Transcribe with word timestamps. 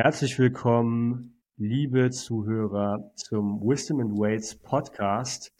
Herzlich 0.00 0.38
willkommen, 0.38 1.42
liebe 1.56 2.12
Zuhörer, 2.12 3.10
zum 3.16 3.60
Wisdom 3.60 3.98
and 3.98 4.16
Weights 4.16 4.54
Podcast. 4.54 5.52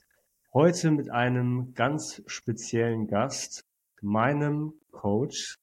Heute 0.54 0.92
mit 0.92 1.10
einem 1.10 1.74
ganz 1.74 2.22
speziellen 2.26 3.08
Gast, 3.08 3.64
meinem 4.00 4.74
Coach 4.92 5.58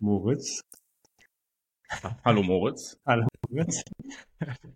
Moritz. 0.00 0.60
Hallo 2.24 2.44
Moritz. 2.44 3.00
Hallo 3.04 3.26
Moritz. 3.50 3.82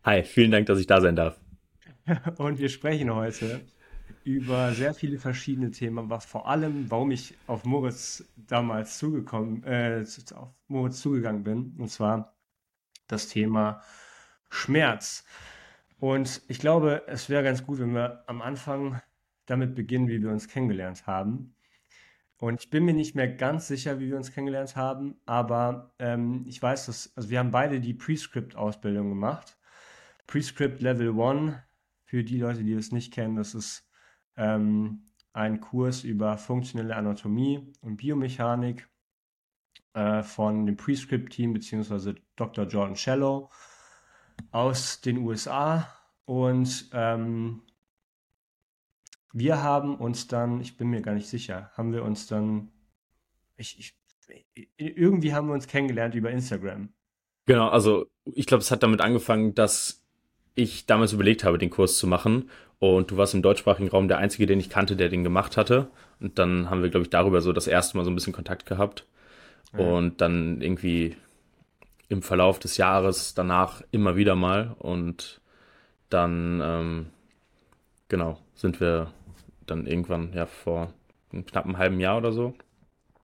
Hi, 0.02 0.24
vielen 0.24 0.50
Dank, 0.50 0.66
dass 0.66 0.80
ich 0.80 0.88
da 0.88 1.00
sein 1.00 1.14
darf. 1.14 1.40
Und 2.38 2.58
wir 2.58 2.70
sprechen 2.70 3.14
heute 3.14 3.60
über 4.24 4.72
sehr 4.72 4.94
viele 4.94 5.20
verschiedene 5.20 5.70
Themen, 5.70 6.10
was 6.10 6.24
vor 6.24 6.48
allem, 6.48 6.90
warum 6.90 7.12
ich 7.12 7.36
auf 7.46 7.64
Moritz 7.64 8.24
damals 8.34 8.98
zugekommen, 8.98 9.62
äh, 9.62 10.04
auf 10.34 10.48
Moritz 10.66 11.00
zugegangen 11.00 11.44
bin. 11.44 11.76
Und 11.78 11.88
zwar 11.88 12.31
das 13.06 13.28
Thema 13.28 13.82
Schmerz. 14.48 15.24
Und 15.98 16.42
ich 16.48 16.58
glaube, 16.58 17.02
es 17.06 17.28
wäre 17.28 17.42
ganz 17.42 17.64
gut, 17.64 17.78
wenn 17.78 17.94
wir 17.94 18.24
am 18.26 18.42
Anfang 18.42 19.00
damit 19.46 19.74
beginnen, 19.74 20.08
wie 20.08 20.22
wir 20.22 20.30
uns 20.30 20.48
kennengelernt 20.48 21.06
haben. 21.06 21.54
Und 22.38 22.60
ich 22.60 22.70
bin 22.70 22.84
mir 22.84 22.94
nicht 22.94 23.14
mehr 23.14 23.28
ganz 23.28 23.68
sicher, 23.68 24.00
wie 24.00 24.08
wir 24.08 24.16
uns 24.16 24.32
kennengelernt 24.32 24.74
haben, 24.74 25.14
aber 25.26 25.94
ähm, 26.00 26.44
ich 26.48 26.60
weiß, 26.60 26.86
dass, 26.86 27.16
also 27.16 27.30
wir 27.30 27.38
haben 27.38 27.52
beide 27.52 27.80
die 27.80 27.94
Prescript-Ausbildung 27.94 29.10
gemacht. 29.10 29.56
Prescript 30.26 30.82
Level 30.82 31.18
1, 31.20 31.54
für 32.04 32.24
die 32.24 32.38
Leute, 32.38 32.64
die 32.64 32.72
es 32.72 32.90
nicht 32.90 33.12
kennen, 33.12 33.36
das 33.36 33.54
ist 33.54 33.88
ähm, 34.36 35.04
ein 35.32 35.60
Kurs 35.60 36.02
über 36.02 36.36
funktionelle 36.36 36.96
Anatomie 36.96 37.72
und 37.80 37.98
Biomechanik 37.98 38.88
äh, 39.94 40.22
von 40.22 40.66
dem 40.66 40.76
Prescript-Team 40.76 41.52
beziehungsweise 41.52 42.14
Dr. 42.36 42.66
Jordan 42.66 42.96
Shallow 42.96 43.50
aus 44.50 45.00
den 45.00 45.18
USA. 45.18 45.88
Und 46.24 46.90
ähm, 46.92 47.62
wir 49.32 49.62
haben 49.62 49.96
uns 49.96 50.28
dann, 50.28 50.60
ich 50.60 50.76
bin 50.76 50.88
mir 50.88 51.02
gar 51.02 51.14
nicht 51.14 51.28
sicher, 51.28 51.70
haben 51.74 51.92
wir 51.92 52.04
uns 52.04 52.26
dann, 52.26 52.70
ich, 53.56 53.78
ich, 53.78 53.94
irgendwie 54.76 55.34
haben 55.34 55.48
wir 55.48 55.54
uns 55.54 55.66
kennengelernt 55.66 56.14
über 56.14 56.30
Instagram. 56.30 56.90
Genau, 57.46 57.68
also 57.68 58.06
ich 58.24 58.46
glaube, 58.46 58.62
es 58.62 58.70
hat 58.70 58.82
damit 58.82 59.00
angefangen, 59.00 59.54
dass 59.54 60.02
ich 60.54 60.86
damals 60.86 61.12
überlegt 61.12 61.44
habe, 61.44 61.58
den 61.58 61.70
Kurs 61.70 61.98
zu 61.98 62.06
machen. 62.06 62.50
Und 62.78 63.10
du 63.10 63.16
warst 63.16 63.34
im 63.34 63.42
deutschsprachigen 63.42 63.88
Raum 63.88 64.08
der 64.08 64.18
Einzige, 64.18 64.46
den 64.46 64.60
ich 64.60 64.68
kannte, 64.68 64.96
der 64.96 65.08
den 65.08 65.24
gemacht 65.24 65.56
hatte. 65.56 65.90
Und 66.20 66.38
dann 66.38 66.68
haben 66.68 66.82
wir, 66.82 66.90
glaube 66.90 67.04
ich, 67.04 67.10
darüber 67.10 67.40
so 67.40 67.52
das 67.52 67.66
erste 67.66 67.96
Mal 67.96 68.04
so 68.04 68.10
ein 68.10 68.14
bisschen 68.14 68.32
Kontakt 68.32 68.66
gehabt. 68.66 69.06
Und 69.80 70.20
dann 70.20 70.60
irgendwie 70.60 71.16
im 72.08 72.22
Verlauf 72.22 72.58
des 72.58 72.76
Jahres 72.76 73.34
danach 73.34 73.82
immer 73.90 74.16
wieder 74.16 74.34
mal. 74.34 74.74
Und 74.78 75.40
dann, 76.10 76.60
ähm, 76.62 77.06
genau, 78.08 78.38
sind 78.54 78.80
wir 78.80 79.12
dann 79.66 79.86
irgendwann, 79.86 80.32
ja, 80.34 80.46
vor 80.46 80.92
einem 81.32 81.46
knappen 81.46 81.78
halben 81.78 82.00
Jahr 82.00 82.18
oder 82.18 82.32
so, 82.32 82.54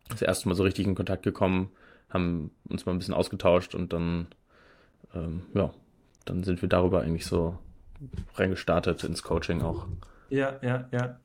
das 0.09 0.23
erste 0.23 0.49
Mal 0.49 0.55
so 0.55 0.63
richtig 0.63 0.87
in 0.87 0.95
Kontakt 0.95 1.23
gekommen, 1.23 1.71
haben 2.09 2.51
uns 2.69 2.87
mal 2.87 2.93
ein 2.93 2.99
bisschen 2.99 3.15
ausgetauscht 3.15 3.75
und 3.75 3.93
dann, 3.93 4.29
ähm, 5.15 5.43
ja, 5.55 5.71
dann 6.25 6.43
sind 6.45 6.63
wir 6.63 6.69
darüber 6.69 7.03
eigentlich 7.03 7.27
so 7.27 7.59
reingestartet 8.35 9.05
ins 9.05 9.23
Coaching 9.23 9.63
auch. 9.63 9.87
Ja, 10.31 10.59
ja, 10.63 10.89
ja. 10.93 11.19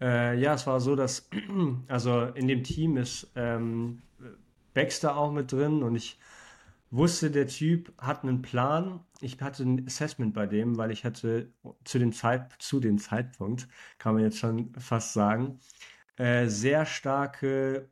Äh, 0.00 0.38
ja, 0.38 0.54
es 0.54 0.66
war 0.66 0.80
so, 0.80 0.96
dass, 0.96 1.28
also 1.88 2.22
in 2.34 2.48
dem 2.48 2.62
Team 2.62 2.96
ist 2.96 3.30
ähm, 3.36 4.02
Baxter 4.74 5.16
auch 5.16 5.32
mit 5.32 5.52
drin 5.52 5.82
und 5.82 5.96
ich 5.96 6.18
wusste, 6.90 7.30
der 7.30 7.46
Typ 7.48 7.92
hat 7.98 8.22
einen 8.22 8.42
Plan. 8.42 9.00
Ich 9.20 9.40
hatte 9.40 9.64
ein 9.64 9.86
Assessment 9.86 10.34
bei 10.34 10.46
dem, 10.46 10.76
weil 10.76 10.90
ich 10.90 11.04
hatte 11.04 11.52
zu 11.84 11.98
dem, 11.98 12.12
Zeit, 12.12 12.52
zu 12.58 12.80
dem 12.80 12.98
Zeitpunkt, 12.98 13.68
kann 13.98 14.14
man 14.14 14.22
jetzt 14.22 14.38
schon 14.38 14.72
fast 14.78 15.12
sagen, 15.12 15.58
äh, 16.16 16.46
sehr 16.48 16.86
starke, 16.86 17.90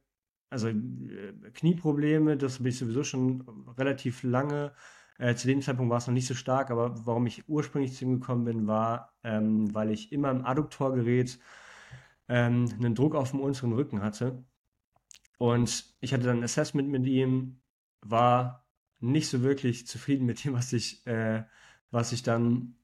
also 0.50 0.68
äh, 0.68 1.32
Knieprobleme, 1.54 2.36
das 2.36 2.58
bin 2.58 2.68
ich 2.68 2.78
sowieso 2.78 3.02
schon 3.04 3.42
relativ 3.78 4.22
lange. 4.22 4.72
Äh, 5.18 5.34
zu 5.34 5.48
dem 5.48 5.62
Zeitpunkt 5.62 5.90
war 5.90 5.98
es 5.98 6.06
noch 6.06 6.14
nicht 6.14 6.26
so 6.26 6.34
stark, 6.34 6.70
aber 6.70 7.06
warum 7.06 7.26
ich 7.26 7.48
ursprünglich 7.48 7.94
zu 7.94 8.04
ihm 8.04 8.20
gekommen 8.20 8.44
bin, 8.44 8.66
war, 8.66 9.14
ähm, 9.24 9.74
weil 9.74 9.90
ich 9.90 10.12
immer 10.12 10.30
im 10.30 10.44
Adduktorgerät 10.44 11.38
ähm, 12.28 12.68
einen 12.78 12.94
Druck 12.94 13.14
auf 13.14 13.30
dem 13.30 13.40
unteren 13.40 13.72
Rücken 13.72 14.02
hatte 14.02 14.44
und 15.42 15.92
ich 15.98 16.12
hatte 16.14 16.22
dann 16.22 16.38
ein 16.38 16.44
Assessment 16.44 16.88
mit 16.88 17.04
ihm, 17.04 17.60
war 18.00 18.64
nicht 19.00 19.28
so 19.28 19.42
wirklich 19.42 19.88
zufrieden 19.88 20.24
mit 20.24 20.44
dem, 20.44 20.52
was 20.52 20.72
ich, 20.72 21.04
äh, 21.04 21.42
was 21.90 22.12
ich 22.12 22.22
dann 22.22 22.76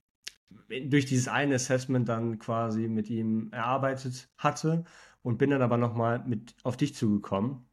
durch 0.68 1.06
dieses 1.06 1.28
eine 1.28 1.54
Assessment 1.54 2.08
dann 2.08 2.40
quasi 2.40 2.88
mit 2.88 3.10
ihm 3.10 3.52
erarbeitet 3.52 4.28
hatte 4.36 4.82
und 5.22 5.38
bin 5.38 5.50
dann 5.50 5.62
aber 5.62 5.76
nochmal 5.76 6.24
mit 6.26 6.56
auf 6.64 6.76
dich 6.76 6.96
zugekommen. 6.96 7.64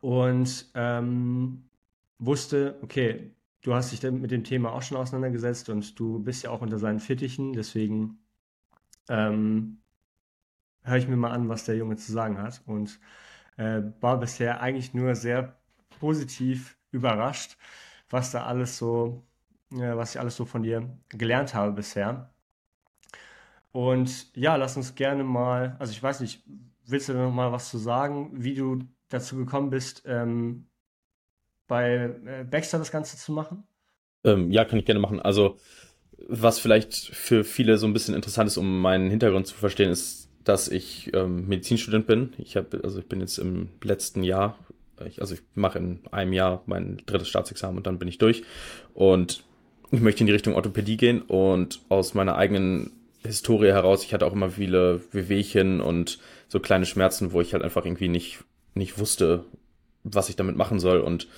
Und 0.00 0.72
ähm, 0.74 1.70
wusste, 2.18 2.80
okay, 2.82 3.36
du 3.62 3.72
hast 3.72 3.92
dich 3.92 4.02
mit 4.10 4.32
dem 4.32 4.42
Thema 4.42 4.72
auch 4.72 4.82
schon 4.82 4.96
auseinandergesetzt 4.96 5.68
und 5.68 5.96
du 5.96 6.18
bist 6.18 6.42
ja 6.42 6.50
auch 6.50 6.60
unter 6.60 6.80
seinen 6.80 6.98
Fittichen, 6.98 7.52
deswegen 7.52 8.18
ähm, 9.08 9.78
höre 10.82 10.96
ich 10.96 11.06
mir 11.06 11.16
mal 11.16 11.30
an, 11.30 11.48
was 11.48 11.66
der 11.66 11.76
Junge 11.76 11.94
zu 11.98 12.10
sagen 12.10 12.38
hat. 12.38 12.62
Und 12.66 12.98
äh, 13.58 13.82
war 14.00 14.18
bisher 14.18 14.60
eigentlich 14.62 14.94
nur 14.94 15.14
sehr 15.14 15.56
positiv 16.00 16.78
überrascht, 16.90 17.56
was 18.08 18.30
da 18.30 18.44
alles 18.44 18.78
so, 18.78 19.22
äh, 19.72 19.96
was 19.96 20.14
ich 20.14 20.20
alles 20.20 20.36
so 20.36 20.46
von 20.46 20.62
dir 20.62 20.88
gelernt 21.10 21.54
habe 21.54 21.72
bisher. 21.72 22.30
Und 23.72 24.34
ja, 24.34 24.56
lass 24.56 24.76
uns 24.76 24.94
gerne 24.94 25.24
mal, 25.24 25.76
also 25.78 25.92
ich 25.92 26.02
weiß 26.02 26.20
nicht, 26.20 26.42
willst 26.86 27.08
du 27.08 27.12
noch 27.12 27.30
mal 27.30 27.52
was 27.52 27.68
zu 27.70 27.78
sagen, 27.78 28.30
wie 28.32 28.54
du 28.54 28.80
dazu 29.08 29.36
gekommen 29.36 29.70
bist, 29.70 30.04
ähm, 30.06 30.66
bei 31.66 32.14
äh, 32.24 32.44
Baxter 32.44 32.78
das 32.78 32.90
Ganze 32.90 33.18
zu 33.18 33.32
machen? 33.32 33.64
Ähm, 34.24 34.50
ja, 34.50 34.64
kann 34.64 34.78
ich 34.78 34.84
gerne 34.84 35.00
machen. 35.00 35.20
Also, 35.20 35.58
was 36.28 36.58
vielleicht 36.58 36.94
für 36.94 37.44
viele 37.44 37.78
so 37.78 37.86
ein 37.86 37.92
bisschen 37.92 38.14
interessant 38.14 38.48
ist, 38.48 38.56
um 38.56 38.80
meinen 38.80 39.10
Hintergrund 39.10 39.46
zu 39.46 39.54
verstehen, 39.54 39.90
ist 39.90 40.27
dass 40.48 40.68
ich 40.68 41.10
ähm, 41.12 41.46
Medizinstudent 41.46 42.06
bin. 42.06 42.32
Ich 42.38 42.56
habe, 42.56 42.80
also 42.82 43.00
ich 43.00 43.06
bin 43.06 43.20
jetzt 43.20 43.38
im 43.38 43.68
letzten 43.82 44.22
Jahr, 44.22 44.58
ich, 45.06 45.20
also 45.20 45.34
ich 45.34 45.42
mache 45.54 45.78
in 45.78 46.00
einem 46.10 46.32
Jahr 46.32 46.62
mein 46.64 47.02
drittes 47.04 47.28
Staatsexamen 47.28 47.76
und 47.76 47.86
dann 47.86 47.98
bin 47.98 48.08
ich 48.08 48.16
durch. 48.16 48.44
Und 48.94 49.44
ich 49.90 50.00
möchte 50.00 50.20
in 50.20 50.26
die 50.26 50.32
Richtung 50.32 50.54
Orthopädie 50.54 50.96
gehen 50.96 51.20
und 51.20 51.80
aus 51.90 52.14
meiner 52.14 52.36
eigenen 52.36 52.92
Historie 53.24 53.68
heraus, 53.68 54.04
ich 54.04 54.14
hatte 54.14 54.24
auch 54.24 54.32
immer 54.32 54.50
viele 54.50 55.02
Wehwehchen 55.12 55.82
und 55.82 56.18
so 56.48 56.60
kleine 56.60 56.86
Schmerzen, 56.86 57.32
wo 57.32 57.42
ich 57.42 57.52
halt 57.52 57.62
einfach 57.62 57.84
irgendwie 57.84 58.08
nicht, 58.08 58.38
nicht 58.72 58.98
wusste, 58.98 59.44
was 60.02 60.30
ich 60.30 60.36
damit 60.36 60.56
machen 60.56 60.80
soll. 60.80 61.00
Und 61.00 61.28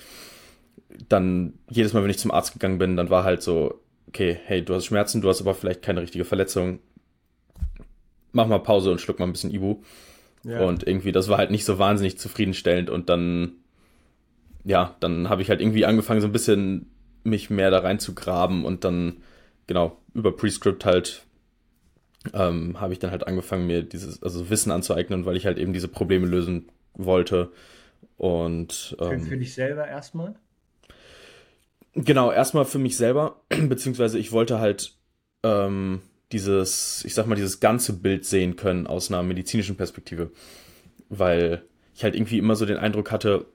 dann 1.09 1.53
jedes 1.69 1.91
Mal, 1.91 2.01
wenn 2.03 2.09
ich 2.09 2.19
zum 2.19 2.31
Arzt 2.31 2.53
gegangen 2.53 2.77
bin, 2.77 2.95
dann 2.95 3.09
war 3.09 3.25
halt 3.25 3.41
so, 3.41 3.81
okay, 4.07 4.39
hey, 4.45 4.63
du 4.63 4.73
hast 4.73 4.85
Schmerzen, 4.85 5.19
du 5.19 5.27
hast 5.27 5.41
aber 5.41 5.53
vielleicht 5.53 5.81
keine 5.81 6.01
richtige 6.01 6.23
Verletzung 6.23 6.79
mach 8.31 8.47
mal 8.47 8.59
Pause 8.59 8.91
und 8.91 9.01
schluck 9.01 9.19
mal 9.19 9.25
ein 9.25 9.31
bisschen 9.31 9.51
Ibu. 9.51 9.81
Ja. 10.43 10.65
Und 10.65 10.87
irgendwie, 10.87 11.11
das 11.11 11.29
war 11.29 11.37
halt 11.37 11.51
nicht 11.51 11.65
so 11.65 11.79
wahnsinnig 11.79 12.17
zufriedenstellend. 12.17 12.89
Und 12.89 13.09
dann, 13.09 13.53
ja, 14.63 14.95
dann 14.99 15.29
habe 15.29 15.41
ich 15.41 15.49
halt 15.49 15.61
irgendwie 15.61 15.85
angefangen, 15.85 16.21
so 16.21 16.27
ein 16.27 16.33
bisschen 16.33 16.87
mich 17.23 17.49
mehr 17.49 17.71
da 17.71 17.79
rein 17.79 17.99
zu 17.99 18.15
graben 18.15 18.65
und 18.65 18.83
dann, 18.83 19.17
genau, 19.67 19.97
über 20.13 20.35
Prescript 20.35 20.85
halt 20.85 21.23
ähm, 22.33 22.79
habe 22.79 22.93
ich 22.93 22.99
dann 22.99 23.11
halt 23.11 23.27
angefangen, 23.27 23.67
mir 23.67 23.83
dieses, 23.83 24.21
also 24.21 24.49
Wissen 24.49 24.71
anzueignen, 24.71 25.25
weil 25.25 25.35
ich 25.35 25.45
halt 25.45 25.57
eben 25.57 25.73
diese 25.73 25.87
Probleme 25.87 26.27
lösen 26.27 26.69
wollte. 26.93 27.51
Und 28.17 28.95
ähm, 28.99 29.23
für 29.23 29.37
dich 29.37 29.53
selber 29.53 29.87
erstmal? 29.87 30.35
Genau, 31.93 32.31
erstmal 32.31 32.65
für 32.65 32.79
mich 32.79 32.95
selber, 32.95 33.41
beziehungsweise 33.49 34.19
ich 34.19 34.31
wollte 34.31 34.59
halt 34.59 34.93
ähm, 35.43 36.01
dieses, 36.33 37.03
ich 37.05 37.13
sag 37.13 37.27
mal, 37.27 37.35
dieses 37.35 37.59
ganze 37.59 37.93
Bild 37.93 38.25
sehen 38.25 38.55
können 38.55 38.87
aus 38.87 39.09
einer 39.09 39.23
medizinischen 39.23 39.75
Perspektive. 39.77 40.31
Weil 41.09 41.63
ich 41.93 42.03
halt 42.03 42.15
irgendwie 42.15 42.37
immer 42.37 42.55
so 42.55 42.65
den 42.65 42.77
Eindruck 42.77 43.11
hatte, 43.11 43.45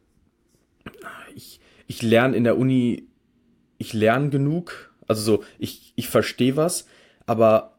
ich, 1.35 1.61
ich 1.87 2.03
lerne 2.03 2.37
in 2.37 2.45
der 2.45 2.59
Uni, 2.59 3.09
ich 3.79 3.93
lerne 3.93 4.31
genug, 4.31 4.95
also 5.07 5.23
so, 5.23 5.45
ich, 5.59 5.93
ich 5.97 6.09
verstehe 6.09 6.57
was, 6.57 6.87
aber 7.27 7.79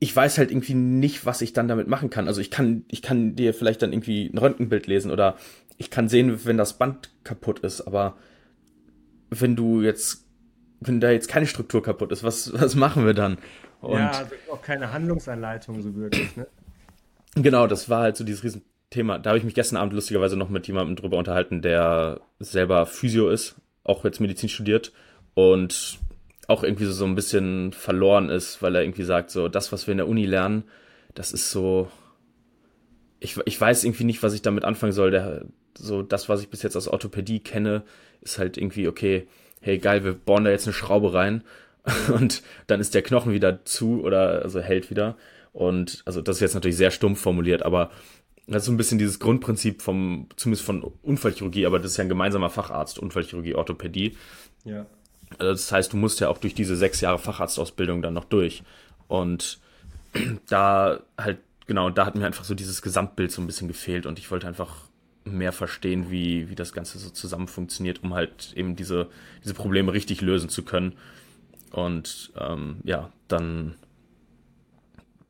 ich 0.00 0.14
weiß 0.14 0.38
halt 0.38 0.50
irgendwie 0.50 0.74
nicht, 0.74 1.26
was 1.26 1.42
ich 1.42 1.52
dann 1.52 1.68
damit 1.68 1.88
machen 1.88 2.10
kann. 2.10 2.28
Also 2.28 2.40
ich 2.40 2.50
kann, 2.50 2.84
ich 2.88 3.02
kann 3.02 3.34
dir 3.34 3.52
vielleicht 3.52 3.82
dann 3.82 3.92
irgendwie 3.92 4.26
ein 4.26 4.38
Röntgenbild 4.38 4.86
lesen 4.86 5.10
oder 5.10 5.36
ich 5.76 5.90
kann 5.90 6.08
sehen, 6.08 6.44
wenn 6.44 6.56
das 6.56 6.78
Band 6.78 7.10
kaputt 7.24 7.60
ist, 7.60 7.80
aber 7.80 8.16
wenn 9.30 9.56
du 9.56 9.82
jetzt 9.82 10.27
wenn 10.80 11.00
da 11.00 11.10
jetzt 11.10 11.28
keine 11.28 11.46
Struktur 11.46 11.82
kaputt 11.82 12.12
ist, 12.12 12.22
was, 12.22 12.52
was 12.52 12.74
machen 12.74 13.06
wir 13.06 13.14
dann? 13.14 13.38
Und 13.80 13.98
ja, 13.98 14.10
also 14.10 14.34
auch 14.52 14.62
keine 14.62 14.92
Handlungsanleitung 14.92 15.82
so 15.82 15.94
wirklich, 15.94 16.36
ne? 16.36 16.46
Genau, 17.34 17.66
das 17.66 17.88
war 17.88 18.02
halt 18.02 18.16
so 18.16 18.24
dieses 18.24 18.42
Riesenthema. 18.42 19.18
Da 19.18 19.30
habe 19.30 19.38
ich 19.38 19.44
mich 19.44 19.54
gestern 19.54 19.76
Abend 19.76 19.92
lustigerweise 19.92 20.36
noch 20.36 20.48
mit 20.48 20.66
jemandem 20.66 20.96
drüber 20.96 21.18
unterhalten, 21.18 21.62
der 21.62 22.20
selber 22.40 22.86
Physio 22.86 23.28
ist 23.30 23.56
auch 23.88 24.04
jetzt 24.04 24.20
Medizin 24.20 24.48
studiert 24.48 24.92
und 25.34 25.98
auch 26.46 26.62
irgendwie 26.62 26.84
so, 26.84 26.92
so 26.92 27.04
ein 27.04 27.14
bisschen 27.14 27.72
verloren 27.72 28.28
ist, 28.28 28.62
weil 28.62 28.74
er 28.74 28.82
irgendwie 28.82 29.04
sagt, 29.04 29.30
so 29.30 29.48
das, 29.48 29.72
was 29.72 29.86
wir 29.86 29.92
in 29.92 29.98
der 29.98 30.08
Uni 30.08 30.26
lernen, 30.26 30.64
das 31.14 31.32
ist 31.32 31.50
so, 31.50 31.90
ich, 33.18 33.36
ich 33.44 33.60
weiß 33.60 33.84
irgendwie 33.84 34.04
nicht, 34.04 34.22
was 34.22 34.34
ich 34.34 34.42
damit 34.42 34.64
anfangen 34.64 34.92
soll. 34.92 35.10
Der, 35.10 35.44
so 35.76 36.02
das, 36.02 36.28
was 36.28 36.40
ich 36.42 36.48
bis 36.48 36.62
jetzt 36.62 36.76
aus 36.76 36.88
Orthopädie 36.88 37.40
kenne, 37.40 37.82
ist 38.20 38.38
halt 38.38 38.56
irgendwie, 38.56 38.88
okay, 38.88 39.26
hey 39.60 39.78
geil, 39.78 40.04
wir 40.04 40.14
bohren 40.14 40.44
da 40.44 40.50
jetzt 40.50 40.66
eine 40.66 40.74
Schraube 40.74 41.14
rein 41.14 41.42
und 42.14 42.42
dann 42.66 42.80
ist 42.80 42.94
der 42.94 43.02
Knochen 43.02 43.32
wieder 43.32 43.64
zu 43.64 44.02
oder 44.02 44.42
also 44.42 44.60
hält 44.60 44.90
wieder. 44.90 45.16
Und 45.52 46.02
also 46.04 46.20
das 46.20 46.36
ist 46.36 46.40
jetzt 46.40 46.54
natürlich 46.54 46.76
sehr 46.76 46.90
stumpf 46.90 47.20
formuliert, 47.20 47.62
aber 47.62 47.90
das 48.46 48.62
ist 48.62 48.66
so 48.66 48.72
ein 48.72 48.76
bisschen 48.76 48.98
dieses 48.98 49.18
Grundprinzip 49.18 49.82
vom, 49.82 50.28
zumindest 50.36 50.64
von 50.64 50.82
Unfallchirurgie, 51.02 51.66
aber 51.66 51.78
das 51.78 51.92
ist 51.92 51.96
ja 51.98 52.04
ein 52.04 52.08
gemeinsamer 52.08 52.48
Facharzt, 52.48 52.98
Unfallchirurgie, 52.98 53.54
Orthopädie. 53.54 54.16
Ja. 54.64 54.86
Also 55.38 55.52
das 55.52 55.70
heißt, 55.70 55.92
du 55.92 55.98
musst 55.98 56.20
ja 56.20 56.28
auch 56.28 56.38
durch 56.38 56.54
diese 56.54 56.76
sechs 56.76 57.00
Jahre 57.02 57.18
Facharztausbildung 57.18 58.00
dann 58.00 58.14
noch 58.14 58.24
durch. 58.24 58.62
Und 59.06 59.58
da 60.48 61.00
halt, 61.18 61.38
genau, 61.66 61.90
da 61.90 62.06
hat 62.06 62.14
mir 62.14 62.24
einfach 62.24 62.44
so 62.44 62.54
dieses 62.54 62.80
Gesamtbild 62.80 63.30
so 63.30 63.42
ein 63.42 63.46
bisschen 63.46 63.68
gefehlt 63.68 64.06
und 64.06 64.18
ich 64.18 64.30
wollte 64.30 64.46
einfach 64.46 64.87
mehr 65.32 65.52
verstehen, 65.52 66.10
wie, 66.10 66.48
wie 66.48 66.54
das 66.54 66.72
Ganze 66.72 66.98
so 66.98 67.10
zusammen 67.10 67.48
funktioniert, 67.48 68.02
um 68.02 68.14
halt 68.14 68.52
eben 68.54 68.76
diese, 68.76 69.08
diese 69.42 69.54
Probleme 69.54 69.92
richtig 69.92 70.20
lösen 70.20 70.48
zu 70.48 70.64
können. 70.64 70.94
Und 71.70 72.32
ähm, 72.38 72.80
ja, 72.84 73.12
dann, 73.28 73.74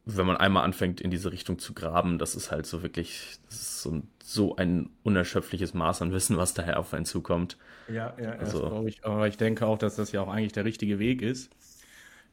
wenn 0.04 0.26
man 0.26 0.36
einmal 0.36 0.64
anfängt, 0.64 1.00
in 1.00 1.10
diese 1.10 1.32
Richtung 1.32 1.58
zu 1.58 1.74
graben, 1.74 2.18
das 2.18 2.34
ist 2.34 2.50
halt 2.50 2.66
so 2.66 2.82
wirklich, 2.82 3.38
das 3.48 3.60
ist 3.60 3.82
so, 3.82 4.02
so 4.22 4.56
ein 4.56 4.90
unerschöpfliches 5.02 5.74
Maß 5.74 6.02
an 6.02 6.12
Wissen, 6.12 6.36
was 6.36 6.54
daher 6.54 6.78
auf 6.78 6.94
einen 6.94 7.04
zukommt. 7.04 7.56
Ja, 7.88 8.14
ja, 8.20 8.32
also, 8.32 8.60
glaube 8.60 8.88
ich. 8.88 9.04
Aber 9.04 9.26
ich 9.26 9.36
denke 9.36 9.66
auch, 9.66 9.78
dass 9.78 9.96
das 9.96 10.12
ja 10.12 10.20
auch 10.20 10.28
eigentlich 10.28 10.52
der 10.52 10.64
richtige 10.64 10.98
Weg 10.98 11.22
ist. 11.22 11.50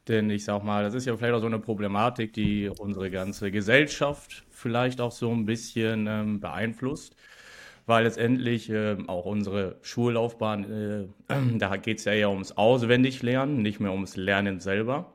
Denn 0.08 0.30
ich 0.30 0.44
sag 0.44 0.62
mal, 0.62 0.84
das 0.84 0.94
ist 0.94 1.04
ja 1.06 1.16
vielleicht 1.16 1.34
auch 1.34 1.40
so 1.40 1.46
eine 1.46 1.58
Problematik, 1.58 2.32
die 2.32 2.68
unsere 2.78 3.10
ganze 3.10 3.50
Gesellschaft 3.50 4.44
vielleicht 4.50 5.00
auch 5.00 5.10
so 5.10 5.32
ein 5.32 5.46
bisschen 5.46 6.06
ähm, 6.06 6.38
beeinflusst 6.38 7.16
weil 7.86 8.04
letztendlich 8.04 8.68
äh, 8.68 8.96
auch 9.06 9.24
unsere 9.24 9.76
Schullaufbahn, 9.82 11.08
äh, 11.28 11.34
da 11.58 11.76
geht 11.76 11.98
es 11.98 12.04
ja 12.04 12.12
eher 12.12 12.30
ums 12.30 12.52
Auswendiglernen, 12.52 13.62
nicht 13.62 13.80
mehr 13.80 13.92
ums 13.92 14.16
Lernen 14.16 14.60
selber. 14.60 15.12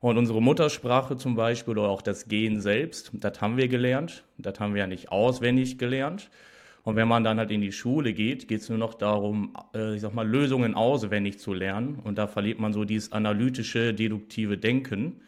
Und 0.00 0.18
unsere 0.18 0.42
Muttersprache 0.42 1.16
zum 1.16 1.34
Beispiel 1.34 1.72
oder 1.78 1.88
auch 1.88 2.02
das 2.02 2.28
Gehen 2.28 2.60
selbst, 2.60 3.10
das 3.14 3.40
haben 3.40 3.56
wir 3.56 3.66
gelernt. 3.68 4.24
Das 4.36 4.60
haben 4.60 4.74
wir 4.74 4.80
ja 4.80 4.86
nicht 4.86 5.10
auswendig 5.10 5.78
gelernt. 5.78 6.30
Und 6.84 6.94
wenn 6.94 7.08
man 7.08 7.24
dann 7.24 7.38
halt 7.38 7.50
in 7.50 7.62
die 7.62 7.72
Schule 7.72 8.12
geht, 8.12 8.46
geht 8.46 8.60
es 8.60 8.68
nur 8.68 8.78
noch 8.78 8.94
darum, 8.94 9.54
äh, 9.74 9.96
ich 9.96 10.02
sag 10.02 10.14
mal, 10.14 10.28
Lösungen 10.28 10.74
auswendig 10.74 11.40
zu 11.40 11.52
lernen. 11.52 11.98
Und 12.04 12.18
da 12.18 12.28
verliert 12.28 12.60
man 12.60 12.72
so 12.72 12.84
dieses 12.84 13.10
analytische, 13.10 13.92
deduktive 13.92 14.58
Denken. 14.58 15.20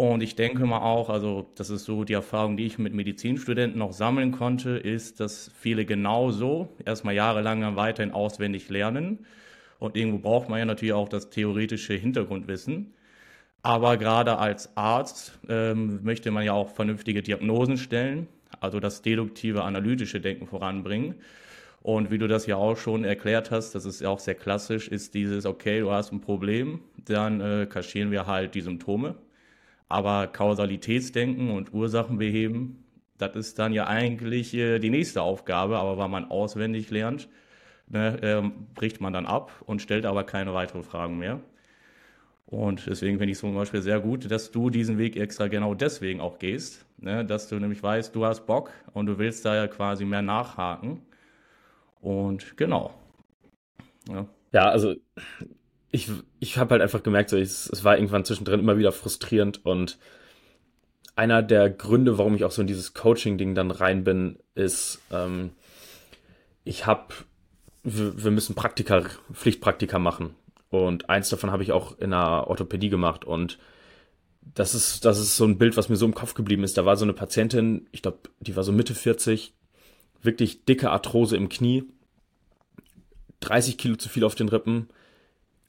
Und 0.00 0.22
ich 0.22 0.34
denke 0.34 0.64
mal 0.64 0.78
auch, 0.78 1.10
also 1.10 1.50
das 1.56 1.68
ist 1.68 1.84
so 1.84 2.04
die 2.04 2.14
Erfahrung, 2.14 2.56
die 2.56 2.64
ich 2.64 2.78
mit 2.78 2.94
Medizinstudenten 2.94 3.78
noch 3.78 3.92
sammeln 3.92 4.32
konnte, 4.32 4.70
ist, 4.70 5.20
dass 5.20 5.52
viele 5.60 5.84
genauso 5.84 6.70
erstmal 6.86 7.14
jahrelang 7.14 7.60
dann 7.60 7.76
weiterhin 7.76 8.10
auswendig 8.10 8.70
lernen. 8.70 9.26
Und 9.78 9.98
irgendwo 9.98 10.20
braucht 10.20 10.48
man 10.48 10.58
ja 10.58 10.64
natürlich 10.64 10.94
auch 10.94 11.10
das 11.10 11.28
theoretische 11.28 11.92
Hintergrundwissen. 11.92 12.94
Aber 13.60 13.98
gerade 13.98 14.38
als 14.38 14.74
Arzt 14.74 15.38
ähm, 15.50 16.00
möchte 16.02 16.30
man 16.30 16.46
ja 16.46 16.54
auch 16.54 16.70
vernünftige 16.70 17.22
Diagnosen 17.22 17.76
stellen, 17.76 18.26
also 18.58 18.80
das 18.80 19.02
deduktive, 19.02 19.64
analytische 19.64 20.22
Denken 20.22 20.46
voranbringen. 20.46 21.16
Und 21.82 22.10
wie 22.10 22.16
du 22.16 22.26
das 22.26 22.46
ja 22.46 22.56
auch 22.56 22.78
schon 22.78 23.04
erklärt 23.04 23.50
hast, 23.50 23.74
das 23.74 23.84
ist 23.84 24.00
ja 24.00 24.08
auch 24.08 24.20
sehr 24.20 24.34
klassisch, 24.34 24.88
ist 24.88 25.12
dieses, 25.12 25.44
okay, 25.44 25.80
du 25.80 25.90
hast 25.90 26.10
ein 26.10 26.22
Problem, 26.22 26.80
dann 27.04 27.42
äh, 27.42 27.66
kaschieren 27.68 28.10
wir 28.10 28.26
halt 28.26 28.54
die 28.54 28.62
Symptome 28.62 29.16
aber 29.90 30.28
Kausalitätsdenken 30.28 31.50
und 31.50 31.74
Ursachen 31.74 32.16
beheben, 32.18 32.84
das 33.18 33.36
ist 33.36 33.58
dann 33.58 33.72
ja 33.72 33.86
eigentlich 33.88 34.54
äh, 34.54 34.78
die 34.78 34.90
nächste 34.90 35.22
Aufgabe. 35.22 35.78
Aber 35.78 35.98
weil 35.98 36.08
man 36.08 36.30
auswendig 36.30 36.90
lernt, 36.90 37.28
ne, 37.88 38.18
ähm, 38.22 38.52
bricht 38.74 39.00
man 39.00 39.12
dann 39.12 39.26
ab 39.26 39.52
und 39.66 39.82
stellt 39.82 40.06
aber 40.06 40.24
keine 40.24 40.54
weiteren 40.54 40.84
Fragen 40.84 41.18
mehr. 41.18 41.40
Und 42.46 42.86
deswegen 42.86 43.18
finde 43.18 43.32
ich 43.32 43.36
es 43.36 43.40
zum 43.40 43.54
Beispiel 43.54 43.82
sehr 43.82 44.00
gut, 44.00 44.30
dass 44.30 44.50
du 44.50 44.70
diesen 44.70 44.98
Weg 44.98 45.16
extra 45.16 45.48
genau 45.48 45.74
deswegen 45.74 46.20
auch 46.20 46.38
gehst. 46.38 46.86
Ne, 46.98 47.24
dass 47.24 47.48
du 47.48 47.56
nämlich 47.56 47.82
weißt, 47.82 48.14
du 48.14 48.24
hast 48.26 48.46
Bock 48.46 48.70
und 48.94 49.06
du 49.06 49.18
willst 49.18 49.44
da 49.44 49.56
ja 49.56 49.66
quasi 49.68 50.04
mehr 50.04 50.22
nachhaken. 50.22 51.02
Und 52.00 52.56
genau. 52.56 52.94
Ja, 54.08 54.26
ja 54.52 54.68
also 54.70 54.94
ich, 55.90 56.08
ich 56.38 56.56
habe 56.56 56.72
halt 56.72 56.82
einfach 56.82 57.02
gemerkt, 57.02 57.30
so, 57.30 57.36
es, 57.36 57.68
es 57.68 57.84
war 57.84 57.96
irgendwann 57.96 58.24
zwischendrin 58.24 58.60
immer 58.60 58.78
wieder 58.78 58.92
frustrierend 58.92 59.64
und 59.64 59.98
einer 61.16 61.42
der 61.42 61.68
Gründe, 61.68 62.18
warum 62.18 62.34
ich 62.34 62.44
auch 62.44 62.50
so 62.50 62.62
in 62.62 62.68
dieses 62.68 62.94
Coaching-Ding 62.94 63.54
dann 63.54 63.70
rein 63.70 64.04
bin, 64.04 64.38
ist, 64.54 65.00
ähm, 65.10 65.50
ich 66.64 66.86
habe, 66.86 67.14
wir, 67.82 68.30
müssen 68.30 68.54
Praktika, 68.54 69.04
Pflichtpraktika 69.32 69.98
machen. 69.98 70.34
Und 70.70 71.10
eins 71.10 71.28
davon 71.28 71.50
habe 71.50 71.62
ich 71.62 71.72
auch 71.72 71.98
in 71.98 72.10
der 72.10 72.46
Orthopädie 72.46 72.88
gemacht. 72.88 73.24
Und 73.24 73.58
das 74.54 74.74
ist, 74.74 75.04
das 75.04 75.18
ist 75.18 75.36
so 75.36 75.44
ein 75.44 75.58
Bild, 75.58 75.76
was 75.76 75.88
mir 75.88 75.96
so 75.96 76.06
im 76.06 76.14
Kopf 76.14 76.34
geblieben 76.34 76.62
ist. 76.62 76.78
Da 76.78 76.86
war 76.86 76.96
so 76.96 77.04
eine 77.04 77.12
Patientin, 77.12 77.88
ich 77.90 78.02
glaube, 78.02 78.20
die 78.38 78.54
war 78.56 78.62
so 78.62 78.72
Mitte 78.72 78.94
40, 78.94 79.52
wirklich 80.22 80.64
dicke 80.64 80.90
Arthrose 80.90 81.36
im 81.36 81.48
Knie, 81.48 81.84
30 83.40 83.78
Kilo 83.78 83.96
zu 83.96 84.08
viel 84.08 84.24
auf 84.24 84.34
den 84.34 84.48
Rippen 84.48 84.88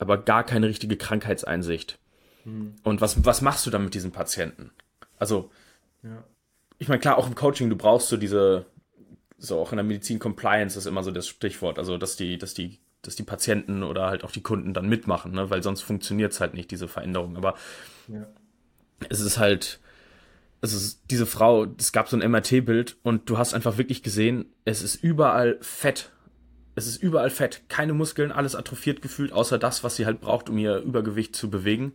aber 0.01 0.18
gar 0.18 0.44
keine 0.44 0.68
richtige 0.68 0.98
Krankheitseinsicht. 0.98 2.00
Hm. 2.44 2.74
Und 2.83 3.01
was, 3.01 3.24
was 3.24 3.42
machst 3.42 3.68
du 3.68 3.69
dann 3.69 3.83
mit 3.83 3.94
diesen 3.94 4.12
Patienten? 4.12 4.71
Also, 5.19 5.51
ja. 6.01 6.24
ich 6.80 6.88
meine, 6.88 7.00
klar, 7.00 7.19
auch 7.19 7.27
im 7.27 7.36
Coaching, 7.36 7.69
du 7.69 7.75
brauchst 7.75 8.09
so 8.09 8.18
diese, 8.18 8.65
so 9.38 9.59
auch 9.59 9.71
in 9.71 9.77
der 9.77 9.83
Medizin 9.83 10.18
Compliance 10.18 10.77
ist 10.77 10.88
immer 10.88 11.03
so 11.03 11.12
das 11.12 11.27
Stichwort, 11.27 11.77
also 11.77 12.00
dass 12.00 12.15
die, 12.15 12.39
dass 12.39 12.56
die, 12.56 12.80
dass 13.03 13.15
die 13.15 13.21
Patienten 13.21 13.83
oder 13.83 14.07
halt 14.07 14.24
auch 14.24 14.31
die 14.31 14.42
Kunden 14.42 14.74
dann 14.74 14.89
mitmachen, 14.89 15.33
ne? 15.33 15.51
weil 15.51 15.62
sonst 15.62 15.81
funktioniert 15.81 16.31
es 16.31 16.42
halt 16.42 16.56
nicht, 16.56 16.71
diese 16.71 16.88
Veränderung. 16.88 17.38
Aber 17.38 17.54
ja. 18.07 18.25
es 19.09 19.19
ist 19.19 19.38
halt, 19.38 19.80
es 20.62 20.74
ist 20.74 21.01
diese 21.12 21.27
Frau, 21.27 21.68
es 21.77 21.92
gab 21.92 22.09
so 22.09 22.18
ein 22.18 22.27
MRT-Bild 22.27 22.97
und 23.04 23.30
du 23.30 23.38
hast 23.38 23.54
einfach 23.54 23.77
wirklich 23.77 24.01
gesehen, 24.01 24.45
es 24.65 24.81
ist 24.81 24.95
überall 24.95 25.59
Fett 25.62 26.12
es 26.81 26.88
ist 26.88 27.04
überall 27.04 27.30
Fett, 27.30 27.63
keine 27.69 27.94
Muskeln, 27.94 28.31
alles 28.31 28.56
atrophiert 28.56 29.01
gefühlt, 29.01 29.31
außer 29.31 29.57
das, 29.57 29.83
was 29.83 29.95
sie 29.95 30.06
halt 30.06 30.21
braucht, 30.21 30.50
um 30.50 30.57
ihr 30.57 30.78
Übergewicht 30.78 31.35
zu 31.35 31.50
bewegen. 31.50 31.94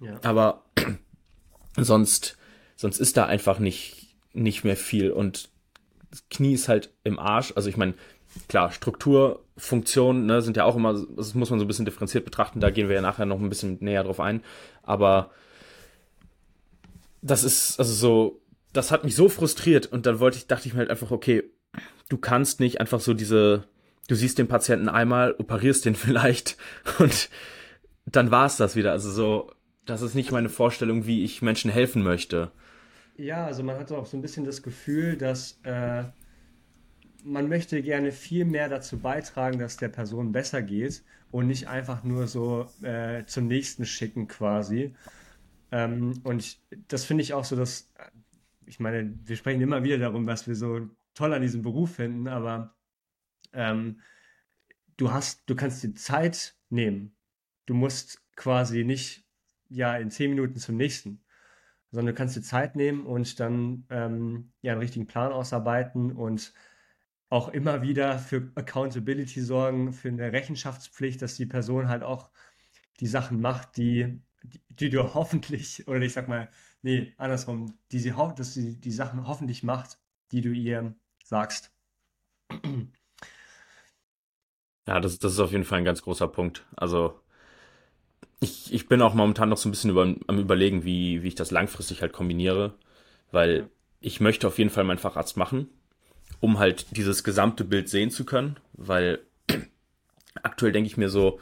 Ja. 0.00 0.18
Aber 0.22 0.64
sonst, 1.76 2.36
sonst 2.76 2.98
ist 2.98 3.16
da 3.16 3.26
einfach 3.26 3.58
nicht, 3.58 4.16
nicht 4.32 4.64
mehr 4.64 4.76
viel. 4.76 5.10
Und 5.10 5.50
das 6.10 6.24
Knie 6.28 6.54
ist 6.54 6.68
halt 6.68 6.92
im 7.04 7.18
Arsch. 7.18 7.52
Also 7.54 7.68
ich 7.68 7.76
meine, 7.76 7.94
klar, 8.48 8.72
Struktur, 8.72 9.44
Funktion 9.56 10.26
ne, 10.26 10.42
sind 10.42 10.56
ja 10.56 10.64
auch 10.64 10.76
immer, 10.76 10.94
das 11.16 11.34
muss 11.34 11.50
man 11.50 11.58
so 11.58 11.64
ein 11.64 11.68
bisschen 11.68 11.84
differenziert 11.84 12.24
betrachten. 12.24 12.60
Da 12.60 12.70
gehen 12.70 12.88
wir 12.88 12.96
ja 12.96 13.02
nachher 13.02 13.26
noch 13.26 13.40
ein 13.40 13.48
bisschen 13.48 13.78
näher 13.80 14.04
drauf 14.04 14.20
ein. 14.20 14.42
Aber 14.82 15.30
das 17.22 17.44
ist, 17.44 17.78
also 17.78 17.92
so, 17.92 18.42
das 18.72 18.90
hat 18.90 19.04
mich 19.04 19.14
so 19.14 19.28
frustriert 19.28 19.86
und 19.86 20.06
dann 20.06 20.20
wollte 20.20 20.38
ich, 20.38 20.46
dachte 20.46 20.66
ich 20.66 20.74
mir 20.74 20.80
halt 20.80 20.90
einfach, 20.90 21.10
okay, 21.10 21.44
du 22.08 22.18
kannst 22.18 22.60
nicht 22.60 22.80
einfach 22.80 23.00
so 23.00 23.14
diese, 23.14 23.64
du 24.08 24.14
siehst 24.14 24.38
den 24.38 24.48
Patienten 24.48 24.88
einmal, 24.88 25.34
operierst 25.38 25.84
den 25.84 25.94
vielleicht 25.96 26.56
und 26.98 27.30
dann 28.06 28.30
war 28.30 28.46
es 28.46 28.56
das 28.56 28.76
wieder. 28.76 28.92
Also 28.92 29.10
so, 29.10 29.52
das 29.86 30.02
ist 30.02 30.14
nicht 30.14 30.32
meine 30.32 30.48
Vorstellung, 30.48 31.06
wie 31.06 31.24
ich 31.24 31.42
Menschen 31.42 31.70
helfen 31.70 32.02
möchte. 32.02 32.50
Ja, 33.16 33.44
also 33.44 33.62
man 33.62 33.78
hat 33.78 33.92
auch 33.92 34.06
so 34.06 34.16
ein 34.16 34.22
bisschen 34.22 34.44
das 34.44 34.62
Gefühl, 34.62 35.16
dass 35.16 35.60
äh, 35.64 36.04
man 37.24 37.48
möchte 37.48 37.82
gerne 37.82 38.12
viel 38.12 38.44
mehr 38.44 38.68
dazu 38.68 38.98
beitragen, 38.98 39.58
dass 39.58 39.76
der 39.76 39.88
Person 39.88 40.32
besser 40.32 40.62
geht 40.62 41.02
und 41.30 41.46
nicht 41.46 41.68
einfach 41.68 42.02
nur 42.02 42.26
so 42.26 42.66
äh, 42.82 43.24
zum 43.26 43.46
nächsten 43.46 43.84
schicken 43.84 44.26
quasi. 44.26 44.94
Ähm, 45.70 46.20
und 46.24 46.40
ich, 46.40 46.62
das 46.88 47.04
finde 47.04 47.22
ich 47.22 47.34
auch 47.34 47.44
so, 47.44 47.56
dass, 47.56 47.92
ich 48.66 48.80
meine, 48.80 49.12
wir 49.24 49.36
sprechen 49.36 49.60
immer 49.60 49.82
wieder 49.82 49.98
darum, 49.98 50.26
was 50.26 50.48
wir 50.48 50.54
so 50.54 50.88
toll 51.14 51.34
an 51.34 51.42
diesem 51.42 51.62
Beruf 51.62 51.96
finden, 51.96 52.26
aber 52.28 52.74
ähm, 53.52 54.00
du 54.96 55.12
hast, 55.12 55.42
du 55.46 55.54
kannst 55.54 55.82
dir 55.82 55.94
Zeit 55.94 56.56
nehmen. 56.68 57.16
Du 57.66 57.74
musst 57.74 58.22
quasi 58.36 58.84
nicht 58.84 59.24
ja 59.68 59.96
in 59.96 60.10
zehn 60.10 60.30
Minuten 60.30 60.56
zum 60.56 60.76
nächsten, 60.76 61.22
sondern 61.90 62.14
du 62.14 62.18
kannst 62.18 62.36
dir 62.36 62.42
Zeit 62.42 62.76
nehmen 62.76 63.06
und 63.06 63.40
dann 63.40 63.86
ähm, 63.90 64.52
ja 64.62 64.72
einen 64.72 64.80
richtigen 64.80 65.06
Plan 65.06 65.32
ausarbeiten 65.32 66.12
und 66.12 66.52
auch 67.28 67.48
immer 67.48 67.82
wieder 67.82 68.18
für 68.18 68.50
Accountability 68.56 69.40
sorgen, 69.40 69.92
für 69.92 70.08
eine 70.08 70.32
Rechenschaftspflicht, 70.32 71.22
dass 71.22 71.36
die 71.36 71.46
Person 71.46 71.88
halt 71.88 72.02
auch 72.02 72.30
die 72.98 73.06
Sachen 73.06 73.40
macht, 73.40 73.76
die, 73.76 74.20
die, 74.42 74.60
die 74.68 74.90
du 74.90 75.14
hoffentlich, 75.14 75.86
oder 75.88 76.00
ich 76.02 76.12
sag 76.12 76.28
mal, 76.28 76.50
nee, 76.82 77.14
andersrum, 77.16 77.78
die 77.92 78.00
sie, 78.00 78.14
dass 78.36 78.54
sie 78.54 78.80
die 78.80 78.92
Sachen 78.92 79.26
hoffentlich 79.26 79.62
macht, 79.62 79.98
die 80.32 80.40
du 80.40 80.50
ihr 80.50 80.94
sagst. 81.24 81.72
Ja, 84.86 85.00
das, 85.00 85.18
das 85.18 85.32
ist 85.32 85.40
auf 85.40 85.52
jeden 85.52 85.64
Fall 85.64 85.78
ein 85.78 85.84
ganz 85.84 86.02
großer 86.02 86.28
Punkt. 86.28 86.64
Also 86.76 87.20
ich, 88.40 88.72
ich 88.72 88.88
bin 88.88 89.02
auch 89.02 89.14
momentan 89.14 89.48
noch 89.48 89.58
so 89.58 89.68
ein 89.68 89.72
bisschen 89.72 89.90
über, 89.90 90.02
am 90.02 90.38
überlegen, 90.38 90.84
wie, 90.84 91.22
wie 91.22 91.28
ich 91.28 91.34
das 91.34 91.50
langfristig 91.50 92.02
halt 92.02 92.12
kombiniere, 92.12 92.72
weil 93.30 93.68
ich 94.00 94.20
möchte 94.20 94.46
auf 94.46 94.58
jeden 94.58 94.70
Fall 94.70 94.84
meinen 94.84 94.98
Facharzt 94.98 95.36
machen, 95.36 95.68
um 96.40 96.58
halt 96.58 96.96
dieses 96.96 97.22
gesamte 97.22 97.64
Bild 97.64 97.88
sehen 97.88 98.10
zu 98.10 98.24
können, 98.24 98.56
weil 98.72 99.20
aktuell 100.42 100.72
denke 100.72 100.86
ich 100.86 100.96
mir 100.96 101.10
so, 101.10 101.38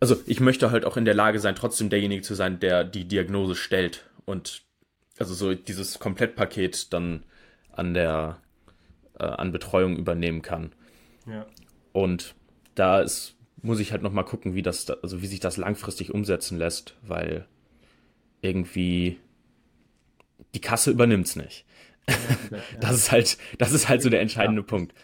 also 0.00 0.16
ich 0.26 0.40
möchte 0.40 0.70
halt 0.70 0.84
auch 0.84 0.96
in 0.96 1.04
der 1.04 1.14
Lage 1.14 1.38
sein, 1.40 1.54
trotzdem 1.54 1.90
derjenige 1.90 2.22
zu 2.22 2.34
sein, 2.34 2.58
der 2.58 2.84
die 2.84 3.04
Diagnose 3.04 3.54
stellt 3.54 4.04
und 4.24 4.62
also 5.18 5.34
so 5.34 5.54
dieses 5.54 5.98
Komplettpaket 5.98 6.92
dann 6.92 7.24
an 7.70 7.94
der 7.94 8.38
äh, 9.18 9.24
an 9.24 9.52
Betreuung 9.52 9.96
übernehmen 9.96 10.42
kann. 10.42 10.72
Ja. 11.26 11.46
Und 11.92 12.34
da 12.74 13.00
ist, 13.00 13.36
muss 13.62 13.80
ich 13.80 13.92
halt 13.92 14.02
noch 14.02 14.12
mal 14.12 14.24
gucken, 14.24 14.54
wie 14.54 14.62
das, 14.62 14.88
also 14.90 15.22
wie 15.22 15.26
sich 15.26 15.40
das 15.40 15.56
langfristig 15.56 16.12
umsetzen 16.12 16.58
lässt, 16.58 16.96
weil 17.02 17.46
irgendwie 18.42 19.18
die 20.54 20.60
Kasse 20.60 20.90
übernimmt's 20.90 21.36
nicht. 21.36 21.64
Das 22.80 22.94
ist 22.94 23.12
halt, 23.12 23.38
das 23.58 23.72
ist 23.72 23.88
halt 23.88 24.02
so 24.02 24.10
der 24.10 24.20
entscheidende 24.20 24.60
ja. 24.60 24.66
Punkt. 24.66 24.94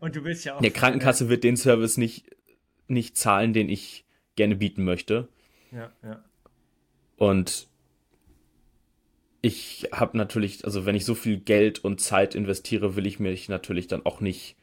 Und 0.00 0.16
du 0.16 0.24
willst 0.24 0.44
ja 0.44 0.56
auch. 0.56 0.60
Die 0.62 0.70
Krankenkasse 0.70 1.28
wird 1.28 1.44
den 1.44 1.56
Service 1.56 1.98
nicht, 1.98 2.24
nicht 2.88 3.16
zahlen, 3.16 3.52
den 3.52 3.68
ich 3.68 4.06
gerne 4.36 4.56
bieten 4.56 4.84
möchte. 4.84 5.28
Ja, 5.70 5.92
ja. 6.02 6.24
Und 7.16 7.68
ich 9.42 9.88
habe 9.92 10.16
natürlich, 10.16 10.64
also 10.64 10.86
wenn 10.86 10.96
ich 10.96 11.04
so 11.04 11.14
viel 11.14 11.38
Geld 11.38 11.78
und 11.84 12.00
Zeit 12.00 12.34
investiere, 12.34 12.96
will 12.96 13.06
ich 13.06 13.20
mich 13.20 13.48
natürlich 13.48 13.86
dann 13.86 14.04
auch 14.04 14.20
nicht, 14.20 14.56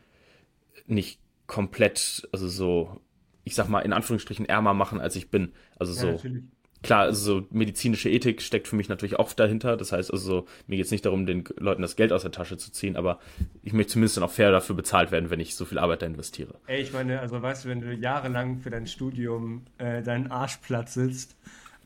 nicht 0.87 1.19
komplett, 1.53 2.27
also 2.31 2.47
so, 2.47 2.99
ich 3.43 3.53
sag 3.53 3.69
mal, 3.69 3.81
in 3.81 3.93
Anführungsstrichen 3.93 4.47
ärmer 4.47 4.73
machen, 4.73 4.99
als 4.99 5.15
ich 5.15 5.29
bin. 5.29 5.51
Also 5.77 5.93
so. 5.93 6.07
Natürlich. 6.13 6.43
Klar, 6.81 7.01
also 7.01 7.39
so 7.39 7.47
medizinische 7.51 8.09
Ethik 8.09 8.41
steckt 8.41 8.67
für 8.67 8.75
mich 8.75 8.89
natürlich 8.89 9.17
auch 9.17 9.31
dahinter. 9.33 9.77
Das 9.77 9.91
heißt 9.91 10.11
also 10.11 10.25
so, 10.25 10.45
mir 10.65 10.77
geht 10.77 10.85
es 10.85 10.91
nicht 10.91 11.05
darum, 11.05 11.27
den 11.27 11.43
Leuten 11.57 11.83
das 11.83 11.95
Geld 11.95 12.11
aus 12.11 12.23
der 12.23 12.31
Tasche 12.31 12.57
zu 12.57 12.71
ziehen, 12.71 12.97
aber 12.97 13.19
ich 13.61 13.71
möchte 13.71 13.93
zumindest 13.93 14.17
dann 14.17 14.23
auch 14.23 14.31
fair 14.31 14.51
dafür 14.51 14.75
bezahlt 14.75 15.11
werden, 15.11 15.29
wenn 15.29 15.39
ich 15.39 15.55
so 15.55 15.63
viel 15.63 15.77
Arbeit 15.77 16.01
da 16.01 16.07
investiere. 16.07 16.55
Ey, 16.65 16.81
ich 16.81 16.91
meine, 16.91 17.19
also 17.19 17.41
weißt 17.41 17.63
du, 17.63 17.69
wenn 17.69 17.81
du 17.81 17.93
jahrelang 17.93 18.59
für 18.59 18.71
dein 18.71 18.87
Studium 18.87 19.63
äh, 19.77 20.01
deinen 20.01 20.31
Arschplatz 20.31 20.95
sitzt 20.95 21.37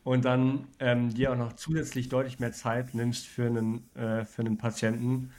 und 0.03 0.23
dann 0.23 0.67
ähm, 0.79 1.13
dir 1.13 1.33
auch 1.33 1.37
noch 1.37 1.53
zusätzlich 1.53 2.07
deutlich 2.07 2.39
mehr 2.39 2.53
Zeit 2.53 2.95
nimmst 2.95 3.27
für 3.27 3.45
einen, 3.45 3.83
äh, 3.95 4.23
für 4.23 4.41
einen 4.41 4.57
Patienten, 4.57 5.31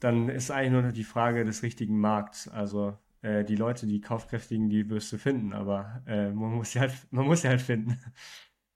dann 0.00 0.28
ist 0.28 0.50
eigentlich 0.52 0.72
nur 0.72 0.82
noch 0.82 0.92
die 0.92 1.04
Frage 1.04 1.44
des 1.44 1.62
richtigen 1.62 1.98
Markts. 1.98 2.46
Also 2.48 2.96
äh, 3.28 3.44
die 3.44 3.56
Leute, 3.56 3.86
die 3.86 4.00
kaufkräftigen, 4.00 4.70
die 4.70 4.88
wirst 4.88 5.12
du 5.12 5.18
finden, 5.18 5.52
aber 5.52 6.02
äh, 6.06 6.30
man 6.30 6.54
muss 6.54 6.72
sie 6.72 6.80
halt, 6.80 6.92
man 7.10 7.26
muss 7.26 7.42
sie 7.42 7.48
halt 7.48 7.60
finden. 7.60 7.98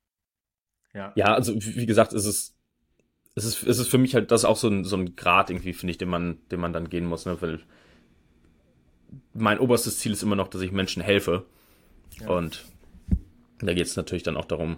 ja. 0.94 1.12
Ja, 1.16 1.34
also 1.34 1.54
wie 1.54 1.86
gesagt, 1.86 2.12
es 2.12 2.24
ist 2.24 2.56
es 3.34 3.44
ist, 3.44 3.62
es 3.62 3.78
ist 3.78 3.88
für 3.88 3.98
mich 3.98 4.14
halt 4.14 4.30
das 4.30 4.44
auch 4.44 4.56
so 4.56 4.68
ein, 4.68 4.84
so 4.84 4.96
ein 4.96 5.16
Grad 5.16 5.48
irgendwie, 5.48 5.72
finde 5.72 5.92
ich, 5.92 5.98
den 5.98 6.08
man, 6.08 6.38
den 6.50 6.60
man 6.60 6.72
dann 6.72 6.90
gehen 6.90 7.06
muss, 7.06 7.24
ne? 7.24 7.40
weil 7.40 7.60
mein 9.32 9.58
oberstes 9.58 9.98
Ziel 9.98 10.12
ist 10.12 10.22
immer 10.22 10.36
noch, 10.36 10.48
dass 10.48 10.60
ich 10.60 10.72
Menschen 10.72 11.02
helfe. 11.02 11.46
Ja. 12.20 12.28
Und 12.28 12.66
da 13.60 13.72
geht 13.72 13.86
es 13.86 13.96
natürlich 13.96 14.22
dann 14.22 14.36
auch 14.36 14.44
darum, 14.44 14.76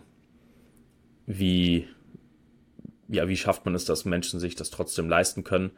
wie, 1.27 1.89
ja, 3.09 3.27
wie 3.27 3.37
schafft 3.37 3.65
man 3.65 3.75
es, 3.75 3.85
dass 3.85 4.05
Menschen 4.05 4.39
sich 4.39 4.55
das 4.55 4.71
trotzdem 4.71 5.09
leisten 5.09 5.43
können. 5.43 5.73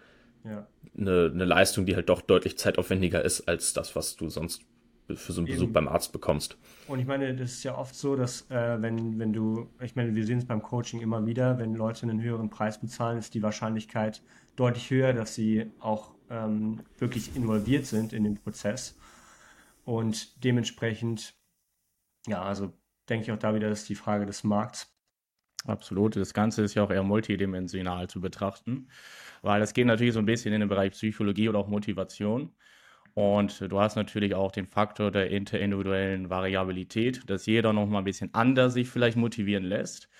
Ja 0.47 0.67
eine, 0.99 1.31
eine 1.33 1.45
Leistung, 1.45 1.87
die 1.87 1.95
halt 1.95 2.09
doch 2.09 2.21
deutlich 2.21 2.59
zeitaufwendiger 2.59 3.25
ist 3.25 3.49
als 3.49 3.73
das, 3.73 3.97
was 3.97 4.17
du 4.17 4.29
sonst 4.29 4.62
für 5.15 5.33
so 5.33 5.41
einen 5.41 5.47
Besuch 5.47 5.65
Eben. 5.65 5.73
beim 5.73 5.88
Arzt 5.88 6.12
bekommst. 6.12 6.59
Und 6.88 6.99
ich 6.99 7.07
meine, 7.07 7.35
das 7.35 7.53
ist 7.53 7.62
ja 7.62 7.79
oft 7.79 7.95
so, 7.95 8.17
dass 8.17 8.50
äh, 8.50 8.83
wenn, 8.83 9.21
wenn 9.21 9.33
du, 9.33 9.69
ich 9.81 9.95
meine, 9.95 10.17
wir 10.17 10.26
sehen 10.26 10.38
es 10.38 10.47
beim 10.47 10.62
Coaching 10.62 11.00
immer 11.00 11.25
wieder, 11.26 11.59
wenn 11.59 11.75
Leute 11.75 12.03
einen 12.03 12.21
höheren 12.21 12.50
Preis 12.50 12.81
bezahlen, 12.81 13.19
ist 13.19 13.35
die 13.35 13.43
Wahrscheinlichkeit 13.43 14.23
deutlich 14.57 14.91
höher, 14.91 15.12
dass 15.12 15.35
sie 15.35 15.71
auch 15.79 16.15
ähm, 16.29 16.81
wirklich 16.99 17.37
involviert 17.37 17.87
sind 17.87 18.12
in 18.12 18.25
den 18.25 18.35
Prozess. 18.35 18.99
Und 19.85 20.43
dementsprechend, 20.43 21.37
ja, 22.26 22.43
also 22.43 22.73
denke 23.09 23.26
ich 23.26 23.33
auch 23.33 23.38
da 23.38 23.55
wieder, 23.55 23.69
das 23.69 23.83
ist 23.83 23.88
die 23.88 23.95
Frage 23.95 24.26
des 24.26 24.43
Markts. 24.43 24.93
Absolut. 25.67 26.17
Das 26.17 26.35
Ganze 26.35 26.62
ist 26.62 26.75
ja 26.75 26.83
auch 26.83 26.91
eher 26.91 27.05
multidimensional 27.05 28.09
zu 28.09 28.21
betrachten 28.21 28.88
weil 29.43 29.61
das 29.61 29.75
geht 29.75 29.87
natürlich 29.87 30.14
so 30.14 30.21
ein 30.21 30.26
bisschen 30.26 30.52
in 30.52 30.61
den 30.61 30.69
Bereich 30.69 30.93
Psychologie 30.93 31.49
oder 31.49 31.59
auch 31.59 31.69
Motivation. 31.69 32.52
Und 33.14 33.73
du 33.73 33.81
hast 33.81 33.97
natürlich 33.97 34.35
auch 34.35 34.52
den 34.52 34.66
Faktor 34.66 35.11
der 35.11 35.31
interindividuellen 35.31 36.28
Variabilität, 36.28 37.28
dass 37.31 37.47
jeder 37.47 37.73
noch 37.73 37.87
mal 37.87 37.99
ein 38.00 38.05
bisschen 38.05 38.35
anders 38.35 38.75
sich 38.75 38.90
vielleicht 38.90 39.16
motivieren 39.16 39.64
lässt. 39.64 40.11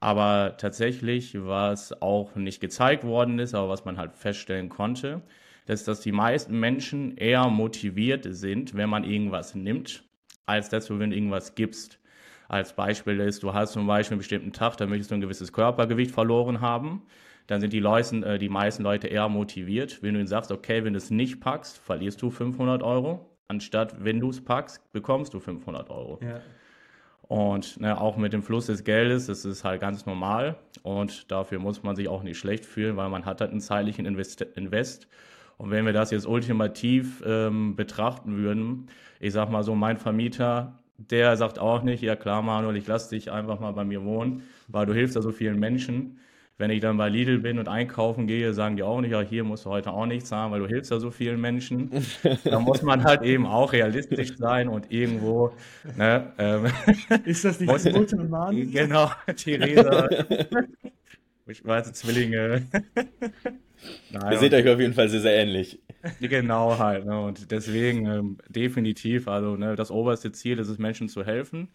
Aber 0.00 0.56
tatsächlich, 0.56 1.36
was 1.38 2.02
auch 2.02 2.34
nicht 2.34 2.60
gezeigt 2.60 3.04
worden 3.04 3.38
ist, 3.38 3.54
aber 3.54 3.68
was 3.68 3.84
man 3.84 3.98
halt 3.98 4.16
feststellen 4.16 4.68
konnte, 4.68 5.22
ist, 5.66 5.86
dass 5.86 6.00
die 6.00 6.10
meisten 6.10 6.58
Menschen 6.58 7.16
eher 7.16 7.48
motiviert 7.48 8.26
sind, 8.28 8.74
wenn 8.74 8.90
man 8.90 9.04
irgendwas 9.04 9.54
nimmt, 9.54 10.02
als 10.46 10.70
dass 10.70 10.86
du, 10.86 10.98
wenn 10.98 11.10
du 11.10 11.16
irgendwas 11.16 11.54
gibst. 11.54 12.00
Als 12.48 12.74
Beispiel 12.74 13.20
ist, 13.20 13.44
du 13.44 13.54
hast 13.54 13.74
zum 13.74 13.86
Beispiel 13.86 14.14
einen 14.14 14.20
bestimmten 14.20 14.52
Tag, 14.52 14.76
da 14.76 14.86
möchtest 14.86 15.12
du 15.12 15.14
ein 15.14 15.20
gewisses 15.20 15.52
Körpergewicht 15.52 16.10
verloren 16.10 16.60
haben 16.60 17.02
dann 17.50 17.60
sind 17.60 17.72
die, 17.72 17.80
Leute, 17.80 18.16
äh, 18.24 18.38
die 18.38 18.48
meisten 18.48 18.84
Leute 18.84 19.08
eher 19.08 19.28
motiviert, 19.28 20.02
wenn 20.02 20.14
du 20.14 20.20
ihnen 20.20 20.28
sagst, 20.28 20.52
okay, 20.52 20.84
wenn 20.84 20.92
du 20.92 20.98
es 20.98 21.10
nicht 21.10 21.40
packst, 21.40 21.78
verlierst 21.78 22.22
du 22.22 22.30
500 22.30 22.82
Euro, 22.82 23.28
anstatt 23.48 23.96
wenn 24.04 24.20
du 24.20 24.30
es 24.30 24.42
packst, 24.42 24.92
bekommst 24.92 25.34
du 25.34 25.40
500 25.40 25.90
Euro. 25.90 26.20
Ja. 26.22 26.40
Und 27.22 27.80
ne, 27.80 28.00
auch 28.00 28.16
mit 28.16 28.32
dem 28.32 28.42
Fluss 28.42 28.66
des 28.66 28.84
Geldes, 28.84 29.26
das 29.26 29.44
ist 29.44 29.64
halt 29.64 29.80
ganz 29.80 30.06
normal 30.06 30.56
und 30.82 31.30
dafür 31.30 31.58
muss 31.58 31.82
man 31.82 31.96
sich 31.96 32.08
auch 32.08 32.22
nicht 32.22 32.38
schlecht 32.38 32.64
fühlen, 32.64 32.96
weil 32.96 33.08
man 33.08 33.24
hat 33.24 33.40
halt 33.40 33.50
einen 33.50 33.60
zeitlichen 33.60 34.06
Invest. 34.06 34.42
Invest. 34.42 35.08
Und 35.56 35.70
wenn 35.70 35.84
wir 35.84 35.92
das 35.92 36.12
jetzt 36.12 36.26
ultimativ 36.26 37.22
ähm, 37.26 37.74
betrachten 37.74 38.36
würden, 38.36 38.86
ich 39.18 39.32
sag 39.32 39.50
mal 39.50 39.62
so, 39.64 39.74
mein 39.74 39.98
Vermieter, 39.98 40.78
der 40.98 41.36
sagt 41.36 41.58
auch 41.58 41.82
nicht, 41.82 42.02
ja 42.02 42.14
klar, 42.14 42.42
Manuel, 42.42 42.76
ich 42.76 42.86
lass 42.86 43.08
dich 43.08 43.30
einfach 43.32 43.58
mal 43.58 43.72
bei 43.72 43.84
mir 43.84 44.04
wohnen, 44.04 44.42
weil 44.68 44.86
du 44.86 44.94
hilfst 44.94 45.16
ja 45.16 45.22
so 45.22 45.32
vielen 45.32 45.58
Menschen. 45.58 46.18
Wenn 46.60 46.68
ich 46.68 46.80
dann 46.80 46.98
bei 46.98 47.08
Lidl 47.08 47.38
bin 47.38 47.58
und 47.58 47.68
einkaufen 47.68 48.26
gehe, 48.26 48.52
sagen 48.52 48.76
die 48.76 48.82
auch 48.82 49.00
nicht, 49.00 49.12
ja, 49.12 49.22
hier 49.22 49.44
musst 49.44 49.64
du 49.64 49.70
heute 49.70 49.92
auch 49.92 50.04
nichts 50.04 50.30
haben, 50.30 50.52
weil 50.52 50.60
du 50.60 50.66
hilfst 50.66 50.90
ja 50.90 50.98
so 50.98 51.10
vielen 51.10 51.40
Menschen. 51.40 51.90
da 52.44 52.60
muss 52.60 52.82
man 52.82 53.02
halt 53.02 53.22
eben 53.22 53.46
auch 53.46 53.72
realistisch 53.72 54.36
sein 54.36 54.68
und 54.68 54.92
irgendwo. 54.92 55.54
Ne, 55.96 56.30
ähm, 56.36 56.66
Ist 57.24 57.46
das 57.46 57.60
nicht 57.60 57.70
muss, 57.70 57.84
gute 57.90 58.16
Mann? 58.16 58.70
Genau, 58.70 59.10
Theresa. 59.36 60.06
ich 61.46 61.64
weiß, 61.64 61.94
Zwillinge. 61.94 62.66
Nein, 64.10 64.32
Ihr 64.32 64.38
seht 64.38 64.52
euch 64.52 64.68
auf 64.68 64.80
jeden 64.80 64.92
Fall 64.92 65.08
sehr, 65.08 65.22
sehr 65.22 65.36
ähnlich. 65.36 65.80
Genau 66.20 66.78
halt. 66.78 67.06
Ne, 67.06 67.18
und 67.18 67.50
deswegen 67.50 68.04
ähm, 68.04 68.38
definitiv, 68.50 69.28
also 69.28 69.56
ne, 69.56 69.76
das 69.76 69.90
oberste 69.90 70.30
Ziel 70.32 70.58
ist 70.58 70.68
es, 70.68 70.76
Menschen 70.76 71.08
zu 71.08 71.24
helfen. 71.24 71.68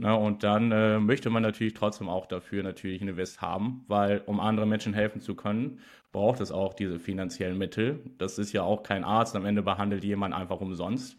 Na, 0.00 0.10
ne, 0.10 0.16
und 0.16 0.44
dann 0.44 0.70
äh, 0.70 1.00
möchte 1.00 1.28
man 1.28 1.42
natürlich 1.42 1.74
trotzdem 1.74 2.08
auch 2.08 2.26
dafür 2.26 2.62
natürlich 2.62 3.02
eine 3.02 3.10
Invest 3.10 3.42
haben, 3.42 3.84
weil 3.88 4.22
um 4.26 4.38
anderen 4.38 4.68
Menschen 4.68 4.94
helfen 4.94 5.20
zu 5.20 5.34
können, 5.34 5.80
braucht 6.12 6.40
es 6.40 6.52
auch 6.52 6.74
diese 6.74 7.00
finanziellen 7.00 7.58
Mittel. 7.58 8.00
Das 8.16 8.38
ist 8.38 8.52
ja 8.52 8.62
auch 8.62 8.84
kein 8.84 9.02
Arzt, 9.02 9.34
am 9.34 9.44
Ende 9.44 9.62
behandelt 9.62 10.04
jemand 10.04 10.34
einfach 10.34 10.60
umsonst. 10.60 11.16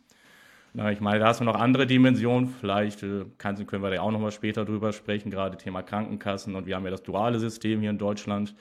Na, 0.73 0.91
ich 0.91 1.01
meine, 1.01 1.19
da 1.19 1.27
hast 1.27 1.41
du 1.41 1.43
noch 1.43 1.55
andere 1.55 1.87
Dimensionen, 1.87 2.47
vielleicht 2.47 3.03
äh, 3.03 3.25
können 3.37 3.83
wir 3.83 3.89
da 3.89 4.01
auch 4.01 4.11
nochmal 4.11 4.31
später 4.31 4.63
drüber 4.65 4.93
sprechen, 4.93 5.29
gerade 5.31 5.57
Thema 5.57 5.81
Krankenkassen 5.81 6.55
und 6.55 6.65
wir 6.65 6.75
haben 6.75 6.85
ja 6.85 6.91
das 6.91 7.03
duale 7.03 7.39
System 7.39 7.81
hier 7.81 7.89
in 7.89 7.97
Deutschland, 7.97 8.55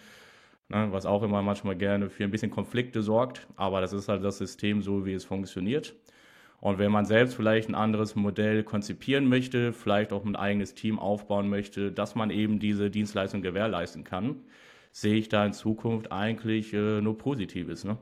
ne, 0.68 0.88
was 0.90 1.06
auch 1.06 1.22
immer 1.22 1.42
manchmal 1.42 1.76
gerne 1.76 2.10
für 2.10 2.24
ein 2.24 2.30
bisschen 2.30 2.50
Konflikte 2.50 3.02
sorgt, 3.02 3.46
aber 3.56 3.80
das 3.80 3.92
ist 3.92 4.08
halt 4.08 4.24
das 4.24 4.38
System 4.38 4.82
so, 4.82 5.06
wie 5.06 5.12
es 5.12 5.24
funktioniert. 5.24 5.94
Und 6.60 6.78
wenn 6.78 6.90
man 6.90 7.04
selbst 7.04 7.34
vielleicht 7.34 7.68
ein 7.68 7.74
anderes 7.74 8.16
Modell 8.16 8.64
konzipieren 8.64 9.28
möchte, 9.28 9.72
vielleicht 9.72 10.12
auch 10.12 10.24
ein 10.24 10.34
eigenes 10.34 10.74
Team 10.74 10.98
aufbauen 10.98 11.48
möchte, 11.48 11.92
dass 11.92 12.14
man 12.14 12.30
eben 12.30 12.58
diese 12.58 12.90
Dienstleistung 12.90 13.42
gewährleisten 13.42 14.02
kann, 14.02 14.40
sehe 14.90 15.14
ich 15.14 15.28
da 15.28 15.46
in 15.46 15.52
Zukunft 15.52 16.10
eigentlich 16.10 16.74
äh, 16.74 17.00
nur 17.00 17.16
Positives. 17.16 17.84
Ne? 17.84 17.96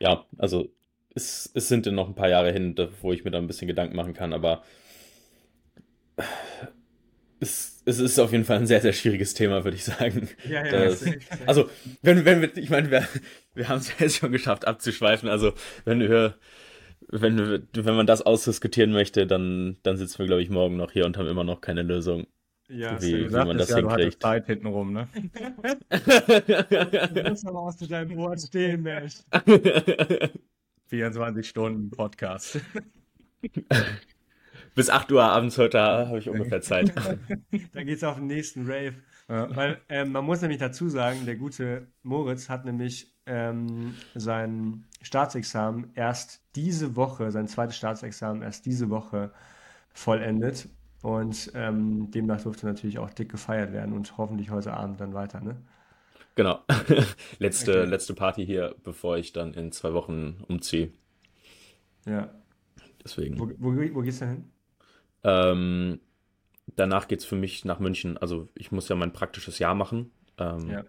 Ja, 0.00 0.24
also 0.38 0.70
es, 1.14 1.50
es 1.54 1.68
sind 1.68 1.84
ja 1.84 1.92
noch 1.92 2.08
ein 2.08 2.14
paar 2.14 2.30
Jahre 2.30 2.52
hin, 2.52 2.74
wo 3.02 3.12
ich 3.12 3.24
mir 3.24 3.30
da 3.30 3.38
ein 3.38 3.46
bisschen 3.46 3.68
Gedanken 3.68 3.96
machen 3.96 4.14
kann, 4.14 4.32
aber 4.32 4.62
es, 7.40 7.82
es 7.86 7.98
ist 7.98 8.18
auf 8.18 8.32
jeden 8.32 8.44
Fall 8.44 8.58
ein 8.58 8.66
sehr, 8.66 8.80
sehr 8.80 8.92
schwieriges 8.92 9.34
Thema, 9.34 9.64
würde 9.64 9.76
ich 9.76 9.84
sagen. 9.84 10.28
Ja, 10.48 10.64
ja, 10.64 10.84
das, 10.84 11.04
also, 11.46 11.70
wenn, 12.02 12.24
wenn 12.24 12.42
wir, 12.42 12.56
ich 12.56 12.70
meine, 12.70 12.90
wir, 12.90 13.06
wir 13.54 13.68
haben 13.68 13.78
es 13.78 13.98
jetzt 13.98 14.16
schon 14.16 14.32
geschafft 14.32 14.66
abzuschweifen. 14.66 15.28
Also, 15.28 15.54
wenn 15.84 16.00
wir 16.00 16.36
wenn, 17.12 17.66
wenn 17.72 17.94
man 17.94 18.06
das 18.06 18.22
ausdiskutieren 18.22 18.92
möchte, 18.92 19.26
dann, 19.26 19.76
dann 19.82 19.96
sitzen 19.96 20.18
wir, 20.20 20.26
glaube 20.26 20.42
ich, 20.42 20.50
morgen 20.50 20.76
noch 20.76 20.92
hier 20.92 21.06
und 21.06 21.16
haben 21.18 21.28
immer 21.28 21.44
noch 21.44 21.60
keine 21.60 21.82
Lösung. 21.82 22.26
Ja, 22.68 23.02
wie, 23.02 23.28
wie 23.28 23.32
man 23.32 23.58
das 23.58 23.70
ja, 23.70 23.78
hinkriegt. 23.78 24.14
Du 24.14 24.18
Zeit 24.20 24.46
hintenrum, 24.46 24.92
ne? 24.92 25.08
du 25.90 27.28
musst 27.28 27.46
aber 27.46 27.60
aus 27.60 27.76
deinem 27.78 28.16
Wort 28.16 28.40
stehen, 28.40 28.82
Mensch. 28.82 29.14
24 30.86 31.48
Stunden 31.48 31.90
Podcast. 31.90 32.60
Bis 34.76 34.88
8 34.88 35.10
Uhr 35.10 35.24
abends 35.24 35.58
heute 35.58 35.80
habe 35.80 36.18
ich 36.18 36.28
ungefähr 36.28 36.60
Zeit. 36.60 36.92
Dann 37.72 37.86
geht 37.86 37.96
es 37.96 38.04
auf 38.04 38.16
den 38.16 38.28
nächsten 38.28 38.62
Rave. 38.66 38.94
Ja. 39.30 39.54
Weil 39.54 39.80
ähm, 39.88 40.10
man 40.10 40.24
muss 40.24 40.40
nämlich 40.40 40.58
dazu 40.58 40.88
sagen, 40.88 41.24
der 41.24 41.36
gute 41.36 41.86
Moritz 42.02 42.48
hat 42.48 42.64
nämlich 42.64 43.14
ähm, 43.26 43.94
sein 44.16 44.86
Staatsexamen 45.02 45.92
erst 45.94 46.42
diese 46.56 46.96
Woche, 46.96 47.30
sein 47.30 47.46
zweites 47.46 47.76
Staatsexamen 47.76 48.42
erst 48.42 48.66
diese 48.66 48.90
Woche 48.90 49.30
vollendet. 49.92 50.68
Und 51.02 51.52
ähm, 51.54 52.10
demnach 52.10 52.42
durfte 52.42 52.66
natürlich 52.66 52.98
auch 52.98 53.10
dick 53.10 53.30
gefeiert 53.30 53.72
werden 53.72 53.94
und 53.94 54.18
hoffentlich 54.18 54.50
heute 54.50 54.74
Abend 54.74 55.00
dann 55.00 55.14
weiter, 55.14 55.40
ne? 55.40 55.56
Genau. 56.34 56.60
letzte, 57.38 57.82
okay. 57.82 57.88
letzte 57.88 58.14
Party 58.14 58.44
hier, 58.44 58.74
bevor 58.82 59.16
ich 59.16 59.32
dann 59.32 59.54
in 59.54 59.70
zwei 59.70 59.92
Wochen 59.94 60.42
umziehe. 60.48 60.92
Ja. 62.04 62.28
Deswegen. 63.02 63.38
Wo, 63.38 63.48
wo, 63.58 63.76
wo 63.94 64.00
geht's 64.00 64.18
denn 64.18 64.28
hin? 64.28 64.50
Ähm, 65.22 66.00
danach 66.76 67.08
geht 67.08 67.20
es 67.20 67.24
für 67.24 67.36
mich 67.36 67.64
nach 67.64 67.78
München. 67.78 68.16
Also 68.18 68.48
ich 68.54 68.72
muss 68.72 68.88
ja 68.88 68.96
mein 68.96 69.12
praktisches 69.12 69.58
Jahr 69.58 69.74
machen, 69.74 70.10
ähm, 70.38 70.70
ja. 70.70 70.84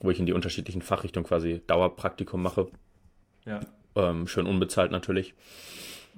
wo 0.00 0.10
ich 0.10 0.18
in 0.18 0.26
die 0.26 0.32
unterschiedlichen 0.32 0.82
Fachrichtungen 0.82 1.26
quasi 1.26 1.62
Dauerpraktikum 1.66 2.42
mache. 2.42 2.68
Ja. 3.44 3.60
Ähm, 3.96 4.26
schön 4.26 4.46
unbezahlt 4.46 4.90
natürlich. 4.90 5.34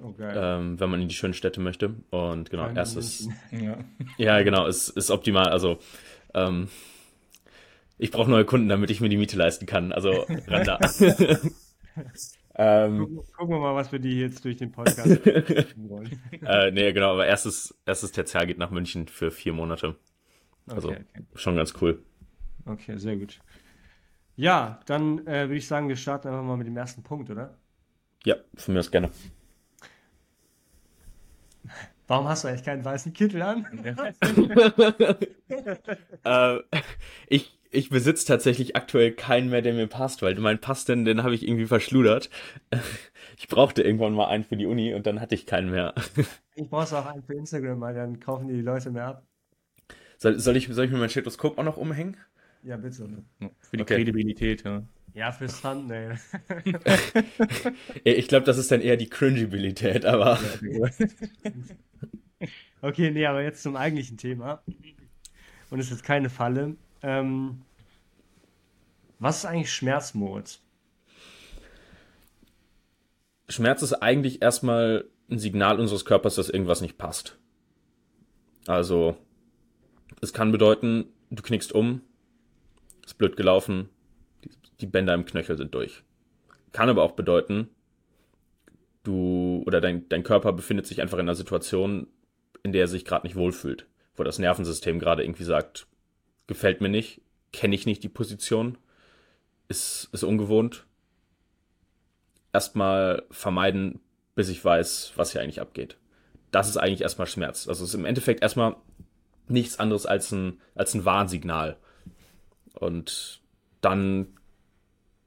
Okay. 0.01 0.31
Oh, 0.35 0.39
ähm, 0.39 0.79
wenn 0.79 0.89
man 0.89 1.01
in 1.01 1.07
die 1.07 1.15
schönen 1.15 1.33
Städte 1.33 1.59
möchte. 1.59 1.95
Und 2.11 2.49
genau, 2.49 2.65
Kein 2.65 2.77
erstes. 2.77 3.27
Ja. 3.51 3.77
ja, 4.17 4.41
genau, 4.43 4.67
ist, 4.67 4.89
ist 4.89 5.09
optimal. 5.09 5.49
Also 5.49 5.79
ähm, 6.33 6.69
ich 7.97 8.11
brauche 8.11 8.29
neue 8.29 8.45
Kunden, 8.45 8.69
damit 8.69 8.91
ich 8.91 9.01
mir 9.01 9.09
die 9.09 9.17
Miete 9.17 9.37
leisten 9.37 9.65
kann. 9.65 9.91
Also 9.91 10.25
Randa. 10.47 10.79
Ähm, 12.59 12.99
gucken, 12.99 13.17
gucken, 13.37 13.55
wir 13.55 13.59
mal, 13.59 13.75
was 13.75 13.91
wir 13.91 13.99
die 13.99 14.19
jetzt 14.19 14.43
durch 14.43 14.57
den 14.57 14.71
Podcast 14.71 15.07
wollen. 15.77 16.19
äh, 16.45 16.71
nee, 16.71 16.91
genau, 16.91 17.13
aber 17.13 17.27
erstes, 17.27 17.77
erstes 17.85 18.11
Tertial 18.11 18.47
geht 18.47 18.57
nach 18.57 18.71
München 18.71 19.07
für 19.07 19.29
vier 19.29 19.53
Monate. 19.53 19.95
Also 20.65 20.89
okay, 20.89 21.05
okay. 21.11 21.23
schon 21.35 21.55
ganz 21.55 21.73
cool. 21.81 22.03
Okay, 22.65 22.97
sehr 22.97 23.15
gut. 23.15 23.39
Ja, 24.35 24.79
dann 24.87 25.19
äh, 25.27 25.47
würde 25.47 25.55
ich 25.57 25.67
sagen, 25.67 25.87
wir 25.87 25.95
starten 25.95 26.27
einfach 26.29 26.43
mal 26.43 26.57
mit 26.57 26.67
dem 26.67 26.75
ersten 26.75 27.03
Punkt, 27.03 27.29
oder? 27.29 27.57
Ja, 28.25 28.35
von 28.55 28.73
mir 28.73 28.79
aus 28.79 28.91
gerne. 28.91 29.11
Warum 32.07 32.27
hast 32.27 32.43
du 32.43 32.47
eigentlich 32.47 32.63
keinen 32.63 32.83
weißen 32.85 33.13
Kittel 33.13 33.41
an? 33.41 33.65
äh, 36.23 36.59
ich, 37.27 37.56
ich 37.71 37.89
besitze 37.89 38.25
tatsächlich 38.25 38.75
aktuell 38.75 39.11
keinen 39.11 39.49
mehr, 39.49 39.61
der 39.61 39.73
mir 39.73 39.87
passt, 39.87 40.21
weil 40.21 40.35
mein 40.35 40.59
Pass, 40.59 40.85
den, 40.85 41.05
den 41.05 41.23
habe 41.23 41.35
ich 41.35 41.47
irgendwie 41.47 41.67
verschludert. 41.67 42.29
Ich 43.39 43.47
brauchte 43.49 43.83
irgendwann 43.83 44.13
mal 44.13 44.29
einen 44.29 44.43
für 44.43 44.57
die 44.57 44.65
Uni 44.65 44.95
und 44.95 45.05
dann 45.05 45.21
hatte 45.21 45.35
ich 45.35 45.45
keinen 45.45 45.69
mehr. 45.69 45.93
Ich 46.55 46.67
brauche 46.71 46.97
auch 46.97 47.05
einen 47.05 47.21
für 47.21 47.35
Instagram, 47.35 47.79
weil 47.81 47.93
dann 47.93 48.19
kaufen 48.19 48.47
die 48.47 48.61
Leute 48.61 48.89
mehr 48.89 49.05
ab. 49.05 49.27
Soll, 50.17 50.39
soll, 50.39 50.57
ich, 50.57 50.67
soll 50.69 50.85
ich 50.85 50.91
mir 50.91 50.97
mein 50.97 51.11
Stethoskop 51.11 51.59
auch 51.59 51.63
noch 51.63 51.77
umhängen? 51.77 52.17
Ja, 52.63 52.77
bitte. 52.77 53.07
Für 53.37 53.77
die 53.77 53.83
okay. 53.83 53.97
Kredibilität, 53.97 54.63
ja. 54.63 54.81
Ja, 55.13 55.31
fürs 55.31 55.61
Thumbnail. 55.61 56.19
ich 58.03 58.27
glaube, 58.27 58.45
das 58.45 58.57
ist 58.57 58.71
dann 58.71 58.81
eher 58.81 58.97
die 58.97 59.07
Cringibilität, 59.07 60.05
aber. 60.05 60.39
okay, 62.81 63.11
nee, 63.11 63.25
aber 63.27 63.43
jetzt 63.43 63.61
zum 63.61 63.75
eigentlichen 63.75 64.17
Thema. 64.17 64.63
Und 65.69 65.79
es 65.79 65.91
ist 65.91 66.03
keine 66.03 66.31
Falle. 66.31 66.75
Ähm, 67.01 67.61
was 69.19 69.39
ist 69.39 69.45
eigentlich 69.45 69.73
Schmerz, 69.73 70.13
Moritz? 70.13 70.61
Schmerz 73.49 73.81
ist 73.81 73.93
eigentlich 73.93 74.41
erstmal 74.41 75.05
ein 75.29 75.39
Signal 75.39 75.79
unseres 75.79 76.05
Körpers, 76.05 76.35
dass 76.35 76.49
irgendwas 76.49 76.81
nicht 76.81 76.97
passt. 76.97 77.37
Also, 78.67 79.17
es 80.21 80.33
kann 80.33 80.51
bedeuten, 80.51 81.05
du 81.29 81.41
knickst 81.41 81.73
um, 81.73 82.01
ist 83.05 83.17
blöd 83.17 83.37
gelaufen, 83.37 83.89
die 84.81 84.85
Bänder 84.85 85.13
im 85.13 85.25
Knöchel 85.25 85.57
sind 85.57 85.73
durch. 85.73 86.03
Kann 86.73 86.89
aber 86.89 87.03
auch 87.03 87.13
bedeuten, 87.13 87.69
du 89.03 89.63
oder 89.65 89.81
dein, 89.81 90.07
dein 90.09 90.23
Körper 90.23 90.51
befindet 90.53 90.85
sich 90.85 91.01
einfach 91.01 91.17
in 91.17 91.25
einer 91.25 91.35
Situation, 91.35 92.07
in 92.63 92.73
der 92.73 92.81
er 92.81 92.87
sich 92.87 93.05
gerade 93.05 93.25
nicht 93.25 93.35
wohlfühlt, 93.35 93.87
wo 94.15 94.23
das 94.23 94.39
Nervensystem 94.39 94.99
gerade 94.99 95.23
irgendwie 95.23 95.45
sagt, 95.45 95.87
gefällt 96.47 96.81
mir 96.81 96.89
nicht, 96.89 97.21
kenne 97.51 97.75
ich 97.75 97.85
nicht 97.85 98.03
die 98.03 98.09
Position, 98.09 98.77
ist, 99.67 100.09
ist 100.11 100.23
ungewohnt. 100.23 100.85
Erstmal 102.53 103.23
vermeiden, 103.29 103.99
bis 104.35 104.49
ich 104.49 104.63
weiß, 104.63 105.13
was 105.15 105.31
hier 105.31 105.41
eigentlich 105.41 105.61
abgeht. 105.61 105.97
Das 106.51 106.69
ist 106.69 106.77
eigentlich 106.77 107.01
erstmal 107.01 107.27
Schmerz. 107.27 107.67
Also 107.67 107.83
es 107.83 107.89
ist 107.89 107.95
im 107.95 108.05
Endeffekt 108.05 108.41
erstmal 108.41 108.77
nichts 109.47 109.79
anderes 109.79 110.05
als 110.05 110.31
ein, 110.31 110.61
als 110.75 110.93
ein 110.93 111.05
Warnsignal. 111.05 111.77
Und 112.73 113.41
dann, 113.81 114.27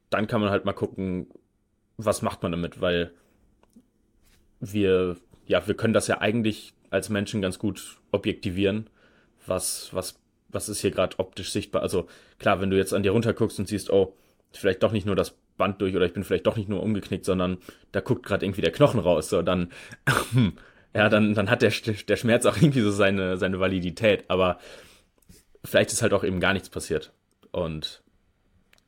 dann 0.09 0.27
kann 0.27 0.41
man 0.41 0.51
halt 0.51 0.65
mal 0.65 0.73
gucken, 0.73 1.29
was 1.97 2.23
macht 2.23 2.43
man 2.43 2.53
damit, 2.53 2.81
weil 2.81 3.13
wir, 4.61 5.17
ja, 5.47 5.67
wir 5.67 5.75
können 5.75 5.95
das 5.95 6.07
ja 6.07 6.21
eigentlich 6.21 6.73
als 6.91 7.09
Menschen 7.09 7.43
ganz 7.43 7.59
gut 7.59 8.01
objektivieren, 8.11 8.89
was, 9.47 9.93
was 9.93 10.21
was 10.53 10.69
ist 10.69 10.81
hier 10.81 10.91
gerade 10.91 11.19
optisch 11.19 11.51
sichtbar? 11.51 11.83
Also 11.83 12.09
klar, 12.39 12.61
wenn 12.61 12.71
du 12.71 12.77
jetzt 12.77 12.95
an 12.95 13.03
dir 13.03 13.13
runter 13.13 13.33
guckst 13.33 13.59
und 13.59 13.69
siehst, 13.69 13.91
oh, 13.91 14.17
vielleicht 14.53 14.83
doch 14.83 14.93
nicht 14.93 15.07
nur 15.07 15.17
das 15.17 15.35
Band 15.57 15.81
durch 15.81 15.95
oder 15.95 16.07
ich 16.07 16.13
bin 16.13 16.25
vielleicht 16.25 16.47
doch 16.47 16.57
nicht 16.57 16.69
nur 16.69 16.83
umgeknickt, 16.83 17.25
sondern 17.25 17.59
da 17.93 18.01
guckt 18.01 18.25
gerade 18.25 18.45
irgendwie 18.45 18.63
der 18.63 18.73
Knochen 18.73 19.01
raus, 19.01 19.29
so 19.29 19.43
dann, 19.43 19.71
ja, 20.95 21.09
dann, 21.09 21.35
dann 21.35 21.51
hat 21.51 21.63
der, 21.63 21.73
der 22.09 22.17
Schmerz 22.17 22.47
auch 22.47 22.57
irgendwie 22.57 22.81
so 22.81 22.91
seine, 22.91 23.37
seine 23.37 23.61
Validität, 23.61 24.25
aber 24.29 24.59
vielleicht 25.65 25.93
ist 25.93 26.03
halt 26.03 26.13
auch 26.13 26.25
eben 26.25 26.41
gar 26.41 26.53
nichts 26.53 26.71
passiert. 26.71 27.13
Und 27.53 28.03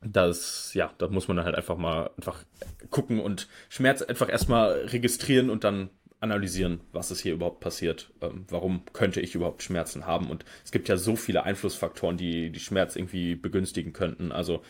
das, 0.00 0.74
ja, 0.74 0.92
da 0.98 1.08
muss 1.08 1.28
man 1.28 1.36
dann 1.36 1.46
halt 1.46 1.54
einfach 1.54 1.76
mal 1.76 2.10
einfach 2.16 2.42
gucken 2.90 3.20
und 3.20 3.48
Schmerz 3.68 4.02
einfach 4.02 4.28
erstmal 4.28 4.72
registrieren 4.86 5.50
und 5.50 5.64
dann 5.64 5.90
analysieren, 6.22 6.80
was 6.92 7.10
ist 7.10 7.20
hier 7.20 7.32
überhaupt 7.34 7.60
passiert, 7.60 8.12
ähm, 8.20 8.44
warum 8.48 8.82
könnte 8.92 9.20
ich 9.20 9.34
überhaupt 9.34 9.62
Schmerzen 9.62 10.06
haben. 10.06 10.30
Und 10.30 10.44
es 10.64 10.70
gibt 10.70 10.88
ja 10.88 10.96
so 10.96 11.16
viele 11.16 11.42
Einflussfaktoren, 11.42 12.16
die 12.16 12.50
die 12.50 12.60
Schmerz 12.60 12.94
irgendwie 12.94 13.34
begünstigen 13.34 13.92
könnten. 13.92 14.30
Also 14.30 14.62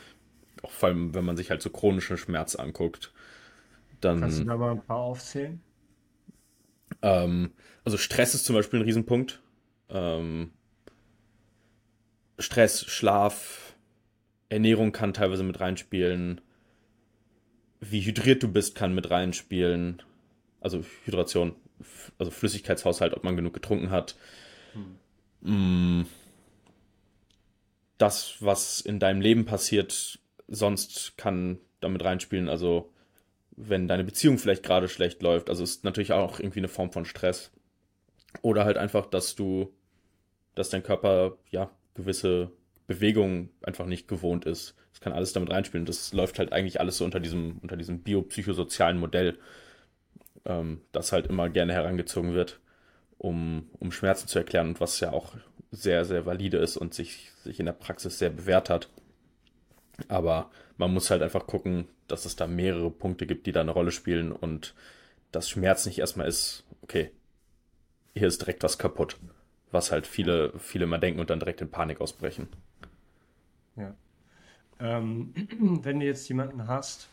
auch 0.62 0.70
vor 0.70 0.88
allem, 0.88 1.14
wenn 1.14 1.24
man 1.24 1.36
sich 1.36 1.50
halt 1.50 1.60
so 1.60 1.68
chronische 1.68 2.16
Schmerz 2.16 2.54
anguckt, 2.54 3.12
dann. 4.00 4.20
Kannst 4.20 4.40
du 4.40 4.44
da 4.44 4.56
mal 4.56 4.72
ein 4.72 4.82
paar 4.82 4.98
aufzählen? 4.98 5.60
Ähm, 7.02 7.52
also 7.84 7.98
Stress 7.98 8.34
ist 8.34 8.46
zum 8.46 8.56
Beispiel 8.56 8.80
ein 8.80 8.86
Riesenpunkt. 8.86 9.42
Ähm, 9.90 10.52
Stress, 12.38 12.86
Schlaf, 12.86 13.76
Ernährung 14.48 14.92
kann 14.92 15.12
teilweise 15.12 15.42
mit 15.42 15.60
reinspielen. 15.60 16.40
Wie 17.80 18.00
hydriert 18.00 18.42
du 18.42 18.48
bist, 18.48 18.74
kann 18.74 18.94
mit 18.94 19.10
reinspielen 19.10 20.02
also 20.62 20.84
Hydration, 21.04 21.54
also 22.18 22.30
Flüssigkeitshaushalt, 22.30 23.14
ob 23.14 23.24
man 23.24 23.36
genug 23.36 23.54
getrunken 23.54 23.90
hat. 23.90 24.16
Hm. 25.42 26.06
Das, 27.98 28.36
was 28.40 28.80
in 28.80 28.98
deinem 28.98 29.20
Leben 29.20 29.44
passiert, 29.44 30.18
sonst 30.48 31.16
kann 31.16 31.58
damit 31.80 32.04
reinspielen. 32.04 32.48
Also 32.48 32.92
wenn 33.56 33.88
deine 33.88 34.04
Beziehung 34.04 34.38
vielleicht 34.38 34.62
gerade 34.62 34.88
schlecht 34.88 35.22
läuft, 35.22 35.50
also 35.50 35.62
ist 35.62 35.84
natürlich 35.84 36.12
auch 36.12 36.40
irgendwie 36.40 36.60
eine 36.60 36.68
Form 36.68 36.90
von 36.90 37.04
Stress. 37.04 37.50
Oder 38.40 38.64
halt 38.64 38.78
einfach, 38.78 39.06
dass 39.06 39.34
du, 39.34 39.72
dass 40.54 40.70
dein 40.70 40.82
Körper 40.82 41.36
ja 41.50 41.70
gewisse 41.94 42.50
Bewegungen 42.86 43.50
einfach 43.62 43.86
nicht 43.86 44.08
gewohnt 44.08 44.46
ist. 44.46 44.74
Das 44.92 45.00
kann 45.00 45.12
alles 45.12 45.32
damit 45.32 45.50
reinspielen. 45.50 45.86
Das 45.86 46.12
läuft 46.12 46.38
halt 46.38 46.52
eigentlich 46.52 46.80
alles 46.80 46.98
so 46.98 47.04
unter 47.04 47.20
diesem, 47.20 47.58
unter 47.62 47.76
diesem 47.76 48.02
biopsychosozialen 48.02 48.98
Modell 48.98 49.38
ähm, 50.44 50.80
das 50.92 51.12
halt 51.12 51.26
immer 51.26 51.48
gerne 51.48 51.72
herangezogen 51.72 52.34
wird, 52.34 52.60
um, 53.18 53.70
um 53.78 53.92
Schmerzen 53.92 54.28
zu 54.28 54.38
erklären 54.38 54.68
und 54.68 54.80
was 54.80 55.00
ja 55.00 55.12
auch 55.12 55.34
sehr, 55.70 56.04
sehr 56.04 56.26
valide 56.26 56.58
ist 56.58 56.76
und 56.76 56.94
sich, 56.94 57.32
sich 57.42 57.58
in 57.58 57.66
der 57.66 57.72
Praxis 57.72 58.18
sehr 58.18 58.30
bewährt 58.30 58.70
hat. 58.70 58.88
Aber 60.08 60.50
man 60.76 60.92
muss 60.92 61.10
halt 61.10 61.22
einfach 61.22 61.46
gucken, 61.46 61.88
dass 62.08 62.24
es 62.24 62.36
da 62.36 62.46
mehrere 62.46 62.90
Punkte 62.90 63.26
gibt, 63.26 63.46
die 63.46 63.52
da 63.52 63.60
eine 63.60 63.70
Rolle 63.70 63.90
spielen 63.90 64.32
und 64.32 64.74
das 65.30 65.48
Schmerz 65.48 65.86
nicht 65.86 65.98
erstmal 65.98 66.28
ist, 66.28 66.64
okay, 66.82 67.10
hier 68.14 68.28
ist 68.28 68.42
direkt 68.42 68.62
was 68.62 68.78
kaputt. 68.78 69.16
Was 69.70 69.90
halt 69.90 70.06
viele, 70.06 70.52
viele 70.58 70.86
mal 70.86 70.98
denken 70.98 71.20
und 71.20 71.30
dann 71.30 71.38
direkt 71.40 71.62
in 71.62 71.70
Panik 71.70 72.00
ausbrechen. 72.02 72.48
Ja. 73.76 73.94
Ähm, 74.78 75.32
wenn 75.82 76.00
du 76.00 76.06
jetzt 76.06 76.28
jemanden 76.28 76.66
hast, 76.66 77.08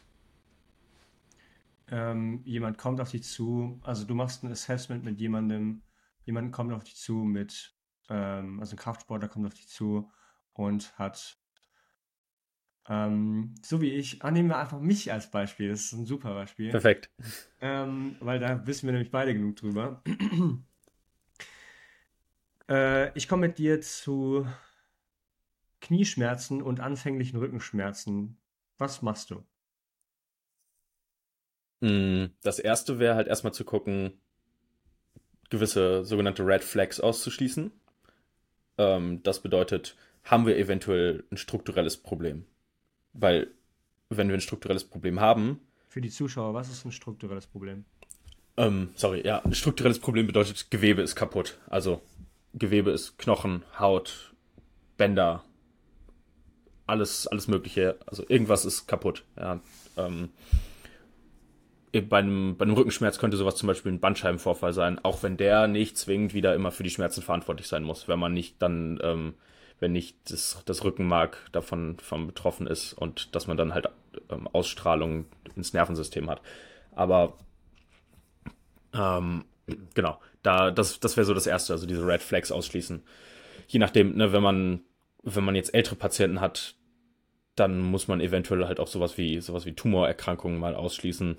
ähm, 1.91 2.41
jemand 2.45 2.78
kommt 2.78 3.02
auf 3.02 3.12
dich 3.12 3.23
zu, 3.23 3.80
also 3.84 4.06
du 4.06 4.15
machst 4.15 4.43
ein 4.43 4.52
Assessment 4.52 5.04
mit 5.04 5.19
jemandem, 5.19 5.82
jemand 6.25 6.52
kommt 6.52 6.73
auf 6.73 6.84
dich 6.84 6.95
zu 6.95 7.15
mit, 7.15 7.75
ähm, 8.10 8.60
also 8.60 8.75
ein 8.75 8.80
Kraftsportler 8.80 9.28
kommt 9.28 9.47
auf 9.47 9.54
dich 9.54 9.67
zu 9.67 10.10
und 10.54 10.97
hat 10.97 11.38
Ähm, 12.89 13.54
so 13.63 13.82
wie 13.82 13.91
ich, 13.91 14.23
ah, 14.23 14.32
nehmen 14.32 14.49
wir 14.49 14.58
einfach 14.58 14.80
mich 14.80 15.13
als 15.13 15.30
Beispiel. 15.30 15.69
Das 15.69 15.82
ist 15.82 15.93
ein 15.93 16.06
super 16.08 16.34
Beispiel. 16.34 16.71
Perfekt. 16.71 17.12
Ähm, 17.62 18.15
weil 18.19 18.39
da 18.39 18.65
wissen 18.65 18.88
wir 18.88 18.93
nämlich 18.93 19.12
beide 19.12 19.34
genug 19.34 19.58
drüber. 19.58 20.02
äh, 22.67 23.15
ich 23.15 23.28
komme 23.28 23.47
mit 23.47 23.60
dir 23.60 23.80
zu 23.82 24.47
Knieschmerzen 25.82 26.63
und 26.63 26.80
anfänglichen 26.80 27.38
Rückenschmerzen. 27.38 28.39
Was 28.80 29.04
machst 29.04 29.30
du? 29.30 29.45
Hm, 31.81 32.31
das 32.41 32.59
erste 32.59 32.99
wäre 32.99 33.15
halt 33.15 33.27
erstmal 33.27 33.53
zu 33.53 33.63
gucken, 33.63 34.13
gewisse 35.49 36.03
sogenannte 36.05 36.45
Red 36.45 36.63
Flags 36.63 36.99
auszuschließen. 36.99 37.71
Ähm, 38.77 39.23
das 39.23 39.41
bedeutet, 39.41 39.95
haben 40.23 40.45
wir 40.45 40.57
eventuell 40.57 41.23
ein 41.31 41.37
strukturelles 41.37 41.97
Problem? 41.97 42.45
Weil, 43.13 43.47
wenn 44.09 44.27
wir 44.27 44.35
ein 44.35 44.41
strukturelles 44.41 44.83
Problem 44.83 45.19
haben. 45.19 45.59
Für 45.87 46.01
die 46.01 46.09
Zuschauer, 46.09 46.53
was 46.53 46.69
ist 46.69 46.85
ein 46.85 46.91
strukturelles 46.91 47.47
Problem? 47.47 47.85
Ähm, 48.57 48.89
sorry, 48.95 49.25
ja, 49.25 49.39
ein 49.43 49.55
strukturelles 49.55 49.99
Problem 49.99 50.27
bedeutet, 50.27 50.69
Gewebe 50.69 51.01
ist 51.01 51.15
kaputt. 51.15 51.57
Also, 51.67 52.01
Gewebe 52.53 52.91
ist 52.91 53.17
Knochen, 53.17 53.63
Haut, 53.79 54.33
Bänder, 54.97 55.43
alles, 56.85 57.25
alles 57.27 57.47
Mögliche. 57.47 57.97
Also, 58.05 58.23
irgendwas 58.27 58.65
ist 58.65 58.85
kaputt. 58.87 59.23
Ja. 59.37 59.61
Ähm, 59.97 60.29
bei 61.91 62.19
einem, 62.19 62.56
bei 62.58 62.63
einem 62.63 62.75
Rückenschmerz 62.75 63.17
könnte 63.17 63.38
sowas 63.38 63.56
zum 63.56 63.67
Beispiel 63.67 63.91
ein 63.91 63.99
Bandscheibenvorfall 63.99 64.73
sein, 64.73 65.04
auch 65.04 65.23
wenn 65.23 65.38
der 65.38 65.67
nicht 65.67 65.97
zwingend 65.97 66.34
wieder 66.34 66.54
immer 66.54 66.71
für 66.71 66.84
die 66.84 66.89
Schmerzen 66.89 67.21
verantwortlich 67.21 67.67
sein 67.67 67.84
muss, 67.84 68.08
wenn 68.08 68.19
man 68.19 68.34
nicht 68.34 68.62
dann, 68.62 68.99
ähm, 69.02 69.34
wenn 69.80 69.91
nicht 69.91 70.17
das, 70.30 70.62
das 70.65 70.84
Rückenmark 70.84 71.47
davon, 71.52 71.97
davon 71.97 72.28
betroffen 72.28 72.67
ist 72.67 72.93
und 72.93 73.36
dass 73.36 73.47
man 73.47 73.58
dann 73.58 73.73
halt 73.73 73.89
ähm, 74.30 74.47
Ausstrahlung 74.47 75.25
ins 75.56 75.73
Nervensystem 75.73 76.30
hat. 76.30 76.41
Aber 76.91 77.38
ähm, 78.93 79.45
genau, 79.95 80.19
da, 80.43 80.69
das, 80.69 80.99
das 80.99 81.17
wäre 81.17 81.25
so 81.25 81.34
das 81.34 81.47
Erste, 81.47 81.73
also 81.73 81.88
diese 81.88 82.06
Red 82.06 82.21
Flags 82.21 82.52
ausschließen. 82.52 83.02
Je 83.67 83.80
nachdem, 83.80 84.15
ne, 84.15 84.32
wenn 84.32 84.43
man, 84.43 84.82
wenn 85.23 85.43
man 85.43 85.56
jetzt 85.56 85.73
ältere 85.73 85.95
Patienten 85.95 86.39
hat, 86.39 86.75
dann 87.56 87.80
muss 87.80 88.08
man 88.08 88.21
eventuell 88.21 88.65
halt 88.65 88.80
auch 88.80 88.88
sowas 88.88 89.17
wie, 89.17 89.41
sowas 89.41 89.65
wie 89.65 89.73
Tumorerkrankungen 89.73 90.60
mal 90.60 90.75
ausschließen 90.75 91.38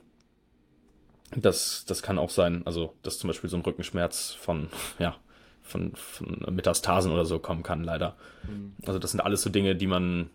das, 1.37 1.85
das 1.87 2.03
kann 2.03 2.19
auch 2.19 2.31
sein, 2.31 2.63
also 2.67 2.95
dass 3.03 3.19
zum 3.19 3.29
Beispiel 3.29 3.51
so 3.51 3.57
ein 3.57 3.63
Rückenschmerz 3.63 4.33
von, 4.33 4.69
ja, 4.99 5.17
von, 5.63 5.93
von 5.95 6.45
Metastasen 6.51 7.13
oder 7.13 7.25
so 7.25 7.39
kommen 7.39 7.63
kann, 7.63 7.85
leider. 7.85 8.17
Mhm. 8.49 8.75
Also 8.85 8.99
das 8.99 9.13
sind 9.13 9.21
alles 9.21 9.43
so 9.43 9.51
Dinge, 9.51 9.77
die 9.77 9.87
man, 9.87 10.31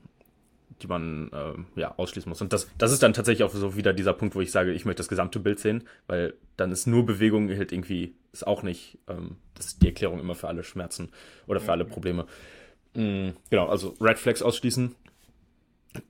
die 0.82 0.88
man 0.88 1.30
äh, 1.34 1.80
ja, 1.80 1.94
ausschließen 1.98 2.30
muss. 2.30 2.42
Und 2.42 2.54
das, 2.54 2.70
das 2.78 2.92
ist 2.92 3.04
dann 3.04 3.14
tatsächlich 3.14 3.44
auch 3.44 3.54
so 3.54 3.76
wieder 3.76 3.94
dieser 3.94 4.14
Punkt, 4.14 4.36
wo 4.36 4.42
ich 4.42 4.52
sage, 4.52 4.72
ich 4.72 4.86
möchte 4.86 5.00
das 5.00 5.10
gesamte 5.10 5.40
Bild 5.40 5.60
sehen, 5.60 5.84
weil 6.08 6.36
dann 6.58 6.72
ist 6.72 6.88
nur 6.88 7.06
Bewegung 7.06 7.50
halt 7.50 7.72
irgendwie, 7.72 8.16
ist 8.32 8.48
auch 8.48 8.64
nicht, 8.64 8.98
ähm, 9.08 9.38
das 9.56 9.68
ist 9.68 9.82
die 9.82 9.88
Erklärung 9.88 10.20
immer 10.20 10.36
für 10.36 10.48
alle 10.48 10.64
Schmerzen 10.64 11.10
oder 11.48 11.60
für 11.60 11.72
alle 11.72 11.86
Probleme. 11.86 12.26
Mhm, 12.94 13.34
genau, 13.50 13.68
also 13.68 13.96
Red 14.00 14.18
Flags 14.18 14.42
ausschließen. 14.42 14.96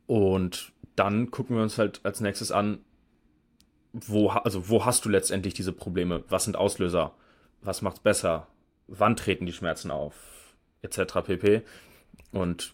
Und 0.05 0.71
dann 0.95 1.31
gucken 1.31 1.55
wir 1.55 1.63
uns 1.63 1.77
halt 1.77 2.01
als 2.03 2.21
nächstes 2.21 2.51
an, 2.51 2.79
wo, 3.95 4.29
also 4.29 4.67
wo 4.69 4.85
hast 4.85 5.05
du 5.05 5.09
letztendlich 5.09 5.53
diese 5.53 5.71
Probleme? 5.71 6.23
Was 6.27 6.43
sind 6.43 6.57
Auslöser? 6.57 7.13
Was 7.61 7.81
macht's 7.81 8.01
besser? 8.01 8.47
Wann 8.87 9.15
treten 9.15 9.45
die 9.45 9.53
Schmerzen 9.53 9.89
auf? 9.89 10.55
Etc. 10.81 11.13
pp. 11.25 11.61
Und 12.31 12.73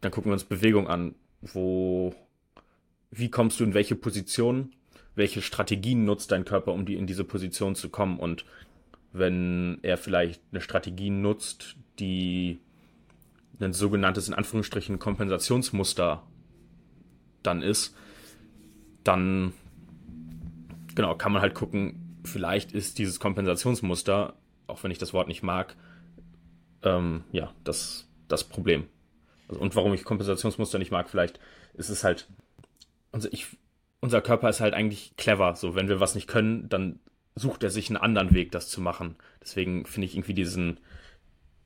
dann 0.00 0.12
gucken 0.12 0.30
wir 0.30 0.34
uns 0.34 0.44
Bewegung 0.44 0.86
an. 0.86 1.16
Wo, 1.42 2.14
wie 3.10 3.30
kommst 3.30 3.58
du 3.58 3.64
in 3.64 3.74
welche 3.74 3.96
Position? 3.96 4.72
Welche 5.16 5.42
Strategien 5.42 6.04
nutzt 6.04 6.30
dein 6.30 6.44
Körper, 6.44 6.72
um 6.72 6.86
die 6.86 6.94
in 6.94 7.06
diese 7.06 7.24
Position 7.24 7.74
zu 7.74 7.88
kommen? 7.88 8.18
Und 8.18 8.44
wenn 9.12 9.80
er 9.82 9.98
vielleicht 9.98 10.40
eine 10.52 10.60
Strategie 10.60 11.10
nutzt, 11.10 11.76
die 11.98 12.60
ein 13.58 13.72
sogenanntes 13.72 14.28
in 14.28 14.34
Anführungsstrichen 14.34 14.98
Kompensationsmuster 14.98 16.22
dann 17.42 17.60
ist, 17.60 17.94
dann 19.04 19.52
genau, 20.94 21.14
kann 21.14 21.32
man 21.32 21.42
halt 21.42 21.54
gucken, 21.54 22.20
vielleicht 22.24 22.72
ist 22.72 22.98
dieses 22.98 23.20
Kompensationsmuster, 23.20 24.34
auch 24.66 24.82
wenn 24.82 24.90
ich 24.90 24.98
das 24.98 25.12
Wort 25.12 25.28
nicht 25.28 25.42
mag, 25.42 25.76
ähm, 26.82 27.24
ja, 27.32 27.52
das, 27.64 28.08
das 28.28 28.44
Problem. 28.44 28.86
Also, 29.48 29.60
und 29.60 29.74
warum 29.76 29.92
ich 29.94 30.04
Kompensationsmuster 30.04 30.78
nicht 30.78 30.92
mag, 30.92 31.10
vielleicht 31.10 31.40
ist 31.74 31.88
es 31.88 32.04
halt, 32.04 32.28
unser, 33.12 33.32
ich, 33.32 33.46
unser 34.00 34.20
Körper 34.20 34.48
ist 34.48 34.60
halt 34.60 34.74
eigentlich 34.74 35.14
clever. 35.16 35.56
So, 35.56 35.74
wenn 35.74 35.88
wir 35.88 36.00
was 36.00 36.14
nicht 36.14 36.26
können, 36.26 36.68
dann 36.68 37.00
sucht 37.34 37.62
er 37.62 37.70
sich 37.70 37.88
einen 37.90 37.96
anderen 37.96 38.34
Weg, 38.34 38.52
das 38.52 38.68
zu 38.68 38.80
machen. 38.80 39.16
Deswegen 39.42 39.86
finde 39.86 40.06
ich 40.06 40.14
irgendwie 40.14 40.34
diesen, 40.34 40.80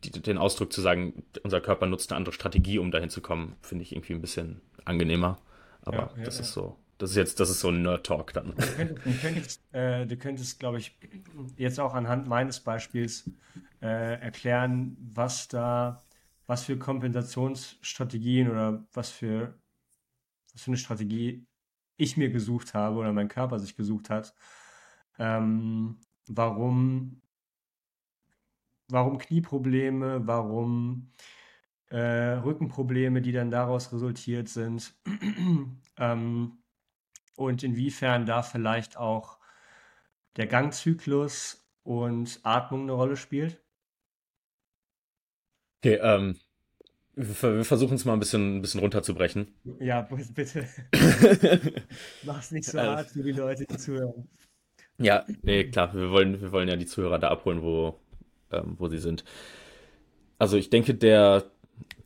die, 0.05 0.11
den 0.11 0.39
Ausdruck 0.39 0.73
zu 0.73 0.81
sagen, 0.81 1.25
unser 1.43 1.61
Körper 1.61 1.87
nutzt 1.87 2.11
eine 2.11 2.17
andere 2.17 2.35
Strategie, 2.35 2.79
um 2.79 2.91
dahin 2.91 3.11
zu 3.11 3.21
kommen, 3.21 3.57
finde 3.63 3.83
ich 3.83 3.93
irgendwie 3.93 4.15
ein 4.15 4.21
bisschen 4.21 4.61
angenehmer. 4.85 5.39
Aber 5.83 5.97
ja, 5.97 6.11
ja, 6.19 6.25
das 6.25 6.37
ja. 6.37 6.43
ist 6.43 6.53
so. 6.53 6.77
Das 6.99 7.11
ist 7.11 7.17
jetzt, 7.17 7.41
das 7.41 7.51
ist 7.51 7.61
so 7.61 7.69
ein 7.69 7.83
Nerd-Talk 7.83 8.33
dann. 8.33 8.55
Du 8.57 8.67
könntest, 8.77 9.05
du 9.05 9.13
könntest, 9.21 9.63
äh, 9.73 10.17
könntest 10.17 10.61
glaube 10.61 10.79
ich, 10.79 10.97
jetzt 11.57 11.81
auch 11.81 11.95
anhand 11.95 12.29
meines 12.29 12.61
Beispiels 12.61 13.31
äh, 13.83 14.21
erklären, 14.21 14.97
was 15.15 15.49
da, 15.49 16.03
was 16.47 16.65
für 16.65 16.79
Kompensationsstrategien 16.79 18.51
oder 18.51 18.87
was 18.93 19.11
für, 19.11 19.55
was 20.53 20.63
für 20.63 20.71
eine 20.71 20.79
Strategie 20.79 21.47
ich 21.97 22.17
mir 22.17 22.31
gesucht 22.31 22.75
habe 22.75 22.97
oder 22.97 23.13
mein 23.13 23.29
Körper 23.29 23.59
sich 23.59 23.77
gesucht 23.77 24.11
hat. 24.11 24.35
Ähm, 25.19 25.99
warum, 26.27 27.23
warum 28.89 29.19
Knieprobleme, 29.19 30.27
warum 30.27 31.13
äh, 31.91 32.39
Rückenprobleme, 32.39 33.23
die 33.23 33.33
dann 33.33 33.51
daraus 33.51 33.93
resultiert 33.93 34.49
sind. 34.49 34.95
ähm, 35.97 36.59
und 37.37 37.63
inwiefern 37.63 38.27
da 38.27 38.43
vielleicht 38.43 38.97
auch 38.97 39.39
der 40.37 40.47
Gangzyklus 40.47 41.67
und 41.83 42.41
Atmung 42.43 42.83
eine 42.83 42.93
Rolle 42.93 43.17
spielt? 43.17 43.61
Okay, 45.81 45.99
ähm, 46.03 46.37
wir, 47.17 47.65
versuchen 47.65 47.95
es 47.95 48.05
mal 48.05 48.15
ein 48.15 48.19
bisschen, 48.19 48.57
ein 48.57 48.63
bisschen 48.63 48.81
runterzubrechen. 48.81 49.55
Ja, 49.79 50.03
bitte. 50.35 50.67
Mach's 52.25 52.51
nicht 52.51 52.67
so 52.67 52.81
hart 52.81 53.11
für 53.11 53.23
die 53.23 53.33
Leute, 53.33 53.67
die 53.67 53.77
zuhören. 53.77 54.29
Ja, 54.99 55.25
nee, 55.43 55.65
klar, 55.65 55.95
wir 55.95 56.11
wollen, 56.11 56.41
wir 56.41 56.53
wollen 56.53 56.69
ja 56.69 56.77
die 56.77 56.87
Zuhörer 56.87 57.19
da 57.19 57.29
abholen, 57.29 57.63
wo, 57.63 57.99
ähm, 58.51 58.77
wo 58.79 58.89
sie 58.89 58.99
sind. 58.99 59.25
Also 60.39 60.57
ich 60.57 60.71
denke, 60.71 60.95
der, 60.95 61.45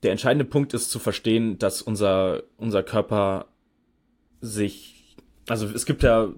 der 0.02 0.12
entscheidende 0.12 0.44
Punkt 0.44 0.74
ist 0.74 0.90
zu 0.90 0.98
verstehen, 0.98 1.58
dass 1.58 1.82
unser, 1.82 2.42
unser 2.56 2.82
Körper 2.82 3.46
sich 4.40 4.97
also 5.48 5.66
es 5.66 5.86
gibt 5.86 6.02
ja 6.02 6.28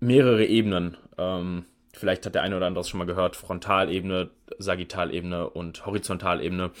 mehrere 0.00 0.44
Ebenen. 0.46 0.96
Ähm, 1.18 1.66
vielleicht 1.92 2.24
hat 2.26 2.34
der 2.34 2.42
eine 2.42 2.56
oder 2.56 2.66
andere 2.66 2.82
es 2.82 2.88
schon 2.88 2.98
mal 2.98 3.06
gehört, 3.06 3.36
Frontalebene, 3.36 4.30
Sagittalebene 4.58 5.48
und 5.50 5.86
Horizontalebene. 5.86 6.72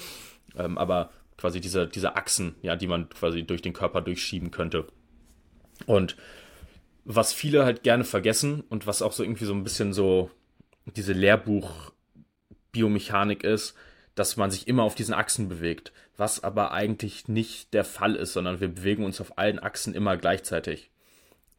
Ähm, 0.56 0.76
aber 0.78 1.10
quasi 1.36 1.60
diese, 1.60 1.86
diese 1.86 2.16
Achsen, 2.16 2.56
ja, 2.62 2.74
die 2.76 2.86
man 2.86 3.08
quasi 3.08 3.42
durch 3.44 3.62
den 3.62 3.72
Körper 3.72 4.02
durchschieben 4.02 4.50
könnte. 4.50 4.86
Und 5.86 6.16
was 7.04 7.32
viele 7.32 7.64
halt 7.64 7.82
gerne 7.82 8.04
vergessen 8.04 8.62
und 8.68 8.86
was 8.86 9.00
auch 9.02 9.12
so 9.12 9.22
irgendwie 9.22 9.46
so 9.46 9.54
ein 9.54 9.64
bisschen 9.64 9.94
so 9.94 10.30
diese 10.84 11.12
Lehrbuch-Biomechanik 11.12 13.42
ist, 13.42 13.74
dass 14.14 14.36
man 14.36 14.50
sich 14.50 14.68
immer 14.68 14.82
auf 14.82 14.94
diesen 14.94 15.14
Achsen 15.14 15.48
bewegt, 15.48 15.94
was 16.16 16.44
aber 16.44 16.72
eigentlich 16.72 17.28
nicht 17.28 17.72
der 17.72 17.84
Fall 17.84 18.16
ist, 18.16 18.34
sondern 18.34 18.60
wir 18.60 18.68
bewegen 18.68 19.04
uns 19.04 19.18
auf 19.20 19.38
allen 19.38 19.58
Achsen 19.58 19.94
immer 19.94 20.18
gleichzeitig. 20.18 20.90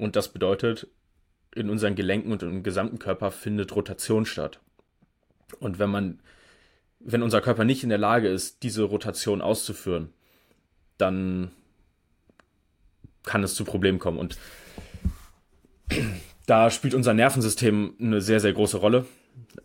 Und 0.01 0.15
das 0.15 0.29
bedeutet, 0.29 0.87
in 1.53 1.69
unseren 1.69 1.93
Gelenken 1.93 2.31
und 2.31 2.41
im 2.41 2.63
gesamten 2.63 2.97
Körper 2.97 3.29
findet 3.29 3.75
Rotation 3.75 4.25
statt. 4.25 4.59
Und 5.59 5.77
wenn 5.77 5.91
man, 5.91 6.21
wenn 6.99 7.21
unser 7.21 7.39
Körper 7.39 7.65
nicht 7.65 7.83
in 7.83 7.89
der 7.89 7.99
Lage 7.99 8.27
ist, 8.27 8.63
diese 8.63 8.81
Rotation 8.81 9.43
auszuführen, 9.43 10.11
dann 10.97 11.51
kann 13.21 13.43
es 13.43 13.53
zu 13.53 13.63
Problemen 13.63 13.99
kommen. 13.99 14.17
Und 14.17 14.39
da 16.47 16.71
spielt 16.71 16.95
unser 16.95 17.13
Nervensystem 17.13 17.93
eine 17.99 18.21
sehr, 18.21 18.39
sehr 18.39 18.53
große 18.53 18.77
Rolle, 18.77 19.05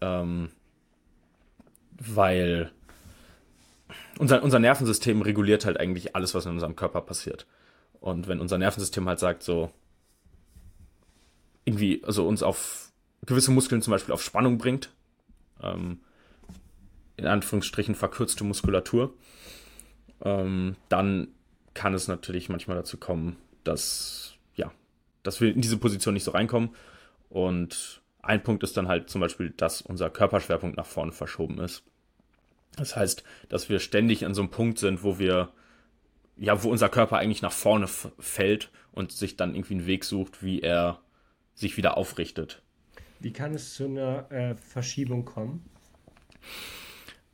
ähm, 0.03 0.51
weil 1.93 2.71
unser, 4.19 4.43
unser 4.43 4.59
Nervensystem 4.59 5.23
reguliert 5.23 5.65
halt 5.65 5.81
eigentlich 5.81 6.15
alles, 6.15 6.35
was 6.35 6.45
in 6.45 6.53
unserem 6.53 6.77
Körper 6.77 7.01
passiert. 7.01 7.47
Und 8.01 8.29
wenn 8.29 8.39
unser 8.39 8.59
Nervensystem 8.59 9.09
halt 9.09 9.19
sagt, 9.19 9.43
so, 9.43 9.73
irgendwie, 11.67 12.03
also 12.05 12.27
uns 12.27 12.43
auf 12.43 12.93
gewisse 13.27 13.51
Muskeln 13.51 13.83
zum 13.83 13.91
Beispiel 13.91 14.15
auf 14.15 14.23
Spannung 14.23 14.57
bringt. 14.57 14.91
Ähm, 15.63 16.01
in 17.17 17.27
Anführungsstrichen 17.27 17.95
verkürzte 17.95 18.45
Muskulatur. 18.45 19.13
Ähm, 20.23 20.77
dann 20.89 21.29
kann 21.75 21.93
es 21.93 22.09
natürlich 22.09 22.49
manchmal 22.49 22.77
dazu 22.77 22.97
kommen, 22.97 23.37
dass, 23.65 24.35
ja, 24.55 24.73
dass 25.23 25.41
wir 25.41 25.53
in 25.53 25.61
diese 25.61 25.77
Position 25.77 26.15
nicht 26.15 26.25
so 26.25 26.31
reinkommen. 26.31 26.71
Und 27.29 28.03
ein 28.23 28.43
Punkt 28.43 28.63
ist 28.63 28.77
dann 28.77 28.89
halt 28.89 29.11
zum 29.11 29.21
Beispiel, 29.21 29.51
dass 29.51 29.83
unser 29.83 30.09
Körperschwerpunkt 30.09 30.77
nach 30.77 30.87
vorne 30.87 31.13
verschoben 31.13 31.59
ist. 31.59 31.83
Das 32.77 32.97
heißt, 32.97 33.25
dass 33.49 33.69
wir 33.69 33.81
ständig 33.81 34.25
an 34.25 34.35
so 34.35 34.43
einem 34.43 34.51
Punkt 34.51 34.79
sind, 34.79 35.03
wo 35.03 35.19
wir, 35.19 35.51
ja, 36.37 36.63
wo 36.63 36.71
unser 36.71 36.89
Körper 36.89 37.19
eigentlich 37.19 37.43
nach 37.43 37.53
vorne 37.53 37.89
fällt 37.89 38.71
und 38.93 39.13
sich 39.13 39.37
dann 39.37 39.55
irgendwie 39.55 39.75
einen 39.75 39.87
Weg 39.87 40.05
sucht, 40.05 40.43
wie 40.43 40.61
er 40.61 41.01
sich 41.57 41.77
wieder 41.77 41.97
aufrichtet. 41.97 42.63
Wie 43.19 43.33
kann 43.33 43.55
es 43.55 43.75
zu 43.75 43.87
einer 43.87 44.31
äh, 44.31 44.55
Verschiebung 44.55 45.25
kommen? 45.25 45.65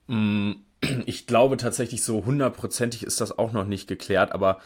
Mm, 0.06 0.52
ich 1.06 1.26
glaube 1.26 1.58
tatsächlich, 1.58 2.02
so 2.02 2.24
hundertprozentig 2.24 3.02
ist 3.02 3.20
das 3.20 3.36
auch 3.38 3.52
noch 3.52 3.66
nicht 3.66 3.86
geklärt, 3.88 4.32
aber 4.32 4.60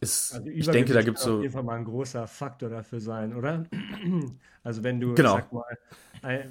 ist, 0.00 0.34
also 0.34 0.48
ich 0.48 0.66
denke, 0.66 0.92
da 0.92 1.02
gibt 1.02 1.18
es 1.18 1.24
so. 1.24 1.36
auf 1.36 1.42
jeden 1.42 1.52
Fall 1.52 1.62
mal 1.62 1.76
ein 1.76 1.84
großer 1.84 2.26
Faktor 2.26 2.68
dafür 2.68 3.00
sein, 3.00 3.34
oder? 3.34 3.64
Also, 4.66 4.82
wenn 4.82 4.98
du, 4.98 5.14
genau. 5.14 5.34
sag 5.36 5.52
mal, 5.52 5.78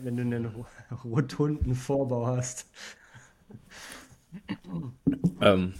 wenn 0.03 0.15
du 0.15 0.21
einen 0.21 0.65
rotunden 1.03 1.73
Vorbau 1.73 2.27
hast. 2.27 2.67
Ähm, 5.41 5.73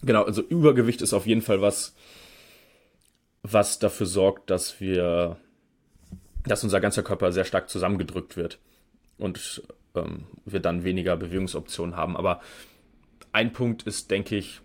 genau, 0.00 0.24
also 0.24 0.40
Übergewicht 0.40 1.02
ist 1.02 1.12
auf 1.12 1.26
jeden 1.26 1.42
Fall 1.42 1.60
was, 1.60 1.94
was 3.42 3.78
dafür 3.78 4.06
sorgt, 4.06 4.50
dass 4.50 4.80
wir, 4.80 5.36
dass 6.44 6.64
unser 6.64 6.80
ganzer 6.80 7.02
Körper 7.02 7.32
sehr 7.32 7.44
stark 7.44 7.68
zusammengedrückt 7.68 8.36
wird 8.36 8.60
und 9.18 9.62
ähm, 9.94 10.26
wir 10.44 10.60
dann 10.60 10.84
weniger 10.84 11.16
Bewegungsoptionen 11.16 11.96
haben. 11.96 12.16
Aber 12.16 12.40
ein 13.32 13.52
Punkt 13.52 13.82
ist, 13.84 14.10
denke 14.10 14.36
ich, 14.36 14.60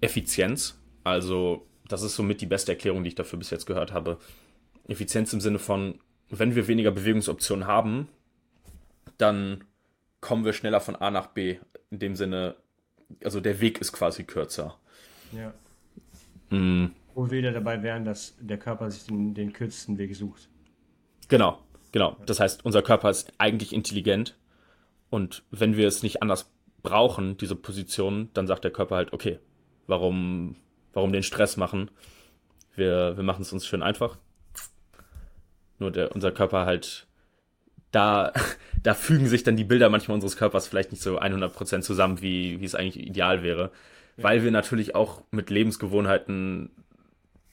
Effizienz. 0.00 0.78
Also, 1.04 1.66
das 1.88 2.02
ist 2.02 2.16
somit 2.16 2.40
die 2.40 2.46
beste 2.46 2.72
Erklärung, 2.72 3.02
die 3.02 3.08
ich 3.08 3.14
dafür 3.14 3.38
bis 3.38 3.50
jetzt 3.50 3.66
gehört 3.66 3.92
habe. 3.92 4.18
Effizienz 4.86 5.32
im 5.32 5.40
Sinne 5.40 5.58
von, 5.58 6.00
wenn 6.30 6.54
wir 6.54 6.68
weniger 6.68 6.90
Bewegungsoptionen 6.90 7.66
haben, 7.66 8.08
dann 9.16 9.64
kommen 10.20 10.44
wir 10.44 10.52
schneller 10.52 10.80
von 10.80 10.96
A 10.96 11.10
nach 11.10 11.28
B. 11.28 11.58
In 11.90 11.98
dem 11.98 12.16
Sinne, 12.16 12.56
also 13.24 13.40
der 13.40 13.60
Weg 13.60 13.80
ist 13.80 13.92
quasi 13.92 14.24
kürzer. 14.24 14.78
Ja. 15.32 15.52
Mhm. 16.50 16.92
Wo 17.14 17.30
wir 17.30 17.38
wieder 17.38 17.52
dabei 17.52 17.82
wären, 17.82 18.04
dass 18.04 18.36
der 18.40 18.58
Körper 18.58 18.90
sich 18.90 19.06
den, 19.06 19.34
den 19.34 19.52
kürzesten 19.52 19.98
Weg 19.98 20.14
sucht. 20.14 20.48
Genau, 21.28 21.58
genau. 21.92 22.16
Das 22.26 22.40
heißt, 22.40 22.64
unser 22.64 22.82
Körper 22.82 23.10
ist 23.10 23.32
eigentlich 23.38 23.72
intelligent 23.72 24.36
und 25.10 25.42
wenn 25.50 25.76
wir 25.76 25.88
es 25.88 26.02
nicht 26.02 26.22
anders 26.22 26.50
brauchen, 26.82 27.36
diese 27.36 27.56
Position, 27.56 28.30
dann 28.34 28.46
sagt 28.46 28.64
der 28.64 28.70
Körper 28.70 28.96
halt, 28.96 29.12
okay, 29.12 29.38
warum, 29.86 30.56
warum 30.92 31.12
den 31.12 31.22
Stress 31.22 31.56
machen? 31.56 31.90
Wir, 32.76 33.16
wir 33.16 33.24
machen 33.24 33.42
es 33.42 33.52
uns 33.52 33.66
schön 33.66 33.82
einfach. 33.82 34.18
Nur 35.78 35.90
der, 35.90 36.14
unser 36.14 36.30
Körper 36.30 36.66
halt, 36.66 37.06
da, 37.90 38.32
da 38.82 38.94
fügen 38.94 39.26
sich 39.26 39.42
dann 39.42 39.56
die 39.56 39.64
Bilder 39.64 39.90
manchmal 39.90 40.14
unseres 40.14 40.36
Körpers 40.36 40.68
vielleicht 40.68 40.92
nicht 40.92 41.02
so 41.02 41.18
100% 41.18 41.80
zusammen, 41.80 42.22
wie, 42.22 42.60
wie 42.60 42.64
es 42.64 42.74
eigentlich 42.74 43.04
ideal 43.04 43.42
wäre 43.42 43.72
weil 44.18 44.42
wir 44.42 44.50
natürlich 44.50 44.94
auch 44.94 45.22
mit 45.30 45.48
Lebensgewohnheiten, 45.48 46.70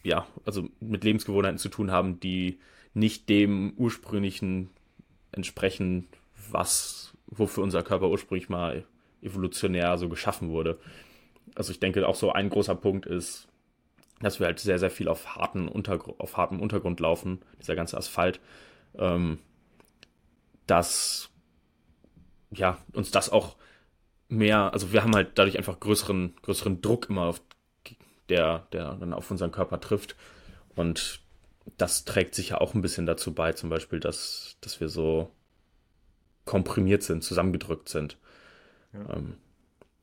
ja, 0.04 0.26
also 0.46 0.68
mit 0.80 1.04
Lebensgewohnheiten 1.04 1.60
zu 1.60 1.70
tun 1.70 1.92
haben, 1.92 2.20
die 2.20 2.60
nicht 2.94 3.30
dem 3.30 3.74
ursprünglichen 3.78 4.72
entsprechen, 5.32 6.08
was, 6.50 7.14
wofür 7.28 7.64
unser 7.64 7.84
Körper 7.84 8.10
ursprünglich 8.10 8.50
mal 8.50 8.84
evolutionär 9.22 9.98
so 9.98 10.10
geschaffen 10.10 10.50
wurde. 10.50 10.80
Also 11.54 11.72
ich 11.72 11.80
denke 11.80 12.08
auch 12.08 12.16
so 12.16 12.32
ein 12.32 12.50
großer 12.50 12.76
Punkt 12.76 13.06
ist, 13.06 13.48
dass 14.22 14.40
wir 14.40 14.48
halt 14.48 14.60
sehr, 14.60 14.80
sehr 14.80 14.92
viel 14.92 15.08
auf, 15.08 15.36
harten 15.36 15.68
Untergr 15.68 16.16
auf 16.18 16.38
hartem 16.38 16.62
Untergrund 16.62 17.00
laufen, 17.00 17.42
dieser 17.60 17.76
ganze 17.76 17.98
Asphalt, 17.98 18.40
ähm, 18.98 19.40
dass 20.66 21.30
ja, 22.52 22.78
uns 22.94 23.12
das 23.12 23.30
auch 23.30 23.56
mehr, 24.28 24.74
also 24.74 24.92
wir 24.92 25.04
haben 25.04 25.16
halt 25.16 25.32
dadurch 25.36 25.58
einfach 25.58 25.80
größeren, 25.80 26.36
größeren 26.42 26.82
Druck 26.82 27.10
immer 27.10 27.24
auf, 27.24 27.42
der, 28.30 28.68
der 28.72 28.96
dann 28.96 29.14
auf 29.14 29.30
unseren 29.32 29.52
Körper 29.52 29.80
trifft. 29.80 30.16
Und 30.76 31.22
das 31.78 32.06
trägt 32.06 32.36
sicher 32.36 32.62
auch 32.62 32.74
ein 32.74 32.82
bisschen 32.82 33.06
dazu 33.06 33.34
bei, 33.34 33.54
zum 33.54 33.70
Beispiel, 33.70 34.00
dass, 34.00 34.58
dass 34.62 34.80
wir 34.80 34.90
so 34.90 35.32
komprimiert 36.46 37.04
sind, 37.04 37.24
zusammengedrückt 37.24 37.90
sind. 37.90 38.18
Ja. 38.94 39.16
Ähm, 39.16 39.36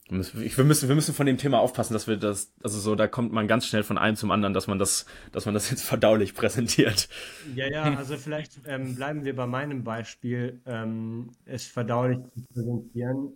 wir 0.08 0.64
müssen, 0.64 0.88
wir 0.88 0.94
müssen 0.94 1.14
von 1.14 1.24
dem 1.24 1.38
Thema 1.38 1.60
aufpassen, 1.60 1.94
dass 1.94 2.06
wir 2.06 2.18
das, 2.18 2.52
also 2.62 2.78
so, 2.78 2.94
da 2.94 3.08
kommt 3.08 3.32
man 3.32 3.48
ganz 3.48 3.66
schnell 3.66 3.82
von 3.82 3.96
einem 3.96 4.16
zum 4.16 4.30
anderen, 4.30 4.52
dass 4.52 4.66
man 4.66 4.78
das, 4.78 5.06
dass 5.30 5.46
man 5.46 5.54
das 5.54 5.70
jetzt 5.70 5.82
verdaulich 5.86 6.34
präsentiert. 6.34 7.08
Ja, 7.54 7.66
ja, 7.66 7.94
also 7.94 8.16
vielleicht 8.18 8.60
ähm, 8.66 8.94
bleiben 8.94 9.24
wir 9.24 9.34
bei 9.34 9.46
meinem 9.46 9.84
Beispiel, 9.84 10.60
ähm, 10.66 11.30
es 11.46 11.66
verdaulich 11.66 12.18
zu 12.18 12.42
präsentieren. 12.52 13.34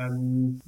Ähm, 0.00 0.60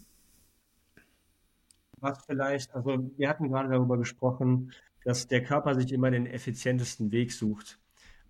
was 2.01 2.25
vielleicht, 2.27 2.75
also 2.75 3.11
wir 3.17 3.29
hatten 3.29 3.49
gerade 3.49 3.71
darüber 3.71 3.97
gesprochen, 3.99 4.73
dass 5.05 5.29
der 5.29 5.43
Körper 5.43 5.75
sich 5.75 5.93
immer 5.93 6.11
den 6.11 6.27
effizientesten 6.27 7.13
Weg 7.13 7.33
sucht, 7.33 7.79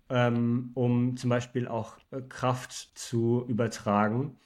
ähm, 0.09 0.71
um 0.75 1.17
zum 1.17 1.29
Beispiel 1.29 1.67
auch 1.67 1.97
äh, 2.11 2.21
Kraft 2.21 2.91
zu 2.97 3.45
übertragen. 3.47 4.37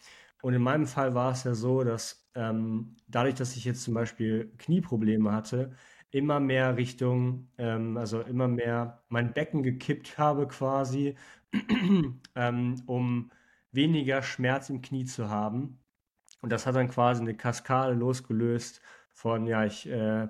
Und 0.41 0.53
in 0.53 0.61
meinem 0.61 0.87
Fall 0.87 1.13
war 1.15 1.31
es 1.33 1.43
ja 1.43 1.55
so, 1.55 1.83
dass 1.83 2.27
ähm, 2.35 2.95
dadurch, 3.07 3.35
dass 3.35 3.55
ich 3.57 3.65
jetzt 3.65 3.83
zum 3.83 3.93
Beispiel 3.93 4.51
Knieprobleme 4.57 5.31
hatte, 5.31 5.73
immer 6.11 6.39
mehr 6.39 6.77
Richtung, 6.77 7.49
ähm, 7.57 7.97
also 7.97 8.21
immer 8.21 8.47
mehr 8.47 9.03
mein 9.09 9.33
Becken 9.33 9.63
gekippt 9.63 10.17
habe 10.17 10.47
quasi, 10.47 11.15
ähm, 12.35 12.83
um 12.85 13.31
weniger 13.71 14.21
Schmerz 14.21 14.69
im 14.69 14.81
Knie 14.81 15.05
zu 15.05 15.29
haben. 15.29 15.79
Und 16.41 16.51
das 16.51 16.65
hat 16.65 16.75
dann 16.75 16.89
quasi 16.89 17.21
eine 17.21 17.35
Kaskade 17.35 17.93
losgelöst 17.93 18.81
von, 19.11 19.47
ja, 19.47 19.65
ich, 19.65 19.89
äh, 19.89 20.27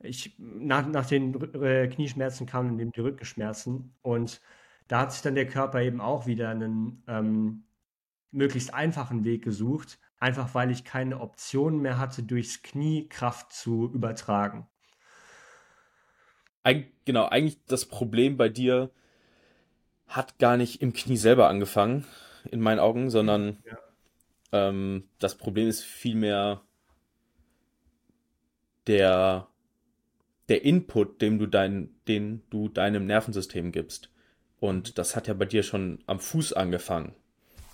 ich, 0.00 0.34
nach, 0.38 0.86
nach 0.86 1.06
den 1.06 1.54
äh, 1.62 1.88
Knieschmerzen 1.88 2.46
kamen 2.46 2.78
eben 2.78 2.92
die 2.92 3.00
Rückenschmerzen. 3.00 3.94
Und 4.02 4.40
da 4.88 5.00
hat 5.00 5.12
sich 5.12 5.22
dann 5.22 5.34
der 5.34 5.46
Körper 5.46 5.82
eben 5.82 6.00
auch 6.00 6.26
wieder 6.26 6.48
einen 6.48 7.02
ähm, 7.06 7.64
möglichst 8.30 8.74
einfachen 8.74 9.24
Weg 9.24 9.44
gesucht, 9.44 9.98
einfach 10.18 10.54
weil 10.54 10.70
ich 10.70 10.84
keine 10.84 11.20
Option 11.20 11.80
mehr 11.80 11.98
hatte, 11.98 12.22
durchs 12.22 12.62
Knie 12.62 13.08
Kraft 13.08 13.52
zu 13.52 13.90
übertragen. 13.92 14.66
Eig 16.64 16.92
genau, 17.04 17.26
eigentlich 17.26 17.64
das 17.66 17.86
Problem 17.86 18.36
bei 18.36 18.48
dir 18.48 18.90
hat 20.06 20.38
gar 20.38 20.56
nicht 20.56 20.80
im 20.80 20.92
Knie 20.92 21.16
selber 21.16 21.48
angefangen, 21.48 22.04
in 22.50 22.60
meinen 22.60 22.78
Augen, 22.78 23.10
sondern 23.10 23.58
ja. 23.64 23.78
Ähm, 24.52 25.04
das 25.18 25.36
Problem 25.36 25.68
ist 25.68 25.82
vielmehr 25.82 26.62
der, 28.86 29.48
der 30.48 30.64
Input, 30.64 31.20
den 31.22 31.38
du, 31.38 31.46
dein, 31.46 31.90
den 32.08 32.42
du 32.50 32.68
deinem 32.68 33.06
Nervensystem 33.06 33.72
gibst. 33.72 34.10
Und 34.60 34.98
das 34.98 35.16
hat 35.16 35.26
ja 35.26 35.34
bei 35.34 35.46
dir 35.46 35.62
schon 35.62 35.98
am 36.06 36.20
Fuß 36.20 36.52
angefangen, 36.52 37.14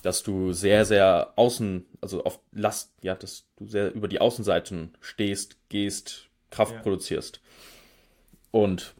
dass 0.03 0.23
du 0.23 0.53
sehr, 0.53 0.85
sehr 0.85 1.33
außen, 1.37 1.85
also 2.01 2.25
auf 2.25 2.41
Last, 2.53 2.95
ja, 3.03 3.15
dass 3.15 3.47
du 3.57 3.67
sehr 3.67 3.93
über 3.93 4.09
die 4.09 4.21
Außenseiten 4.21 4.97
stehst, 5.01 5.59
gehst, 5.69 6.29
Kraft 6.51 6.75
ja. 6.75 6.81
produzierst. 6.81 7.43
Und 8.51 8.95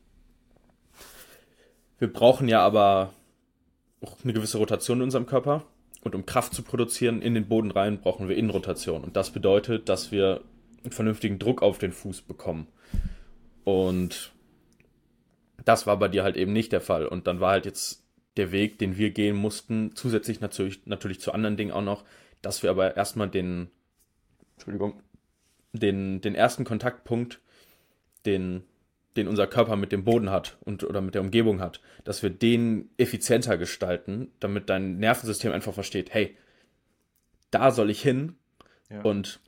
wir 1.99 2.13
brauchen 2.13 2.49
ja 2.49 2.61
aber 2.61 3.15
auch 4.03 4.17
eine 4.23 4.33
gewisse 4.33 4.59
Rotation 4.59 4.99
in 4.99 5.05
unserem 5.05 5.27
Körper. 5.27 5.65
Und 6.03 6.15
um 6.15 6.27
Kraft 6.27 6.55
zu 6.55 6.63
produzieren 6.63 7.23
in 7.23 7.35
den 7.35 7.49
Boden 7.49 7.71
rein, 7.71 8.01
brauchen 8.01 8.29
wir 8.29 8.37
Innenrotation. 8.37 9.03
Und 9.03 9.17
das 9.17 9.31
bedeutet, 9.31 9.89
dass 9.89 10.13
wir 10.13 10.43
einen 10.83 10.93
vernünftigen 10.93 11.39
Druck 11.39 11.63
auf 11.63 11.79
den 11.79 11.93
Fuß 11.93 12.23
bekommen. 12.23 12.69
Und 13.65 14.33
das 15.65 15.87
war 15.87 15.99
bei 15.99 16.09
dir 16.09 16.23
halt 16.23 16.37
eben 16.37 16.53
nicht 16.53 16.73
der 16.73 16.81
Fall. 16.81 17.07
Und 17.07 17.27
dann 17.27 17.41
war 17.41 17.51
halt 17.51 17.67
jetzt 17.67 18.05
der 18.37 18.53
Weg, 18.53 18.79
den 18.79 18.97
wir 18.97 19.11
gehen 19.11 19.37
mussten, 19.37 19.95
zusätzlich 19.95 20.41
natürlich, 20.41 20.87
natürlich 20.87 21.21
zu 21.21 21.33
anderen 21.33 21.57
Dingen 21.57 21.73
auch 21.73 21.83
noch, 21.83 22.05
dass 22.41 22.63
wir 22.63 22.71
aber 22.71 22.97
erstmal 22.97 23.29
den, 23.29 23.69
Entschuldigung, 24.55 25.03
den, 25.73 26.21
den 26.21 26.35
ersten 26.35 26.65
Kontaktpunkt, 26.65 27.41
den 28.25 28.63
den 29.19 29.29
unser 29.29 29.47
Körper 29.47 29.77
mit 29.77 29.93
dem 29.93 30.05
Boden 30.05 30.31
hat 30.31 30.57
und 30.61 30.85
oder 30.85 31.01
mit 31.01 31.15
der 31.15 31.23
Umgebung 31.23 31.61
hat, 31.61 31.81
dass 32.05 32.23
wir 32.23 32.31
den 32.31 32.89
effizienter 32.97 33.59
gestalten, 33.59 34.33
damit 34.41 34.71
dein 34.71 34.99
Nervensystem 34.99 35.53
einfach 35.53 35.75
versteht, 35.75 36.15
hey, 36.15 36.37
da 37.51 37.71
soll 37.71 37.91
ich 37.91 38.01
hin. 38.01 38.37
Ja. 38.91 39.03
Und 39.03 39.41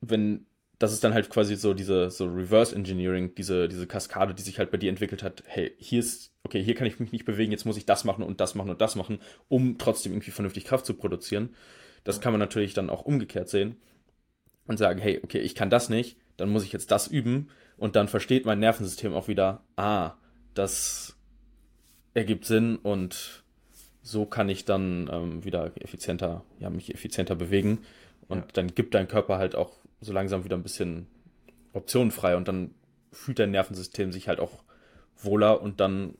wenn, 0.00 0.46
das 0.78 0.92
ist 0.92 1.04
dann 1.04 1.14
halt 1.14 1.30
quasi 1.30 1.56
so 1.56 1.72
diese 1.72 2.10
so 2.10 2.26
Reverse 2.26 2.74
Engineering, 2.74 3.34
diese, 3.34 3.68
diese 3.68 3.86
Kaskade, 3.86 4.34
die 4.34 4.42
sich 4.42 4.58
halt 4.58 4.70
bei 4.70 4.78
dir 4.78 4.90
entwickelt 4.90 5.22
hat, 5.22 5.42
hey, 5.46 5.72
hier 5.78 6.00
ist, 6.00 6.32
okay, 6.42 6.62
hier 6.62 6.74
kann 6.74 6.86
ich 6.86 6.98
mich 7.00 7.12
nicht 7.12 7.24
bewegen, 7.24 7.52
jetzt 7.52 7.64
muss 7.64 7.76
ich 7.76 7.86
das 7.86 8.04
machen 8.04 8.24
und 8.24 8.40
das 8.40 8.54
machen 8.54 8.70
und 8.70 8.80
das 8.80 8.96
machen, 8.96 9.20
um 9.48 9.78
trotzdem 9.78 10.12
irgendwie 10.12 10.32
vernünftig 10.32 10.64
Kraft 10.64 10.84
zu 10.84 10.94
produzieren. 10.94 11.54
Das 12.02 12.20
kann 12.20 12.32
man 12.32 12.40
natürlich 12.40 12.74
dann 12.74 12.90
auch 12.90 13.02
umgekehrt 13.02 13.48
sehen. 13.48 13.76
und 14.66 14.76
sage, 14.78 15.00
hey, 15.00 15.20
okay, 15.22 15.38
ich 15.38 15.54
kann 15.54 15.70
das 15.70 15.88
nicht, 15.88 16.16
dann 16.36 16.50
muss 16.50 16.64
ich 16.64 16.72
jetzt 16.72 16.90
das 16.90 17.06
üben 17.06 17.48
und 17.76 17.96
dann 17.96 18.08
versteht 18.08 18.46
mein 18.46 18.60
Nervensystem 18.60 19.14
auch 19.14 19.28
wieder, 19.28 19.62
ah, 19.76 20.12
das 20.54 21.16
ergibt 22.14 22.44
Sinn 22.44 22.76
und 22.76 23.44
so 24.02 24.26
kann 24.26 24.48
ich 24.48 24.64
dann 24.64 25.08
ähm, 25.12 25.44
wieder 25.44 25.72
effizienter, 25.80 26.44
ja, 26.58 26.70
mich 26.70 26.94
effizienter 26.94 27.34
bewegen 27.34 27.78
und 28.28 28.38
ja. 28.38 28.46
dann 28.52 28.74
gibt 28.74 28.94
dein 28.94 29.08
Körper 29.08 29.38
halt 29.38 29.54
auch 29.54 29.72
so 30.00 30.12
langsam 30.12 30.44
wieder 30.44 30.56
ein 30.56 30.62
bisschen 30.62 31.06
Optionen 31.72 32.10
frei 32.10 32.36
und 32.36 32.46
dann 32.46 32.74
fühlt 33.10 33.38
dein 33.38 33.50
Nervensystem 33.50 34.12
sich 34.12 34.28
halt 34.28 34.40
auch 34.40 34.62
wohler 35.16 35.62
und 35.62 35.80
dann 35.80 36.16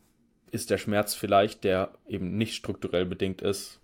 ist 0.51 0.71
der 0.71 0.79
Schmerz 0.79 1.15
vielleicht, 1.15 1.65
der 1.65 1.93
eben 2.07 2.37
nicht 2.37 2.55
strukturell 2.55 3.05
bedingt 3.05 3.43
ist, 3.43 3.81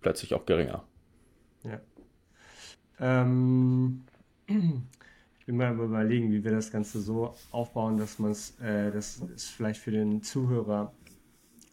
plötzlich 0.00 0.34
auch 0.34 0.46
geringer. 0.46 0.84
Ja. 1.62 1.80
Ähm, 3.00 4.04
ich 5.42 5.46
bin 5.46 5.56
mal 5.56 5.74
überlegen, 5.74 6.30
wie 6.30 6.44
wir 6.44 6.52
das 6.52 6.70
Ganze 6.70 7.00
so 7.00 7.34
aufbauen, 7.50 7.96
dass 7.96 8.20
man 8.20 8.30
es, 8.30 8.56
äh, 8.60 8.92
dass 8.92 9.20
es 9.34 9.48
vielleicht 9.48 9.80
für 9.80 9.90
den 9.90 10.22
Zuhörer 10.22 10.94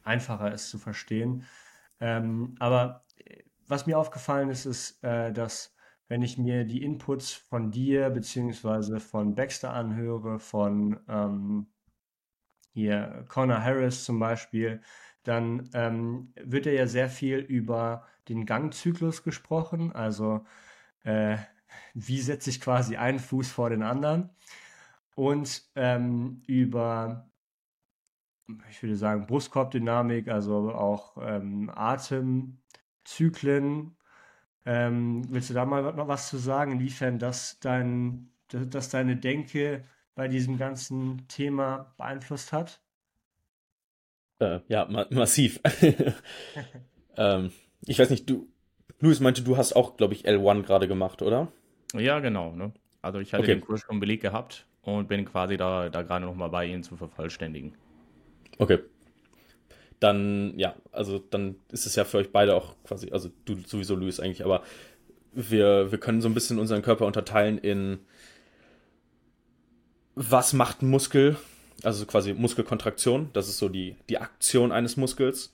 einfacher 0.04 0.52
ist 0.52 0.72
zu 0.72 0.80
verstehen. 0.80 1.44
Ähm, 2.00 2.56
aber 2.58 3.06
äh, 3.24 3.44
was 3.68 3.86
mir 3.86 4.00
aufgefallen 4.00 4.50
ist, 4.50 4.66
ist, 4.66 5.04
äh, 5.04 5.32
dass 5.32 5.76
wenn 6.08 6.24
ich 6.24 6.40
mir 6.40 6.66
die 6.66 6.82
Inputs 6.84 7.32
von 7.32 7.70
dir 7.70 8.10
beziehungsweise 8.10 9.00
von 9.00 9.36
Baxter 9.36 9.72
anhöre, 9.72 10.40
von 10.40 11.00
ähm, 11.08 11.68
hier 12.74 13.24
Connor 13.28 13.64
Harris 13.64 14.04
zum 14.04 14.18
Beispiel, 14.18 14.82
dann 15.22 15.70
ähm, 15.76 16.34
wird 16.44 16.66
er 16.66 16.74
ja 16.74 16.88
sehr 16.88 17.08
viel 17.08 17.38
über 17.38 18.08
den 18.30 18.48
Gangzyklus 18.48 19.22
gesprochen, 19.22 19.92
also 19.92 20.44
äh, 21.04 21.38
wie 21.94 22.22
setze 22.22 22.50
ich 22.50 22.62
quasi 22.62 22.98
einen 22.98 23.20
Fuß 23.20 23.50
vor 23.50 23.70
den 23.70 23.84
anderen 23.84 24.30
und 25.20 25.64
ähm, 25.76 26.42
über, 26.48 27.30
ich 28.70 28.82
würde 28.82 28.96
sagen, 28.96 29.28
Brustkorbdynamik, 29.28 30.30
also 30.30 30.72
auch 30.72 31.18
ähm, 31.22 31.70
Atemzyklen. 31.76 32.58
Ähm, 34.66 35.26
willst 35.30 35.50
du 35.50 35.54
da 35.54 35.66
mal 35.66 36.08
was 36.08 36.30
zu 36.30 36.38
sagen, 36.38 36.72
inwiefern 36.72 37.20
das 37.20 37.60
dein, 37.60 38.32
dass 38.48 38.88
deine 38.88 39.18
Denke 39.18 39.84
bei 40.16 40.30
diesem 40.30 40.58
ganzen 40.58 41.28
Thema 41.28 41.94
beeinflusst 41.98 42.54
hat? 42.54 42.82
Äh, 44.40 44.62
ja, 44.70 44.86
ma 44.86 45.06
massiv. 45.10 45.60
ähm, 47.18 47.52
ich 47.86 48.00
weiß 48.00 48.10
nicht, 48.10 48.30
du, 48.30 48.48
Luis 49.00 49.20
meinte, 49.20 49.42
du 49.44 49.58
hast 49.58 49.74
auch, 49.76 49.98
glaube 49.98 50.14
ich, 50.14 50.26
L1 50.26 50.64
gerade 50.64 50.88
gemacht, 50.88 51.22
oder? 51.22 51.52
Ja, 51.94 52.20
genau. 52.20 52.54
Ne? 52.56 52.72
Also 53.02 53.20
ich 53.20 53.34
hatte 53.34 53.44
okay. 53.44 53.56
den 53.56 53.62
Kurs 53.62 53.82
schon 53.82 54.00
belegt 54.00 54.24
gehabt 54.24 54.66
und 54.84 55.08
bin 55.08 55.26
quasi 55.26 55.58
da, 55.58 55.90
da 55.90 56.02
gerade 56.02 56.26
nochmal 56.26 56.50
bei 56.50 56.66
Ihnen 56.66 56.84
zu 56.84 56.96
vervollständigen. 56.96 57.74
Okay. 58.58 58.80
Dann, 60.00 60.58
ja, 60.58 60.76
also 60.92 61.20
dann 61.20 61.56
ist 61.72 61.86
es 61.86 61.96
ja 61.96 62.06
für 62.06 62.18
euch 62.18 62.32
beide 62.32 62.56
auch 62.56 62.76
quasi, 62.86 63.12
also 63.12 63.30
du 63.46 63.58
sowieso, 63.66 63.96
Luis, 63.96 64.20
eigentlich, 64.20 64.46
aber 64.46 64.64
wir, 65.34 65.92
wir 65.92 66.00
können 66.00 66.22
so 66.22 66.30
ein 66.30 66.34
bisschen 66.34 66.58
unseren 66.58 66.82
Körper 66.82 67.06
unterteilen 67.06 67.58
in 67.58 68.00
was 70.16 70.54
macht 70.54 70.82
ein 70.82 70.90
Muskel, 70.90 71.38
also 71.84 72.06
quasi 72.06 72.34
Muskelkontraktion, 72.34 73.30
das 73.34 73.48
ist 73.48 73.58
so 73.58 73.70
die, 73.70 73.96
die 74.10 74.18
Aktion 74.18 74.72
eines 74.72 74.98
Muskels 74.98 75.54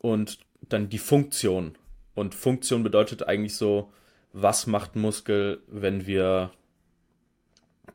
und 0.00 0.38
dann 0.60 0.90
die 0.90 0.98
Funktion. 0.98 1.76
Und 2.14 2.34
Funktion 2.34 2.82
bedeutet 2.82 3.26
eigentlich 3.26 3.56
so, 3.56 3.90
was 4.32 4.66
macht 4.66 4.96
Muskel, 4.96 5.62
wenn 5.66 6.06
wir, 6.06 6.52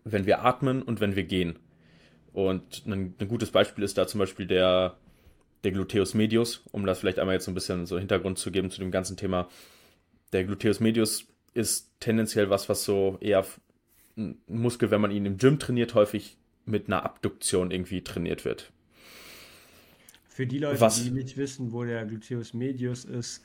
wenn 0.04 0.26
wir 0.26 0.44
atmen 0.46 0.82
und 0.82 1.00
wenn 1.00 1.16
wir 1.16 1.24
gehen. 1.24 1.58
Und 2.34 2.86
ein, 2.86 3.16
ein 3.20 3.28
gutes 3.28 3.52
Beispiel 3.52 3.84
ist 3.84 3.98
da 3.98 4.08
zum 4.08 4.20
Beispiel 4.20 4.46
der, 4.46 4.98
der 5.64 5.72
Gluteus 5.72 6.14
medius, 6.14 6.64
um 6.72 6.86
das 6.86 7.00
vielleicht 7.00 7.20
einmal 7.20 7.36
jetzt 7.36 7.46
so 7.46 7.52
ein 7.52 7.56
bisschen 7.56 7.86
so 7.86 7.98
Hintergrund 7.98 8.38
zu 8.38 8.52
geben 8.52 8.70
zu 8.70 8.80
dem 8.80 8.92
ganzen 8.92 9.18
Thema. 9.18 9.50
Der 10.34 10.44
Gluteus 10.44 10.80
medius 10.80 11.26
ist 11.54 11.92
tendenziell 12.00 12.50
was, 12.50 12.70
was 12.70 12.84
so 12.84 13.18
eher 13.20 13.44
ein 14.16 14.38
Muskel, 14.48 14.92
wenn 14.92 15.02
man 15.02 15.12
ihn 15.12 15.26
im 15.26 15.38
Gym 15.38 15.58
trainiert, 15.58 15.96
häufig 15.96 16.38
mit 16.66 16.88
einer 16.88 17.04
Abduktion 17.04 17.72
irgendwie 17.72 18.04
trainiert 18.04 18.46
wird. 18.46 18.72
Für 20.28 20.46
die 20.46 20.60
Leute, 20.60 20.82
was? 20.82 21.04
die 21.04 21.10
nicht 21.10 21.38
wissen, 21.38 21.72
wo 21.72 21.84
der 21.84 22.06
Gluteus 22.06 22.54
medius 22.54 23.06
ist, 23.06 23.44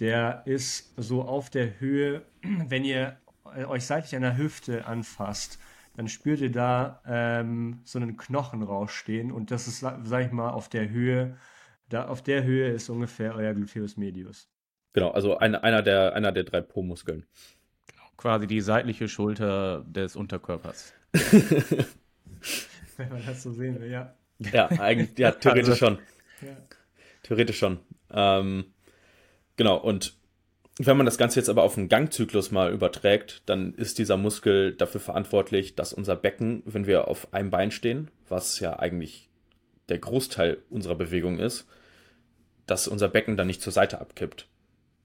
der 0.00 0.42
ist 0.46 0.92
so 0.96 1.22
auf 1.22 1.50
der 1.50 1.80
Höhe, 1.80 2.22
wenn 2.42 2.84
ihr 2.84 3.18
euch 3.44 3.84
seitlich 3.86 4.14
an 4.14 4.22
der 4.22 4.36
Hüfte 4.36 4.86
anfasst, 4.86 5.58
dann 5.96 6.08
spürt 6.08 6.40
ihr 6.40 6.52
da 6.52 7.02
ähm, 7.06 7.80
so 7.84 7.98
einen 7.98 8.16
Knochen 8.16 8.62
rausstehen 8.62 9.32
und 9.32 9.50
das 9.50 9.66
ist, 9.66 9.80
sag 9.80 10.26
ich 10.26 10.32
mal, 10.32 10.50
auf 10.50 10.68
der 10.68 10.90
Höhe, 10.90 11.36
da 11.88 12.06
auf 12.06 12.22
der 12.22 12.44
Höhe 12.44 12.68
ist 12.68 12.88
ungefähr 12.88 13.34
euer 13.34 13.54
Gluteus 13.54 13.96
medius. 13.96 14.48
Genau, 14.92 15.10
also 15.10 15.38
ein, 15.38 15.54
einer, 15.54 15.82
der, 15.82 16.14
einer 16.14 16.32
der 16.32 16.44
drei 16.44 16.60
Po-Muskeln. 16.60 17.26
Quasi 18.16 18.46
die 18.46 18.60
seitliche 18.60 19.08
Schulter 19.08 19.84
des 19.84 20.16
Unterkörpers. 20.16 20.92
wenn 22.96 23.08
man 23.08 23.24
das 23.24 23.42
so 23.42 23.52
sehen 23.52 23.80
will, 23.80 23.90
ja. 23.90 24.14
Ja, 24.38 24.68
eigentlich, 24.68 25.18
ja, 25.18 25.32
theoretisch 25.32 25.70
also, 25.70 25.86
schon. 25.86 25.98
Ja. 26.42 26.56
Theoretisch 27.22 27.58
schon. 27.58 27.80
Ähm, 28.10 28.66
Genau, 29.58 29.76
und 29.76 30.14
wenn 30.78 30.96
man 30.96 31.04
das 31.04 31.18
Ganze 31.18 31.40
jetzt 31.40 31.48
aber 31.48 31.64
auf 31.64 31.76
einen 31.76 31.88
Gangzyklus 31.88 32.52
mal 32.52 32.72
überträgt, 32.72 33.42
dann 33.46 33.74
ist 33.74 33.98
dieser 33.98 34.16
Muskel 34.16 34.72
dafür 34.72 35.00
verantwortlich, 35.00 35.74
dass 35.74 35.92
unser 35.92 36.14
Becken, 36.14 36.62
wenn 36.64 36.86
wir 36.86 37.08
auf 37.08 37.34
einem 37.34 37.50
Bein 37.50 37.72
stehen, 37.72 38.08
was 38.28 38.60
ja 38.60 38.78
eigentlich 38.78 39.28
der 39.88 39.98
Großteil 39.98 40.58
unserer 40.70 40.94
Bewegung 40.94 41.40
ist, 41.40 41.66
dass 42.66 42.86
unser 42.86 43.08
Becken 43.08 43.36
dann 43.36 43.48
nicht 43.48 43.60
zur 43.60 43.72
Seite 43.72 44.00
abkippt. 44.00 44.46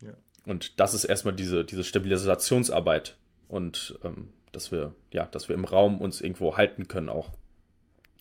Ja. 0.02 0.14
Und 0.46 0.80
das 0.80 0.94
ist 0.94 1.06
erstmal 1.06 1.34
diese, 1.34 1.66
diese 1.66 1.84
Stabilisationsarbeit 1.84 3.18
und 3.48 3.98
ähm, 4.04 4.30
dass 4.52 4.72
wir, 4.72 4.94
ja, 5.12 5.26
dass 5.26 5.50
wir 5.50 5.56
im 5.56 5.66
Raum 5.66 6.00
uns 6.00 6.22
irgendwo 6.22 6.58
halten 6.58 6.88
können 6.88 7.10
auch. 7.10 7.32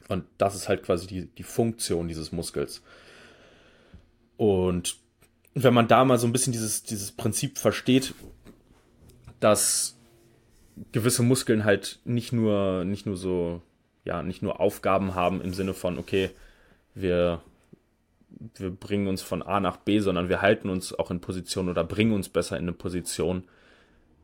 Und 0.09 0.25
das 0.39 0.55
ist 0.55 0.71
halt 0.71 0.83
quasi 0.83 1.07
die, 1.07 1.27
die 1.27 1.43
Funktion 1.43 2.09
dieses 2.09 2.33
Muskels. 2.33 2.83
Und 4.39 5.02
wenn 5.55 5.75
man 5.75 5.89
da 5.89 6.05
mal 6.05 6.19
so 6.19 6.27
ein 6.27 6.33
bisschen 6.33 6.53
dieses, 6.53 6.83
dieses 6.83 7.13
Prinzip 7.13 7.59
versteht, 7.59 8.15
dass 9.41 9.99
gewisse 10.93 11.23
Muskeln 11.23 11.65
halt 11.65 12.01
nicht 12.05 12.33
nur, 12.33 12.85
nicht 12.85 13.07
nur 13.07 13.17
so, 13.17 13.61
ja, 14.05 14.23
nicht 14.23 14.43
nur 14.43 14.61
Aufgaben 14.61 15.15
haben 15.15 15.41
im 15.43 15.53
Sinne 15.53 15.75
von, 15.75 15.99
okay, 15.99 16.31
wir, 16.95 17.43
wir 18.55 18.71
bringen 18.71 19.09
uns 19.09 19.23
von 19.23 19.43
A 19.43 19.61
nach 19.61 19.77
B, 19.77 19.99
sondern 19.99 20.29
wir 20.29 20.41
halten 20.41 20.71
uns 20.71 20.95
auch 20.99 21.11
in 21.11 21.21
Position 21.21 21.69
oder 21.69 21.85
bringen 21.85 22.13
uns 22.13 22.29
besser 22.29 22.57
in 22.57 22.63
eine 22.63 22.73
Position, 22.73 23.45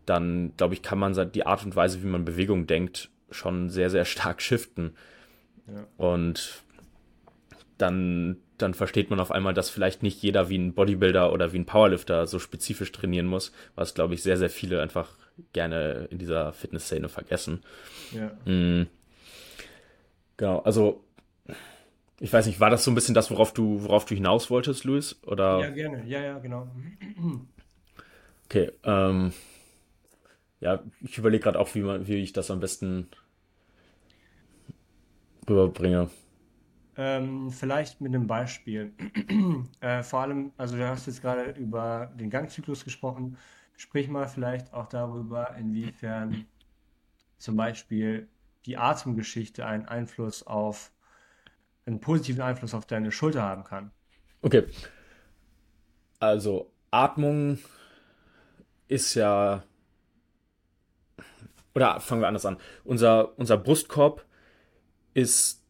dann 0.06 0.52
glaube 0.56 0.74
ich, 0.74 0.82
kann 0.82 0.98
man 0.98 1.14
die 1.32 1.46
Art 1.46 1.64
und 1.64 1.76
Weise, 1.76 2.02
wie 2.02 2.06
man 2.06 2.24
Bewegung 2.24 2.66
denkt, 2.66 3.10
schon 3.30 3.68
sehr, 3.68 3.90
sehr 3.90 4.06
stark 4.06 4.40
shiften. 4.40 4.96
Ja. 5.66 5.86
Und 5.98 6.62
dann 7.76 8.38
dann 8.58 8.74
versteht 8.74 9.10
man 9.10 9.20
auf 9.20 9.30
einmal, 9.30 9.54
dass 9.54 9.70
vielleicht 9.70 10.02
nicht 10.02 10.22
jeder 10.22 10.48
wie 10.48 10.58
ein 10.58 10.74
Bodybuilder 10.74 11.32
oder 11.32 11.52
wie 11.52 11.58
ein 11.58 11.66
Powerlifter 11.66 12.26
so 12.26 12.38
spezifisch 12.38 12.92
trainieren 12.92 13.26
muss, 13.26 13.52
was, 13.74 13.94
glaube 13.94 14.14
ich, 14.14 14.22
sehr, 14.22 14.36
sehr 14.36 14.50
viele 14.50 14.82
einfach 14.82 15.10
gerne 15.52 16.08
in 16.10 16.18
dieser 16.18 16.52
Fitnessszene 16.52 17.08
vergessen. 17.08 17.62
Ja. 18.12 18.30
Mhm. 18.44 18.88
Genau, 20.36 20.60
also 20.60 21.02
ich 22.20 22.32
weiß 22.32 22.46
nicht, 22.46 22.60
war 22.60 22.70
das 22.70 22.84
so 22.84 22.90
ein 22.90 22.94
bisschen 22.94 23.14
das, 23.14 23.30
worauf 23.30 23.54
du, 23.54 23.82
worauf 23.82 24.04
du 24.04 24.14
hinaus 24.14 24.50
wolltest, 24.50 24.84
Luis? 24.84 25.16
Oder? 25.24 25.60
Ja, 25.60 25.70
gerne, 25.70 26.04
ja, 26.06 26.20
ja, 26.20 26.38
genau. 26.38 26.68
Okay, 28.50 28.72
ähm, 28.82 29.34
ja, 30.60 30.82
ich 31.02 31.18
überlege 31.18 31.42
gerade 31.42 31.58
auch, 31.58 31.74
wie, 31.74 31.82
man, 31.82 32.06
wie 32.06 32.16
ich 32.16 32.32
das 32.32 32.50
am 32.50 32.60
besten 32.60 33.08
rüberbringe. 35.46 36.08
Ähm, 37.00 37.52
vielleicht 37.52 38.00
mit 38.00 38.12
einem 38.12 38.26
Beispiel. 38.26 38.92
äh, 39.80 40.02
vor 40.02 40.22
allem, 40.22 40.50
also 40.56 40.76
du 40.76 40.86
hast 40.88 41.06
jetzt 41.06 41.22
gerade 41.22 41.52
über 41.52 42.12
den 42.18 42.28
Gangzyklus 42.28 42.84
gesprochen. 42.84 43.38
Sprich 43.76 44.08
mal 44.08 44.26
vielleicht 44.26 44.74
auch 44.74 44.88
darüber, 44.88 45.54
inwiefern 45.54 46.46
zum 47.38 47.56
Beispiel 47.56 48.26
die 48.66 48.76
Atemgeschichte 48.76 49.64
einen 49.64 49.86
Einfluss 49.86 50.44
auf, 50.44 50.90
einen 51.86 52.00
positiven 52.00 52.42
Einfluss 52.42 52.74
auf 52.74 52.84
deine 52.84 53.12
Schulter 53.12 53.42
haben 53.42 53.62
kann. 53.62 53.92
Okay. 54.42 54.64
Also 56.18 56.72
Atmung 56.90 57.60
ist 58.88 59.14
ja, 59.14 59.62
oder 61.76 62.00
fangen 62.00 62.22
wir 62.22 62.26
anders 62.26 62.44
an. 62.44 62.56
Unser, 62.82 63.38
unser 63.38 63.56
Brustkorb 63.56 64.24
ist 65.14 65.64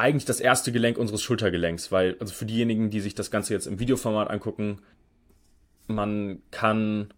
eigentlich 0.00 0.24
das 0.24 0.40
erste 0.40 0.72
Gelenk 0.72 0.98
unseres 0.98 1.22
Schultergelenks, 1.22 1.92
weil, 1.92 2.16
also 2.20 2.32
für 2.32 2.46
diejenigen, 2.46 2.90
die 2.90 3.00
sich 3.00 3.14
das 3.14 3.30
Ganze 3.30 3.54
jetzt 3.54 3.66
im 3.66 3.78
Videoformat 3.78 4.30
angucken, 4.30 4.80
man 5.86 6.42
kann 6.50 7.12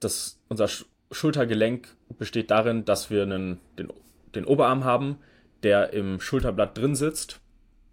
das, 0.00 0.38
unser, 0.48 0.68
Schultergelenk 1.10 1.88
besteht 2.18 2.50
darin, 2.50 2.84
dass 2.84 3.10
wir 3.10 3.22
einen, 3.22 3.60
den, 3.78 3.92
den 4.34 4.44
Oberarm 4.44 4.84
haben, 4.84 5.18
der 5.62 5.92
im 5.92 6.20
Schulterblatt 6.20 6.76
drin 6.76 6.94
sitzt. 6.94 7.40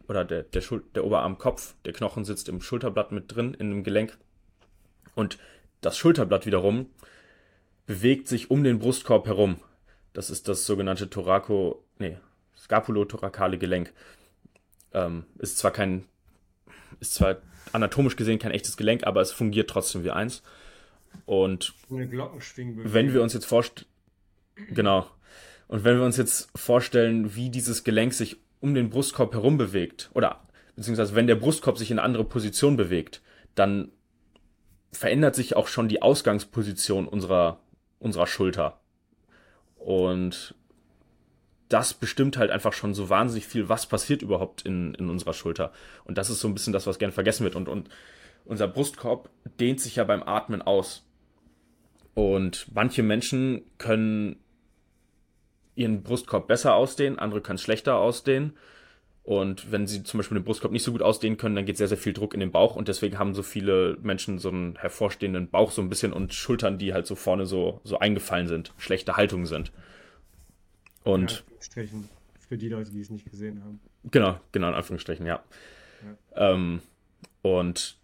Oder 0.08 0.26
der, 0.26 0.44
der, 0.44 0.62
der 0.96 1.06
Oberarmkopf, 1.06 1.76
der 1.86 1.94
Knochen 1.94 2.26
sitzt 2.26 2.50
im 2.50 2.62
Schulterblatt 2.62 3.12
mit 3.12 3.34
drin, 3.34 3.54
in 3.54 3.70
dem 3.70 3.84
Gelenk. 3.84 4.18
Und 5.16 5.38
das 5.82 5.98
Schulterblatt 5.98 6.46
wiederum 6.46 6.88
bewegt 7.86 8.28
sich 8.28 8.50
um 8.52 8.64
den 8.64 8.80
Brustkorb 8.80 9.28
herum. 9.28 9.58
Das 10.14 10.30
ist 10.30 10.48
das 10.48 10.66
sogenannte 10.66 11.10
Thoraco, 11.10 11.84
nee, 12.00 12.18
Scapulothoracale 12.58 13.58
Gelenk. 13.58 13.94
Ähm, 14.94 15.26
ist 15.40 15.58
zwar 15.58 15.72
kein, 15.72 16.06
ist 17.00 17.16
zwar 17.16 17.38
anatomisch 17.72 18.16
gesehen 18.16 18.40
kein 18.40 18.52
echtes 18.52 18.78
Gelenk, 18.78 19.06
aber 19.06 19.22
es 19.22 19.32
fungiert 19.32 19.70
trotzdem 19.70 20.04
wie 20.04 20.12
eins. 20.12 20.44
Und 21.26 21.74
wenn 21.90 23.14
wir 23.14 23.22
uns 23.22 23.34
jetzt 23.34 23.46
vorstellen, 23.46 23.88
genau, 24.70 25.08
und 25.68 25.84
wenn 25.84 25.98
wir 25.98 26.06
uns 26.06 26.18
jetzt 26.18 26.50
vorstellen, 26.56 27.36
wie 27.36 27.50
dieses 27.50 27.84
Gelenk 27.84 28.14
sich 28.14 28.38
um 28.60 28.74
den 28.74 28.90
Brustkorb 28.90 29.34
herum 29.34 29.58
bewegt, 29.58 30.10
oder 30.14 30.42
beziehungsweise 30.76 31.16
wenn 31.16 31.28
der 31.28 31.36
Brustkorb 31.36 31.78
sich 31.78 31.92
in 31.92 32.00
eine 32.00 32.06
andere 32.06 32.24
Position 32.24 32.78
bewegt, 32.78 33.22
dann 33.56 33.92
verändert 34.92 35.36
sich 35.36 35.56
auch 35.56 35.68
schon 35.68 35.88
die 35.88 36.02
Ausgangsposition 36.02 37.08
unserer, 37.08 37.60
unserer 38.00 38.28
Schulter. 38.28 38.80
Und 39.76 40.56
das 41.70 41.94
bestimmt 41.94 42.38
halt 42.38 42.52
einfach 42.52 42.74
schon 42.74 42.94
so 42.94 43.10
wahnsinnig 43.10 43.48
viel, 43.48 43.70
was 43.70 43.86
passiert 43.86 44.22
überhaupt 44.22 44.64
in, 44.64 44.94
in 44.96 45.10
unserer 45.10 45.34
Schulter. 45.34 45.72
Und 46.04 46.18
das 46.18 46.30
ist 46.30 46.40
so 46.40 46.48
ein 46.48 46.54
bisschen 46.54 46.74
das, 46.74 46.88
was 46.88 47.00
gerne 47.00 47.14
vergessen 47.14 47.44
wird. 47.44 47.56
Und, 47.56 47.68
und 47.68 47.90
unser 48.46 48.68
Brustkorb 48.68 49.30
dehnt 49.60 49.80
sich 49.80 49.96
ja 49.96 50.04
beim 50.04 50.24
Atmen 50.24 50.62
aus. 50.62 51.06
Und 52.14 52.68
manche 52.74 53.02
Menschen 53.02 53.64
können 53.78 54.36
ihren 55.76 56.04
Brustkorb 56.04 56.48
besser 56.48 56.76
ausdehnen, 56.76 57.18
andere 57.18 57.42
können 57.42 57.56
es 57.56 57.64
schlechter 57.64 57.96
ausdehnen. 57.96 58.54
Und 59.24 59.72
wenn 59.72 59.88
sie 59.88 60.04
zum 60.04 60.18
Beispiel 60.20 60.38
den 60.38 60.44
Brustkorb 60.44 60.74
nicht 60.74 60.84
so 60.84 60.92
gut 60.92 61.02
ausdehnen 61.02 61.38
können, 61.38 61.56
dann 61.56 61.66
geht 61.66 61.78
sehr, 61.78 61.88
sehr 61.88 61.98
viel 61.98 62.12
Druck 62.12 62.34
in 62.34 62.42
den 62.42 62.52
Bauch 62.52 62.76
und 62.76 62.90
deswegen 62.90 63.18
haben 63.18 63.34
so 63.34 63.42
viele 63.42 63.98
Menschen 64.02 64.38
so 64.38 64.50
einen 64.50 64.76
hervorstehenden 64.76 65.50
Bauch 65.50 65.72
so 65.72 65.82
ein 65.82 65.88
bisschen 65.90 66.12
und 66.12 66.34
Schultern, 66.34 66.78
die 66.78 66.94
halt 66.94 67.08
so 67.08 67.16
vorne 67.16 67.46
so, 67.46 67.80
so 67.86 68.00
eingefallen 68.00 68.48
sind, 68.48 68.74
schlechte 68.78 69.16
Haltung 69.16 69.46
sind. 69.46 69.72
Und 71.04 71.44
für 72.48 72.58
die 72.58 72.70
Leute, 72.70 72.92
die 72.92 73.02
es 73.02 73.10
nicht 73.10 73.30
gesehen 73.30 73.64
haben. 73.64 73.80
Genau, 74.12 74.40
genau, 74.52 74.68
in 74.70 74.74
Anführungsstrichen, 74.74 75.26
ja. 75.26 75.44
ja. 76.36 76.52
Ähm, 76.52 76.82
und 77.42 77.98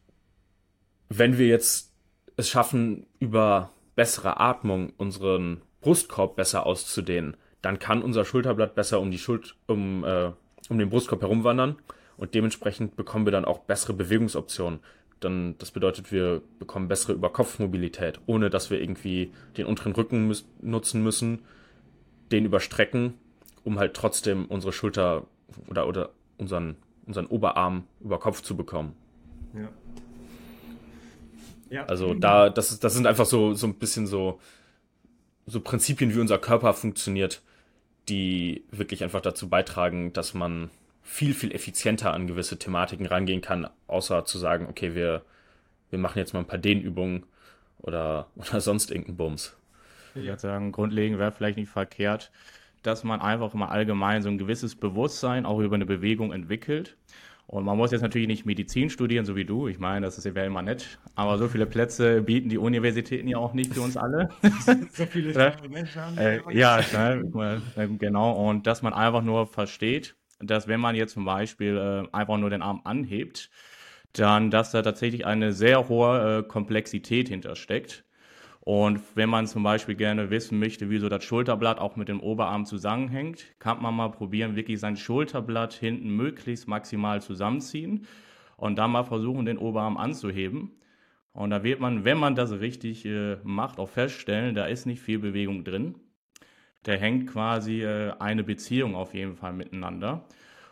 wenn 1.09 1.37
wir 1.37 1.47
jetzt 1.47 1.91
es 2.35 2.49
schaffen, 2.49 3.05
über 3.19 3.71
bessere 3.95 4.39
Atmung 4.39 4.93
unseren 4.97 5.61
Brustkorb 5.81 6.35
besser 6.35 6.65
auszudehnen, 6.65 7.35
dann 7.61 7.79
kann 7.79 8.01
unser 8.01 8.23
Schulterblatt 8.23 8.75
besser 8.75 9.01
um 9.01 9.11
die 9.11 9.17
Schuld, 9.17 9.55
um, 9.67 10.03
äh, 10.05 10.31
um 10.69 10.77
den 10.77 10.89
Brustkorb 10.89 11.21
herumwandern 11.21 11.77
und 12.17 12.33
dementsprechend 12.33 12.95
bekommen 12.95 13.25
wir 13.25 13.31
dann 13.31 13.45
auch 13.45 13.59
bessere 13.59 13.93
Bewegungsoptionen. 13.93 14.79
Dann, 15.19 15.57
das 15.57 15.71
bedeutet, 15.71 16.13
wir 16.13 16.41
bekommen 16.59 16.87
bessere 16.87 17.13
Überkopfmobilität, 17.13 18.21
ohne 18.25 18.49
dass 18.49 18.69
wir 18.69 18.81
irgendwie 18.81 19.33
den 19.57 19.65
unteren 19.65 19.91
Rücken 19.91 20.27
müß, 20.27 20.47
nutzen 20.61 21.03
müssen, 21.03 21.39
den 22.31 22.45
überstrecken, 22.45 23.15
um 23.63 23.79
halt 23.79 23.93
trotzdem 23.93 24.45
unsere 24.45 24.73
Schulter 24.73 25.25
oder, 25.67 25.87
oder 25.87 26.09
unseren, 26.37 26.75
unseren 27.05 27.25
Oberarm 27.27 27.85
über 27.99 28.19
Kopf 28.19 28.41
zu 28.41 28.55
bekommen. 28.55 28.95
Ja. 29.53 29.69
ja. 31.69 31.85
Also 31.85 32.13
da, 32.13 32.49
das, 32.49 32.71
ist, 32.71 32.83
das 32.83 32.93
sind 32.93 33.07
einfach 33.07 33.25
so, 33.25 33.53
so 33.53 33.67
ein 33.67 33.75
bisschen 33.75 34.07
so, 34.07 34.39
so 35.45 35.59
Prinzipien, 35.61 36.13
wie 36.15 36.19
unser 36.19 36.37
Körper 36.37 36.73
funktioniert, 36.73 37.41
die 38.07 38.63
wirklich 38.71 39.03
einfach 39.03 39.21
dazu 39.21 39.49
beitragen, 39.49 40.13
dass 40.13 40.33
man 40.33 40.69
viel, 41.01 41.33
viel 41.33 41.51
effizienter 41.51 42.13
an 42.13 42.27
gewisse 42.27 42.59
Thematiken 42.59 43.05
rangehen 43.05 43.41
kann, 43.41 43.67
außer 43.87 44.25
zu 44.25 44.37
sagen, 44.37 44.67
okay, 44.69 44.93
wir, 44.93 45.23
wir 45.89 45.99
machen 45.99 46.19
jetzt 46.19 46.33
mal 46.33 46.41
ein 46.41 46.47
paar 46.47 46.59
Dehnübungen 46.59 47.25
oder, 47.79 48.27
oder 48.35 48.61
sonst 48.61 48.91
irgendeinen 48.91 49.17
Bums. 49.17 49.55
Ich 50.15 50.25
würde 50.25 50.39
sagen, 50.39 50.71
grundlegend 50.71 51.19
wäre 51.19 51.31
vielleicht 51.31 51.57
nicht 51.57 51.69
verkehrt, 51.69 52.31
dass 52.83 53.03
man 53.03 53.21
einfach 53.21 53.53
mal 53.53 53.67
allgemein 53.67 54.21
so 54.21 54.29
ein 54.29 54.37
gewisses 54.37 54.75
Bewusstsein 54.75 55.45
auch 55.45 55.59
über 55.59 55.75
eine 55.75 55.85
Bewegung 55.85 56.31
entwickelt. 56.31 56.97
Und 57.47 57.65
man 57.65 57.77
muss 57.77 57.89
jetzt 57.91 58.01
natürlich 58.01 58.27
nicht 58.27 58.45
Medizin 58.45 58.91
studieren, 58.91 59.25
so 59.25 59.35
wie 59.35 59.43
du. 59.43 59.67
Ich 59.67 59.79
meine, 59.79 60.05
das 60.05 60.23
wäre 60.23 60.45
immer 60.45 60.61
nett. 60.61 60.99
Aber 61.15 61.39
so 61.39 61.47
viele 61.47 61.65
Plätze 61.65 62.21
bieten 62.21 62.47
die 62.47 62.59
Universitäten 62.59 63.27
ja 63.27 63.37
auch 63.37 63.53
nicht 63.53 63.73
für 63.73 63.81
uns 63.81 63.97
alle. 63.97 64.29
so 64.93 65.05
viele 65.07 65.33
Menschen 65.69 65.99
haben. 65.99 66.17
Äh, 66.19 66.41
ja, 66.51 66.79
ne, 66.93 67.57
genau. 67.97 68.33
Und 68.33 68.67
dass 68.67 68.83
man 68.83 68.93
einfach 68.93 69.23
nur 69.23 69.47
versteht, 69.47 70.15
dass 70.39 70.67
wenn 70.67 70.79
man 70.79 70.95
jetzt 70.95 71.13
zum 71.13 71.25
Beispiel 71.25 71.75
äh, 71.75 72.15
einfach 72.15 72.37
nur 72.37 72.51
den 72.51 72.61
Arm 72.61 72.81
anhebt, 72.83 73.49
dann, 74.13 74.51
dass 74.51 74.69
da 74.69 74.83
tatsächlich 74.83 75.25
eine 75.25 75.51
sehr 75.51 75.89
hohe 75.89 76.39
äh, 76.39 76.47
Komplexität 76.47 77.29
hintersteckt. 77.29 78.05
Und 78.69 79.01
wenn 79.15 79.31
man 79.31 79.47
zum 79.47 79.63
Beispiel 79.63 79.95
gerne 79.95 80.29
wissen 80.29 80.59
möchte, 80.59 80.91
wie 80.91 80.99
so 80.99 81.09
das 81.09 81.23
Schulterblatt 81.23 81.79
auch 81.79 81.95
mit 81.95 82.07
dem 82.07 82.19
Oberarm 82.19 82.67
zusammenhängt, 82.67 83.47
kann 83.57 83.81
man 83.81 83.95
mal 83.95 84.09
probieren, 84.09 84.55
wirklich 84.55 84.79
sein 84.79 84.95
Schulterblatt 84.95 85.73
hinten 85.73 86.15
möglichst 86.15 86.67
maximal 86.67 87.19
zusammenziehen 87.19 88.05
und 88.57 88.77
dann 88.77 88.91
mal 88.91 89.05
versuchen, 89.05 89.47
den 89.47 89.57
Oberarm 89.57 89.97
anzuheben. 89.97 90.73
Und 91.33 91.49
da 91.49 91.63
wird 91.63 91.79
man, 91.79 92.05
wenn 92.05 92.19
man 92.19 92.35
das 92.35 92.51
richtig 92.59 93.07
äh, 93.07 93.37
macht, 93.41 93.79
auch 93.79 93.89
feststellen, 93.89 94.53
da 94.53 94.67
ist 94.67 94.85
nicht 94.85 95.01
viel 95.01 95.17
Bewegung 95.17 95.63
drin. 95.63 95.95
Da 96.83 96.91
hängt 96.91 97.25
quasi 97.25 97.81
äh, 97.81 98.11
eine 98.19 98.43
Beziehung 98.43 98.93
auf 98.93 99.15
jeden 99.15 99.35
Fall 99.35 99.53
miteinander. 99.53 100.27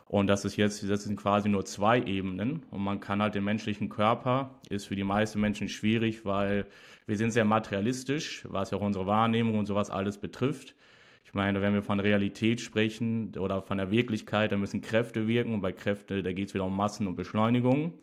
Und 0.10 0.28
das 0.28 0.46
ist 0.46 0.56
jetzt, 0.56 0.90
das 0.90 1.04
sind 1.04 1.18
quasi 1.18 1.50
nur 1.50 1.66
zwei 1.66 2.02
Ebenen. 2.02 2.64
Und 2.72 2.82
man 2.84 3.00
kann 3.00 3.22
halt 3.22 3.36
den 3.36 3.44
menschlichen 3.44 3.90
Körper, 3.90 4.52
ist 4.70 4.88
für 4.88 4.96
die 4.96 5.04
meisten 5.04 5.42
Menschen 5.42 5.68
schwierig, 5.68 6.24
weil 6.24 6.66
wir 7.08 7.18
sind 7.18 7.32
sehr 7.32 7.46
materialistisch, 7.46 8.46
was 8.50 8.72
ja 8.72 8.78
auch 8.78 8.82
unsere 8.82 9.06
Wahrnehmung 9.06 9.58
und 9.58 9.66
sowas 9.66 9.90
alles 9.90 10.18
betrifft. 10.18 10.76
Ich 11.26 11.34
meine, 11.34 11.62
wenn 11.62 11.74
wir 11.74 11.84
von 11.84 12.00
Realität 12.00 12.62
sprechen 12.62 13.34
oder 13.38 13.62
von 13.62 13.78
der 13.78 13.92
Wirklichkeit, 13.92 14.54
dann 14.54 14.62
müssen 14.62 14.80
Kräfte 14.80 15.28
wirken. 15.28 15.54
Und 15.54 15.62
bei 15.62 15.74
Kräften, 15.74 16.24
da 16.24 16.32
geht 16.32 16.48
es 16.48 16.54
wieder 16.54 16.64
um 16.64 16.76
Massen 16.76 17.06
und 17.06 17.16
Beschleunigung. 17.16 17.94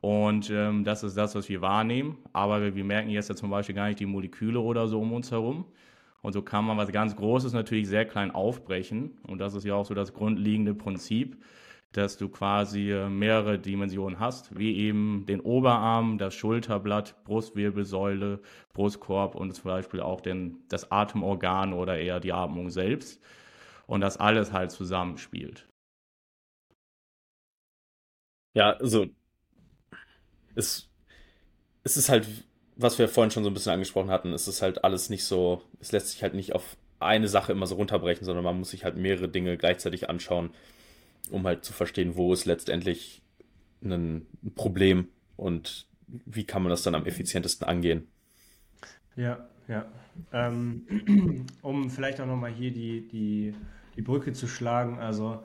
Und 0.00 0.50
ähm, 0.50 0.84
das 0.84 1.02
ist 1.02 1.16
das, 1.16 1.34
was 1.34 1.48
wir 1.48 1.60
wahrnehmen. 1.60 2.18
Aber 2.32 2.62
wir, 2.62 2.76
wir 2.76 2.84
merken 2.84 3.10
jetzt 3.10 3.28
ja 3.28 3.34
zum 3.34 3.50
Beispiel 3.50 3.74
gar 3.74 3.88
nicht 3.88 3.98
die 3.98 4.06
Moleküle 4.06 4.60
oder 4.60 4.86
so 4.86 5.00
um 5.00 5.12
uns 5.12 5.32
herum. 5.32 5.64
Und 6.26 6.32
so 6.32 6.42
kann 6.42 6.64
man 6.64 6.76
was 6.76 6.90
ganz 6.90 7.14
Großes 7.14 7.52
natürlich 7.52 7.86
sehr 7.86 8.04
klein 8.04 8.32
aufbrechen. 8.32 9.16
Und 9.28 9.38
das 9.38 9.54
ist 9.54 9.62
ja 9.62 9.76
auch 9.76 9.84
so 9.84 9.94
das 9.94 10.12
grundlegende 10.12 10.74
Prinzip, 10.74 11.40
dass 11.92 12.18
du 12.18 12.28
quasi 12.28 12.90
äh, 12.90 13.08
mehrere 13.08 13.60
Dimensionen 13.60 14.18
hast, 14.18 14.58
wie 14.58 14.76
eben 14.76 15.24
den 15.26 15.38
Oberarm, 15.38 16.18
das 16.18 16.34
Schulterblatt, 16.34 17.22
Brustwirbelsäule, 17.22 18.40
Brustkorb 18.72 19.36
und 19.36 19.54
zum 19.54 19.66
Beispiel 19.66 20.00
auch 20.00 20.20
den, 20.20 20.64
das 20.68 20.90
Atemorgan 20.90 21.72
oder 21.72 21.96
eher 21.96 22.18
die 22.18 22.32
Atmung 22.32 22.70
selbst. 22.70 23.22
Und 23.86 24.00
das 24.00 24.16
alles 24.16 24.52
halt 24.52 24.72
zusammenspielt. 24.72 25.68
Ja, 28.54 28.72
also 28.72 29.06
es, 30.56 30.90
es 31.84 31.96
ist 31.96 32.08
halt 32.08 32.26
was 32.76 32.98
wir 32.98 33.08
vorhin 33.08 33.30
schon 33.30 33.42
so 33.42 33.50
ein 33.50 33.54
bisschen 33.54 33.72
angesprochen 33.72 34.10
hatten, 34.10 34.32
ist 34.32 34.46
es 34.46 34.62
halt 34.62 34.84
alles 34.84 35.08
nicht 35.08 35.24
so, 35.24 35.62
es 35.80 35.92
lässt 35.92 36.10
sich 36.10 36.22
halt 36.22 36.34
nicht 36.34 36.54
auf 36.54 36.76
eine 37.00 37.28
Sache 37.28 37.52
immer 37.52 37.66
so 37.66 37.74
runterbrechen, 37.76 38.24
sondern 38.24 38.44
man 38.44 38.58
muss 38.58 38.70
sich 38.70 38.84
halt 38.84 38.96
mehrere 38.96 39.28
Dinge 39.28 39.56
gleichzeitig 39.56 40.08
anschauen, 40.08 40.50
um 41.30 41.46
halt 41.46 41.64
zu 41.64 41.72
verstehen, 41.72 42.16
wo 42.16 42.32
ist 42.32 42.44
letztendlich 42.44 43.22
ein 43.82 44.26
Problem 44.54 45.08
und 45.36 45.86
wie 46.06 46.44
kann 46.44 46.62
man 46.62 46.70
das 46.70 46.82
dann 46.82 46.94
am 46.94 47.06
effizientesten 47.06 47.66
angehen. 47.66 48.06
Ja, 49.16 49.48
ja. 49.68 49.86
Ähm, 50.32 51.46
um 51.62 51.90
vielleicht 51.90 52.20
auch 52.20 52.26
nochmal 52.26 52.52
hier 52.52 52.70
die, 52.72 53.08
die, 53.08 53.54
die 53.96 54.02
Brücke 54.02 54.32
zu 54.32 54.46
schlagen, 54.46 54.98
also 54.98 55.42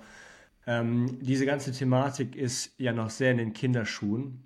ähm, 0.68 1.18
diese 1.22 1.46
ganze 1.46 1.72
Thematik 1.72 2.36
ist 2.36 2.74
ja 2.78 2.94
noch 2.94 3.10
sehr 3.10 3.32
in 3.32 3.38
den 3.38 3.54
Kinderschuhen 3.54 4.46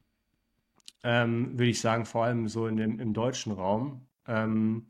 ähm, 1.05 1.51
würde 1.51 1.69
ich 1.69 1.79
sagen, 1.79 2.03
vor 2.05 2.25
allem 2.25 2.47
so 2.47 2.65
in 2.67 2.77
dem, 2.77 2.99
im 2.99 3.13
deutschen 3.13 3.51
Raum. 3.51 4.07
Ähm, 4.27 4.87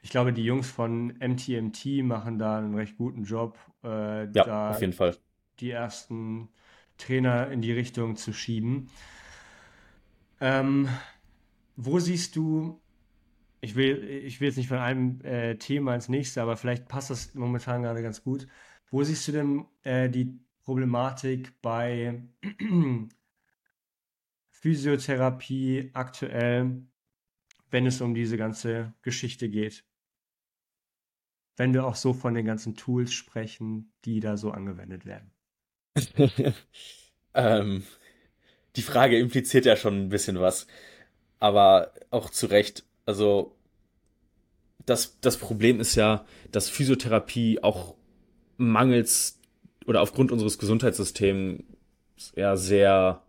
ich 0.00 0.10
glaube, 0.10 0.32
die 0.32 0.44
Jungs 0.44 0.70
von 0.70 1.08
MTMT 1.18 2.04
machen 2.04 2.38
da 2.38 2.58
einen 2.58 2.74
recht 2.76 2.96
guten 2.96 3.24
Job, 3.24 3.58
äh, 3.82 4.26
ja, 4.26 4.44
da 4.44 4.70
auf 4.70 4.80
jeden 4.80 4.92
Fall. 4.92 5.16
die 5.58 5.72
ersten 5.72 6.50
Trainer 6.98 7.50
in 7.50 7.62
die 7.62 7.72
Richtung 7.72 8.14
zu 8.14 8.32
schieben. 8.32 8.88
Ähm, 10.40 10.88
wo 11.74 11.98
siehst 11.98 12.36
du, 12.36 12.80
ich 13.60 13.74
will, 13.74 14.04
ich 14.04 14.40
will 14.40 14.46
jetzt 14.46 14.58
nicht 14.58 14.68
von 14.68 14.78
einem 14.78 15.20
äh, 15.22 15.56
Thema 15.56 15.96
ins 15.96 16.08
nächste, 16.08 16.42
aber 16.42 16.56
vielleicht 16.56 16.86
passt 16.86 17.10
das 17.10 17.34
momentan 17.34 17.82
gerade 17.82 18.02
ganz 18.02 18.22
gut. 18.22 18.46
Wo 18.88 19.02
siehst 19.02 19.26
du 19.26 19.32
denn 19.32 19.64
äh, 19.82 20.08
die 20.08 20.38
Problematik 20.62 21.60
bei 21.60 22.22
Physiotherapie 24.66 25.90
aktuell, 25.92 26.82
wenn 27.70 27.86
es 27.86 28.00
um 28.00 28.14
diese 28.14 28.36
ganze 28.36 28.94
Geschichte 29.02 29.48
geht? 29.48 29.84
wenn 31.56 31.72
wir 31.72 31.86
auch 31.86 31.96
so 31.96 32.12
von 32.12 32.34
den 32.34 32.46
ganzen 32.46 32.76
Tools 32.76 33.12
sprechen, 33.12 33.92
die 34.04 34.20
da 34.20 34.36
so 34.36 34.50
angewendet 34.50 35.06
werden? 35.06 35.30
ähm, 37.34 37.84
die 38.76 38.82
Frage 38.82 39.18
impliziert 39.18 39.64
ja 39.64 39.76
schon 39.76 39.98
ein 40.02 40.08
bisschen 40.10 40.38
was, 40.38 40.66
aber 41.38 41.92
auch 42.10 42.30
zu 42.30 42.46
Recht. 42.46 42.84
Also 43.06 43.56
das, 44.84 45.18
das 45.20 45.38
Problem 45.38 45.80
ist 45.80 45.94
ja, 45.94 46.26
dass 46.52 46.68
Physiotherapie 46.68 47.62
auch 47.62 47.94
mangels 48.58 49.40
oder 49.86 50.02
aufgrund 50.02 50.32
unseres 50.32 50.58
Gesundheitssystems 50.58 51.62
ja 52.34 52.56
sehr 52.56 53.22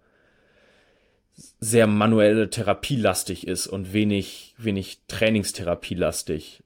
sehr 1.60 1.88
manuelle 1.88 2.50
Therapielastig 2.50 3.48
ist 3.48 3.68
und 3.68 3.94
wenig 3.94 4.54
wenig 4.58 5.00
Trainingstherapielastig. 5.08 6.64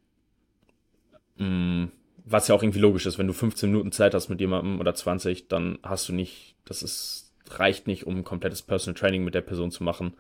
Mm, 1.37 1.85
was 2.25 2.47
ja 2.47 2.55
auch 2.55 2.63
irgendwie 2.63 2.79
logisch 2.79 3.05
ist, 3.05 3.17
wenn 3.17 3.27
du 3.27 3.33
15 3.33 3.69
Minuten 3.71 3.91
Zeit 3.91 4.13
hast 4.13 4.29
mit 4.29 4.39
jemandem 4.39 4.79
oder 4.79 4.93
20, 4.93 5.47
dann 5.47 5.79
hast 5.83 6.09
du 6.09 6.13
nicht, 6.13 6.55
das 6.65 6.83
ist 6.83 7.31
reicht 7.59 7.87
nicht, 7.87 8.07
um 8.07 8.17
ein 8.17 8.23
komplettes 8.23 8.61
Personal 8.61 8.97
Training 8.97 9.23
mit 9.23 9.33
der 9.33 9.41
Person 9.41 9.71
zu 9.71 9.83
machen, 9.83 10.13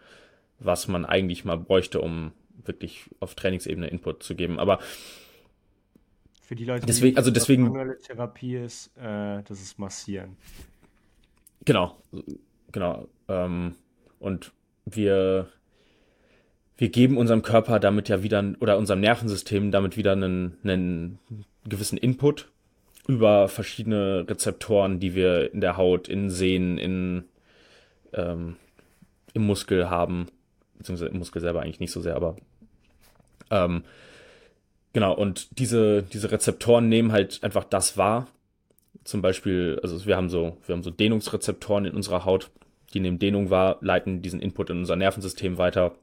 was 0.59 0.87
man 0.87 1.05
eigentlich 1.05 1.45
mal 1.45 1.57
bräuchte, 1.57 2.01
um 2.01 2.33
wirklich 2.65 3.05
auf 3.19 3.35
Trainingsebene 3.35 3.87
Input 3.87 4.23
zu 4.23 4.35
geben. 4.35 4.59
Aber 4.59 4.79
für 6.41 6.55
die 6.55 6.65
Leute, 6.65 6.85
deswegen, 6.85 7.15
die 7.15 7.17
also 7.17 7.31
deswegen 7.31 7.63
manuelle 7.63 7.97
Therapie 7.99 8.57
ist, 8.57 8.87
äh, 8.97 9.41
das 9.43 9.61
ist 9.61 9.79
Massieren. 9.79 10.35
Genau, 11.63 11.97
genau. 12.71 13.07
Ähm, 13.27 13.75
und 14.19 14.51
wir 14.95 15.47
wir 16.77 16.89
geben 16.89 17.17
unserem 17.17 17.43
Körper 17.43 17.79
damit 17.79 18.09
ja 18.09 18.23
wieder 18.23 18.43
oder 18.59 18.77
unserem 18.77 19.01
Nervensystem 19.01 19.71
damit 19.71 19.97
wieder 19.97 20.13
einen, 20.13 20.57
einen 20.63 21.19
gewissen 21.63 21.97
Input 21.97 22.49
über 23.07 23.47
verschiedene 23.47 24.25
Rezeptoren, 24.27 24.99
die 24.99 25.13
wir 25.13 25.53
in 25.53 25.61
der 25.61 25.77
Haut, 25.77 26.07
in 26.07 26.29
Sehnen, 26.29 26.77
in 26.77 27.25
ähm, 28.13 28.55
im 29.33 29.45
Muskel 29.45 29.89
haben, 29.89 30.27
beziehungsweise 30.77 31.11
im 31.11 31.19
Muskel 31.19 31.41
selber 31.41 31.61
eigentlich 31.61 31.79
nicht 31.79 31.91
so 31.91 32.01
sehr, 32.01 32.15
aber 32.15 32.35
ähm, 33.51 33.83
Genau, 34.93 35.13
und 35.13 35.57
diese, 35.57 36.03
diese 36.03 36.31
Rezeptoren 36.31 36.89
nehmen 36.89 37.11
halt 37.11 37.43
einfach 37.43 37.63
das 37.63 37.97
wahr. 37.97 38.27
Zum 39.03 39.21
Beispiel, 39.21 39.79
also 39.81 40.05
wir 40.05 40.17
haben 40.17 40.29
so, 40.29 40.57
wir 40.65 40.75
haben 40.75 40.83
so 40.83 40.91
Dehnungsrezeptoren 40.91 41.85
in 41.85 41.95
unserer 41.95 42.25
Haut, 42.25 42.51
die 42.93 42.99
nehmen 42.99 43.19
Dehnung 43.19 43.49
wahr, 43.49 43.77
leiten 43.81 44.21
diesen 44.21 44.41
Input 44.41 44.69
in 44.69 44.79
unser 44.79 44.95
Nervensystem 44.95 45.57
weiter. 45.57 45.95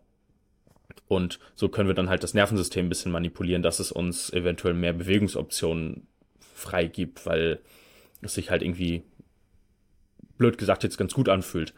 Und 1.06 1.38
so 1.54 1.68
können 1.68 1.88
wir 1.88 1.94
dann 1.94 2.08
halt 2.08 2.22
das 2.22 2.34
Nervensystem 2.34 2.86
ein 2.86 2.88
bisschen 2.88 3.12
manipulieren, 3.12 3.62
dass 3.62 3.78
es 3.78 3.92
uns 3.92 4.32
eventuell 4.32 4.74
mehr 4.74 4.92
Bewegungsoptionen 4.92 6.06
freigibt, 6.40 7.24
weil 7.26 7.60
es 8.20 8.34
sich 8.34 8.50
halt 8.50 8.62
irgendwie, 8.62 9.02
blöd 10.36 10.58
gesagt, 10.58 10.82
jetzt 10.82 10.98
ganz 10.98 11.14
gut 11.14 11.28
anfühlt. 11.28 11.72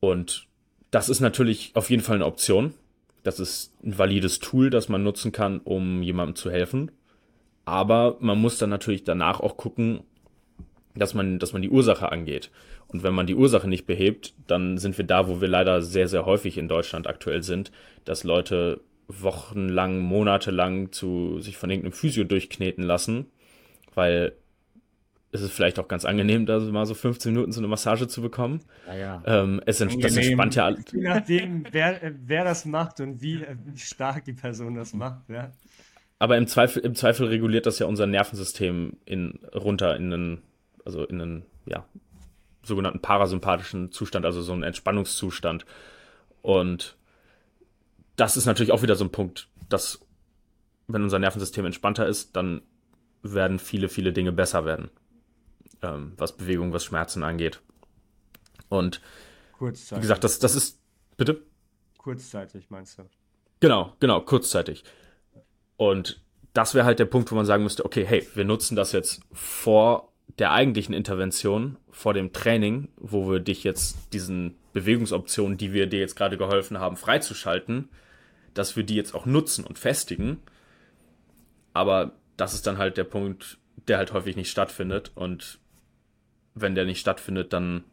Und 0.00 0.46
das 0.90 1.08
ist 1.08 1.20
natürlich 1.20 1.72
auf 1.74 1.90
jeden 1.90 2.02
Fall 2.02 2.16
eine 2.16 2.26
Option. 2.26 2.74
Das 3.22 3.38
ist 3.38 3.72
ein 3.84 3.98
valides 3.98 4.40
Tool, 4.40 4.68
das 4.68 4.88
man 4.88 5.02
nutzen 5.02 5.32
kann, 5.32 5.60
um 5.60 6.02
jemandem 6.02 6.34
zu 6.34 6.50
helfen. 6.50 6.90
Aber 7.64 8.16
man 8.20 8.38
muss 8.40 8.58
dann 8.58 8.70
natürlich 8.70 9.04
danach 9.04 9.40
auch 9.40 9.56
gucken, 9.56 10.02
dass 10.94 11.14
man, 11.14 11.38
dass 11.38 11.52
man 11.52 11.62
die 11.62 11.70
Ursache 11.70 12.10
angeht. 12.10 12.50
Und 12.88 13.02
wenn 13.02 13.14
man 13.14 13.26
die 13.26 13.34
Ursache 13.34 13.68
nicht 13.68 13.86
behebt, 13.86 14.34
dann 14.46 14.78
sind 14.78 14.98
wir 14.98 15.06
da, 15.06 15.28
wo 15.28 15.40
wir 15.40 15.48
leider 15.48 15.82
sehr, 15.82 16.08
sehr 16.08 16.26
häufig 16.26 16.58
in 16.58 16.68
Deutschland 16.68 17.06
aktuell 17.06 17.42
sind, 17.42 17.72
dass 18.04 18.24
Leute 18.24 18.80
wochenlang, 19.08 19.98
monatelang 20.00 20.92
zu 20.92 21.40
sich 21.40 21.56
von 21.56 21.70
irgendeinem 21.70 21.92
Physio 21.92 22.24
durchkneten 22.24 22.82
lassen, 22.82 23.26
weil 23.94 24.34
ist 25.32 25.40
es 25.40 25.50
vielleicht 25.50 25.78
auch 25.78 25.88
ganz 25.88 26.04
angenehm, 26.04 26.44
da 26.44 26.60
mal 26.60 26.84
so 26.84 26.92
15 26.92 27.32
Minuten 27.32 27.52
so 27.52 27.60
eine 27.60 27.68
Massage 27.68 28.06
zu 28.06 28.20
bekommen. 28.20 28.60
Naja. 28.86 29.22
Ähm, 29.26 29.62
es 29.64 29.80
ent 29.80 30.04
das 30.04 30.14
entspannt 30.14 30.54
ja 30.56 30.68
Je 30.68 31.00
nachdem, 31.00 31.64
wer, 31.70 31.98
wer 32.26 32.44
das 32.44 32.66
macht 32.66 33.00
und 33.00 33.22
wie, 33.22 33.40
wie 33.64 33.78
stark 33.78 34.26
die 34.26 34.34
Person 34.34 34.74
das 34.74 34.92
macht, 34.92 35.30
ja. 35.30 35.50
Aber 36.18 36.36
im 36.36 36.46
Zweifel, 36.46 36.84
im 36.84 36.94
Zweifel 36.94 37.28
reguliert 37.28 37.64
das 37.64 37.78
ja 37.78 37.86
unser 37.86 38.06
Nervensystem 38.06 38.98
in, 39.06 39.40
runter 39.54 39.96
in 39.96 40.12
einen, 40.12 40.42
also 40.84 41.04
in 41.04 41.20
einen, 41.20 41.46
ja, 41.66 41.86
sogenannten 42.62 43.00
parasympathischen 43.00 43.90
Zustand, 43.90 44.24
also 44.24 44.42
so 44.42 44.52
einen 44.52 44.62
Entspannungszustand. 44.62 45.66
Und 46.42 46.96
das 48.16 48.36
ist 48.36 48.46
natürlich 48.46 48.72
auch 48.72 48.82
wieder 48.82 48.94
so 48.94 49.04
ein 49.04 49.10
Punkt, 49.10 49.48
dass, 49.68 50.00
wenn 50.86 51.02
unser 51.02 51.18
Nervensystem 51.18 51.66
entspannter 51.66 52.06
ist, 52.06 52.36
dann 52.36 52.62
werden 53.22 53.58
viele, 53.58 53.88
viele 53.88 54.12
Dinge 54.12 54.32
besser 54.32 54.64
werden 54.64 54.90
ähm, 55.82 56.12
was 56.16 56.36
Bewegung, 56.36 56.72
was 56.72 56.84
Schmerzen 56.84 57.22
angeht. 57.22 57.60
Und 58.68 59.00
wie 59.60 60.00
gesagt, 60.00 60.24
das, 60.24 60.38
das 60.38 60.54
ist. 60.54 60.80
Bitte? 61.16 61.42
Kurzzeitig, 61.98 62.70
meinst 62.70 62.98
du? 62.98 63.04
Genau, 63.60 63.94
genau, 64.00 64.20
kurzzeitig. 64.22 64.82
Und 65.76 66.22
das 66.52 66.74
wäre 66.74 66.84
halt 66.84 66.98
der 66.98 67.04
Punkt, 67.04 67.30
wo 67.30 67.36
man 67.36 67.46
sagen 67.46 67.62
müsste, 67.62 67.84
okay, 67.84 68.04
hey, 68.04 68.26
wir 68.34 68.44
nutzen 68.44 68.76
das 68.76 68.92
jetzt 68.92 69.22
vor 69.32 70.11
der 70.38 70.52
eigentlichen 70.52 70.94
Intervention, 70.94 71.76
vor 71.90 72.14
dem 72.14 72.32
Training, 72.32 72.88
wo 72.96 73.30
wir 73.30 73.40
dich 73.40 73.64
jetzt 73.64 74.12
diesen 74.12 74.56
Bewegungsoptionen, 74.72 75.58
die 75.58 75.72
wir 75.72 75.86
dir 75.86 76.00
jetzt 76.00 76.16
gerade 76.16 76.38
geholfen 76.38 76.78
haben, 76.78 76.96
freizuschalten, 76.96 77.90
dass 78.54 78.76
wir 78.76 78.82
die 78.82 78.96
jetzt 78.96 79.14
auch 79.14 79.26
nutzen 79.26 79.64
und 79.64 79.78
festigen. 79.78 80.40
Aber 81.74 82.12
das 82.36 82.54
ist 82.54 82.66
dann 82.66 82.78
halt 82.78 82.96
der 82.96 83.04
Punkt, 83.04 83.58
der 83.88 83.98
halt 83.98 84.12
häufig 84.12 84.36
nicht 84.36 84.50
stattfindet 84.50 85.12
und 85.14 85.58
wenn 86.54 86.74
der 86.74 86.84
nicht 86.84 87.00
stattfindet, 87.00 87.52
dann 87.52 87.84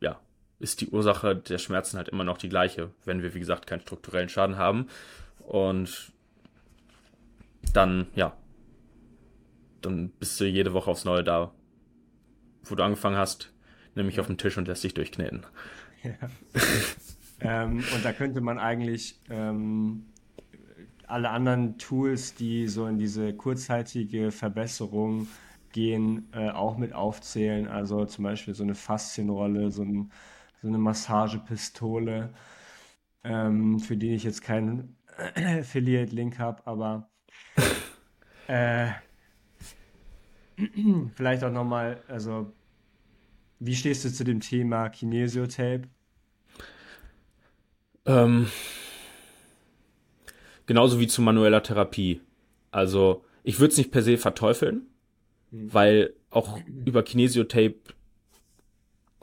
ja, 0.00 0.20
ist 0.58 0.80
die 0.80 0.88
Ursache 0.88 1.36
der 1.36 1.58
Schmerzen 1.58 1.96
halt 1.96 2.08
immer 2.08 2.24
noch 2.24 2.38
die 2.38 2.48
gleiche, 2.48 2.90
wenn 3.04 3.22
wir, 3.22 3.34
wie 3.34 3.40
gesagt, 3.40 3.66
keinen 3.66 3.80
strukturellen 3.80 4.28
Schaden 4.28 4.56
haben. 4.56 4.88
Und 5.40 6.12
dann, 7.72 8.06
ja, 8.14 8.34
dann 9.86 10.10
bist 10.10 10.40
du 10.40 10.44
jede 10.44 10.72
Woche 10.72 10.90
aufs 10.90 11.04
Neue 11.04 11.24
da, 11.24 11.52
wo 12.64 12.74
du 12.74 12.82
angefangen 12.82 13.16
hast, 13.16 13.52
nämlich 13.94 14.20
auf 14.20 14.26
dem 14.26 14.38
Tisch 14.38 14.56
und 14.58 14.68
lässt 14.68 14.84
dich 14.84 14.94
durchkneten. 14.94 15.46
Ja. 16.02 16.12
ähm, 17.40 17.84
und 17.94 18.04
da 18.04 18.12
könnte 18.12 18.40
man 18.40 18.58
eigentlich 18.58 19.20
ähm, 19.30 20.06
alle 21.06 21.30
anderen 21.30 21.78
Tools, 21.78 22.34
die 22.34 22.68
so 22.68 22.86
in 22.86 22.98
diese 22.98 23.34
kurzzeitige 23.34 24.30
Verbesserung 24.30 25.28
gehen, 25.72 26.28
äh, 26.32 26.50
auch 26.50 26.76
mit 26.76 26.92
aufzählen. 26.92 27.68
Also 27.68 28.04
zum 28.06 28.24
Beispiel 28.24 28.54
so 28.54 28.62
eine 28.62 28.74
Faszienrolle, 28.74 29.70
so, 29.70 29.82
ein, 29.82 30.12
so 30.62 30.68
eine 30.68 30.78
Massagepistole, 30.78 32.32
ähm, 33.24 33.80
für 33.80 33.96
die 33.96 34.14
ich 34.14 34.24
jetzt 34.24 34.42
keinen 34.42 34.96
Affiliate-Link 35.36 36.38
habe, 36.38 36.66
aber 36.66 37.10
äh, 38.46 38.88
vielleicht 41.14 41.44
auch 41.44 41.52
nochmal, 41.52 42.02
also 42.08 42.52
wie 43.60 43.74
stehst 43.74 44.04
du 44.04 44.12
zu 44.12 44.24
dem 44.24 44.40
Thema 44.40 44.88
Kinesiotape? 44.88 45.82
Ähm, 48.06 48.48
genauso 50.66 51.00
wie 51.00 51.06
zu 51.06 51.22
manueller 51.22 51.62
Therapie. 51.62 52.20
Also 52.70 53.24
ich 53.42 53.60
würde 53.60 53.72
es 53.72 53.78
nicht 53.78 53.90
per 53.90 54.02
se 54.02 54.18
verteufeln, 54.18 54.86
Mhm. 55.54 55.72
Weil 55.72 56.14
auch 56.30 56.58
über 56.84 57.02
Kinesiotape 57.02 57.76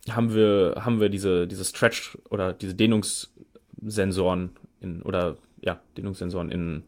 haben 0.10 0.34
wir, 0.34 0.76
haben 0.80 1.00
wir 1.00 1.10
diese, 1.10 1.48
diese 1.48 1.66
Stretch 1.66 2.18
oder 2.30 2.54
diese 2.54 2.74
Dehnungssensoren 2.74 4.52
in, 4.80 5.02
oder 5.04 5.38
ja, 5.62 5.80
Dehnungssensoren 5.98 6.50
in, 6.50 6.84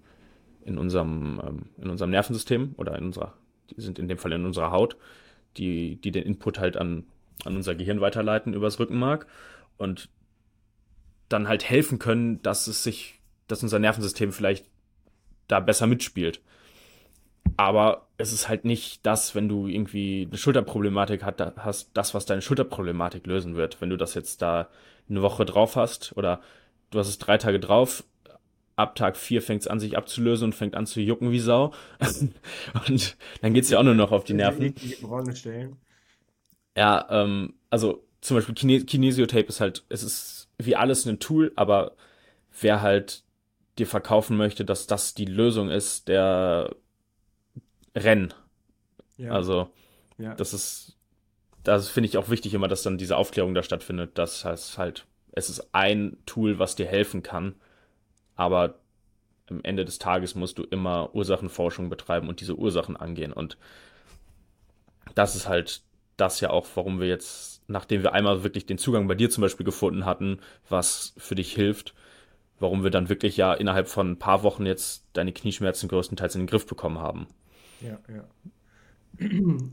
in 0.63 0.77
unserem, 0.77 1.41
ähm, 1.45 1.61
in 1.77 1.89
unserem 1.89 2.11
Nervensystem 2.11 2.73
oder 2.77 2.97
in 2.97 3.05
unserer, 3.05 3.33
die 3.69 3.81
sind 3.81 3.99
in 3.99 4.07
dem 4.07 4.17
Fall 4.17 4.31
in 4.31 4.45
unserer 4.45 4.71
Haut, 4.71 4.97
die, 5.57 5.97
die 5.97 6.11
den 6.11 6.23
Input 6.23 6.59
halt 6.59 6.77
an, 6.77 7.05
an 7.45 7.55
unser 7.55 7.75
Gehirn 7.75 8.01
weiterleiten 8.01 8.53
übers 8.53 8.79
Rückenmark 8.79 9.27
und 9.77 10.09
dann 11.29 11.47
halt 11.47 11.67
helfen 11.67 11.99
können, 11.99 12.41
dass 12.41 12.67
es 12.67 12.83
sich, 12.83 13.19
dass 13.47 13.63
unser 13.63 13.79
Nervensystem 13.79 14.31
vielleicht 14.31 14.65
da 15.47 15.59
besser 15.59 15.87
mitspielt. 15.87 16.41
Aber 17.57 18.07
es 18.17 18.33
ist 18.33 18.49
halt 18.49 18.65
nicht 18.65 19.05
das, 19.05 19.35
wenn 19.35 19.47
du 19.47 19.67
irgendwie 19.67 20.27
eine 20.27 20.37
Schulterproblematik 20.37 21.23
hat, 21.23 21.39
hast, 21.57 21.91
das, 21.93 22.13
was 22.13 22.25
deine 22.25 22.41
Schulterproblematik 22.41 23.27
lösen 23.27 23.55
wird. 23.55 23.79
Wenn 23.81 23.89
du 23.89 23.97
das 23.97 24.13
jetzt 24.13 24.41
da 24.41 24.69
eine 25.09 25.21
Woche 25.21 25.45
drauf 25.45 25.75
hast 25.75 26.15
oder 26.15 26.41
du 26.89 26.99
hast 26.99 27.09
es 27.09 27.19
drei 27.19 27.37
Tage 27.37 27.59
drauf, 27.59 28.03
ab 28.75 28.95
Tag 28.95 29.17
vier 29.17 29.41
fängt 29.41 29.61
es 29.61 29.67
an, 29.67 29.79
sich 29.79 29.97
abzulösen 29.97 30.45
und 30.45 30.53
fängt 30.53 30.75
an 30.75 30.85
zu 30.85 31.01
jucken 31.01 31.31
wie 31.31 31.39
Sau. 31.39 31.73
und 32.87 33.17
dann 33.41 33.53
geht 33.53 33.63
es 33.63 33.69
ja 33.69 33.79
auch 33.79 33.83
nur 33.83 33.95
noch 33.95 34.11
auf 34.11 34.23
die 34.23 34.33
Nerven. 34.33 34.73
Ja, 36.75 37.07
ähm, 37.09 37.53
also 37.69 38.03
zum 38.21 38.37
Beispiel 38.37 38.55
Kine 38.55 38.83
Kinesiotape 38.85 39.47
ist 39.47 39.59
halt, 39.59 39.83
es 39.89 40.03
ist 40.03 40.49
wie 40.57 40.75
alles 40.75 41.05
ein 41.05 41.19
Tool, 41.19 41.51
aber 41.55 41.95
wer 42.61 42.81
halt 42.81 43.23
dir 43.77 43.87
verkaufen 43.87 44.37
möchte, 44.37 44.65
dass 44.65 44.87
das 44.87 45.13
die 45.13 45.25
Lösung 45.25 45.69
ist, 45.69 46.07
der 46.07 46.75
Rennen. 47.95 48.33
Ja. 49.17 49.31
Also, 49.31 49.69
ja. 50.17 50.35
das 50.35 50.53
ist, 50.53 50.97
das 51.63 51.89
finde 51.89 52.07
ich 52.07 52.17
auch 52.17 52.29
wichtig 52.29 52.53
immer, 52.53 52.67
dass 52.67 52.83
dann 52.83 52.97
diese 52.97 53.17
Aufklärung 53.17 53.53
da 53.53 53.63
stattfindet. 53.63 54.17
Das 54.17 54.45
heißt 54.45 54.77
halt, 54.77 55.05
es 55.31 55.49
ist 55.49 55.73
ein 55.73 56.17
Tool, 56.25 56.59
was 56.59 56.75
dir 56.75 56.85
helfen 56.85 57.23
kann, 57.23 57.55
aber 58.35 58.79
am 59.49 59.61
Ende 59.63 59.85
des 59.85 59.99
Tages 59.99 60.35
musst 60.35 60.57
du 60.57 60.63
immer 60.63 61.13
Ursachenforschung 61.13 61.89
betreiben 61.89 62.29
und 62.29 62.39
diese 62.41 62.55
Ursachen 62.55 62.95
angehen. 62.95 63.33
Und 63.33 63.57
das 65.15 65.35
ist 65.35 65.47
halt 65.47 65.83
das 66.17 66.39
ja 66.39 66.49
auch, 66.49 66.67
warum 66.75 66.99
wir 66.99 67.07
jetzt, 67.07 67.63
nachdem 67.67 68.03
wir 68.03 68.13
einmal 68.13 68.43
wirklich 68.43 68.65
den 68.65 68.77
Zugang 68.77 69.07
bei 69.07 69.15
dir 69.15 69.29
zum 69.29 69.41
Beispiel 69.41 69.65
gefunden 69.65 70.05
hatten, 70.05 70.39
was 70.69 71.13
für 71.17 71.35
dich 71.35 71.53
hilft, 71.53 71.93
warum 72.59 72.83
wir 72.83 72.91
dann 72.91 73.09
wirklich 73.09 73.35
ja 73.37 73.53
innerhalb 73.53 73.87
von 73.87 74.11
ein 74.11 74.19
paar 74.19 74.43
Wochen 74.43 74.65
jetzt 74.65 75.05
deine 75.13 75.33
Knieschmerzen 75.33 75.89
größtenteils 75.89 76.35
in 76.35 76.41
den 76.41 76.47
Griff 76.47 76.65
bekommen 76.65 76.99
haben. 76.99 77.27
Ja, 77.81 77.99
ja. 78.07 78.23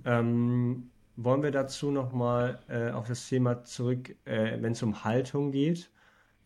ähm, 0.05 0.91
wollen 1.17 1.43
wir 1.43 1.51
dazu 1.51 1.91
nochmal 1.91 2.59
äh, 2.69 2.91
auf 2.91 3.07
das 3.07 3.29
Thema 3.29 3.63
zurück, 3.65 4.17
äh, 4.25 4.61
wenn 4.61 4.73
es 4.73 4.83
um 4.83 5.05
Haltung 5.05 5.53
geht? 5.53 5.91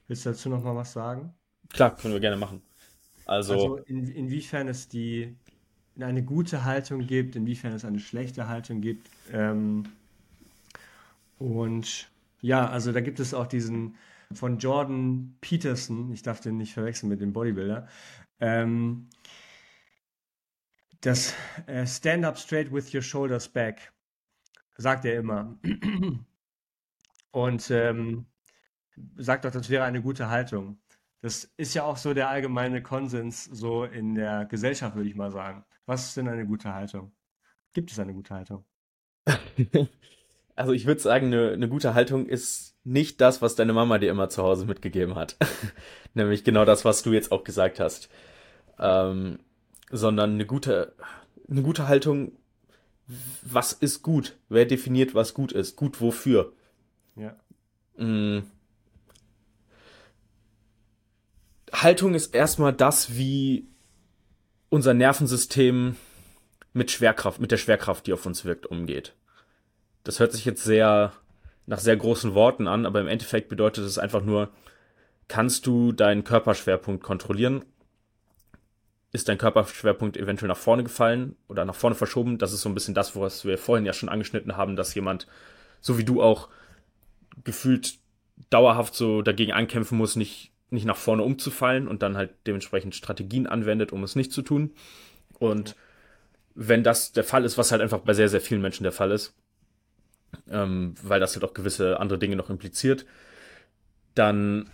Willst 0.06 0.26
du 0.26 0.30
dazu 0.30 0.48
nochmal 0.48 0.76
was 0.76 0.92
sagen? 0.92 1.32
Klar, 1.72 1.96
können 1.96 2.14
wir 2.14 2.20
gerne 2.20 2.36
machen. 2.36 2.62
Also, 3.26 3.54
also 3.54 3.76
in, 3.78 4.06
inwiefern 4.08 4.68
es 4.68 4.88
die 4.88 5.34
eine 5.98 6.22
gute 6.22 6.64
Haltung 6.64 7.06
gibt, 7.06 7.36
inwiefern 7.36 7.72
es 7.72 7.84
eine 7.84 8.00
schlechte 8.00 8.48
Haltung 8.48 8.80
gibt. 8.80 9.08
Ähm, 9.32 9.84
und 11.38 12.10
ja, 12.40 12.68
also 12.68 12.92
da 12.92 13.00
gibt 13.00 13.20
es 13.20 13.32
auch 13.32 13.46
diesen 13.46 13.96
von 14.32 14.58
Jordan 14.58 15.36
Peterson, 15.40 16.12
ich 16.12 16.22
darf 16.22 16.40
den 16.40 16.56
nicht 16.56 16.72
verwechseln 16.74 17.08
mit 17.08 17.20
dem 17.20 17.32
Bodybuilder, 17.32 17.88
ähm, 18.40 19.08
das 21.00 21.34
äh, 21.66 21.86
Stand 21.86 22.24
up 22.24 22.38
straight 22.38 22.72
with 22.72 22.92
your 22.94 23.02
shoulders 23.02 23.48
back, 23.48 23.92
sagt 24.76 25.04
er 25.04 25.18
immer. 25.18 25.58
Und 27.30 27.70
ähm, 27.70 28.26
sagt 29.16 29.44
auch, 29.44 29.50
das 29.50 29.68
wäre 29.68 29.84
eine 29.84 30.00
gute 30.00 30.30
Haltung. 30.30 30.78
Das 31.24 31.50
ist 31.56 31.72
ja 31.72 31.84
auch 31.84 31.96
so 31.96 32.12
der 32.12 32.28
allgemeine 32.28 32.82
Konsens 32.82 33.46
so 33.46 33.84
in 33.84 34.14
der 34.14 34.44
Gesellschaft, 34.44 34.94
würde 34.94 35.08
ich 35.08 35.14
mal 35.14 35.30
sagen. 35.30 35.64
Was 35.86 36.04
ist 36.04 36.18
denn 36.18 36.28
eine 36.28 36.44
gute 36.44 36.74
Haltung? 36.74 37.12
Gibt 37.72 37.90
es 37.90 37.98
eine 37.98 38.12
gute 38.12 38.34
Haltung? 38.34 38.66
Also 40.56 40.70
ich 40.70 40.86
würde 40.86 41.00
sagen, 41.00 41.26
eine, 41.26 41.50
eine 41.50 41.68
gute 41.68 41.94
Haltung 41.94 42.26
ist 42.28 42.76
nicht 42.84 43.20
das, 43.20 43.42
was 43.42 43.56
deine 43.56 43.72
Mama 43.72 43.98
dir 43.98 44.08
immer 44.08 44.28
zu 44.28 44.44
Hause 44.44 44.66
mitgegeben 44.66 45.16
hat. 45.16 45.36
Nämlich 46.14 46.44
genau 46.44 46.64
das, 46.64 46.84
was 46.84 47.02
du 47.02 47.12
jetzt 47.12 47.32
auch 47.32 47.42
gesagt 47.42 47.80
hast. 47.80 48.08
Ähm, 48.78 49.40
sondern 49.90 50.34
eine 50.34 50.46
gute, 50.46 50.94
eine 51.50 51.62
gute 51.62 51.88
Haltung, 51.88 52.38
was 53.42 53.72
ist 53.72 54.02
gut? 54.02 54.36
Wer 54.48 54.64
definiert, 54.64 55.12
was 55.16 55.34
gut 55.34 55.50
ist? 55.50 55.74
Gut 55.74 56.00
wofür? 56.00 56.52
Ja. 57.16 57.34
Mhm. 57.96 58.44
Haltung 61.82 62.14
ist 62.14 62.34
erstmal 62.34 62.72
das, 62.72 63.16
wie 63.16 63.68
unser 64.68 64.94
Nervensystem 64.94 65.96
mit 66.72 66.90
Schwerkraft, 66.90 67.40
mit 67.40 67.52
der 67.52 67.56
Schwerkraft, 67.56 68.06
die 68.06 68.12
auf 68.12 68.26
uns 68.26 68.44
wirkt, 68.44 68.66
umgeht. 68.66 69.14
Das 70.02 70.20
hört 70.20 70.32
sich 70.32 70.44
jetzt 70.44 70.64
sehr 70.64 71.12
nach 71.66 71.78
sehr 71.78 71.96
großen 71.96 72.34
Worten 72.34 72.66
an, 72.68 72.84
aber 72.84 73.00
im 73.00 73.06
Endeffekt 73.06 73.48
bedeutet 73.48 73.84
es 73.84 73.98
einfach 73.98 74.22
nur, 74.22 74.50
kannst 75.28 75.66
du 75.66 75.92
deinen 75.92 76.24
Körperschwerpunkt 76.24 77.02
kontrollieren? 77.02 77.64
Ist 79.12 79.28
dein 79.28 79.38
Körperschwerpunkt 79.38 80.16
eventuell 80.16 80.48
nach 80.48 80.58
vorne 80.58 80.82
gefallen 80.82 81.36
oder 81.48 81.64
nach 81.64 81.74
vorne 81.74 81.96
verschoben? 81.96 82.36
Das 82.36 82.52
ist 82.52 82.62
so 82.62 82.68
ein 82.68 82.74
bisschen 82.74 82.94
das, 82.94 83.16
was 83.16 83.44
wir 83.44 83.56
vorhin 83.56 83.86
ja 83.86 83.92
schon 83.92 84.08
angeschnitten 84.08 84.56
haben, 84.56 84.76
dass 84.76 84.94
jemand, 84.94 85.26
so 85.80 85.96
wie 85.96 86.04
du 86.04 86.22
auch, 86.22 86.48
gefühlt 87.44 87.98
dauerhaft 88.50 88.94
so 88.94 89.22
dagegen 89.22 89.52
ankämpfen 89.52 89.96
muss, 89.96 90.16
nicht 90.16 90.53
nicht 90.74 90.84
nach 90.84 90.96
vorne 90.96 91.22
umzufallen 91.22 91.88
und 91.88 92.02
dann 92.02 92.16
halt 92.16 92.30
dementsprechend 92.46 92.94
Strategien 92.94 93.46
anwendet, 93.46 93.92
um 93.92 94.02
es 94.04 94.16
nicht 94.16 94.32
zu 94.32 94.42
tun. 94.42 94.72
Und 95.38 95.76
wenn 96.54 96.82
das 96.82 97.12
der 97.12 97.24
Fall 97.24 97.44
ist, 97.44 97.58
was 97.58 97.72
halt 97.72 97.82
einfach 97.82 98.00
bei 98.00 98.14
sehr, 98.14 98.28
sehr 98.28 98.40
vielen 98.40 98.62
Menschen 98.62 98.84
der 98.84 98.92
Fall 98.92 99.10
ist, 99.10 99.34
ähm, 100.48 100.94
weil 101.02 101.20
das 101.20 101.34
halt 101.34 101.44
auch 101.44 101.54
gewisse 101.54 102.00
andere 102.00 102.18
Dinge 102.18 102.36
noch 102.36 102.50
impliziert, 102.50 103.06
dann 104.14 104.68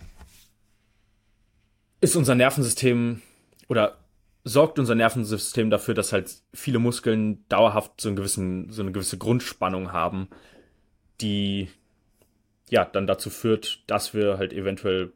ist 2.01 2.15
unser 2.15 2.35
Nervensystem 2.35 3.21
oder 3.67 3.97
sorgt 4.43 4.79
unser 4.79 4.95
Nervensystem 4.95 5.69
dafür, 5.69 5.93
dass 5.93 6.13
halt 6.13 6.31
viele 6.53 6.79
Muskeln 6.79 7.47
dauerhaft 7.47 8.01
so, 8.01 8.09
einen 8.09 8.15
gewissen, 8.15 8.71
so 8.71 8.81
eine 8.81 8.91
gewisse 8.91 9.17
Grundspannung 9.17 9.91
haben, 9.91 10.29
die 11.21 11.69
ja 12.69 12.85
dann 12.85 13.05
dazu 13.05 13.29
führt, 13.29 13.83
dass 13.87 14.13
wir 14.13 14.37
halt 14.37 14.53
eventuell 14.53 15.13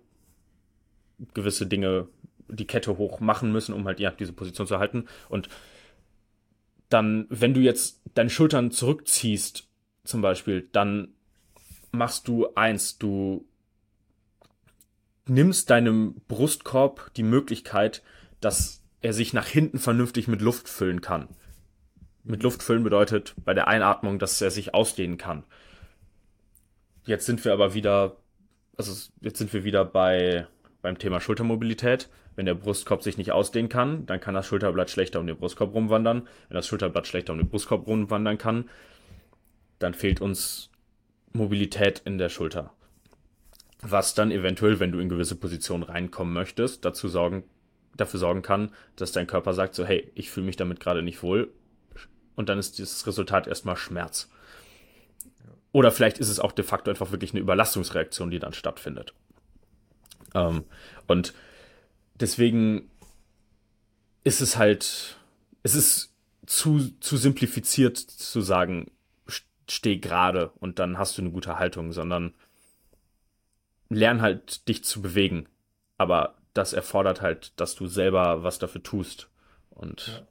gewisse 1.33 1.67
Dinge 1.67 2.07
die 2.47 2.67
Kette 2.67 2.97
hoch 2.97 3.19
machen 3.19 3.51
müssen, 3.51 3.73
um 3.73 3.85
halt 3.85 3.99
ja, 3.99 4.11
diese 4.11 4.33
Position 4.33 4.67
zu 4.67 4.79
halten. 4.79 5.05
Und 5.29 5.49
dann, 6.89 7.25
wenn 7.29 7.53
du 7.53 7.61
jetzt 7.61 8.01
deine 8.13 8.29
Schultern 8.29 8.71
zurückziehst, 8.71 9.67
zum 10.03 10.21
Beispiel, 10.21 10.69
dann 10.71 11.09
machst 11.91 12.27
du 12.27 12.53
eins, 12.55 12.97
du 12.97 13.47
nimmst 15.27 15.69
deinem 15.69 16.21
Brustkorb 16.27 17.11
die 17.15 17.23
Möglichkeit, 17.23 18.03
dass 18.41 18.83
er 19.01 19.13
sich 19.13 19.33
nach 19.33 19.47
hinten 19.47 19.79
vernünftig 19.79 20.27
mit 20.27 20.41
Luft 20.41 20.69
füllen 20.69 21.01
kann. 21.01 21.29
Mit 22.23 22.43
Luft 22.43 22.63
füllen 22.63 22.83
bedeutet 22.83 23.33
bei 23.43 23.53
der 23.53 23.67
Einatmung, 23.67 24.19
dass 24.19 24.41
er 24.41 24.51
sich 24.51 24.73
ausdehnen 24.73 25.17
kann. 25.17 25.43
Jetzt 27.05 27.25
sind 27.25 27.43
wir 27.45 27.53
aber 27.53 27.73
wieder, 27.73 28.17
also 28.77 29.09
jetzt 29.21 29.37
sind 29.37 29.53
wir 29.53 29.63
wieder 29.63 29.85
bei 29.85 30.47
beim 30.85 30.99
Thema 30.99 31.19
Schultermobilität. 31.19 32.09
Wenn 32.35 32.45
der 32.45 32.53
Brustkorb 32.53 33.01
sich 33.01 33.17
nicht 33.17 33.31
ausdehnen 33.31 33.69
kann, 33.69 34.05
dann 34.05 34.19
kann 34.19 34.35
das 34.35 34.45
Schulterblatt 34.45 34.91
schlechter 34.91 35.19
um 35.19 35.25
den 35.25 35.35
Brustkorb 35.35 35.73
rumwandern. 35.73 36.27
Wenn 36.47 36.55
das 36.55 36.67
Schulterblatt 36.67 37.07
schlechter 37.07 37.33
um 37.33 37.39
den 37.39 37.49
Brustkorb 37.49 37.87
rumwandern 37.87 38.37
kann, 38.37 38.69
dann 39.79 39.95
fehlt 39.95 40.21
uns 40.21 40.69
Mobilität 41.33 42.03
in 42.05 42.19
der 42.19 42.29
Schulter. 42.29 42.71
Was 43.81 44.13
dann 44.13 44.29
eventuell, 44.29 44.79
wenn 44.79 44.91
du 44.91 44.99
in 44.99 45.09
gewisse 45.09 45.35
Positionen 45.35 45.81
reinkommen 45.81 46.35
möchtest, 46.35 46.85
dazu 46.85 47.07
sorgen, 47.07 47.45
dafür 47.97 48.19
sorgen 48.19 48.43
kann, 48.43 48.71
dass 48.95 49.11
dein 49.11 49.25
Körper 49.25 49.53
sagt 49.53 49.73
so, 49.73 49.85
hey, 49.85 50.11
ich 50.13 50.29
fühle 50.29 50.45
mich 50.45 50.55
damit 50.55 50.79
gerade 50.79 51.01
nicht 51.01 51.23
wohl. 51.23 51.51
Und 52.35 52.49
dann 52.49 52.59
ist 52.59 52.79
das 52.79 53.07
Resultat 53.07 53.47
erstmal 53.47 53.75
Schmerz. 53.75 54.29
Oder 55.71 55.91
vielleicht 55.91 56.19
ist 56.19 56.29
es 56.29 56.39
auch 56.39 56.51
de 56.51 56.63
facto 56.63 56.91
einfach 56.91 57.11
wirklich 57.11 57.31
eine 57.31 57.41
Überlastungsreaktion, 57.41 58.29
die 58.29 58.39
dann 58.39 58.53
stattfindet. 58.53 59.15
Ähm, 60.35 60.65
und 61.07 61.33
deswegen 62.19 62.91
ist 64.23 64.41
es 64.41 64.57
halt, 64.57 65.17
es 65.63 65.73
ist 65.73 66.13
zu, 66.45 66.91
zu 66.99 67.17
simplifiziert 67.17 67.97
zu 67.97 68.41
sagen, 68.41 68.91
steh 69.67 69.97
gerade 69.97 70.49
und 70.59 70.77
dann 70.77 70.99
hast 70.99 71.17
du 71.17 71.23
eine 71.23 71.31
gute 71.31 71.57
Haltung, 71.57 71.91
sondern 71.91 72.35
lern 73.89 74.21
halt 74.21 74.67
dich 74.67 74.83
zu 74.83 75.01
bewegen. 75.01 75.47
Aber 75.97 76.35
das 76.53 76.73
erfordert 76.73 77.21
halt, 77.21 77.59
dass 77.59 77.75
du 77.75 77.87
selber 77.87 78.43
was 78.43 78.59
dafür 78.59 78.83
tust. 78.83 79.29
Und 79.71 80.07
ja. 80.07 80.27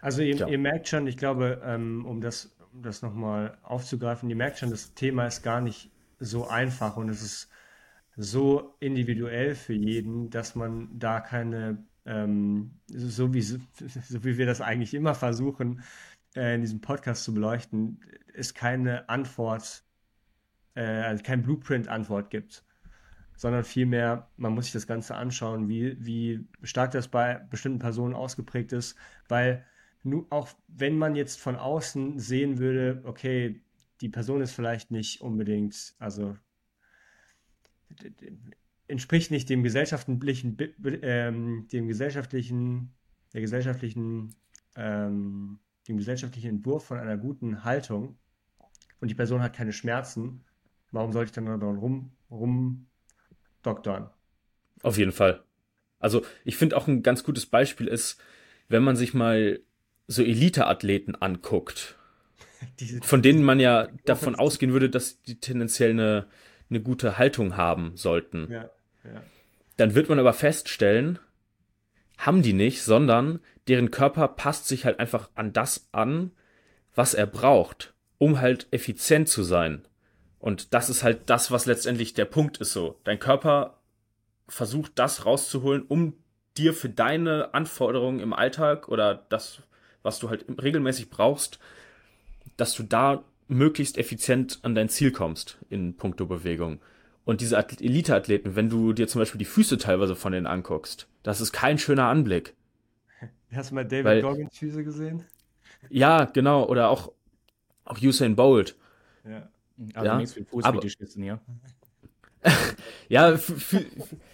Also 0.00 0.22
ihr, 0.22 0.36
ja. 0.36 0.48
ihr, 0.48 0.58
merkt 0.58 0.88
schon, 0.88 1.06
ich 1.06 1.16
glaube, 1.16 1.62
ähm, 1.64 2.04
um 2.04 2.20
das, 2.20 2.52
um 2.72 2.82
das 2.82 3.02
nochmal 3.02 3.56
aufzugreifen, 3.62 4.28
ihr 4.28 4.36
merkt 4.36 4.58
schon, 4.58 4.70
das 4.70 4.94
Thema 4.94 5.26
ist 5.26 5.42
gar 5.42 5.60
nicht 5.60 5.90
so 6.18 6.48
einfach 6.48 6.96
und 6.96 7.08
es 7.08 7.22
ist 7.22 7.48
so 8.16 8.74
individuell 8.80 9.54
für 9.54 9.72
jeden, 9.72 10.30
dass 10.30 10.54
man 10.54 10.98
da 10.98 11.20
keine, 11.20 11.84
ähm, 12.04 12.72
so, 12.88 13.32
wie, 13.34 13.40
so 13.42 13.58
wie 14.24 14.38
wir 14.38 14.46
das 14.46 14.60
eigentlich 14.60 14.94
immer 14.94 15.14
versuchen, 15.14 15.82
äh, 16.34 16.54
in 16.54 16.60
diesem 16.60 16.80
Podcast 16.80 17.24
zu 17.24 17.34
beleuchten, 17.34 18.00
es 18.34 18.54
keine 18.54 19.08
Antwort, 19.08 19.84
äh, 20.74 20.82
also 20.82 21.22
kein 21.22 21.42
Blueprint-Antwort 21.42 22.30
gibt, 22.30 22.64
sondern 23.36 23.64
vielmehr, 23.64 24.30
man 24.36 24.52
muss 24.52 24.66
sich 24.66 24.72
das 24.72 24.86
Ganze 24.86 25.14
anschauen, 25.14 25.68
wie, 25.68 25.96
wie 26.04 26.46
stark 26.62 26.92
das 26.92 27.08
bei 27.08 27.34
bestimmten 27.50 27.78
Personen 27.78 28.14
ausgeprägt 28.14 28.72
ist, 28.72 28.96
weil 29.28 29.64
nur 30.04 30.26
auch 30.30 30.48
wenn 30.68 30.98
man 30.98 31.14
jetzt 31.14 31.40
von 31.40 31.56
außen 31.56 32.18
sehen 32.18 32.58
würde, 32.58 33.02
okay, 33.04 33.62
die 34.00 34.08
Person 34.08 34.40
ist 34.40 34.52
vielleicht 34.52 34.90
nicht 34.90 35.20
unbedingt, 35.20 35.94
also 35.98 36.36
entspricht 38.88 39.30
nicht 39.30 39.48
dem 39.48 39.62
gesellschaftlichen, 39.62 40.56
ähm, 41.02 41.68
dem 41.72 41.88
gesellschaftlichen, 41.88 42.92
der 43.32 43.40
gesellschaftlichen, 43.40 44.34
ähm, 44.76 45.58
dem 45.88 45.96
gesellschaftlichen 45.96 46.50
Entwurf 46.50 46.84
von 46.86 46.98
einer 46.98 47.16
guten 47.16 47.64
Haltung 47.64 48.18
und 49.00 49.08
die 49.08 49.14
Person 49.14 49.42
hat 49.42 49.56
keine 49.56 49.72
Schmerzen, 49.72 50.44
warum 50.92 51.12
sollte 51.12 51.30
ich 51.30 51.32
dann 51.32 51.46
daran 51.46 51.78
rum, 51.78 52.12
rumdoktern? 52.30 54.10
Auf 54.82 54.98
jeden 54.98 55.12
Fall. 55.12 55.42
Also 55.98 56.24
ich 56.44 56.56
finde 56.56 56.76
auch 56.76 56.86
ein 56.86 57.02
ganz 57.02 57.24
gutes 57.24 57.46
Beispiel 57.46 57.88
ist, 57.88 58.20
wenn 58.68 58.82
man 58.82 58.96
sich 58.96 59.14
mal 59.14 59.60
so 60.06 60.22
Elite-Athleten 60.22 61.14
anguckt, 61.14 61.96
von 63.02 63.22
denen 63.22 63.42
man 63.42 63.60
ja 63.60 63.88
davon 64.04 64.34
ausgehen 64.34 64.72
würde, 64.72 64.90
dass 64.90 65.22
die 65.22 65.40
tendenziell 65.40 65.90
eine, 65.90 66.26
eine 66.72 66.82
gute 66.82 67.18
Haltung 67.18 67.56
haben 67.56 67.96
sollten. 67.96 68.48
Ja, 68.50 68.70
ja. 69.04 69.22
Dann 69.76 69.94
wird 69.94 70.08
man 70.08 70.18
aber 70.18 70.32
feststellen, 70.32 71.18
haben 72.18 72.42
die 72.42 72.52
nicht, 72.52 72.82
sondern 72.82 73.40
deren 73.68 73.90
Körper 73.90 74.28
passt 74.28 74.68
sich 74.68 74.84
halt 74.84 74.98
einfach 75.00 75.30
an 75.34 75.52
das 75.52 75.88
an, 75.92 76.32
was 76.94 77.14
er 77.14 77.26
braucht, 77.26 77.94
um 78.18 78.40
halt 78.40 78.66
effizient 78.70 79.28
zu 79.28 79.42
sein. 79.42 79.86
Und 80.38 80.74
das 80.74 80.90
ist 80.90 81.02
halt 81.02 81.30
das, 81.30 81.50
was 81.50 81.66
letztendlich 81.66 82.14
der 82.14 82.24
Punkt 82.24 82.58
ist 82.58 82.72
so. 82.72 83.00
Dein 83.04 83.18
Körper 83.18 83.78
versucht 84.48 84.92
das 84.96 85.24
rauszuholen, 85.24 85.82
um 85.82 86.14
dir 86.56 86.74
für 86.74 86.88
deine 86.88 87.54
Anforderungen 87.54 88.20
im 88.20 88.32
Alltag 88.32 88.88
oder 88.88 89.14
das, 89.14 89.62
was 90.02 90.18
du 90.18 90.28
halt 90.28 90.44
regelmäßig 90.60 91.10
brauchst, 91.10 91.58
dass 92.56 92.74
du 92.74 92.82
da 92.82 93.24
möglichst 93.56 93.98
effizient 93.98 94.60
an 94.62 94.74
dein 94.74 94.88
Ziel 94.88 95.12
kommst 95.12 95.58
in 95.70 95.96
puncto 95.96 96.26
Bewegung. 96.26 96.80
Und 97.24 97.40
diese 97.40 97.56
Elite-Athleten, 97.56 98.56
wenn 98.56 98.68
du 98.68 98.92
dir 98.92 99.06
zum 99.06 99.20
Beispiel 99.20 99.38
die 99.38 99.44
Füße 99.44 99.78
teilweise 99.78 100.16
von 100.16 100.32
denen 100.32 100.46
anguckst, 100.46 101.08
das 101.22 101.40
ist 101.40 101.52
kein 101.52 101.78
schöner 101.78 102.08
Anblick. 102.08 102.54
Hast 103.52 103.70
du 103.70 103.76
mal 103.76 103.84
David 103.84 104.04
Weil, 104.04 104.22
Goggins 104.22 104.58
Füße 104.58 104.82
gesehen? 104.82 105.24
Ja, 105.88 106.24
genau. 106.24 106.66
Oder 106.66 106.88
auch, 106.88 107.12
auch 107.84 108.00
Usain 108.00 108.34
Bolt. 108.34 108.76
Ja. 109.24 109.48
Also 109.94 110.06
ja, 110.06 110.16
nichts 110.16 110.34
für 110.34 110.44
Fußfetischisten, 110.44 111.22
ja. 111.24 111.40
ja, 113.08 113.38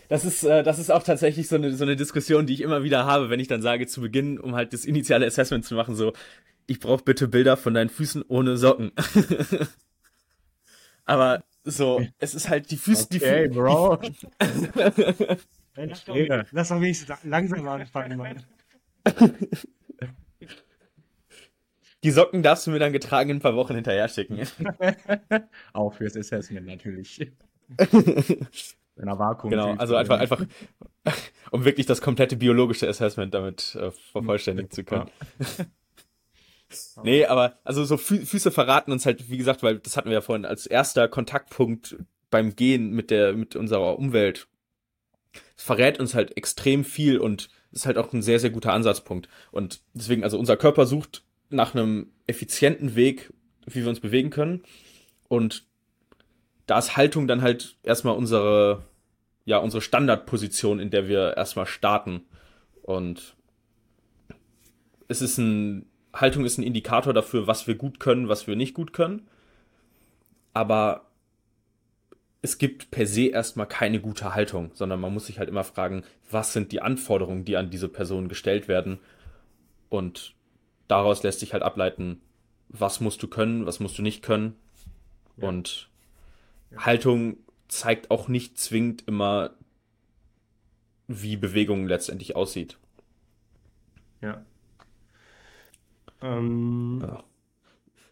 das 0.08 0.24
ist, 0.24 0.44
äh, 0.44 0.62
das 0.62 0.78
ist 0.78 0.90
auch 0.90 1.02
tatsächlich 1.02 1.48
so 1.48 1.56
eine, 1.56 1.74
so 1.74 1.84
eine 1.84 1.96
Diskussion, 1.96 2.46
die 2.46 2.54
ich 2.54 2.62
immer 2.62 2.82
wieder 2.82 3.04
habe, 3.04 3.28
wenn 3.28 3.40
ich 3.40 3.48
dann 3.48 3.60
sage, 3.60 3.86
zu 3.86 4.00
Beginn, 4.00 4.38
um 4.38 4.54
halt 4.54 4.72
das 4.72 4.84
initiale 4.84 5.26
Assessment 5.26 5.64
zu 5.64 5.74
machen, 5.74 5.94
so, 5.94 6.12
ich 6.68 6.78
brauche 6.80 7.02
bitte 7.02 7.28
Bilder 7.28 7.56
von 7.56 7.72
deinen 7.74 7.88
Füßen 7.88 8.22
ohne 8.28 8.56
Socken. 8.56 8.92
Aber 11.04 11.42
so, 11.64 12.04
es 12.18 12.34
ist 12.34 12.48
halt 12.50 12.70
die 12.70 12.76
Füße, 12.76 13.04
okay, 13.04 13.10
die 13.14 13.20
Füße. 13.20 13.48
Bro. 13.48 13.98
Lass 15.74 16.04
doch 16.68 16.80
wenigstens 16.80 17.24
langsam 17.24 17.66
anfangen, 17.66 18.18
Mann. 18.18 18.44
Die 22.04 22.12
Socken 22.12 22.44
darfst 22.44 22.64
du 22.64 22.70
mir 22.70 22.78
dann 22.78 22.92
getragen 22.92 23.30
in 23.30 23.38
ein 23.38 23.40
paar 23.40 23.56
Wochen 23.56 23.74
hinterher 23.74 24.08
schicken. 24.08 24.38
Auch 25.72 25.94
fürs 25.94 26.16
Assessment 26.16 26.64
natürlich. 26.64 27.18
In 27.18 27.36
einer 29.02 29.18
Vakuum. 29.18 29.50
Genau, 29.50 29.74
also 29.74 29.96
einfach, 29.96 30.20
einfach, 30.20 30.46
um 31.50 31.64
wirklich 31.64 31.86
das 31.86 32.00
komplette 32.00 32.36
biologische 32.36 32.88
Assessment 32.88 33.34
damit 33.34 33.74
äh, 33.74 33.90
vervollständigen 34.12 34.70
zu 34.70 34.84
können. 34.84 35.10
Nee, 37.02 37.24
aber 37.24 37.58
also 37.64 37.84
so 37.84 37.96
Fü 37.96 38.24
Füße 38.24 38.50
verraten 38.50 38.92
uns 38.92 39.06
halt, 39.06 39.30
wie 39.30 39.38
gesagt, 39.38 39.62
weil 39.62 39.78
das 39.78 39.96
hatten 39.96 40.08
wir 40.08 40.14
ja 40.14 40.20
vorhin 40.20 40.44
als 40.44 40.66
erster 40.66 41.08
Kontaktpunkt 41.08 41.96
beim 42.30 42.56
Gehen 42.56 42.90
mit 42.90 43.10
der, 43.10 43.32
mit 43.32 43.56
unserer 43.56 43.98
Umwelt. 43.98 44.48
Es 45.56 45.64
verrät 45.64 46.00
uns 46.00 46.14
halt 46.14 46.36
extrem 46.36 46.84
viel 46.84 47.18
und 47.18 47.48
ist 47.72 47.86
halt 47.86 47.98
auch 47.98 48.12
ein 48.12 48.22
sehr, 48.22 48.40
sehr 48.40 48.50
guter 48.50 48.72
Ansatzpunkt. 48.72 49.28
Und 49.50 49.80
deswegen, 49.94 50.24
also 50.24 50.38
unser 50.38 50.56
Körper 50.56 50.86
sucht 50.86 51.22
nach 51.50 51.74
einem 51.74 52.12
effizienten 52.26 52.94
Weg, 52.96 53.32
wie 53.66 53.82
wir 53.82 53.88
uns 53.88 54.00
bewegen 54.00 54.30
können. 54.30 54.62
Und 55.28 55.66
da 56.66 56.78
ist 56.78 56.96
Haltung 56.96 57.26
dann 57.26 57.42
halt 57.42 57.76
erstmal 57.82 58.16
unsere, 58.16 58.84
ja, 59.44 59.58
unsere 59.58 59.80
Standardposition, 59.80 60.80
in 60.80 60.90
der 60.90 61.08
wir 61.08 61.36
erstmal 61.36 61.66
starten. 61.66 62.22
Und 62.82 63.36
es 65.08 65.22
ist 65.22 65.38
ein, 65.38 65.86
Haltung 66.20 66.44
ist 66.44 66.58
ein 66.58 66.62
Indikator 66.62 67.12
dafür, 67.12 67.46
was 67.46 67.66
wir 67.66 67.74
gut 67.74 68.00
können, 68.00 68.28
was 68.28 68.46
wir 68.46 68.56
nicht 68.56 68.74
gut 68.74 68.92
können. 68.92 69.28
Aber 70.52 71.06
es 72.40 72.58
gibt 72.58 72.90
per 72.90 73.06
se 73.06 73.26
erstmal 73.26 73.66
keine 73.66 74.00
gute 74.00 74.34
Haltung, 74.34 74.70
sondern 74.74 75.00
man 75.00 75.12
muss 75.12 75.26
sich 75.26 75.38
halt 75.38 75.48
immer 75.48 75.64
fragen, 75.64 76.04
was 76.30 76.52
sind 76.52 76.72
die 76.72 76.80
Anforderungen, 76.80 77.44
die 77.44 77.56
an 77.56 77.70
diese 77.70 77.88
Person 77.88 78.28
gestellt 78.28 78.68
werden. 78.68 78.98
Und 79.88 80.34
daraus 80.86 81.22
lässt 81.22 81.40
sich 81.40 81.52
halt 81.52 81.62
ableiten, 81.62 82.20
was 82.68 83.00
musst 83.00 83.22
du 83.22 83.28
können, 83.28 83.66
was 83.66 83.80
musst 83.80 83.98
du 83.98 84.02
nicht 84.02 84.22
können. 84.22 84.54
Ja. 85.36 85.48
Und 85.48 85.88
ja. 86.70 86.84
Haltung 86.84 87.38
zeigt 87.68 88.10
auch 88.10 88.28
nicht 88.28 88.58
zwingend 88.58 89.06
immer, 89.06 89.50
wie 91.06 91.36
Bewegung 91.36 91.86
letztendlich 91.88 92.36
aussieht. 92.36 92.78
Ja. 94.20 94.44
Ähm, 96.22 97.00
ja. 97.02 97.24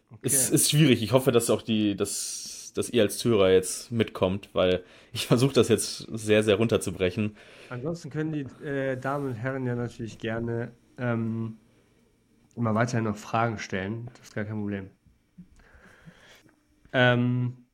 Okay. 0.09 0.19
Es 0.23 0.49
ist 0.49 0.71
schwierig. 0.71 1.03
Ich 1.03 1.11
hoffe, 1.11 1.31
dass 1.31 1.49
auch 1.49 1.61
die, 1.61 1.95
dass, 1.95 2.71
dass 2.75 2.89
ihr 2.89 3.03
als 3.03 3.17
Zuhörer 3.17 3.51
jetzt 3.51 3.91
mitkommt, 3.91 4.49
weil 4.53 4.83
ich 5.11 5.27
versuche 5.27 5.53
das 5.53 5.67
jetzt 5.67 6.07
sehr, 6.11 6.43
sehr 6.43 6.55
runterzubrechen. 6.55 7.35
Ansonsten 7.69 8.09
können 8.09 8.31
die 8.31 8.65
äh, 8.65 8.97
Damen 8.97 9.27
und 9.27 9.33
Herren 9.33 9.65
ja 9.65 9.75
natürlich 9.75 10.17
gerne 10.17 10.71
ähm, 10.97 11.57
immer 12.55 12.73
weiterhin 12.73 13.03
noch 13.03 13.17
Fragen 13.17 13.59
stellen. 13.59 14.09
Das 14.13 14.27
ist 14.27 14.35
gar 14.35 14.45
kein 14.45 14.59
Problem. 14.59 14.89
Ähm, 16.93 17.65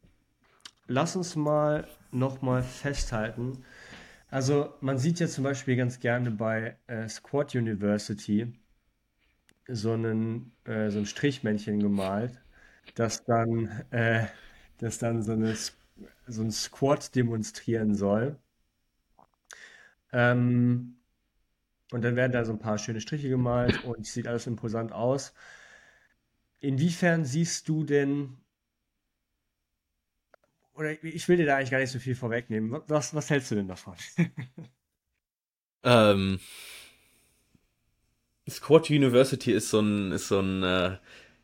lass 0.88 1.16
uns 1.16 1.36
mal 1.36 1.88
nochmal 2.12 2.64
festhalten. 2.64 3.64
Also 4.30 4.74
man 4.82 4.98
sieht 4.98 5.20
ja 5.20 5.28
zum 5.28 5.44
Beispiel 5.44 5.76
ganz 5.76 6.00
gerne 6.00 6.32
bei 6.32 6.76
äh, 6.88 7.08
Squad 7.08 7.54
University 7.54 8.52
so, 9.68 9.94
einen, 9.94 10.52
äh, 10.66 10.90
so 10.90 11.00
ein 11.00 11.06
Strichmännchen 11.06 11.80
gemalt, 11.80 12.40
das 12.96 13.24
dann, 13.26 13.68
äh, 13.92 14.28
das 14.80 15.00
dann 15.00 15.22
so, 15.24 15.34
eine, 15.34 15.56
so 16.28 16.42
ein 16.42 16.52
Squad 16.52 17.16
demonstrieren 17.16 17.96
soll. 17.96 18.38
Ähm, 20.12 20.96
und 21.92 22.02
dann 22.04 22.16
werden 22.16 22.32
da 22.32 22.46
so 22.46 22.54
ein 22.54 22.60
paar 22.60 22.78
schöne 22.78 23.02
Striche 23.02 23.30
gemalt 23.30 23.84
und 23.84 24.06
sieht 24.06 24.28
alles 24.28 24.48
imposant 24.48 24.92
aus. 24.92 25.34
Inwiefern 26.60 27.26
siehst 27.26 27.68
du 27.70 27.84
denn 27.84 28.38
oder 30.76 31.04
ich 31.04 31.28
will 31.28 31.38
dir 31.38 31.46
da 31.46 31.58
eigentlich 31.58 31.72
gar 31.72 31.80
nicht 31.80 31.92
so 31.92 32.00
viel 32.00 32.16
vorwegnehmen. 32.16 32.82
Was, 32.88 33.14
was 33.14 33.30
hältst 33.30 33.52
du 33.52 33.56
denn 33.56 33.68
davon? 33.68 33.96
ähm, 35.84 36.40
Squad 38.50 38.90
University 38.90 39.52
ist 39.52 39.70
so 39.70 39.80
ein, 39.80 40.12
ist 40.12 40.28
so 40.28 40.40
ein, 40.40 40.64
äh, 40.64 40.98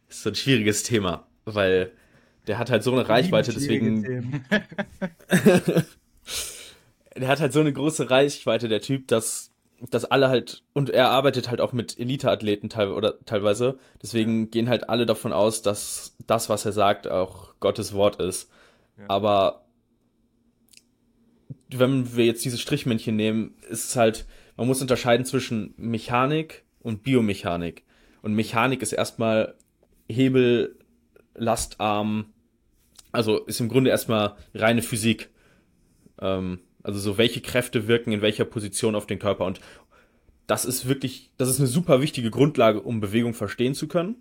ist 0.10 0.24
so 0.24 0.30
ein 0.30 0.36
schwieriges 0.36 0.84
Thema, 0.84 1.28
weil 1.46 1.92
der 2.48 2.58
hat 2.58 2.70
halt 2.70 2.84
so 2.84 2.92
eine 2.92 3.08
Reichweite, 3.08 3.54
deswegen. 3.54 4.44
der 7.16 7.28
hat 7.28 7.40
halt 7.40 7.54
so 7.54 7.60
eine 7.60 7.72
große 7.72 8.10
Reichweite, 8.10 8.68
der 8.68 8.82
Typ, 8.82 9.08
dass, 9.08 9.52
dass 9.92 10.06
alle 10.06 10.30
halt, 10.30 10.64
und 10.74 10.90
er 10.90 11.10
arbeitet 11.10 11.50
halt 11.50 11.62
auch 11.62 11.74
mit 11.74 11.98
Elite-Athleten 12.00 12.70
teil, 12.70 12.90
oder 12.90 13.24
teilweise, 13.26 13.78
deswegen 14.02 14.50
gehen 14.52 14.68
halt 14.68 14.90
alle 14.90 15.06
davon 15.06 15.32
aus, 15.32 15.62
dass 15.62 16.16
das, 16.28 16.50
was 16.50 16.66
er 16.66 16.74
sagt, 16.74 17.08
auch 17.08 17.54
Gottes 17.60 17.94
Wort 17.94 18.20
ist. 18.20 18.50
Aber 19.08 19.64
wenn 21.70 22.16
wir 22.16 22.26
jetzt 22.26 22.44
dieses 22.44 22.60
Strichmännchen 22.60 23.16
nehmen, 23.16 23.56
ist 23.70 23.90
es 23.90 23.96
halt, 23.96 24.26
man 24.58 24.68
muss 24.68 24.82
unterscheiden 24.82 25.26
zwischen 25.26 25.74
Mechanik 25.78 26.64
und 26.80 27.04
Biomechanik. 27.04 27.84
Und 28.22 28.34
Mechanik 28.34 28.82
ist 28.82 28.94
erstmal 28.94 29.56
Hebel, 30.08 30.78
Lastarm, 31.36 32.34
also 33.12 33.46
ist 33.46 33.60
im 33.60 33.70
Grunde 33.70 33.90
erstmal 33.90 34.36
reine 34.54 34.82
Physik. 34.82 35.30
Ähm, 36.20 36.60
also 36.84 37.00
so 37.00 37.18
welche 37.18 37.42
Kräfte 37.42 37.88
wirken 37.88 38.12
in 38.12 38.22
welcher 38.22 38.46
Position 38.46 38.96
auf 38.96 39.08
den 39.08 39.20
Körper. 39.20 39.46
Und 39.46 39.60
das 40.48 40.66
ist 40.66 40.88
wirklich, 40.88 41.32
das 41.38 41.50
ist 41.50 41.60
eine 41.60 41.68
super 41.68 42.02
wichtige 42.02 42.32
Grundlage, 42.32 42.82
um 42.82 43.00
Bewegung 43.00 43.34
verstehen 43.34 43.76
zu 43.76 43.88
können. 43.88 44.16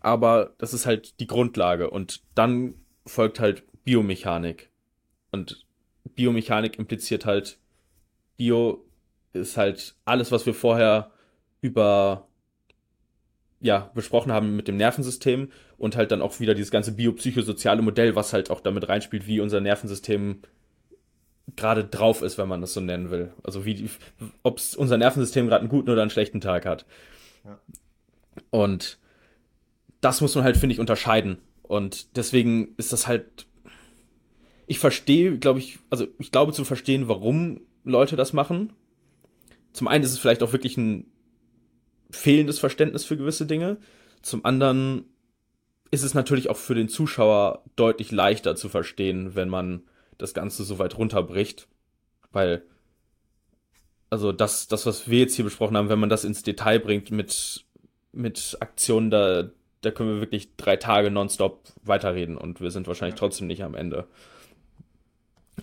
Aber 0.00 0.54
das 0.58 0.72
ist 0.72 0.86
halt 0.86 1.20
die 1.20 1.26
Grundlage. 1.26 1.90
Und 1.90 2.22
dann 2.34 2.74
folgt 3.06 3.40
halt 3.40 3.64
Biomechanik. 3.84 4.70
Und 5.32 5.66
Biomechanik 6.14 6.78
impliziert 6.78 7.26
halt, 7.26 7.58
Bio 8.36 8.84
ist 9.32 9.56
halt 9.56 9.94
alles, 10.04 10.32
was 10.32 10.46
wir 10.46 10.54
vorher 10.54 11.10
über 11.60 12.28
ja, 13.60 13.90
besprochen 13.94 14.32
haben 14.32 14.56
mit 14.56 14.68
dem 14.68 14.76
Nervensystem 14.76 15.50
und 15.76 15.96
halt 15.96 16.10
dann 16.12 16.22
auch 16.22 16.40
wieder 16.40 16.54
dieses 16.54 16.70
ganze 16.70 16.92
biopsychosoziale 16.92 17.82
Modell, 17.82 18.16
was 18.16 18.32
halt 18.32 18.50
auch 18.50 18.60
damit 18.60 18.88
reinspielt, 18.88 19.26
wie 19.26 19.40
unser 19.40 19.60
Nervensystem 19.60 20.40
gerade 21.56 21.84
drauf 21.84 22.22
ist, 22.22 22.38
wenn 22.38 22.48
man 22.48 22.60
das 22.60 22.72
so 22.72 22.80
nennen 22.80 23.10
will. 23.10 23.32
Also 23.42 23.64
wie 23.64 23.88
ob 24.42 24.60
unser 24.76 24.96
Nervensystem 24.96 25.46
gerade 25.46 25.60
einen 25.60 25.68
guten 25.68 25.90
oder 25.90 26.02
einen 26.02 26.10
schlechten 26.10 26.40
Tag 26.40 26.64
hat. 26.64 26.86
Ja. 27.44 27.60
Und 28.50 28.98
das 30.00 30.20
muss 30.20 30.34
man 30.34 30.44
halt, 30.44 30.56
finde 30.56 30.74
ich, 30.74 30.80
unterscheiden. 30.80 31.38
Und 31.62 32.16
deswegen 32.16 32.74
ist 32.76 32.92
das 32.92 33.06
halt. 33.06 33.46
Ich 34.66 34.78
verstehe, 34.78 35.36
glaube 35.38 35.58
ich, 35.58 35.80
also 35.90 36.06
ich 36.18 36.30
glaube 36.30 36.52
zu 36.52 36.64
verstehen, 36.64 37.08
warum 37.08 37.60
Leute 37.84 38.16
das 38.16 38.32
machen. 38.32 38.72
Zum 39.72 39.88
einen 39.88 40.04
ist 40.04 40.12
es 40.12 40.18
vielleicht 40.18 40.42
auch 40.42 40.52
wirklich 40.52 40.76
ein 40.76 41.06
fehlendes 42.10 42.58
Verständnis 42.58 43.04
für 43.04 43.16
gewisse 43.16 43.46
Dinge. 43.46 43.78
Zum 44.22 44.44
anderen 44.44 45.04
ist 45.90 46.02
es 46.02 46.14
natürlich 46.14 46.48
auch 46.48 46.56
für 46.56 46.74
den 46.74 46.88
Zuschauer 46.88 47.64
deutlich 47.76 48.12
leichter 48.12 48.54
zu 48.56 48.68
verstehen, 48.68 49.34
wenn 49.34 49.48
man 49.48 49.82
das 50.18 50.34
Ganze 50.34 50.64
so 50.64 50.78
weit 50.78 50.96
runterbricht. 50.96 51.68
Weil, 52.32 52.62
also 54.08 54.32
das, 54.32 54.68
das, 54.68 54.86
was 54.86 55.08
wir 55.08 55.20
jetzt 55.20 55.34
hier 55.34 55.44
besprochen 55.44 55.76
haben, 55.76 55.88
wenn 55.88 55.98
man 55.98 56.10
das 56.10 56.24
ins 56.24 56.42
Detail 56.42 56.78
bringt 56.78 57.10
mit, 57.10 57.64
mit 58.12 58.56
Aktionen, 58.60 59.10
da, 59.10 59.50
da 59.80 59.90
können 59.90 60.14
wir 60.14 60.20
wirklich 60.20 60.56
drei 60.56 60.76
Tage 60.76 61.10
nonstop 61.10 61.62
weiterreden 61.82 62.36
und 62.36 62.60
wir 62.60 62.70
sind 62.70 62.86
wahrscheinlich 62.86 63.18
trotzdem 63.18 63.46
nicht 63.46 63.64
am 63.64 63.74
Ende. 63.74 64.06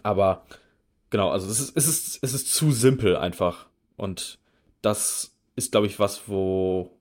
Aber 0.03 0.45
genau, 1.09 1.29
also 1.29 1.49
es 1.49 1.59
ist, 1.59 1.77
es 1.77 1.87
ist, 1.87 2.19
es 2.21 2.33
ist 2.33 2.53
zu 2.53 2.71
simpel 2.71 3.15
einfach. 3.15 3.67
Und 3.95 4.39
das 4.81 5.36
ist, 5.57 5.71
glaube 5.71 5.87
ich, 5.87 5.99
was, 5.99 6.29
wo 6.29 6.91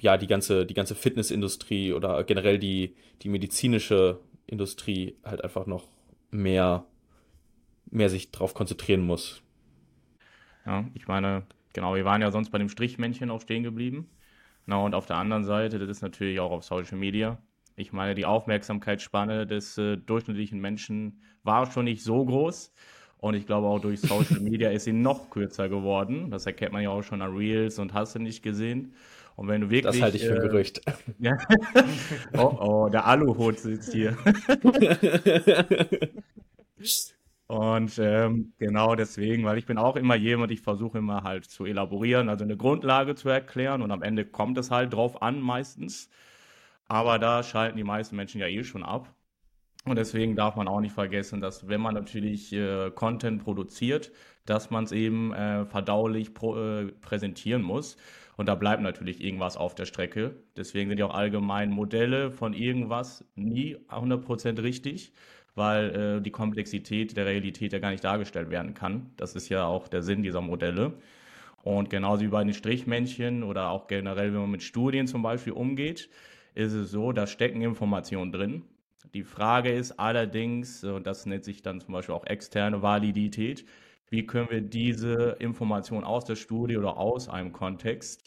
ja 0.00 0.18
die 0.18 0.26
ganze, 0.26 0.66
die 0.66 0.74
ganze 0.74 0.94
Fitnessindustrie 0.94 1.92
oder 1.92 2.22
generell 2.24 2.58
die, 2.58 2.94
die 3.22 3.28
medizinische 3.28 4.20
Industrie 4.46 5.16
halt 5.24 5.42
einfach 5.42 5.66
noch 5.66 5.88
mehr, 6.30 6.84
mehr 7.90 8.10
sich 8.10 8.30
drauf 8.30 8.54
konzentrieren 8.54 9.02
muss. 9.02 9.42
Ja, 10.66 10.84
ich 10.94 11.06
meine, 11.06 11.46
genau, 11.72 11.94
wir 11.94 12.04
waren 12.04 12.20
ja 12.20 12.30
sonst 12.30 12.50
bei 12.50 12.58
dem 12.58 12.68
Strichmännchen 12.68 13.30
auch 13.30 13.40
stehen 13.40 13.62
geblieben. 13.62 14.10
Na, 14.66 14.76
und 14.78 14.94
auf 14.94 15.06
der 15.06 15.16
anderen 15.16 15.44
Seite, 15.44 15.78
das 15.78 15.88
ist 15.88 16.02
natürlich 16.02 16.40
auch 16.40 16.50
auf 16.50 16.64
Social 16.64 16.98
Media. 16.98 17.38
Ich 17.76 17.92
meine, 17.92 18.16
die 18.16 18.26
Aufmerksamkeitsspanne 18.26 19.46
des 19.46 19.78
äh, 19.78 19.96
durchschnittlichen 19.96 20.60
Menschen 20.60 21.22
war 21.44 21.70
schon 21.70 21.84
nicht 21.84 22.02
so 22.02 22.24
groß. 22.24 22.72
Und 23.18 23.34
ich 23.34 23.46
glaube 23.46 23.66
auch 23.66 23.80
durch 23.80 24.00
Social 24.00 24.40
Media 24.40 24.70
ist 24.70 24.84
sie 24.84 24.92
noch 24.92 25.30
kürzer 25.30 25.68
geworden. 25.68 26.30
Das 26.30 26.46
erkennt 26.46 26.72
man 26.72 26.82
ja 26.82 26.90
auch 26.90 27.02
schon 27.02 27.20
an 27.20 27.36
Reels 27.36 27.78
und 27.78 27.92
hast 27.92 28.14
du 28.14 28.20
nicht 28.20 28.42
gesehen. 28.42 28.94
Und 29.34 29.48
wenn 29.48 29.60
du 29.60 29.70
wirklich. 29.70 29.94
Das 29.94 30.02
halte 30.02 30.16
ich 30.16 30.24
für 30.24 30.34
ein 30.34 30.44
äh, 30.44 30.48
Gerücht. 30.48 30.80
Ja. 31.18 31.36
oh, 32.36 32.56
oh, 32.60 32.88
der 32.88 33.06
Aluhut 33.06 33.58
sitzt 33.58 33.92
hier. 33.92 34.16
Und 37.48 37.98
ähm, 37.98 38.52
genau 38.58 38.94
deswegen, 38.94 39.44
weil 39.44 39.56
ich 39.56 39.64
bin 39.64 39.78
auch 39.78 39.96
immer 39.96 40.16
jemand, 40.16 40.52
ich 40.52 40.60
versuche 40.60 40.98
immer 40.98 41.22
halt 41.22 41.46
zu 41.46 41.64
elaborieren, 41.64 42.28
also 42.28 42.44
eine 42.44 42.58
Grundlage 42.58 43.14
zu 43.14 43.30
erklären 43.30 43.80
und 43.80 43.90
am 43.90 44.02
Ende 44.02 44.26
kommt 44.26 44.58
es 44.58 44.70
halt 44.70 44.92
drauf 44.92 45.22
an 45.22 45.40
meistens. 45.40 46.10
Aber 46.88 47.18
da 47.18 47.42
schalten 47.42 47.78
die 47.78 47.84
meisten 47.84 48.16
Menschen 48.16 48.40
ja 48.40 48.48
eh 48.48 48.64
schon 48.64 48.82
ab. 48.82 49.14
Und 49.90 49.96
deswegen 49.96 50.36
darf 50.36 50.56
man 50.56 50.68
auch 50.68 50.80
nicht 50.80 50.94
vergessen, 50.94 51.40
dass 51.40 51.68
wenn 51.68 51.80
man 51.80 51.94
natürlich 51.94 52.52
äh, 52.52 52.90
Content 52.94 53.42
produziert, 53.42 54.12
dass 54.46 54.70
man 54.70 54.84
es 54.84 54.92
eben 54.92 55.32
äh, 55.32 55.64
verdaulich 55.66 56.34
pro, 56.34 56.56
äh, 56.56 56.86
präsentieren 57.00 57.62
muss. 57.62 57.96
Und 58.36 58.46
da 58.46 58.54
bleibt 58.54 58.82
natürlich 58.82 59.22
irgendwas 59.22 59.56
auf 59.56 59.74
der 59.74 59.84
Strecke. 59.84 60.36
Deswegen 60.56 60.88
sind 60.88 60.98
ja 60.98 61.06
auch 61.06 61.14
allgemein 61.14 61.70
Modelle 61.70 62.30
von 62.30 62.54
irgendwas 62.54 63.24
nie 63.34 63.76
100% 63.88 64.62
richtig 64.62 65.12
weil 65.58 66.18
äh, 66.18 66.22
die 66.22 66.30
Komplexität 66.30 67.16
der 67.16 67.26
Realität 67.26 67.74
ja 67.74 67.80
gar 67.80 67.90
nicht 67.90 68.04
dargestellt 68.04 68.48
werden 68.48 68.72
kann. 68.72 69.10
Das 69.16 69.34
ist 69.34 69.50
ja 69.50 69.66
auch 69.66 69.88
der 69.88 70.02
Sinn 70.02 70.22
dieser 70.22 70.40
Modelle. 70.40 70.94
Und 71.62 71.90
genauso 71.90 72.22
wie 72.22 72.28
bei 72.28 72.42
den 72.42 72.54
Strichmännchen 72.54 73.42
oder 73.42 73.70
auch 73.70 73.88
generell, 73.88 74.32
wenn 74.32 74.40
man 74.40 74.50
mit 74.50 74.62
Studien 74.62 75.06
zum 75.06 75.22
Beispiel 75.22 75.52
umgeht, 75.52 76.08
ist 76.54 76.72
es 76.72 76.90
so, 76.90 77.12
da 77.12 77.26
stecken 77.26 77.60
Informationen 77.60 78.32
drin. 78.32 78.62
Die 79.14 79.24
Frage 79.24 79.70
ist 79.70 79.98
allerdings, 79.98 80.84
und 80.84 81.06
das 81.06 81.24
nennt 81.24 81.44
sich 81.44 81.62
dann 81.62 81.80
zum 81.80 81.92
Beispiel 81.94 82.14
auch 82.14 82.26
externe 82.26 82.82
Validität, 82.82 83.64
wie 84.10 84.26
können 84.26 84.50
wir 84.50 84.60
diese 84.60 85.36
Information 85.38 86.04
aus 86.04 86.24
der 86.24 86.36
Studie 86.36 86.76
oder 86.76 86.96
aus 86.98 87.28
einem 87.28 87.52
Kontext 87.52 88.24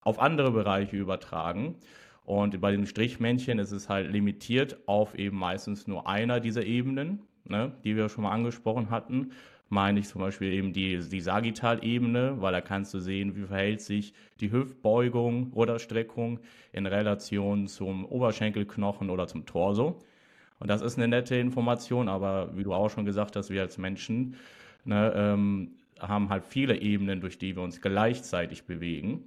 auf 0.00 0.18
andere 0.18 0.50
Bereiche 0.50 0.96
übertragen? 0.96 1.76
Und 2.24 2.60
bei 2.60 2.70
dem 2.70 2.86
Strichmännchen 2.86 3.58
ist 3.58 3.72
es 3.72 3.88
halt 3.88 4.10
limitiert 4.10 4.78
auf 4.86 5.14
eben 5.14 5.36
meistens 5.36 5.86
nur 5.86 6.06
einer 6.06 6.40
dieser 6.40 6.64
Ebenen, 6.64 7.22
ne, 7.44 7.72
die 7.84 7.96
wir 7.96 8.08
schon 8.08 8.24
mal 8.24 8.32
angesprochen 8.32 8.90
hatten. 8.90 9.32
Meine 9.68 10.00
ich 10.00 10.08
zum 10.08 10.20
Beispiel 10.20 10.52
eben 10.52 10.72
die, 10.72 10.98
die 10.98 11.20
Sagittalebene, 11.20 12.40
weil 12.40 12.52
da 12.52 12.60
kannst 12.60 12.94
du 12.94 13.00
sehen, 13.00 13.36
wie 13.36 13.46
verhält 13.46 13.80
sich 13.80 14.12
die 14.40 14.52
Hüftbeugung 14.52 15.52
oder 15.52 15.78
Streckung 15.78 16.40
in 16.72 16.86
Relation 16.86 17.66
zum 17.66 18.04
Oberschenkelknochen 18.04 19.10
oder 19.10 19.26
zum 19.26 19.46
Torso. 19.46 19.98
Und 20.62 20.68
das 20.68 20.80
ist 20.80 20.96
eine 20.96 21.08
nette 21.08 21.34
Information, 21.34 22.08
aber 22.08 22.56
wie 22.56 22.62
du 22.62 22.72
auch 22.72 22.88
schon 22.88 23.04
gesagt 23.04 23.34
hast, 23.34 23.50
wir 23.50 23.62
als 23.62 23.78
Menschen 23.78 24.36
ne, 24.84 25.12
ähm, 25.12 25.72
haben 25.98 26.28
halt 26.28 26.44
viele 26.44 26.80
Ebenen, 26.80 27.20
durch 27.20 27.36
die 27.36 27.56
wir 27.56 27.64
uns 27.64 27.80
gleichzeitig 27.80 28.62
bewegen. 28.62 29.24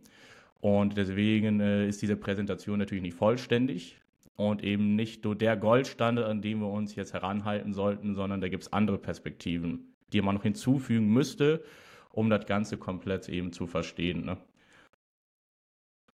Und 0.61 0.95
deswegen 0.95 1.59
äh, 1.59 1.89
ist 1.89 2.01
diese 2.01 2.15
Präsentation 2.15 2.79
natürlich 2.79 3.01
nicht 3.01 3.17
vollständig 3.17 3.97
und 4.37 4.63
eben 4.63 4.95
nicht 4.95 5.25
nur 5.25 5.35
der 5.35 5.57
Goldstandard, 5.57 6.25
an 6.25 6.41
dem 6.41 6.61
wir 6.61 6.69
uns 6.69 6.95
jetzt 6.95 7.11
heranhalten 7.11 7.73
sollten, 7.73 8.15
sondern 8.15 8.39
da 8.39 8.47
gibt 8.47 8.63
es 8.63 8.71
andere 8.71 8.97
Perspektiven, 8.97 9.93
die 10.13 10.21
man 10.21 10.35
noch 10.35 10.43
hinzufügen 10.43 11.09
müsste, 11.11 11.65
um 12.13 12.29
das 12.29 12.45
Ganze 12.45 12.77
komplett 12.77 13.27
eben 13.27 13.51
zu 13.51 13.67
verstehen. 13.67 14.23
Ne? 14.23 14.37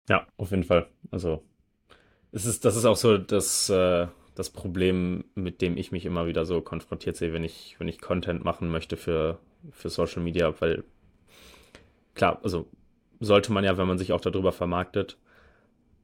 Ja, 0.07 0.25
auf 0.37 0.51
jeden 0.51 0.63
Fall. 0.63 0.87
Also 1.11 1.43
es 2.31 2.45
ist, 2.45 2.63
das 2.63 2.77
ist 2.77 2.85
auch 2.85 2.95
so 2.95 3.17
das, 3.17 3.69
äh, 3.69 4.07
das 4.39 4.49
Problem, 4.49 5.25
mit 5.35 5.59
dem 5.59 5.75
ich 5.75 5.91
mich 5.91 6.05
immer 6.05 6.25
wieder 6.25 6.45
so 6.45 6.61
konfrontiert 6.61 7.17
sehe, 7.17 7.33
wenn 7.33 7.43
ich, 7.43 7.75
wenn 7.77 7.89
ich 7.89 7.99
Content 7.99 8.45
machen 8.45 8.71
möchte 8.71 8.95
für, 8.95 9.37
für 9.69 9.89
Social 9.89 10.23
Media, 10.23 10.53
weil 10.61 10.85
klar, 12.15 12.39
also 12.41 12.65
sollte 13.19 13.51
man 13.51 13.65
ja, 13.65 13.77
wenn 13.77 13.87
man 13.87 13.97
sich 13.97 14.13
auch 14.13 14.21
darüber 14.21 14.53
vermarktet. 14.53 15.17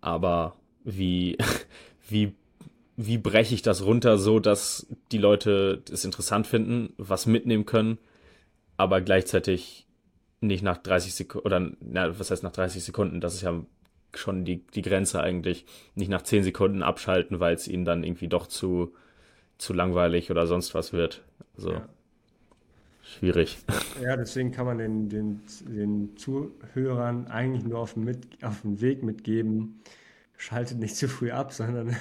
Aber 0.02 0.58
wie, 0.84 1.38
wie, 2.10 2.36
wie 2.98 3.18
breche 3.18 3.56
ich 3.56 3.62
das 3.62 3.86
runter, 3.86 4.18
so 4.18 4.42
dass 4.42 4.86
die 5.14 5.18
Leute 5.18 5.82
es 5.90 6.04
interessant 6.04 6.46
finden, 6.46 6.92
was 6.98 7.28
mitnehmen 7.28 7.66
können, 7.66 8.00
aber 8.76 9.00
gleichzeitig 9.00 9.88
nicht 10.42 10.62
nach 10.62 10.80
30 10.80 11.16
Sekunden, 11.16 11.46
oder, 11.46 11.72
na, 11.80 12.20
was 12.20 12.32
heißt 12.32 12.44
nach 12.44 12.52
30 12.52 12.84
Sekunden? 12.84 13.22
Das 13.22 13.34
ist 13.34 13.44
ja 13.44 13.64
schon 14.14 14.46
die, 14.46 14.66
die 14.74 14.82
Grenze 14.82 15.22
eigentlich. 15.22 15.66
Nicht 15.96 16.10
nach 16.10 16.22
10 16.22 16.44
Sekunden 16.44 16.84
abschalten, 16.84 17.40
weil 17.40 17.56
es 17.56 17.68
ihnen 17.68 17.86
dann 17.86 18.04
irgendwie 18.04 18.28
doch 18.28 18.48
zu, 18.48 18.94
zu 19.58 19.74
langweilig 19.74 20.32
oder 20.32 20.48
sonst 20.48 20.74
was 20.74 20.94
wird. 20.94 21.24
Also. 21.56 21.74
Ja 21.74 21.90
schwierig. 23.06 23.58
Ja, 24.02 24.18
deswegen 24.18 24.52
kann 24.52 24.66
man 24.66 24.78
den, 24.78 25.08
den, 25.08 25.42
den 25.62 26.18
Zuhörern 26.18 27.28
eigentlich 27.28 27.64
nur 27.64 27.80
auf 27.80 27.94
dem, 27.94 28.04
mit, 28.04 28.44
auf 28.44 28.62
dem 28.62 28.82
Weg 28.82 29.04
mitgeben, 29.04 29.80
schaltet 30.38 30.80
nicht 30.80 30.98
zu 30.98 31.08
früh 31.08 31.32
ab, 31.32 31.54
sondern 31.54 31.96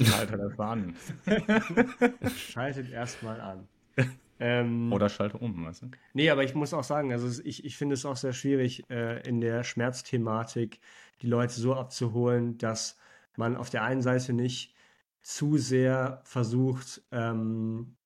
schaltet 0.00 0.40
erstmal 0.40 0.68
an. 0.72 0.96
schaltet 2.36 2.90
erstmal 2.90 3.40
an. 3.40 3.68
Ähm, 4.44 4.92
Oder 4.92 5.08
schalte 5.08 5.38
um, 5.38 5.64
weißt 5.64 5.82
du? 5.82 5.90
Nee, 6.14 6.30
aber 6.30 6.42
ich 6.42 6.54
muss 6.54 6.74
auch 6.74 6.82
sagen, 6.82 7.12
also 7.12 7.40
ich, 7.44 7.64
ich 7.64 7.76
finde 7.76 7.94
es 7.94 8.04
auch 8.04 8.16
sehr 8.16 8.32
schwierig, 8.32 8.82
äh, 8.90 9.20
in 9.26 9.40
der 9.40 9.62
Schmerzthematik 9.62 10.80
die 11.20 11.28
Leute 11.28 11.54
so 11.54 11.74
abzuholen, 11.74 12.58
dass 12.58 12.98
man 13.36 13.56
auf 13.56 13.70
der 13.70 13.84
einen 13.84 14.02
Seite 14.02 14.32
nicht 14.32 14.74
zu 15.20 15.58
sehr 15.58 16.20
versucht, 16.24 17.02
ähm, 17.12 17.96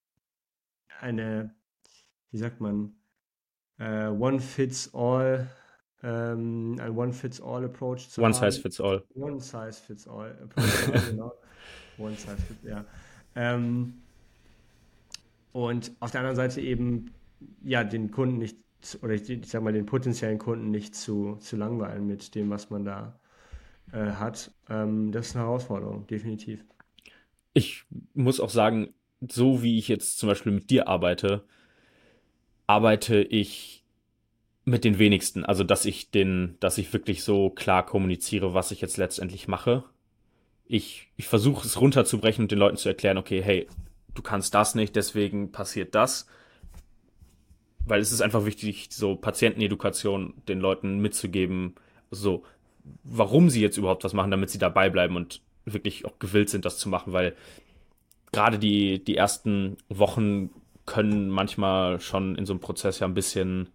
eine 1.00 1.54
wie 2.36 2.38
sagt 2.38 2.60
man, 2.60 2.94
äh, 3.78 4.08
One-Fits-All, 4.08 5.48
ähm, 6.02 6.76
ein 6.78 6.90
One-Fits-All-Approach 6.90 8.10
zu 8.10 8.20
One 8.20 8.34
haben. 8.34 8.50
Size 8.50 8.60
Fits 8.60 8.78
All. 8.78 9.02
One 9.14 9.40
Size 9.40 9.72
Fits 9.72 10.06
All 10.06 10.32
Approach, 10.42 11.08
genau. 11.08 11.32
One 11.98 12.14
Size 12.14 12.36
Fits, 12.36 12.62
ja. 12.62 12.84
Ähm, 13.34 14.02
und 15.56 15.92
auf 16.00 16.10
der 16.10 16.20
anderen 16.20 16.36
Seite 16.36 16.60
eben, 16.60 17.12
ja, 17.64 17.82
den 17.82 18.10
Kunden 18.10 18.36
nicht, 18.36 18.58
oder 19.00 19.14
ich, 19.14 19.40
sag 19.46 19.62
mal, 19.62 19.72
den 19.72 19.86
potenziellen 19.86 20.36
Kunden 20.36 20.70
nicht 20.70 20.94
zu, 20.94 21.36
zu 21.36 21.56
langweilen 21.56 22.06
mit 22.06 22.34
dem, 22.34 22.50
was 22.50 22.68
man 22.68 22.84
da 22.84 23.18
äh, 23.90 24.10
hat. 24.10 24.50
Ähm, 24.68 25.12
das 25.12 25.28
ist 25.28 25.36
eine 25.36 25.46
Herausforderung, 25.46 26.06
definitiv. 26.08 26.62
Ich 27.54 27.84
muss 28.12 28.38
auch 28.38 28.50
sagen, 28.50 28.92
so 29.26 29.62
wie 29.62 29.78
ich 29.78 29.88
jetzt 29.88 30.18
zum 30.18 30.28
Beispiel 30.28 30.52
mit 30.52 30.68
dir 30.68 30.88
arbeite, 30.88 31.42
arbeite 32.66 33.22
ich 33.22 33.82
mit 34.66 34.84
den 34.84 34.98
wenigsten. 34.98 35.46
Also, 35.46 35.64
dass 35.64 35.86
ich 35.86 36.10
den, 36.10 36.56
dass 36.60 36.76
ich 36.76 36.92
wirklich 36.92 37.24
so 37.24 37.48
klar 37.48 37.86
kommuniziere, 37.86 38.52
was 38.52 38.72
ich 38.72 38.82
jetzt 38.82 38.98
letztendlich 38.98 39.48
mache. 39.48 39.84
Ich, 40.66 41.08
ich 41.16 41.28
versuche 41.28 41.66
es 41.66 41.80
runterzubrechen 41.80 42.44
und 42.44 42.50
den 42.50 42.58
Leuten 42.58 42.76
zu 42.76 42.90
erklären, 42.90 43.16
okay, 43.16 43.42
hey, 43.42 43.66
du 44.18 44.22
kannst 44.22 44.54
das 44.54 44.74
nicht, 44.74 44.96
deswegen 44.96 45.52
passiert 45.52 45.94
das. 45.94 46.26
Weil 47.84 48.00
es 48.00 48.10
ist 48.10 48.20
einfach 48.20 48.44
wichtig, 48.44 48.88
so 48.90 49.14
Patientenedukation 49.14 50.34
den 50.48 50.58
Leuten 50.58 50.98
mitzugeben, 50.98 51.76
so, 52.10 52.44
warum 53.04 53.48
sie 53.48 53.60
jetzt 53.60 53.76
überhaupt 53.76 54.02
was 54.02 54.12
machen, 54.12 54.30
damit 54.30 54.50
sie 54.50 54.58
dabei 54.58 54.90
bleiben 54.90 55.16
und 55.16 55.40
wirklich 55.64 56.04
auch 56.04 56.18
gewillt 56.18 56.50
sind, 56.50 56.64
das 56.64 56.78
zu 56.78 56.88
machen, 56.88 57.12
weil 57.12 57.36
gerade 58.32 58.58
die, 58.58 59.02
die 59.02 59.16
ersten 59.16 59.76
Wochen 59.88 60.50
können 60.84 61.28
manchmal 61.28 62.00
schon 62.00 62.36
in 62.36 62.46
so 62.46 62.52
einem 62.52 62.60
Prozess 62.60 63.00
ja 63.00 63.06
ein 63.06 63.14
bisschen, 63.14 63.68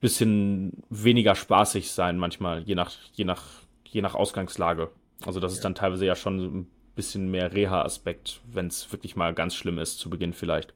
bisschen 0.00 0.82
weniger 0.88 1.34
spaßig 1.34 1.90
sein 1.90 2.18
manchmal, 2.18 2.62
je 2.62 2.74
nach, 2.74 2.92
je 3.12 3.24
nach, 3.24 3.44
je 3.84 4.00
nach 4.00 4.14
Ausgangslage. 4.14 4.90
Also 5.24 5.40
das 5.40 5.52
ja. 5.52 5.56
ist 5.56 5.64
dann 5.64 5.74
teilweise 5.74 6.06
ja 6.06 6.16
schon 6.16 6.60
ein 6.60 6.70
bisschen 6.94 7.30
mehr 7.30 7.52
Reha-Aspekt, 7.52 8.40
wenn 8.50 8.66
es 8.66 8.90
wirklich 8.92 9.16
mal 9.16 9.34
ganz 9.34 9.54
schlimm 9.54 9.78
ist, 9.78 9.98
zu 9.98 10.10
Beginn 10.10 10.32
vielleicht. 10.32 10.74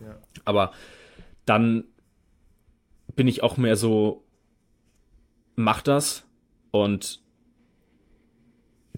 Ja. 0.00 0.18
Aber 0.44 0.72
dann 1.46 1.84
bin 3.14 3.28
ich 3.28 3.42
auch 3.42 3.56
mehr 3.56 3.76
so, 3.76 4.24
mach 5.54 5.82
das 5.82 6.24
und 6.70 7.20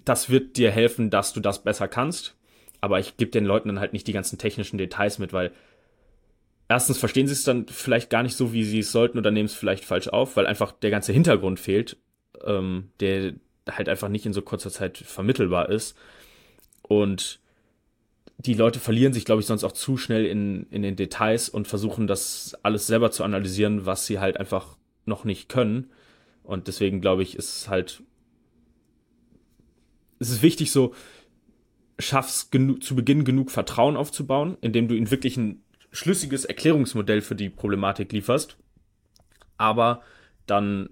das 0.03 0.29
wird 0.29 0.57
dir 0.57 0.71
helfen, 0.71 1.09
dass 1.09 1.33
du 1.33 1.39
das 1.39 1.63
besser 1.63 1.87
kannst. 1.87 2.35
Aber 2.81 2.99
ich 2.99 3.17
gebe 3.17 3.31
den 3.31 3.45
Leuten 3.45 3.69
dann 3.69 3.79
halt 3.79 3.93
nicht 3.93 4.07
die 4.07 4.13
ganzen 4.13 4.37
technischen 4.37 4.77
Details 4.77 5.17
mit, 5.17 5.33
weil 5.33 5.51
erstens 6.67 6.97
verstehen 6.97 7.27
sie 7.27 7.33
es 7.33 7.43
dann 7.43 7.67
vielleicht 7.67 8.09
gar 8.09 8.23
nicht 8.23 8.35
so, 8.35 8.53
wie 8.53 8.63
sie 8.63 8.79
es 8.79 8.91
sollten 8.91 9.17
oder 9.17 9.31
nehmen 9.31 9.47
es 9.47 9.55
vielleicht 9.55 9.85
falsch 9.85 10.07
auf, 10.07 10.37
weil 10.37 10.45
einfach 10.45 10.71
der 10.71 10.91
ganze 10.91 11.11
Hintergrund 11.13 11.59
fehlt, 11.59 11.97
ähm, 12.43 12.91
der 12.99 13.33
halt 13.69 13.89
einfach 13.89 14.09
nicht 14.09 14.25
in 14.25 14.33
so 14.33 14.41
kurzer 14.41 14.69
Zeit 14.69 14.97
vermittelbar 14.97 15.69
ist. 15.69 15.97
Und 16.87 17.39
die 18.37 18.53
Leute 18.53 18.79
verlieren 18.79 19.13
sich, 19.13 19.25
glaube 19.25 19.41
ich, 19.41 19.47
sonst 19.47 19.63
auch 19.63 19.71
zu 19.71 19.97
schnell 19.97 20.25
in, 20.25 20.67
in 20.69 20.81
den 20.81 20.95
Details 20.95 21.49
und 21.49 21.67
versuchen 21.67 22.07
das 22.07 22.55
alles 22.63 22.87
selber 22.87 23.11
zu 23.11 23.23
analysieren, 23.23 23.85
was 23.85 24.05
sie 24.05 24.19
halt 24.19 24.37
einfach 24.37 24.77
noch 25.05 25.23
nicht 25.23 25.49
können. 25.49 25.89
Und 26.43 26.67
deswegen, 26.67 27.01
glaube 27.01 27.23
ich, 27.23 27.35
ist 27.37 27.55
es 27.55 27.67
halt, 27.69 28.03
es 30.19 30.29
ist 30.29 30.41
wichtig, 30.41 30.71
so, 30.71 30.93
schaffst 31.97 32.51
zu 32.81 32.95
Beginn 32.95 33.23
genug 33.23 33.51
Vertrauen 33.51 33.97
aufzubauen, 33.97 34.57
indem 34.61 34.87
du 34.87 34.95
ihnen 34.95 35.11
wirklich 35.11 35.37
ein 35.37 35.63
schlüssiges 35.91 36.45
Erklärungsmodell 36.45 37.21
für 37.21 37.35
die 37.35 37.49
Problematik 37.49 38.11
lieferst. 38.11 38.57
Aber 39.57 40.01
dann, 40.45 40.89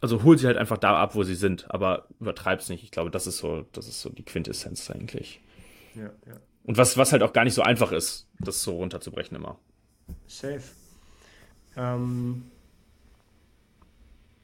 also 0.00 0.22
hol 0.22 0.38
sie 0.38 0.46
halt 0.46 0.56
einfach 0.56 0.78
da 0.78 1.00
ab, 1.00 1.14
wo 1.14 1.22
sie 1.22 1.34
sind, 1.34 1.70
aber 1.70 2.08
übertreib's 2.20 2.68
nicht. 2.68 2.84
Ich 2.84 2.90
glaube, 2.90 3.10
das 3.10 3.26
ist 3.26 3.38
so, 3.38 3.64
das 3.72 3.88
ist 3.88 4.00
so 4.02 4.10
die 4.10 4.24
Quintessenz 4.24 4.90
eigentlich. 4.90 5.40
Ja, 5.94 6.10
ja. 6.26 6.40
Und 6.64 6.78
was, 6.78 6.96
was 6.96 7.12
halt 7.12 7.22
auch 7.22 7.32
gar 7.32 7.44
nicht 7.44 7.54
so 7.54 7.62
einfach 7.62 7.92
ist, 7.92 8.28
das 8.40 8.62
so 8.62 8.76
runterzubrechen 8.76 9.36
immer. 9.36 9.58
Safe. 10.26 10.62
Ähm, 11.76 12.50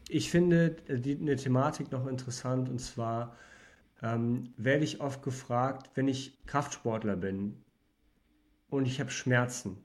ich 0.08 0.30
finde 0.30 0.76
die, 0.88 1.16
eine 1.16 1.36
Thematik 1.36 1.92
noch 1.92 2.06
interessant 2.06 2.68
und 2.68 2.80
zwar 2.80 3.36
ähm, 4.02 4.52
werde 4.56 4.84
ich 4.84 5.00
oft 5.00 5.22
gefragt, 5.22 5.90
wenn 5.94 6.08
ich 6.08 6.38
Kraftsportler 6.46 7.16
bin 7.16 7.62
und 8.68 8.86
ich 8.86 9.00
habe 9.00 9.10
Schmerzen, 9.10 9.78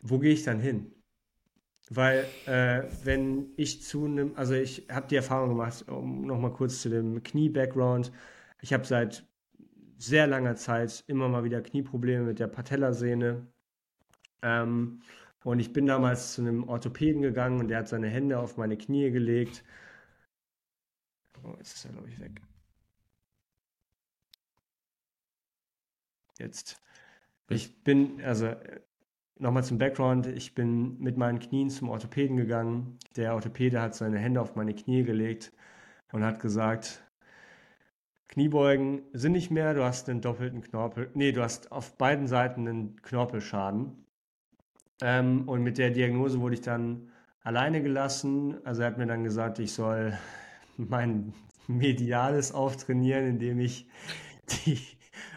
wo 0.00 0.18
gehe 0.18 0.32
ich 0.32 0.44
dann 0.44 0.60
hin? 0.60 0.92
Weil 1.90 2.24
äh, 2.46 2.84
wenn 3.04 3.52
ich 3.56 3.82
zu 3.82 4.04
einem, 4.06 4.32
also 4.36 4.54
ich 4.54 4.86
habe 4.90 5.08
die 5.08 5.16
Erfahrung 5.16 5.50
gemacht, 5.50 5.88
um 5.88 6.24
nochmal 6.26 6.52
kurz 6.52 6.82
zu 6.82 6.88
dem 6.88 7.22
Knie-Background, 7.22 8.12
ich 8.60 8.72
habe 8.72 8.84
seit 8.86 9.26
sehr 9.98 10.26
langer 10.28 10.56
Zeit 10.56 11.04
immer 11.08 11.28
mal 11.28 11.44
wieder 11.44 11.62
Knieprobleme 11.62 12.24
mit 12.24 12.38
der 12.38 12.46
Patellasehne. 12.48 13.46
Ähm, 14.42 15.02
und 15.44 15.60
ich 15.60 15.72
bin 15.72 15.86
damals 15.86 16.34
zu 16.34 16.42
einem 16.42 16.68
Orthopäden 16.68 17.22
gegangen 17.22 17.60
und 17.60 17.68
der 17.68 17.78
hat 17.78 17.88
seine 17.88 18.08
Hände 18.08 18.38
auf 18.38 18.56
meine 18.56 18.76
Knie 18.78 19.10
gelegt. 19.10 19.64
Oh, 21.42 21.54
jetzt 21.58 21.74
ist 21.76 21.84
er, 21.86 21.92
glaube 21.92 22.08
ich, 22.08 22.20
weg. 22.20 22.40
Jetzt. 26.38 26.80
Ich 27.48 27.82
bin, 27.84 28.22
also 28.22 28.54
nochmal 29.40 29.64
zum 29.64 29.78
Background, 29.78 30.26
ich 30.26 30.54
bin 30.54 30.98
mit 31.00 31.16
meinen 31.16 31.38
Knien 31.38 31.70
zum 31.70 31.88
Orthopäden 31.88 32.36
gegangen. 32.36 32.98
Der 33.16 33.34
Orthopäde 33.34 33.80
hat 33.80 33.94
seine 33.94 34.18
Hände 34.18 34.40
auf 34.40 34.54
meine 34.54 34.74
Knie 34.74 35.02
gelegt 35.02 35.52
und 36.12 36.24
hat 36.24 36.40
gesagt, 36.40 37.02
Kniebeugen 38.28 39.02
sind 39.12 39.32
nicht 39.32 39.50
mehr, 39.50 39.74
du 39.74 39.82
hast 39.82 40.08
einen 40.08 40.20
doppelten 40.20 40.60
Knorpel, 40.60 41.10
nee, 41.14 41.32
du 41.32 41.42
hast 41.42 41.72
auf 41.72 41.96
beiden 41.96 42.28
Seiten 42.28 42.68
einen 42.68 43.02
Knorpelschaden. 43.02 44.04
Ähm, 45.02 45.48
und 45.48 45.62
mit 45.62 45.78
der 45.78 45.90
Diagnose 45.90 46.40
wurde 46.40 46.54
ich 46.54 46.60
dann 46.60 47.10
alleine 47.42 47.82
gelassen. 47.82 48.64
Also 48.64 48.82
er 48.82 48.88
hat 48.88 48.98
mir 48.98 49.06
dann 49.06 49.24
gesagt, 49.24 49.58
ich 49.58 49.72
soll 49.72 50.16
mein 50.76 51.32
Mediales 51.66 52.52
auftrainieren, 52.52 53.26
indem 53.26 53.60
ich 53.60 53.86
die 54.66 54.78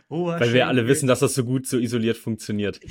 Oberschenkel... 0.09 0.47
Weil 0.47 0.53
wir 0.53 0.67
alle 0.67 0.87
wissen, 0.87 1.07
dass 1.07 1.19
das 1.19 1.33
so 1.33 1.45
gut 1.45 1.65
so 1.65 1.79
isoliert 1.79 2.17
funktioniert. 2.17 2.79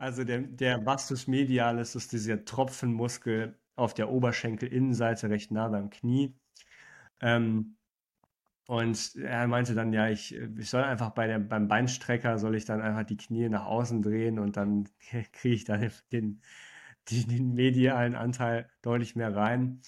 also 0.00 0.24
der, 0.24 0.40
der 0.40 0.86
Vastus 0.86 1.26
medialis 1.26 1.94
ist 1.94 2.12
dieser 2.12 2.44
Tropfenmuskel 2.44 3.58
auf 3.76 3.92
der 3.92 4.10
Oberschenkelinnenseite 4.10 5.28
recht 5.28 5.50
nah 5.50 5.68
beim 5.68 5.90
Knie. 5.90 6.34
Ähm, 7.20 7.76
und 8.66 9.14
er 9.16 9.46
meinte 9.46 9.74
dann, 9.74 9.92
ja, 9.92 10.08
ich, 10.08 10.34
ich 10.34 10.70
soll 10.70 10.84
einfach 10.84 11.10
bei 11.10 11.26
der, 11.26 11.38
beim 11.38 11.68
Beinstrecker, 11.68 12.38
soll 12.38 12.54
ich 12.54 12.64
dann 12.64 12.80
einfach 12.80 13.04
die 13.04 13.18
Knie 13.18 13.50
nach 13.50 13.66
außen 13.66 14.00
drehen 14.00 14.38
und 14.38 14.56
dann 14.56 14.88
kriege 15.32 15.54
ich 15.54 15.64
dann 15.64 15.90
den, 16.12 16.40
den, 17.10 17.28
den 17.28 17.54
medialen 17.54 18.14
Anteil 18.14 18.70
deutlich 18.80 19.16
mehr 19.16 19.36
rein. 19.36 19.82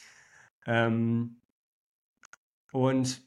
Ähm, 0.66 1.40
und 2.72 3.22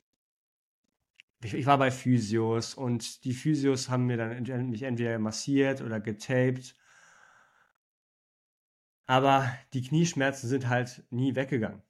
ich, 1.43 1.65
war 1.65 1.77
bei 1.77 1.91
Physios 1.91 2.73
und 2.73 3.23
die 3.23 3.33
Physios 3.33 3.89
haben 3.89 4.05
mir 4.05 4.17
dann 4.17 4.69
mich 4.69 4.83
entweder 4.83 5.19
massiert 5.19 5.81
oder 5.81 5.99
getaped. 5.99 6.75
Aber 9.07 9.47
die 9.73 9.83
Knieschmerzen 9.83 10.47
sind 10.49 10.67
halt 10.67 11.03
nie 11.11 11.35
weggegangen. 11.35 11.83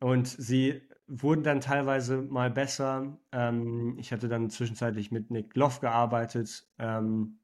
Und 0.00 0.26
sie 0.26 0.82
wurden 1.06 1.44
dann 1.44 1.60
teilweise 1.60 2.22
mal 2.22 2.50
besser. 2.50 3.18
Ähm, 3.32 3.96
ich 3.98 4.12
hatte 4.12 4.28
dann 4.28 4.50
zwischenzeitlich 4.50 5.10
mit 5.10 5.30
Nick 5.30 5.54
Loff 5.56 5.80
gearbeitet. 5.80 6.66
Ähm, 6.78 7.38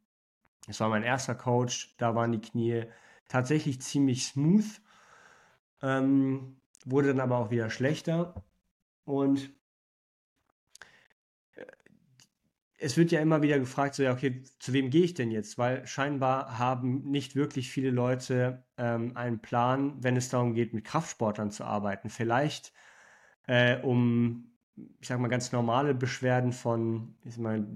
das 0.66 0.80
war 0.80 0.88
mein 0.88 1.02
erster 1.02 1.34
Coach. 1.34 1.94
Da 1.98 2.14
waren 2.14 2.32
die 2.32 2.40
Knie 2.40 2.84
tatsächlich 3.28 3.80
ziemlich 3.80 4.26
smooth. 4.26 4.80
Ähm, 5.82 6.60
wurde 6.84 7.08
dann 7.08 7.20
aber 7.20 7.38
auch 7.38 7.50
wieder 7.50 7.70
schlechter. 7.70 8.44
Und 9.04 9.52
äh, 11.54 11.66
es 12.82 12.96
wird 12.96 13.12
ja 13.12 13.20
immer 13.20 13.42
wieder 13.42 13.58
gefragt, 13.58 13.94
so 13.94 14.02
ja, 14.02 14.12
okay, 14.12 14.42
zu 14.58 14.72
wem 14.72 14.90
gehe 14.90 15.04
ich 15.04 15.14
denn 15.14 15.30
jetzt? 15.30 15.56
Weil 15.58 15.86
scheinbar 15.86 16.58
haben 16.58 17.02
nicht 17.10 17.36
wirklich 17.36 17.70
viele 17.70 17.90
Leute 17.90 18.64
ähm, 18.76 19.16
einen 19.16 19.40
Plan, 19.40 19.94
wenn 20.02 20.16
es 20.16 20.28
darum 20.28 20.54
geht, 20.54 20.74
mit 20.74 20.84
Kraftsportlern 20.84 21.50
zu 21.50 21.64
arbeiten. 21.64 22.10
Vielleicht 22.10 22.72
äh, 23.46 23.80
um, 23.82 24.52
ich 25.00 25.08
sag 25.08 25.20
mal, 25.20 25.28
ganz 25.28 25.52
normale 25.52 25.94
Beschwerden 25.94 26.52
von, 26.52 27.14
ich 27.24 27.38
mal, 27.38 27.66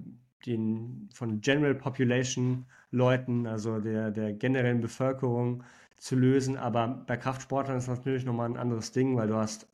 den, 0.44 1.09
von 1.12 1.40
General 1.40 1.74
Population 1.74 2.66
Leuten, 2.90 3.46
also 3.46 3.80
der, 3.80 4.11
der 4.11 4.32
generellen 4.32 4.80
Bevölkerung 4.80 5.64
zu 5.98 6.16
lösen. 6.16 6.57
Aber 6.57 6.88
bei 7.07 7.16
Kraftsportlern 7.16 7.78
ist 7.78 7.88
das 7.88 7.98
natürlich 7.98 8.24
nochmal 8.24 8.48
ein 8.48 8.57
anderes 8.57 8.92
Ding, 8.92 9.16
weil 9.16 9.28
du 9.28 9.36
hast 9.36 9.68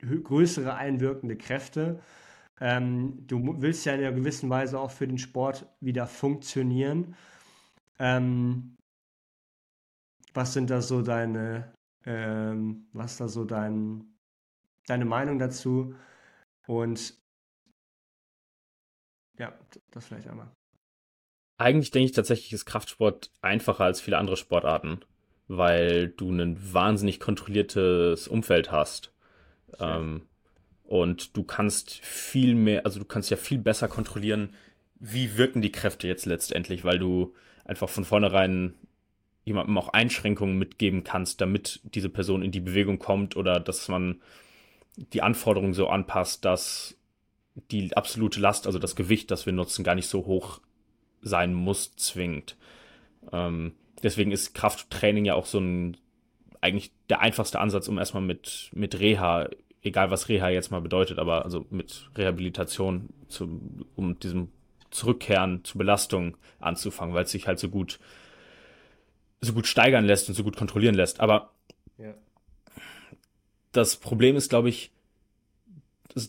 größere 0.00 0.74
einwirkende 0.74 1.36
Kräfte. 1.36 2.00
Ähm, 2.60 3.26
du 3.26 3.60
willst 3.60 3.84
ja 3.84 3.94
in 3.94 4.00
einer 4.00 4.12
gewissen 4.12 4.48
Weise 4.48 4.78
auch 4.78 4.90
für 4.90 5.08
den 5.08 5.18
Sport 5.18 5.66
wieder 5.80 6.06
funktionieren. 6.06 7.16
Ähm, 7.98 8.76
was 10.34 10.52
sind 10.52 10.70
da 10.70 10.80
so 10.80 11.02
deine, 11.02 11.72
ähm, 12.04 12.88
was 12.92 13.12
ist 13.12 13.20
da 13.20 13.28
so 13.28 13.44
dein, 13.44 14.04
deine 14.86 15.04
Meinung 15.04 15.38
dazu. 15.38 15.94
Und 16.66 17.14
ja, 19.38 19.52
das 19.90 20.06
vielleicht 20.06 20.28
einmal. 20.28 20.50
Eigentlich 21.56 21.90
denke 21.90 22.06
ich 22.06 22.12
tatsächlich, 22.12 22.52
ist 22.52 22.66
Kraftsport 22.66 23.30
einfacher 23.40 23.84
als 23.84 24.00
viele 24.00 24.18
andere 24.18 24.36
Sportarten, 24.36 25.00
weil 25.46 26.08
du 26.08 26.30
ein 26.30 26.72
wahnsinnig 26.72 27.20
kontrolliertes 27.20 28.26
Umfeld 28.26 28.72
hast. 28.72 29.12
Ähm, 29.78 30.28
und 30.84 31.36
du 31.36 31.42
kannst 31.42 31.94
viel 31.94 32.54
mehr, 32.54 32.84
also 32.84 32.98
du 32.98 33.04
kannst 33.04 33.30
ja 33.30 33.36
viel 33.36 33.58
besser 33.58 33.88
kontrollieren, 33.88 34.54
wie 35.00 35.36
wirken 35.36 35.62
die 35.62 35.72
Kräfte 35.72 36.06
jetzt 36.06 36.26
letztendlich, 36.26 36.84
weil 36.84 36.98
du 36.98 37.34
einfach 37.64 37.88
von 37.88 38.04
vornherein 38.04 38.74
jemandem 39.44 39.76
auch 39.76 39.88
Einschränkungen 39.88 40.58
mitgeben 40.58 41.04
kannst, 41.04 41.40
damit 41.40 41.80
diese 41.84 42.08
Person 42.08 42.42
in 42.42 42.50
die 42.50 42.60
Bewegung 42.60 42.98
kommt 42.98 43.36
oder 43.36 43.60
dass 43.60 43.88
man 43.88 44.20
die 44.96 45.22
Anforderungen 45.22 45.74
so 45.74 45.88
anpasst, 45.88 46.44
dass 46.44 46.96
die 47.70 47.96
absolute 47.96 48.40
Last, 48.40 48.66
also 48.66 48.78
das 48.78 48.96
Gewicht, 48.96 49.30
das 49.30 49.46
wir 49.46 49.52
nutzen, 49.52 49.84
gar 49.84 49.94
nicht 49.94 50.08
so 50.08 50.26
hoch 50.26 50.60
sein 51.20 51.54
muss, 51.54 51.96
zwingend. 51.96 52.56
Ähm, 53.32 53.74
deswegen 54.02 54.32
ist 54.32 54.54
Krafttraining 54.54 55.24
ja 55.24 55.34
auch 55.34 55.46
so 55.46 55.58
ein 55.58 55.96
eigentlich 56.60 56.92
der 57.10 57.20
einfachste 57.20 57.60
Ansatz, 57.60 57.88
um 57.88 57.98
erstmal 57.98 58.22
mit, 58.22 58.70
mit 58.72 58.98
Reha, 58.98 59.50
egal 59.84 60.10
was 60.10 60.28
Reha 60.28 60.48
jetzt 60.48 60.70
mal 60.70 60.80
bedeutet, 60.80 61.18
aber 61.18 61.44
also 61.44 61.66
mit 61.70 62.10
Rehabilitation, 62.16 63.10
zu, 63.28 63.60
um 63.94 64.18
diesem 64.18 64.48
Zurückkehren 64.90 65.64
zu 65.64 65.78
Belastung 65.78 66.36
anzufangen, 66.58 67.14
weil 67.14 67.24
es 67.24 67.30
sich 67.30 67.46
halt 67.46 67.58
so 67.58 67.68
gut 67.68 67.98
so 69.44 69.52
gut 69.52 69.66
steigern 69.66 70.04
lässt 70.04 70.28
und 70.28 70.34
so 70.34 70.42
gut 70.42 70.56
kontrollieren 70.56 70.94
lässt. 70.94 71.20
Aber 71.20 71.50
ja. 71.98 72.14
das 73.72 73.96
Problem 73.96 74.36
ist, 74.36 74.48
glaube 74.48 74.70
ich, 74.70 74.90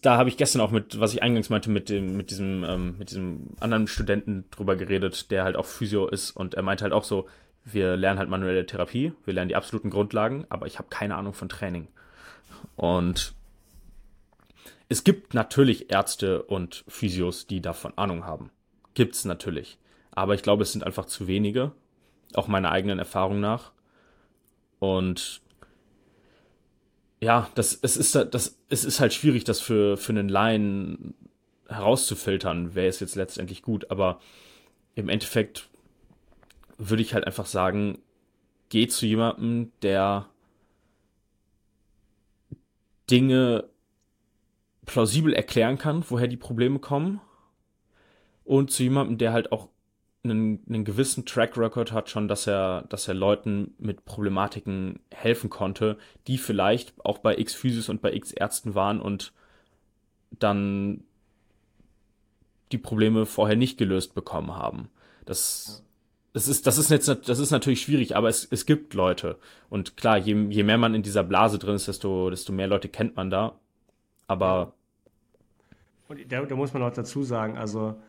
da 0.02 0.18
habe 0.18 0.30
ich 0.30 0.38
gestern 0.38 0.62
auch 0.62 0.72
mit, 0.72 1.00
was 1.00 1.14
ich 1.14 1.24
eingangs 1.24 1.50
meinte, 1.50 1.70
mit 1.70 1.90
dem, 1.90 2.18
mit 2.18 2.32
diesem, 2.32 2.64
ähm, 2.64 2.98
mit 2.98 3.12
diesem 3.12 3.52
anderen 3.60 3.88
Studenten 3.88 4.46
drüber 4.52 4.76
geredet, 4.76 5.32
der 5.32 5.44
halt 5.44 5.56
auch 5.56 5.66
Physio 5.66 6.08
ist 6.08 6.32
und 6.32 6.56
er 6.56 6.64
meinte 6.64 6.84
halt 6.84 6.94
auch 6.94 7.04
so, 7.04 7.28
wir 7.64 7.96
lernen 7.96 8.20
halt 8.20 8.30
manuelle 8.30 8.66
Therapie, 8.66 9.14
wir 9.26 9.34
lernen 9.34 9.50
die 9.50 9.56
absoluten 9.56 9.90
Grundlagen, 9.90 10.46
aber 10.50 10.68
ich 10.68 10.78
habe 10.78 10.90
keine 10.90 11.16
Ahnung 11.16 11.34
von 11.34 11.50
Training. 11.50 11.88
Und 12.76 13.34
es 14.90 15.04
gibt 15.04 15.34
natürlich 15.34 15.92
Ärzte 15.92 16.44
und 16.44 16.84
Physios, 16.88 17.48
die 17.48 17.62
davon 17.62 17.94
Ahnung 17.98 18.26
haben. 18.26 18.52
Gibt's 18.94 19.26
natürlich. 19.26 19.78
Aber 20.12 20.36
ich 20.36 20.44
glaube, 20.44 20.64
es 20.64 20.72
sind 20.72 20.84
einfach 20.84 21.06
zu 21.06 21.28
wenige. 21.28 21.72
Auch 22.34 22.48
meiner 22.48 22.72
eigenen 22.72 23.00
Erfahrung 23.00 23.40
nach. 23.40 23.72
Und 24.80 25.42
ja, 27.20 27.50
das, 27.56 27.78
es 27.82 27.98
ist, 27.98 28.16
das, 28.16 28.60
es 28.70 28.86
ist 28.86 29.00
halt 29.00 29.14
schwierig, 29.14 29.44
das 29.44 29.60
für, 29.60 29.98
für 29.98 30.12
einen 30.12 30.30
Laien 30.30 31.16
herauszufiltern, 31.68 32.76
wer 32.76 32.88
ist 32.88 33.00
jetzt 33.00 33.16
letztendlich 33.16 33.64
gut. 33.64 33.90
Aber 33.90 34.20
im 34.94 35.10
Endeffekt 35.10 35.68
würde 36.78 37.02
ich 37.02 37.14
halt 37.14 37.26
einfach 37.26 37.48
sagen, 37.48 38.00
geh 38.70 38.88
zu 38.88 39.06
jemandem, 39.06 39.72
der 39.82 40.30
Dinge 43.10 43.66
plausibel 44.86 45.34
erklären 45.34 45.78
kann, 45.78 46.04
woher 46.10 46.28
die 46.28 46.38
Probleme 46.38 46.80
kommen. 46.80 47.22
Und 48.44 48.72
zu 48.72 48.84
jemandem, 48.84 49.18
der 49.18 49.34
halt 49.34 49.52
auch 49.52 49.70
einen, 50.24 50.64
einen 50.68 50.86
gewissen 50.86 51.26
Track 51.26 51.58
Record 51.58 51.92
hat 51.92 52.10
schon, 52.10 52.28
dass 52.28 52.48
er, 52.48 52.84
dass 52.90 53.08
er 53.08 53.14
Leuten 53.14 53.74
mit 53.78 54.06
Problematiken 54.06 55.00
helfen 55.12 55.50
konnte, 55.50 55.98
die 56.28 56.38
vielleicht 56.38 56.94
auch 57.04 57.20
bei 57.20 57.38
X 57.38 57.54
Physis 57.54 57.90
und 57.90 58.02
bei 58.02 58.14
X 58.14 58.32
Ärzten 58.32 58.76
waren 58.76 59.00
und 59.00 59.34
dann 60.32 61.04
die 62.72 62.78
Probleme 62.78 63.26
vorher 63.26 63.56
nicht 63.56 63.78
gelöst 63.78 64.16
bekommen 64.16 64.56
haben. 64.56 64.90
Das, 65.26 65.84
das 66.34 66.48
ist, 66.48 66.68
das 66.68 66.78
ist 66.78 66.92
jetzt, 66.92 67.08
das 67.08 67.40
ist 67.40 67.52
natürlich 67.52 67.82
schwierig, 67.82 68.16
aber 68.16 68.30
es, 68.30 68.48
es 68.50 68.66
gibt 68.66 68.94
Leute. 68.94 69.38
Und 69.70 69.98
klar, 69.98 70.18
je, 70.18 70.36
je 70.50 70.64
mehr 70.64 70.78
man 70.78 70.96
in 70.96 71.04
dieser 71.04 71.24
Blase 71.24 71.60
drin 71.60 71.76
ist, 71.76 71.88
desto, 71.88 72.30
desto 72.30 72.52
mehr 72.52 72.68
Leute 72.68 72.90
kennt 72.90 73.16
man 73.16 73.30
da. 73.30 73.60
Aber. 74.28 74.74
Und 76.08 76.32
da, 76.32 76.44
da 76.44 76.56
muss 76.56 76.74
man 76.74 76.84
auch 76.84 76.94
dazu 76.94 77.24
sagen, 77.24 77.58
also, 77.58 78.00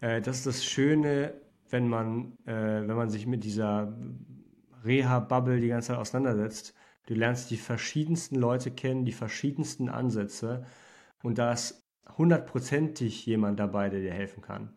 äh, 0.00 0.20
das 0.20 0.38
ist 0.38 0.46
das 0.46 0.64
Schöne 0.64 1.34
wenn 1.72 1.88
man, 1.88 2.36
äh, 2.44 2.52
wenn 2.86 2.96
man 2.96 3.08
sich 3.08 3.26
mit 3.26 3.44
dieser 3.44 3.92
Reha-Bubble 4.84 5.60
die 5.60 5.68
ganze 5.68 5.88
Zeit 5.88 5.98
auseinandersetzt. 5.98 6.74
Du 7.06 7.14
lernst 7.14 7.50
die 7.50 7.56
verschiedensten 7.56 8.36
Leute 8.36 8.70
kennen, 8.70 9.04
die 9.04 9.12
verschiedensten 9.12 9.88
Ansätze 9.88 10.66
und 11.22 11.38
da 11.38 11.52
ist 11.52 11.82
hundertprozentig 12.16 13.26
jemand 13.26 13.58
dabei, 13.58 13.88
der 13.88 14.00
dir 14.00 14.12
helfen 14.12 14.42
kann. 14.42 14.76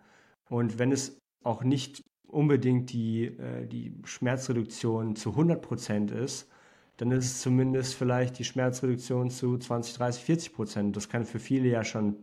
Und 0.49 0.79
wenn 0.79 0.91
es 0.91 1.19
auch 1.43 1.63
nicht 1.63 2.01
unbedingt 2.27 2.93
die, 2.93 3.25
äh, 3.25 3.67
die 3.67 3.93
Schmerzreduktion 4.05 5.15
zu 5.15 5.35
100% 5.35 6.11
ist, 6.11 6.49
dann 6.97 7.11
ist 7.11 7.25
es 7.25 7.41
zumindest 7.41 7.95
vielleicht 7.95 8.39
die 8.39 8.45
Schmerzreduktion 8.45 9.29
zu 9.29 9.57
20, 9.57 9.95
30, 9.95 10.23
40 10.23 10.53
Prozent. 10.53 10.95
Das 10.95 11.09
kann 11.09 11.25
für 11.25 11.39
viele 11.39 11.67
ja 11.67 11.83
schon 11.83 12.15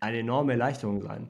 eine 0.00 0.18
enorme 0.18 0.52
Erleichterung 0.52 1.00
sein. 1.02 1.28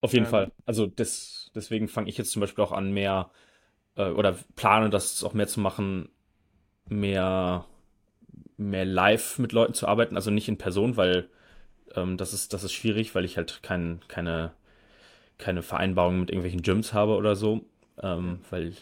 Auf 0.00 0.12
jeden 0.12 0.26
ähm, 0.26 0.30
Fall. 0.30 0.52
Also 0.66 0.86
das, 0.86 1.50
deswegen 1.54 1.88
fange 1.88 2.08
ich 2.08 2.18
jetzt 2.18 2.30
zum 2.32 2.40
Beispiel 2.40 2.64
auch 2.64 2.72
an, 2.72 2.92
mehr 2.92 3.30
äh, 3.96 4.10
oder 4.10 4.36
plane 4.56 4.90
das 4.90 5.22
auch 5.24 5.34
mehr 5.34 5.48
zu 5.48 5.60
machen, 5.60 6.08
mehr, 6.88 7.64
mehr 8.56 8.84
live 8.84 9.38
mit 9.38 9.52
Leuten 9.52 9.74
zu 9.74 9.86
arbeiten, 9.86 10.16
also 10.16 10.30
nicht 10.30 10.48
in 10.48 10.58
Person, 10.58 10.96
weil 10.96 11.28
ähm, 11.94 12.16
das, 12.16 12.32
ist, 12.32 12.52
das 12.52 12.64
ist 12.64 12.72
schwierig, 12.72 13.14
weil 13.14 13.24
ich 13.24 13.36
halt 13.36 13.60
kein, 13.62 14.00
keine, 14.08 14.52
keine 15.38 15.62
Vereinbarung 15.62 16.20
mit 16.20 16.30
irgendwelchen 16.30 16.62
Gyms 16.62 16.92
habe 16.92 17.16
oder 17.16 17.36
so. 17.36 17.62
Ähm, 18.00 18.40
weil, 18.50 18.72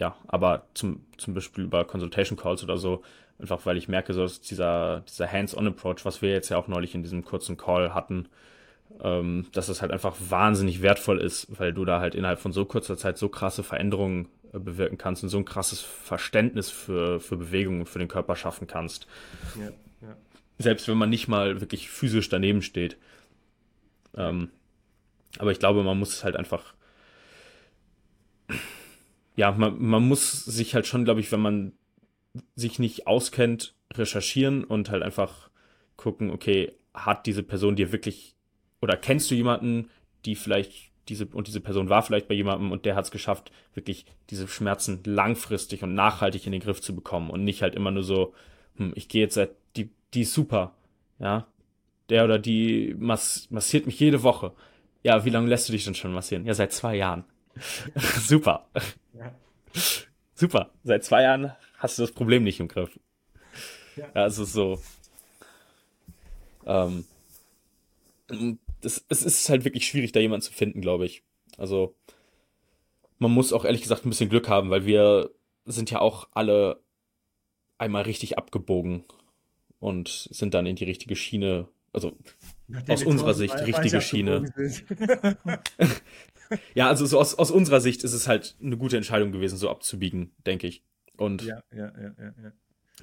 ja, 0.00 0.16
aber 0.26 0.66
zum, 0.74 1.04
zum 1.18 1.34
Beispiel 1.34 1.64
über 1.64 1.84
Consultation 1.84 2.38
Calls 2.38 2.64
oder 2.64 2.78
so, 2.78 3.02
einfach 3.38 3.66
weil 3.66 3.76
ich 3.76 3.86
merke, 3.86 4.14
so 4.14 4.22
dass 4.22 4.40
dieser, 4.40 5.00
dieser 5.00 5.30
Hands-on-Approach, 5.30 6.04
was 6.04 6.22
wir 6.22 6.30
jetzt 6.30 6.48
ja 6.48 6.56
auch 6.56 6.68
neulich 6.68 6.94
in 6.94 7.02
diesem 7.02 7.22
kurzen 7.22 7.58
Call 7.58 7.94
hatten, 7.94 8.26
ähm, 9.02 9.46
dass 9.52 9.68
es 9.68 9.82
halt 9.82 9.92
einfach 9.92 10.16
wahnsinnig 10.18 10.80
wertvoll 10.80 11.20
ist, 11.20 11.46
weil 11.58 11.74
du 11.74 11.84
da 11.84 12.00
halt 12.00 12.14
innerhalb 12.14 12.40
von 12.40 12.52
so 12.52 12.64
kurzer 12.64 12.96
Zeit 12.96 13.18
so 13.18 13.28
krasse 13.28 13.62
Veränderungen 13.62 14.28
äh, 14.54 14.58
bewirken 14.58 14.96
kannst 14.96 15.22
und 15.22 15.28
so 15.28 15.36
ein 15.36 15.44
krasses 15.44 15.80
Verständnis 15.80 16.70
für, 16.70 17.20
für 17.20 17.36
Bewegungen 17.36 17.84
für 17.84 17.98
den 17.98 18.08
Körper 18.08 18.36
schaffen 18.36 18.66
kannst. 18.66 19.06
Ja, 19.56 19.66
ja. 20.00 20.16
Selbst 20.58 20.88
wenn 20.88 20.98
man 20.98 21.10
nicht 21.10 21.28
mal 21.28 21.60
wirklich 21.60 21.90
physisch 21.90 22.30
daneben 22.30 22.62
steht. 22.62 22.96
Ähm, 24.16 24.50
aber 25.38 25.52
ich 25.52 25.58
glaube, 25.58 25.82
man 25.82 25.98
muss 25.98 26.24
halt 26.24 26.36
einfach. 26.36 26.74
Ja, 29.36 29.52
man, 29.52 29.80
man 29.82 30.06
muss 30.06 30.44
sich 30.44 30.74
halt 30.74 30.86
schon, 30.86 31.04
glaube 31.04 31.20
ich, 31.20 31.32
wenn 31.32 31.40
man 31.40 31.72
sich 32.54 32.78
nicht 32.78 33.06
auskennt, 33.06 33.74
recherchieren 33.94 34.64
und 34.64 34.90
halt 34.90 35.02
einfach 35.02 35.50
gucken, 35.96 36.30
okay, 36.30 36.72
hat 36.94 37.26
diese 37.26 37.42
Person 37.42 37.76
dir 37.76 37.92
wirklich 37.92 38.34
oder 38.80 38.96
kennst 38.96 39.30
du 39.30 39.34
jemanden, 39.34 39.90
die 40.24 40.34
vielleicht 40.34 40.90
diese 41.08 41.26
und 41.26 41.48
diese 41.48 41.60
Person 41.60 41.88
war 41.88 42.02
vielleicht 42.02 42.28
bei 42.28 42.34
jemandem 42.34 42.70
und 42.72 42.84
der 42.84 42.94
hat 42.94 43.04
es 43.04 43.10
geschafft, 43.10 43.50
wirklich 43.74 44.06
diese 44.30 44.46
Schmerzen 44.48 45.00
langfristig 45.04 45.82
und 45.82 45.94
nachhaltig 45.94 46.46
in 46.46 46.52
den 46.52 46.60
Griff 46.60 46.80
zu 46.80 46.94
bekommen 46.94 47.30
und 47.30 47.44
nicht 47.44 47.62
halt 47.62 47.74
immer 47.74 47.90
nur 47.90 48.04
so, 48.04 48.32
hm, 48.76 48.92
ich 48.94 49.08
gehe 49.08 49.22
jetzt 49.22 49.34
seit 49.34 49.50
die 49.76 49.90
die 50.14 50.22
ist 50.22 50.34
super, 50.34 50.74
ja, 51.18 51.46
der 52.08 52.24
oder 52.24 52.38
die 52.38 52.94
mass, 52.98 53.46
massiert 53.50 53.86
mich 53.86 54.00
jede 54.00 54.22
Woche. 54.22 54.52
Ja, 55.02 55.24
wie 55.24 55.30
lange 55.30 55.48
lässt 55.48 55.68
du 55.68 55.72
dich 55.72 55.84
denn 55.84 55.94
schon 55.94 56.12
massieren? 56.12 56.44
Ja, 56.46 56.54
seit 56.54 56.72
zwei 56.72 56.96
Jahren. 56.96 57.24
super. 58.20 58.66
Ja. 59.12 59.34
Super. 60.34 60.70
Seit 60.84 61.04
zwei 61.04 61.22
Jahren 61.22 61.52
hast 61.78 61.98
du 61.98 62.02
das 62.02 62.12
Problem 62.12 62.44
nicht 62.44 62.60
im 62.60 62.68
Griff. 62.68 62.98
Ja, 63.96 64.10
also 64.14 64.44
so. 64.44 64.80
Ähm, 66.66 67.04
das, 68.80 69.04
es 69.08 69.22
ist 69.22 69.48
halt 69.48 69.64
wirklich 69.64 69.86
schwierig, 69.86 70.12
da 70.12 70.20
jemanden 70.20 70.42
zu 70.42 70.52
finden, 70.52 70.80
glaube 70.80 71.06
ich. 71.06 71.22
Also, 71.56 71.94
man 73.18 73.32
muss 73.32 73.52
auch 73.52 73.64
ehrlich 73.64 73.82
gesagt 73.82 74.04
ein 74.04 74.10
bisschen 74.10 74.30
Glück 74.30 74.48
haben, 74.48 74.70
weil 74.70 74.86
wir 74.86 75.30
sind 75.66 75.90
ja 75.90 76.00
auch 76.00 76.28
alle 76.32 76.80
einmal 77.78 78.02
richtig 78.02 78.38
abgebogen 78.38 79.04
und 79.78 80.28
sind 80.30 80.54
dann 80.54 80.66
in 80.66 80.76
die 80.76 80.84
richtige 80.84 81.16
Schiene, 81.16 81.68
also 81.92 82.16
aus 82.88 83.04
unserer 83.04 83.34
Sicht 83.34 83.54
richtige 83.54 84.00
Schiene. 84.00 84.52
ja, 86.74 86.88
also 86.88 87.06
so 87.06 87.18
aus, 87.18 87.34
aus 87.34 87.50
unserer 87.50 87.80
Sicht 87.80 88.04
ist 88.04 88.12
es 88.12 88.28
halt 88.28 88.56
eine 88.62 88.76
gute 88.76 88.96
Entscheidung 88.96 89.32
gewesen, 89.32 89.56
so 89.56 89.70
abzubiegen, 89.70 90.32
denke 90.46 90.66
ich. 90.66 90.82
Und 91.16 91.42
ja, 91.42 91.62
ja, 91.74 91.92
ja, 91.96 92.12
ja, 92.18 92.34
ja. 92.42 92.52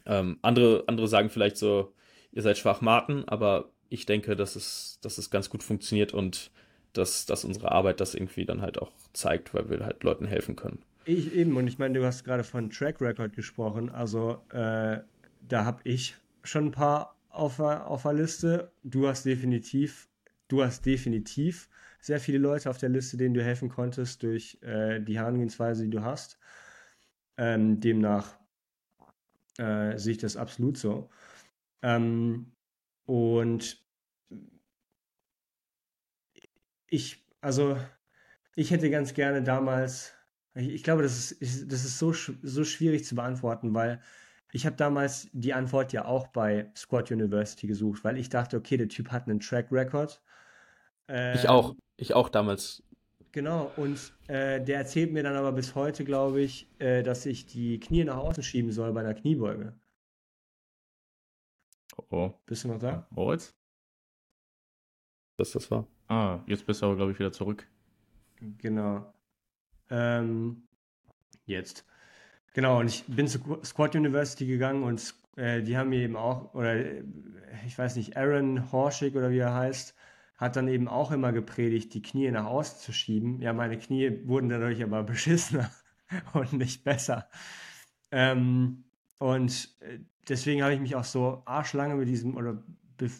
Ähm, 0.05 0.39
andere, 0.41 0.83
andere 0.87 1.07
sagen 1.07 1.29
vielleicht 1.29 1.57
so, 1.57 1.93
ihr 2.31 2.41
seid 2.41 2.57
Schwachmaten, 2.57 3.27
aber 3.27 3.71
ich 3.89 4.05
denke, 4.05 4.35
dass 4.35 4.55
es, 4.55 4.99
dass 5.01 5.17
es 5.17 5.29
ganz 5.29 5.49
gut 5.49 5.63
funktioniert 5.63 6.13
und 6.13 6.51
dass, 6.93 7.25
dass 7.25 7.45
unsere 7.45 7.71
Arbeit 7.71 7.99
das 7.99 8.15
irgendwie 8.15 8.45
dann 8.45 8.61
halt 8.61 8.81
auch 8.81 8.91
zeigt, 9.13 9.53
weil 9.53 9.69
wir 9.69 9.85
halt 9.85 10.03
Leuten 10.03 10.25
helfen 10.25 10.55
können. 10.55 10.79
Ich 11.05 11.33
eben, 11.33 11.55
und 11.55 11.67
ich 11.67 11.77
meine, 11.77 11.99
du 11.99 12.05
hast 12.05 12.23
gerade 12.25 12.43
von 12.43 12.69
Track 12.69 12.99
Record 13.01 13.33
gesprochen, 13.33 13.89
also 13.89 14.41
äh, 14.51 14.99
da 15.47 15.65
habe 15.65 15.79
ich 15.83 16.15
schon 16.43 16.65
ein 16.65 16.71
paar 16.71 17.16
auf, 17.37 17.59
auf 17.59 18.03
der 18.03 18.13
Liste. 18.13 18.71
Du 18.83 19.07
hast 19.07 19.25
definitiv, 19.25 20.09
du 20.47 20.63
hast 20.63 20.85
definitiv 20.85 21.69
sehr 21.99 22.19
viele 22.19 22.37
Leute 22.39 22.69
auf 22.69 22.77
der 22.77 22.89
Liste, 22.89 23.17
denen 23.17 23.33
du 23.33 23.43
helfen 23.43 23.69
konntest 23.69 24.23
durch 24.23 24.57
äh, 24.61 24.99
die 25.01 25.17
Herangehensweise, 25.17 25.83
die 25.83 25.89
du 25.89 26.03
hast. 26.03 26.39
Ähm, 27.37 27.79
demnach 27.79 28.37
äh, 29.57 29.97
sehe 29.97 30.13
ich 30.13 30.17
das 30.17 30.37
absolut 30.37 30.77
so. 30.77 31.09
Ähm, 31.81 32.51
und 33.05 33.83
ich, 36.87 37.25
also, 37.41 37.77
ich 38.55 38.71
hätte 38.71 38.89
ganz 38.89 39.13
gerne 39.13 39.43
damals, 39.43 40.13
ich, 40.55 40.69
ich 40.69 40.83
glaube, 40.83 41.03
das 41.03 41.31
ist, 41.31 41.71
das 41.71 41.85
ist 41.85 41.99
so, 41.99 42.13
so 42.13 42.63
schwierig 42.63 43.05
zu 43.05 43.15
beantworten, 43.15 43.73
weil 43.73 44.01
ich 44.51 44.65
habe 44.65 44.75
damals 44.75 45.29
die 45.33 45.53
Antwort 45.53 45.93
ja 45.93 46.05
auch 46.05 46.27
bei 46.27 46.71
Squad 46.75 47.11
University 47.11 47.67
gesucht, 47.67 48.03
weil 48.03 48.17
ich 48.17 48.29
dachte, 48.29 48.57
okay, 48.57 48.77
der 48.77 48.87
Typ 48.87 49.11
hat 49.11 49.27
einen 49.27 49.39
Track 49.39 49.71
Record. 49.71 50.21
Ähm, 51.07 51.35
ich 51.35 51.49
auch, 51.49 51.75
ich 51.97 52.13
auch 52.13 52.29
damals. 52.29 52.83
Genau, 53.33 53.71
und 53.75 54.13
äh, 54.27 54.61
der 54.63 54.77
erzählt 54.77 55.11
mir 55.11 55.21
dann 55.21 55.35
aber 55.35 55.51
bis 55.51 55.75
heute, 55.75 56.03
glaube 56.03 56.41
ich, 56.41 56.67
äh, 56.79 57.03
dass 57.03 57.25
ich 57.25 57.45
die 57.45 57.79
Knie 57.79 58.03
nach 58.03 58.17
außen 58.17 58.41
schieben 58.41 58.71
soll 58.71 58.93
bei 58.93 59.01
einer 59.01 59.13
Kniebeuge. 59.13 59.77
Oh. 62.09 62.33
Bist 62.45 62.63
du 62.63 62.69
noch 62.69 62.79
da? 62.79 63.05
Moritz? 63.09 63.53
Was 65.37 65.51
das 65.51 65.69
war? 65.69 65.85
Ah, 66.07 66.39
jetzt 66.47 66.65
bist 66.65 66.81
du 66.81 66.85
aber, 66.87 66.95
glaube 66.95 67.11
ich, 67.11 67.19
wieder 67.19 67.31
zurück. 67.31 67.67
Genau. 68.39 69.13
Ähm, 69.89 70.67
jetzt. 71.45 71.85
Genau, 72.57 72.79
und 72.79 72.87
ich 72.87 73.03
bin 73.05 73.27
zur 73.27 73.63
Squad 73.63 73.95
University 73.95 74.47
gegangen 74.47 74.81
und 74.81 75.13
äh, 75.35 75.61
die 75.61 75.77
haben 75.77 75.89
mir 75.89 75.99
eben 75.99 76.15
auch, 76.15 76.55
oder 76.55 76.75
ich 77.67 77.77
weiß 77.77 77.95
nicht, 77.97 78.17
Aaron 78.17 78.71
Horschig 78.71 79.15
oder 79.15 79.29
wie 79.29 79.37
er 79.37 79.53
heißt, 79.53 79.93
hat 80.37 80.55
dann 80.55 80.67
eben 80.67 80.87
auch 80.87 81.11
immer 81.11 81.31
gepredigt, 81.31 81.93
die 81.93 82.01
Knie 82.01 82.31
nach 82.31 82.45
außen 82.47 82.79
zu 82.79 82.93
schieben. 82.93 83.39
Ja, 83.43 83.53
meine 83.53 83.77
Knie 83.77 84.21
wurden 84.25 84.49
dadurch 84.49 84.81
aber 84.81 85.03
beschissener 85.03 85.69
und 86.33 86.53
nicht 86.53 86.83
besser. 86.83 87.29
Ähm, 88.09 88.85
und 89.19 89.77
äh, 89.81 89.99
deswegen 90.27 90.63
habe 90.63 90.73
ich 90.73 90.79
mich 90.79 90.95
auch 90.95 91.03
so 91.03 91.43
arschlange 91.45 91.93
mit 91.93 92.07
diesem, 92.07 92.35
oder 92.35 92.63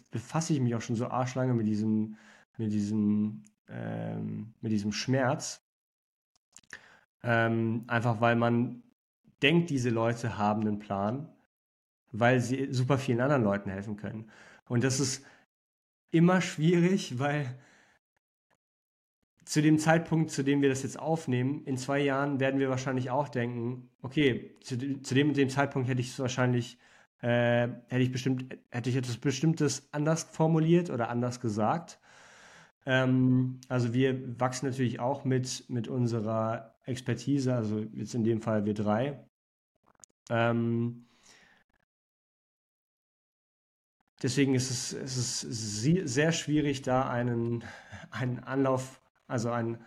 befasse 0.10 0.54
ich 0.54 0.62
mich 0.62 0.74
auch 0.74 0.82
schon 0.82 0.96
so 0.96 1.10
arschlange 1.10 1.54
mit 1.54 1.68
diesem, 1.68 2.18
mit 2.58 2.72
diesem, 2.72 3.44
ähm, 3.70 4.56
mit 4.62 4.72
diesem 4.72 4.92
Schmerz. 4.92 5.64
Ähm, 7.22 7.84
einfach 7.86 8.20
weil 8.20 8.36
man 8.36 8.82
denkt, 9.42 9.70
diese 9.70 9.90
Leute 9.90 10.38
haben 10.38 10.62
einen 10.62 10.80
Plan, 10.80 11.30
weil 12.12 12.40
sie 12.40 12.72
super 12.72 12.98
vielen 12.98 13.22
anderen 13.22 13.44
Leuten 13.44 13.70
helfen 13.70 13.98
können. 13.98 14.30
Und 14.68 14.84
das 14.84 15.00
ist 15.00 15.26
immer 16.12 16.42
schwierig, 16.42 17.20
weil 17.20 17.58
zu 19.46 19.62
dem 19.62 19.80
Zeitpunkt, 19.80 20.32
zu 20.32 20.44
dem 20.44 20.62
wir 20.62 20.70
das 20.70 20.84
jetzt 20.84 21.00
aufnehmen, 21.00 21.64
in 21.64 21.78
zwei 21.78 22.00
Jahren 22.00 22.40
werden 22.40 22.60
wir 22.60 22.70
wahrscheinlich 22.70 23.12
auch 23.12 23.30
denken, 23.30 23.90
okay, 24.02 24.56
zu, 24.62 24.78
zu 25.02 25.16
dem, 25.16 25.34
dem 25.34 25.50
Zeitpunkt 25.50 25.88
hätte 25.88 26.02
ich 26.02 26.10
es 26.10 26.20
wahrscheinlich, 26.20 26.78
äh, 27.22 27.70
hätte 27.88 28.02
ich 28.02 28.12
bestimmt, 28.12 28.58
hätte 28.72 28.90
ich 28.90 28.98
etwas 28.98 29.18
Bestimmtes 29.18 29.88
anders 29.94 30.24
formuliert 30.24 30.90
oder 30.90 31.10
anders 31.10 31.40
gesagt. 31.40 32.00
Ähm, 32.86 33.62
also 33.70 33.94
wir 33.94 34.40
wachsen 34.40 34.68
natürlich 34.68 35.00
auch 35.00 35.24
mit, 35.24 35.66
mit 35.70 35.88
unserer 35.88 36.77
Expertise, 36.88 37.54
also 37.54 37.80
jetzt 37.94 38.16
in 38.16 38.24
dem 38.24 38.42
Fall 38.42 38.66
wir 38.66 38.74
drei. 38.74 39.24
Ähm, 40.30 41.06
deswegen 44.22 44.56
ist 44.56 44.72
es, 44.72 44.94
es 44.94 45.44
ist 45.44 46.10
sehr 46.10 46.32
schwierig, 46.32 46.82
da 46.82 47.10
einen, 47.10 47.64
einen 48.10 48.40
Anlauf, 48.40 49.02
also 49.28 49.52
einen, 49.52 49.78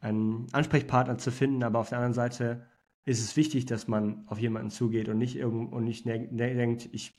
einen 0.00 0.46
Ansprechpartner 0.52 1.18
zu 1.18 1.30
finden, 1.30 1.62
aber 1.62 1.78
auf 1.78 1.90
der 1.90 1.98
anderen 1.98 2.14
Seite 2.14 2.66
ist 3.04 3.20
es 3.20 3.36
wichtig, 3.36 3.66
dass 3.66 3.86
man 3.86 4.26
auf 4.26 4.38
jemanden 4.38 4.70
zugeht 4.70 5.08
und 5.08 5.18
nicht 5.18 5.36
irgend 5.36 5.72
und 5.72 5.84
nicht 5.84 6.06
denkt, 6.06 6.88
ich 6.92 7.14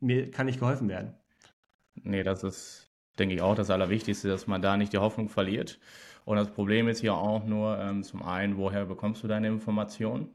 mir 0.00 0.30
kann 0.30 0.46
nicht 0.46 0.58
geholfen 0.58 0.88
werden. 0.88 1.14
Nee, 1.94 2.22
das 2.22 2.42
ist, 2.42 2.90
denke 3.18 3.34
ich, 3.36 3.40
auch 3.40 3.54
das 3.54 3.70
Allerwichtigste, 3.70 4.28
dass 4.28 4.46
man 4.46 4.60
da 4.60 4.76
nicht 4.76 4.92
die 4.92 4.98
Hoffnung 4.98 5.28
verliert. 5.28 5.78
Und 6.24 6.36
das 6.36 6.50
Problem 6.50 6.88
ist 6.88 7.00
hier 7.00 7.14
auch 7.14 7.44
nur 7.44 7.78
ähm, 7.78 8.02
zum 8.02 8.22
einen, 8.22 8.56
woher 8.56 8.86
bekommst 8.86 9.22
du 9.22 9.28
deine 9.28 9.48
Informationen? 9.48 10.28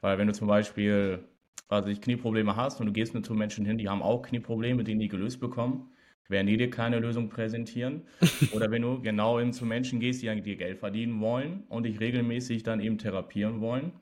Weil 0.00 0.18
wenn 0.18 0.26
du 0.26 0.32
zum 0.32 0.48
Beispiel 0.48 1.24
also 1.68 1.88
ich 1.88 2.00
Knieprobleme 2.00 2.56
hast 2.56 2.80
und 2.80 2.86
du 2.86 2.92
gehst 2.92 3.14
nur 3.14 3.22
zu 3.22 3.34
Menschen 3.34 3.64
hin, 3.64 3.78
die 3.78 3.88
haben 3.88 4.02
auch 4.02 4.22
Knieprobleme, 4.22 4.84
die 4.84 4.94
nie 4.94 5.08
gelöst 5.08 5.40
bekommen, 5.40 5.90
werden 6.28 6.46
die 6.46 6.56
dir 6.56 6.70
keine 6.70 6.98
Lösung 6.98 7.28
präsentieren. 7.28 8.02
Oder 8.52 8.70
wenn 8.70 8.82
du 8.82 9.00
genau 9.00 9.40
eben 9.40 9.52
zu 9.52 9.64
Menschen 9.64 10.00
gehst, 10.00 10.22
die 10.22 10.42
dir 10.42 10.56
Geld 10.56 10.78
verdienen 10.78 11.20
wollen 11.20 11.64
und 11.68 11.84
dich 11.84 12.00
regelmäßig 12.00 12.62
dann 12.62 12.80
eben 12.80 12.98
therapieren 12.98 13.60
wollen, 13.60 13.92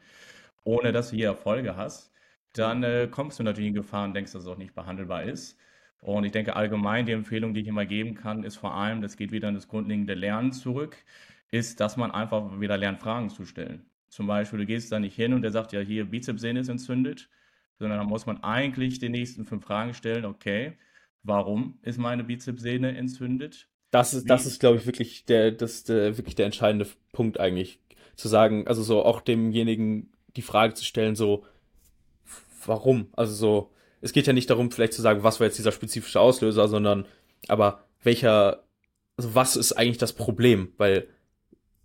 ohne 0.64 0.92
dass 0.92 1.10
du 1.10 1.16
hier 1.16 1.28
Erfolge 1.28 1.76
hast, 1.76 2.12
dann 2.52 2.82
äh, 2.82 3.08
kommst 3.10 3.38
du 3.38 3.42
natürlich 3.42 3.68
in 3.68 3.74
Gefahr 3.74 4.04
und 4.04 4.14
denkst, 4.14 4.32
dass 4.32 4.42
es 4.42 4.48
auch 4.48 4.58
nicht 4.58 4.74
behandelbar 4.74 5.24
ist. 5.24 5.58
Und 6.00 6.24
ich 6.24 6.32
denke 6.32 6.54
allgemein, 6.54 7.06
die 7.06 7.12
Empfehlung, 7.12 7.54
die 7.54 7.62
ich 7.62 7.66
immer 7.66 7.86
geben 7.86 8.14
kann, 8.14 8.44
ist 8.44 8.56
vor 8.56 8.74
allem, 8.74 9.00
das 9.00 9.16
geht 9.16 9.32
wieder 9.32 9.48
an 9.48 9.54
das 9.54 9.68
grundlegende 9.68 10.14
Lernen 10.14 10.52
zurück, 10.52 10.98
ist, 11.50 11.80
dass 11.80 11.96
man 11.96 12.10
einfach 12.10 12.60
wieder 12.60 12.76
lernt, 12.76 13.00
Fragen 13.00 13.30
zu 13.30 13.44
stellen. 13.44 13.86
Zum 14.08 14.26
Beispiel, 14.26 14.60
du 14.60 14.66
gehst 14.66 14.92
da 14.92 15.00
nicht 15.00 15.16
hin 15.16 15.32
und 15.34 15.42
der 15.42 15.50
sagt 15.50 15.72
ja, 15.72 15.80
hier, 15.80 16.04
Bizepssehne 16.04 16.60
ist 16.60 16.68
entzündet 16.68 17.28
sondern 17.78 17.98
da 17.98 18.04
muss 18.04 18.26
man 18.26 18.42
eigentlich 18.42 18.98
die 18.98 19.08
nächsten 19.08 19.44
fünf 19.44 19.64
Fragen 19.64 19.94
stellen, 19.94 20.24
okay, 20.24 20.76
warum 21.22 21.78
ist 21.82 21.98
meine 21.98 22.24
Bizepssehne 22.24 22.96
entzündet? 22.96 23.68
Das 23.90 24.14
ist, 24.14 24.28
das 24.28 24.46
ist, 24.46 24.60
glaube 24.60 24.78
ich, 24.78 24.86
wirklich 24.86 25.24
der, 25.24 25.52
das, 25.52 25.84
der, 25.84 26.16
wirklich 26.16 26.34
der 26.34 26.46
entscheidende 26.46 26.88
Punkt 27.12 27.38
eigentlich. 27.38 27.80
Zu 28.16 28.28
sagen, 28.28 28.66
also 28.66 28.82
so 28.82 29.04
auch 29.04 29.20
demjenigen 29.20 30.12
die 30.36 30.42
Frage 30.42 30.74
zu 30.74 30.84
stellen, 30.84 31.16
so, 31.16 31.44
warum? 32.64 33.08
Also 33.12 33.34
so, 33.34 33.70
es 34.00 34.12
geht 34.12 34.26
ja 34.26 34.32
nicht 34.32 34.50
darum, 34.50 34.70
vielleicht 34.70 34.92
zu 34.92 35.02
sagen, 35.02 35.22
was 35.22 35.40
war 35.40 35.46
jetzt 35.46 35.58
dieser 35.58 35.72
spezifische 35.72 36.20
Auslöser, 36.20 36.68
sondern, 36.68 37.06
aber 37.48 37.84
welcher, 38.02 38.64
also 39.16 39.34
was 39.34 39.56
ist 39.56 39.72
eigentlich 39.72 39.98
das 39.98 40.12
Problem? 40.12 40.72
Weil 40.76 41.08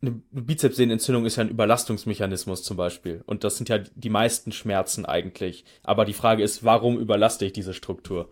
eine 0.02 0.22
Bizepssehnenentzündung 0.32 1.26
ist 1.26 1.36
ja 1.36 1.44
ein 1.44 1.50
Überlastungsmechanismus 1.50 2.64
zum 2.64 2.78
Beispiel. 2.78 3.22
Und 3.26 3.44
das 3.44 3.58
sind 3.58 3.70
ja 3.70 3.80
die 3.80 4.10
meisten 4.10 4.52
Schmerzen 4.52 5.06
eigentlich. 5.06 5.66
Aber 5.84 6.06
die 6.06 6.14
Frage 6.14 6.44
ist, 6.44 6.64
warum 6.64 6.98
überlaste 6.98 7.46
ich 7.46 7.54
diese 7.54 7.74
Struktur? 7.74 8.30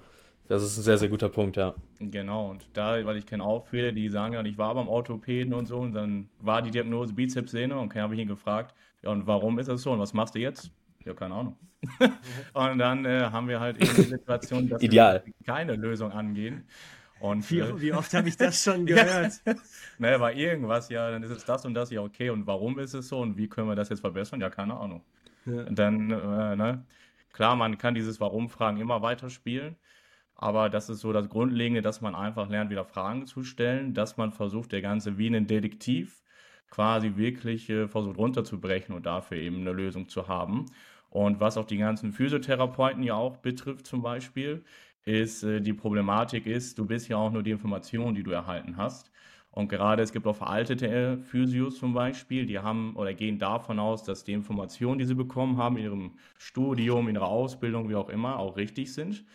Das 0.47 0.63
ist 0.63 0.77
ein 0.77 0.83
sehr, 0.83 0.97
sehr 0.97 1.09
guter 1.09 1.27
Punkt, 1.27 1.57
ja. 1.57 1.75
Genau, 1.99 2.49
und 2.49 2.69
da, 2.73 3.03
weil 3.05 3.17
ich 3.17 3.25
kenne 3.25 3.43
auch 3.43 3.67
viele, 3.67 3.91
die 3.91 4.07
sagen 4.07 4.33
ja, 4.33 4.43
ich 4.45 4.57
war 4.57 4.73
beim 4.75 4.87
Orthopäden 4.87 5.53
und 5.53 5.65
so, 5.65 5.79
und 5.79 5.93
dann 5.93 6.29
war 6.39 6.61
die 6.61 6.71
Diagnose 6.71 7.13
Bizepssehne 7.13 7.77
und 7.77 7.93
dann 7.93 8.01
habe 8.01 8.15
ich 8.15 8.21
ihn 8.21 8.29
gefragt, 8.29 8.73
ja, 9.03 9.09
und 9.09 9.27
warum 9.27 9.59
ist 9.59 9.67
das 9.67 9.81
so 9.81 9.91
und 9.91 9.99
was 9.99 10.13
machst 10.13 10.35
du 10.35 10.39
jetzt? 10.39 10.71
Ja, 11.05 11.13
keine 11.13 11.35
Ahnung. 11.35 11.57
und 12.53 12.79
dann 12.79 13.05
äh, 13.05 13.29
haben 13.31 13.47
wir 13.49 13.59
halt 13.59 13.77
eben 13.77 13.93
die 13.95 14.03
Situation, 14.03 14.69
dass 14.69 14.81
Ideal. 14.81 15.21
wir 15.25 15.33
keine 15.45 15.75
Lösung 15.75 16.11
angehen. 16.11 16.65
Und, 17.19 17.49
wie, 17.49 17.59
äh, 17.59 17.81
wie 17.81 17.93
oft 17.93 18.13
habe 18.13 18.27
ich 18.29 18.37
das 18.37 18.63
schon 18.63 18.85
gehört? 18.85 19.41
ja. 19.45 19.55
naja, 19.97 20.19
war 20.19 20.33
irgendwas, 20.33 20.89
ja, 20.89 21.09
dann 21.11 21.23
ist 21.23 21.31
es 21.31 21.45
das 21.45 21.65
und 21.65 21.73
das, 21.73 21.89
ja, 21.91 22.01
okay, 22.01 22.29
und 22.29 22.47
warum 22.47 22.79
ist 22.79 22.93
es 22.93 23.07
so 23.09 23.19
und 23.19 23.37
wie 23.37 23.47
können 23.47 23.67
wir 23.67 23.75
das 23.75 23.89
jetzt 23.89 24.01
verbessern? 24.01 24.41
Ja, 24.41 24.49
keine 24.49 24.75
Ahnung. 24.75 25.03
Ja. 25.45 25.63
Dann, 25.63 26.11
äh, 26.11 26.55
ne, 26.55 26.85
klar, 27.33 27.55
man 27.55 27.77
kann 27.77 27.95
dieses 27.95 28.19
Warum-Fragen 28.19 28.77
immer 28.77 29.01
weiter 29.01 29.29
spielen, 29.29 29.75
aber 30.35 30.69
das 30.69 30.89
ist 30.89 30.99
so 30.99 31.13
das 31.13 31.29
Grundlegende, 31.29 31.81
dass 31.81 32.01
man 32.01 32.13
einfach 32.13 32.49
lernt, 32.49 32.69
wieder 32.69 32.85
Fragen 32.85 33.25
zu 33.25 33.43
stellen, 33.43 33.93
dass 33.93 34.17
man 34.17 34.31
versucht, 34.31 34.71
der 34.71 34.81
Ganze 34.81 35.17
wie 35.17 35.27
ein 35.27 35.47
Detektiv 35.47 36.21
quasi 36.69 37.15
wirklich 37.15 37.69
äh, 37.69 37.87
versucht 37.87 38.17
runterzubrechen 38.17 38.93
und 38.95 39.05
dafür 39.05 39.37
eben 39.37 39.61
eine 39.61 39.71
Lösung 39.71 40.09
zu 40.09 40.27
haben. 40.27 40.65
Und 41.09 41.39
was 41.39 41.57
auch 41.57 41.65
die 41.65 41.77
ganzen 41.77 42.11
Physiotherapeuten 42.11 43.01
ja 43.01 43.15
auch 43.15 43.37
betrifft 43.37 43.87
zum 43.87 44.01
Beispiel, 44.01 44.63
ist, 45.07 45.43
äh, 45.43 45.61
die 45.61 45.73
Problematik 45.73 46.45
ist, 46.45 46.77
du 46.77 46.85
bist 46.85 47.07
ja 47.07 47.17
auch 47.17 47.31
nur 47.31 47.43
die 47.43 47.51
Information, 47.51 48.13
die 48.15 48.23
du 48.23 48.31
erhalten 48.31 48.77
hast. 48.77 49.11
Und 49.51 49.69
gerade 49.69 50.03
es 50.03 50.11
gibt 50.11 50.27
auch 50.27 50.35
veraltete 50.35 50.87
äh, 50.87 51.17
Physios 51.17 51.77
zum 51.79 51.93
Beispiel, 51.93 52.45
die 52.45 52.59
haben 52.59 52.95
oder 52.95 53.13
gehen 53.13 53.39
davon 53.39 53.79
aus, 53.79 54.03
dass 54.03 54.23
die 54.23 54.33
Informationen, 54.33 54.99
die 54.99 55.05
sie 55.05 55.15
bekommen 55.15 55.57
haben 55.57 55.77
in 55.77 55.83
ihrem 55.85 56.11
Studium, 56.37 57.07
in 57.07 57.15
ihrer 57.15 57.27
Ausbildung, 57.27 57.89
wie 57.89 57.95
auch 57.95 58.09
immer, 58.09 58.37
auch 58.37 58.57
richtig 58.57 58.93
sind. 58.93 59.25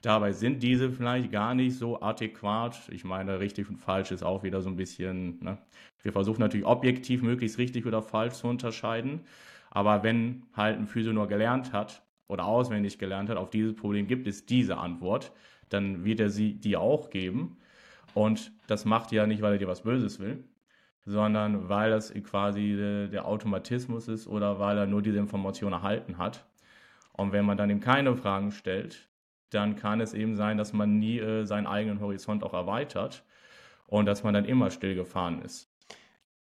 Dabei 0.00 0.32
sind 0.32 0.62
diese 0.62 0.90
vielleicht 0.90 1.32
gar 1.32 1.54
nicht 1.54 1.76
so 1.76 2.00
adäquat. 2.00 2.88
Ich 2.92 3.04
meine, 3.04 3.40
richtig 3.40 3.68
und 3.68 3.76
falsch 3.78 4.12
ist 4.12 4.22
auch 4.22 4.42
wieder 4.44 4.62
so 4.62 4.70
ein 4.70 4.76
bisschen. 4.76 5.42
Ne? 5.42 5.58
Wir 6.02 6.12
versuchen 6.12 6.40
natürlich 6.40 6.66
objektiv 6.66 7.22
möglichst 7.22 7.58
richtig 7.58 7.84
oder 7.86 8.00
falsch 8.02 8.34
zu 8.34 8.46
unterscheiden. 8.46 9.22
Aber 9.70 10.02
wenn 10.04 10.44
halt 10.54 10.78
ein 10.78 10.86
Physio 10.86 11.12
nur 11.12 11.26
gelernt 11.28 11.72
hat, 11.72 12.02
oder 12.28 12.46
auswendig 12.46 12.98
gelernt 12.98 13.30
hat, 13.30 13.36
auf 13.36 13.50
dieses 13.50 13.74
Problem 13.74 14.06
gibt 14.06 14.26
es 14.26 14.46
diese 14.46 14.76
Antwort, 14.76 15.32
dann 15.70 16.04
wird 16.04 16.20
er 16.20 16.30
sie 16.30 16.54
dir 16.54 16.80
auch 16.80 17.10
geben. 17.10 17.58
Und 18.14 18.52
das 18.66 18.84
macht 18.84 19.12
er 19.12 19.22
ja 19.22 19.26
nicht, 19.26 19.42
weil 19.42 19.52
er 19.52 19.58
dir 19.58 19.68
was 19.68 19.82
Böses 19.82 20.18
will, 20.20 20.44
sondern 21.04 21.68
weil 21.68 21.90
das 21.90 22.12
quasi 22.24 23.08
der 23.10 23.26
Automatismus 23.26 24.08
ist 24.08 24.26
oder 24.26 24.58
weil 24.58 24.78
er 24.78 24.86
nur 24.86 25.02
diese 25.02 25.18
Information 25.18 25.72
erhalten 25.72 26.18
hat. 26.18 26.46
Und 27.12 27.32
wenn 27.32 27.44
man 27.44 27.56
dann 27.56 27.70
ihm 27.70 27.80
keine 27.80 28.16
Fragen 28.16 28.52
stellt, 28.52 29.08
dann 29.50 29.76
kann 29.76 30.00
es 30.00 30.14
eben 30.14 30.36
sein, 30.36 30.58
dass 30.58 30.72
man 30.72 30.98
nie 30.98 31.18
äh, 31.18 31.44
seinen 31.44 31.66
eigenen 31.66 32.00
Horizont 32.00 32.44
auch 32.44 32.52
erweitert 32.52 33.24
und 33.86 34.06
dass 34.06 34.22
man 34.22 34.34
dann 34.34 34.44
immer 34.44 34.70
still 34.70 34.94
gefahren 34.94 35.42
ist. 35.42 35.72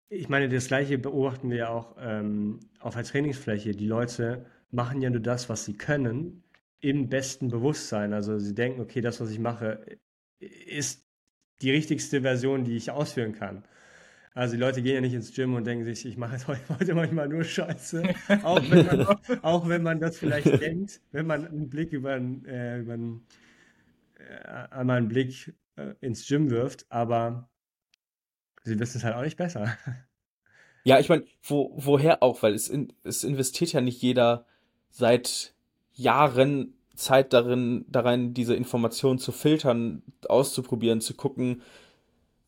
Ich 0.10 0.30
meine, 0.30 0.50
das 0.50 0.68
Gleiche 0.68 0.98
beobachten 0.98 1.50
wir 1.50 1.70
auch 1.70 1.96
ähm, 2.00 2.60
auf 2.80 2.96
der 2.96 3.04
Trainingsfläche. 3.04 3.72
Die 3.72 3.88
Leute 3.88 4.46
machen 4.76 5.02
ja 5.02 5.10
nur 5.10 5.22
das, 5.22 5.50
was 5.50 5.66
sie 5.66 5.74
können, 5.74 6.44
im 6.80 7.10
besten 7.10 7.50
Bewusstsein. 7.50 8.14
Also 8.14 8.38
sie 8.38 8.54
denken, 8.54 8.82
okay, 8.82 9.02
das, 9.02 9.20
was 9.20 9.32
ich 9.32 9.40
mache, 9.40 9.98
ist 10.40 11.06
die 11.62 11.72
richtigste 11.72 12.22
Version, 12.22 12.64
die 12.64 12.76
ich 12.76 12.92
ausführen 12.92 13.34
kann. 13.34 13.64
Also 14.34 14.56
die 14.56 14.60
Leute 14.60 14.82
gehen 14.82 14.96
ja 14.96 15.02
nicht 15.02 15.14
ins 15.14 15.34
Gym 15.34 15.56
und 15.56 15.66
denken 15.66 15.86
sich, 15.86 16.06
ich 16.06 16.18
mache 16.18 16.38
heute 16.70 16.94
manchmal 16.94 17.30
nur 17.30 17.44
Scheiße. 17.44 18.04
Auch 18.44 18.62
wenn 18.70 18.86
man, 18.86 19.18
auch 19.42 19.70
wenn 19.70 19.82
man 19.82 20.00
das 20.00 20.18
vielleicht 20.18 20.62
denkt, 20.62 21.00
wenn 21.14 21.26
man 21.26 21.48
einen 21.48 21.70
Blick 21.70 21.94
über, 21.94 22.18
äh, 22.18 22.80
über 22.80 22.94
einen, 22.94 23.26
äh, 24.20 24.48
einmal 24.72 24.98
einen 24.98 25.08
Blick 25.08 25.54
äh, 25.78 25.94
ins 26.02 26.28
Gym 26.28 26.50
wirft, 26.50 26.86
aber 26.90 27.50
sie 28.64 28.78
wissen 28.78 28.98
es 28.98 29.06
halt 29.06 29.16
auch 29.16 29.22
nicht 29.22 29.38
besser. 29.38 29.78
Ja, 30.84 31.00
ich 31.00 31.08
meine, 31.08 31.24
wo, 31.42 31.72
woher 31.78 32.22
auch, 32.22 32.44
weil 32.44 32.54
es, 32.54 32.68
in, 32.68 32.94
es 33.04 33.24
investiert 33.24 33.72
ja 33.72 33.82
nicht 33.82 34.02
jeder 34.02 34.46
seit 34.96 35.54
Jahren 35.94 36.74
Zeit 36.96 37.34
darin, 37.34 37.86
darin, 37.90 38.34
diese 38.34 38.56
Informationen 38.56 39.20
zu 39.20 39.34
filtern, 39.34 40.02
auszuprobieren, 40.30 41.02
zu 41.02 41.14
gucken, 41.14 41.62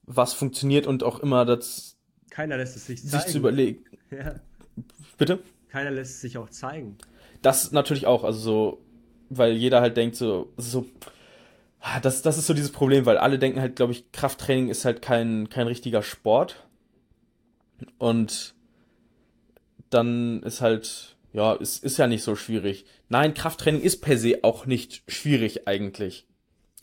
was 0.03 0.34
funktioniert 0.34 0.88
und 0.88 1.03
auch 1.03 1.19
immer 1.19 1.44
das 1.44 1.98
keiner 2.30 2.57
lässt 2.57 2.76
es 2.78 2.86
sich, 2.86 3.02
sich 3.02 3.26
zu 3.26 3.40
überlegen. 3.40 3.84
Ja. 4.10 4.36
Bitte? 5.18 5.40
Keiner 5.68 5.91
lässt 5.91 6.22
sich 6.22 6.38
auch 6.38 6.49
zeigen. 6.49 6.98
Das 7.41 7.74
natürlich 7.74 8.06
auch, 8.06 8.24
also 8.24 8.40
so, 8.40 8.82
weil 9.30 9.53
jeder 9.53 9.82
halt 9.82 9.98
denkt 9.98 10.15
so, 10.15 10.53
so, 10.56 10.86
ah, 11.82 11.99
das, 11.99 12.22
das 12.22 12.38
ist 12.38 12.48
so 12.48 12.53
dieses 12.53 12.72
Problem, 12.72 13.06
weil 13.06 13.18
alle 13.18 13.38
denken 13.38 13.60
halt, 13.60 13.76
glaube 13.76 13.91
ich, 13.91 14.11
Krafttraining 14.14 14.69
ist 14.69 14.86
halt 14.86 15.02
kein, 15.02 15.49
kein 15.49 15.68
richtiger 15.68 16.03
Sport. 16.03 16.68
Und 17.98 18.53
dann 19.90 20.41
ist 20.44 20.61
halt, 20.61 21.16
ja, 21.38 21.55
es 21.55 21.77
ist 21.77 21.97
ja 21.97 22.07
nicht 22.07 22.23
so 22.23 22.35
schwierig. 22.35 22.85
Nein, 23.09 23.35
Krafttraining 23.35 23.81
ist 23.81 24.01
per 24.01 24.18
se 24.18 24.39
auch 24.41 24.65
nicht 24.65 25.03
schwierig 25.07 25.68
eigentlich. 25.68 26.26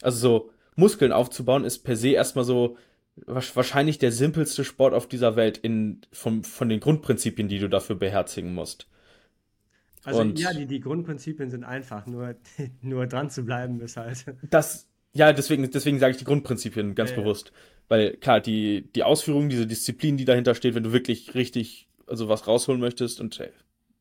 Also 0.00 0.18
so, 0.18 0.50
Muskeln 0.76 1.10
aufzubauen 1.10 1.64
ist 1.64 1.80
per 1.80 1.96
se 1.96 2.10
erstmal 2.10 2.44
so 2.44 2.76
wahrscheinlich 3.26 3.98
der 3.98 4.12
simpelste 4.12 4.64
Sport 4.64 4.94
auf 4.94 5.08
dieser 5.08 5.34
Welt 5.34 5.58
in, 5.58 6.02
von, 6.12 6.44
von 6.44 6.68
den 6.68 6.78
Grundprinzipien, 6.78 7.48
die 7.48 7.58
du 7.58 7.68
dafür 7.68 7.96
beherzigen 7.96 8.54
musst. 8.54 8.86
Also 10.04 10.20
Und 10.20 10.38
ja, 10.38 10.52
die, 10.52 10.66
die 10.66 10.80
Grundprinzipien 10.80 11.50
sind 11.50 11.64
einfach, 11.64 12.06
nur, 12.06 12.36
nur 12.80 13.08
dran 13.08 13.30
zu 13.30 13.44
bleiben 13.44 13.80
ist 13.80 13.96
halt. 13.96 14.24
Das, 14.50 14.86
ja, 15.14 15.32
deswegen, 15.32 15.68
deswegen 15.68 15.98
sage 15.98 16.12
ich 16.12 16.18
die 16.18 16.24
Grundprinzipien 16.24 16.94
ganz 16.94 17.10
ja, 17.10 17.16
bewusst. 17.16 17.50
Weil 17.88 18.16
klar, 18.18 18.40
die, 18.40 18.88
die 18.94 19.02
Ausführung, 19.02 19.48
diese 19.48 19.66
Disziplin, 19.66 20.16
die 20.16 20.24
dahinter 20.24 20.54
steht, 20.54 20.76
wenn 20.76 20.84
du 20.84 20.92
wirklich 20.92 21.34
richtig, 21.34 21.88
also 22.06 22.28
was 22.28 22.46
rausholen 22.46 22.80
möchtest 22.80 23.20
und 23.20 23.40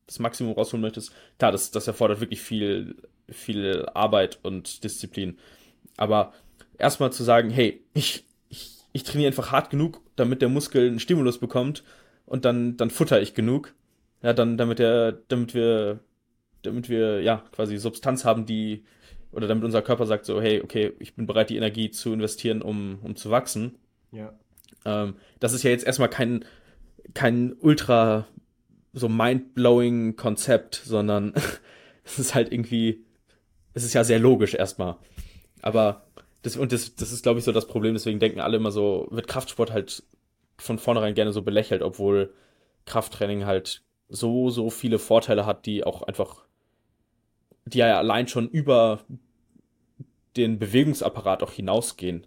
das 0.06 0.18
Maximum 0.18 0.52
rausholen 0.52 0.82
möchtest, 0.82 1.12
klar, 1.38 1.52
das, 1.52 1.70
das 1.70 1.86
erfordert 1.86 2.20
wirklich 2.20 2.40
viel, 2.40 2.96
viel 3.28 3.86
Arbeit 3.94 4.38
und 4.42 4.84
Disziplin. 4.84 5.38
Aber 5.96 6.32
erstmal 6.78 7.12
zu 7.12 7.22
sagen, 7.24 7.50
hey, 7.50 7.82
ich, 7.94 8.24
ich, 8.48 8.78
ich 8.92 9.02
trainiere 9.04 9.28
einfach 9.28 9.52
hart 9.52 9.70
genug, 9.70 10.00
damit 10.16 10.42
der 10.42 10.48
Muskel 10.48 10.88
einen 10.88 11.00
Stimulus 11.00 11.38
bekommt 11.38 11.84
und 12.26 12.44
dann, 12.44 12.76
dann 12.76 12.90
futter 12.90 13.20
ich 13.20 13.34
genug. 13.34 13.74
Ja, 14.22 14.32
dann, 14.32 14.56
damit 14.56 14.80
er, 14.80 15.12
damit 15.28 15.54
wir, 15.54 16.00
damit 16.62 16.88
wir, 16.88 17.20
ja, 17.20 17.44
quasi 17.52 17.76
Substanz 17.76 18.24
haben, 18.24 18.46
die, 18.46 18.84
oder 19.32 19.46
damit 19.46 19.64
unser 19.64 19.82
Körper 19.82 20.06
sagt 20.06 20.24
so, 20.24 20.40
hey, 20.40 20.62
okay, 20.62 20.92
ich 20.98 21.14
bin 21.14 21.26
bereit, 21.26 21.50
die 21.50 21.56
Energie 21.56 21.90
zu 21.90 22.12
investieren, 22.12 22.62
um, 22.62 22.98
um 23.02 23.16
zu 23.16 23.30
wachsen. 23.30 23.76
Ja. 24.12 24.32
Ähm, 24.84 25.16
das 25.40 25.52
ist 25.52 25.62
ja 25.62 25.70
jetzt 25.70 25.84
erstmal 25.84 26.08
kein, 26.08 26.44
kein 27.12 27.54
ultra 27.60 28.26
so 28.94 29.08
mind-blowing 29.08 30.16
Konzept, 30.16 30.76
sondern 30.84 31.34
es 32.04 32.18
ist 32.18 32.34
halt 32.34 32.52
irgendwie, 32.52 33.04
es 33.74 33.84
ist 33.84 33.92
ja 33.92 34.04
sehr 34.04 34.18
logisch 34.18 34.54
erstmal. 34.54 34.96
Aber 35.60 36.06
das, 36.42 36.56
und 36.56 36.72
das, 36.72 36.94
das 36.94 37.12
ist, 37.12 37.22
glaube 37.22 37.38
ich, 37.38 37.44
so 37.44 37.52
das 37.52 37.66
Problem, 37.66 37.94
deswegen 37.94 38.20
denken 38.20 38.40
alle 38.40 38.56
immer 38.56 38.70
so, 38.70 39.08
wird 39.10 39.26
Kraftsport 39.26 39.72
halt 39.72 40.02
von 40.56 40.78
vornherein 40.78 41.14
gerne 41.14 41.32
so 41.32 41.42
belächelt, 41.42 41.82
obwohl 41.82 42.32
Krafttraining 42.84 43.44
halt 43.46 43.82
so, 44.08 44.50
so 44.50 44.70
viele 44.70 44.98
Vorteile 44.98 45.46
hat, 45.46 45.66
die 45.66 45.84
auch 45.84 46.02
einfach, 46.02 46.44
die 47.64 47.78
ja 47.78 47.98
allein 47.98 48.28
schon 48.28 48.48
über 48.48 49.00
den 50.36 50.58
Bewegungsapparat 50.58 51.42
auch 51.42 51.52
hinausgehen. 51.52 52.26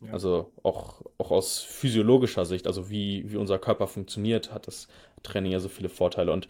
Ja. 0.00 0.12
Also 0.12 0.52
auch, 0.62 1.02
auch 1.18 1.30
aus 1.30 1.60
physiologischer 1.60 2.44
Sicht, 2.44 2.66
also 2.66 2.88
wie, 2.88 3.30
wie 3.30 3.36
unser 3.36 3.58
Körper 3.58 3.86
funktioniert, 3.86 4.52
hat 4.52 4.66
das 4.66 4.88
Training 5.22 5.52
ja 5.52 5.60
so 5.60 5.68
viele 5.68 5.88
Vorteile. 5.88 6.32
Und 6.32 6.48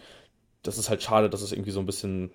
das 0.63 0.77
ist 0.79 0.91
halt 0.91 1.03
schade, 1.03 1.31
dass 1.31 1.43
es 1.43 1.53
irgendwie 1.53 1.71
so 1.71 1.81
ein 1.81 1.87
bisschen 1.87 2.31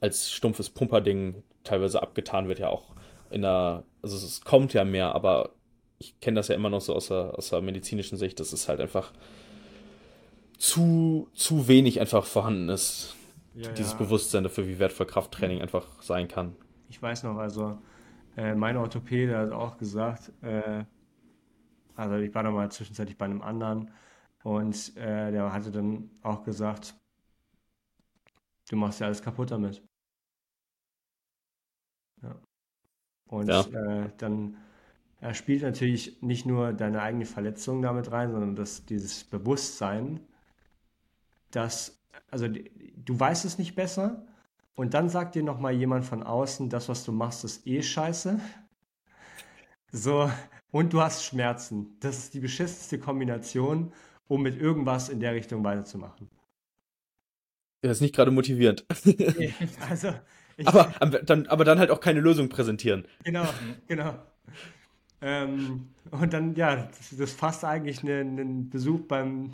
als 0.00 0.32
stumpfes 0.32 0.70
Pumperding 0.70 1.42
teilweise 1.62 2.02
abgetan 2.02 2.48
wird, 2.48 2.58
ja 2.58 2.68
auch 2.68 2.94
in 3.30 3.42
der, 3.42 3.84
also 4.00 4.16
es 4.16 4.42
kommt 4.42 4.74
ja 4.74 4.84
mehr, 4.84 5.14
aber 5.14 5.50
ich 5.98 6.18
kenne 6.20 6.36
das 6.36 6.48
ja 6.48 6.54
immer 6.54 6.70
noch 6.70 6.80
so 6.80 6.94
aus 6.94 7.08
der, 7.08 7.36
aus 7.36 7.50
der 7.50 7.60
medizinischen 7.62 8.16
Sicht, 8.16 8.38
dass 8.38 8.52
es 8.52 8.68
halt 8.68 8.80
einfach 8.80 9.12
zu, 10.58 11.28
zu 11.34 11.66
wenig 11.66 12.00
einfach 12.00 12.24
vorhanden 12.24 12.68
ist. 12.68 13.16
Ja, 13.54 13.70
dieses 13.72 13.92
ja. 13.92 13.98
Bewusstsein 13.98 14.44
dafür, 14.44 14.66
wie 14.66 14.78
wertvoll 14.78 15.06
Krafttraining 15.06 15.62
einfach 15.62 15.86
sein 16.00 16.28
kann. 16.28 16.56
Ich 16.88 17.00
weiß 17.00 17.22
noch, 17.24 17.36
also 17.36 17.78
äh, 18.36 18.54
mein 18.54 18.76
Orthopäde 18.76 19.36
hat 19.36 19.52
auch 19.52 19.78
gesagt, 19.78 20.32
äh, 20.42 20.84
also 21.94 22.16
ich 22.16 22.34
war 22.34 22.42
da 22.42 22.50
mal 22.50 22.70
zwischenzeitlich 22.70 23.16
bei 23.16 23.24
einem 23.24 23.42
anderen 23.42 23.90
und 24.42 24.96
äh, 24.96 25.30
der 25.30 25.52
hatte 25.52 25.70
dann 25.70 26.10
auch 26.22 26.42
gesagt, 26.44 26.94
du 28.68 28.76
machst 28.76 29.00
ja 29.00 29.06
alles 29.06 29.22
kaputt 29.22 29.50
damit. 29.50 29.82
Ja. 32.22 32.34
Und 33.26 33.48
ja. 33.48 33.60
Äh, 33.62 34.10
dann 34.18 34.56
er 35.24 35.32
spielt 35.32 35.62
natürlich 35.62 36.20
nicht 36.20 36.44
nur 36.44 36.74
deine 36.74 37.00
eigene 37.00 37.24
Verletzung 37.24 37.80
damit 37.80 38.12
rein, 38.12 38.30
sondern 38.30 38.56
das, 38.56 38.84
dieses 38.84 39.24
Bewusstsein, 39.24 40.20
dass, 41.50 41.98
also 42.30 42.46
du 42.46 43.18
weißt 43.18 43.46
es 43.46 43.56
nicht 43.56 43.74
besser 43.74 44.26
und 44.74 44.94
dann 44.94 45.08
sagt 45.08 45.34
dir 45.34 45.42
nochmal 45.42 45.72
jemand 45.72 46.04
von 46.04 46.22
außen, 46.22 46.68
das, 46.68 46.88
was 46.88 47.04
du 47.04 47.12
machst, 47.12 47.44
ist 47.44 47.66
eh 47.66 47.82
scheiße. 47.82 48.40
So, 49.92 50.30
und 50.70 50.92
du 50.92 51.00
hast 51.00 51.24
Schmerzen. 51.24 51.96
Das 52.00 52.18
ist 52.18 52.34
die 52.34 52.40
beschissenste 52.40 52.98
Kombination, 52.98 53.92
um 54.26 54.42
mit 54.42 54.60
irgendwas 54.60 55.08
in 55.08 55.20
der 55.20 55.34
Richtung 55.34 55.62
weiterzumachen. 55.62 56.28
Das 57.82 57.98
ist 57.98 58.00
nicht 58.00 58.14
gerade 58.14 58.30
motivierend. 58.32 58.84
also, 59.88 60.14
aber, 60.64 60.92
dann, 61.24 61.46
aber 61.46 61.64
dann 61.64 61.78
halt 61.78 61.90
auch 61.90 62.00
keine 62.00 62.20
Lösung 62.20 62.48
präsentieren. 62.48 63.06
Genau, 63.22 63.46
genau. 63.86 64.14
Ähm, 65.20 65.90
und 66.10 66.32
dann, 66.32 66.54
ja, 66.54 66.76
das, 66.76 67.16
das 67.16 67.32
fasst 67.32 67.64
eigentlich 67.64 68.02
einen, 68.02 68.40
einen 68.40 68.70
Besuch 68.70 69.02
beim, 69.02 69.52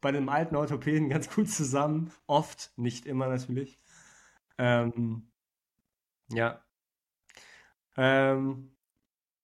bei 0.00 0.08
einem 0.08 0.28
alten 0.28 0.56
Orthopäden 0.56 1.08
ganz 1.10 1.28
gut 1.28 1.50
zusammen. 1.50 2.10
Oft, 2.26 2.72
nicht 2.76 3.04
immer 3.04 3.28
natürlich. 3.28 3.78
Ähm, 4.58 5.30
ja. 6.32 6.64
Ähm, 7.96 8.72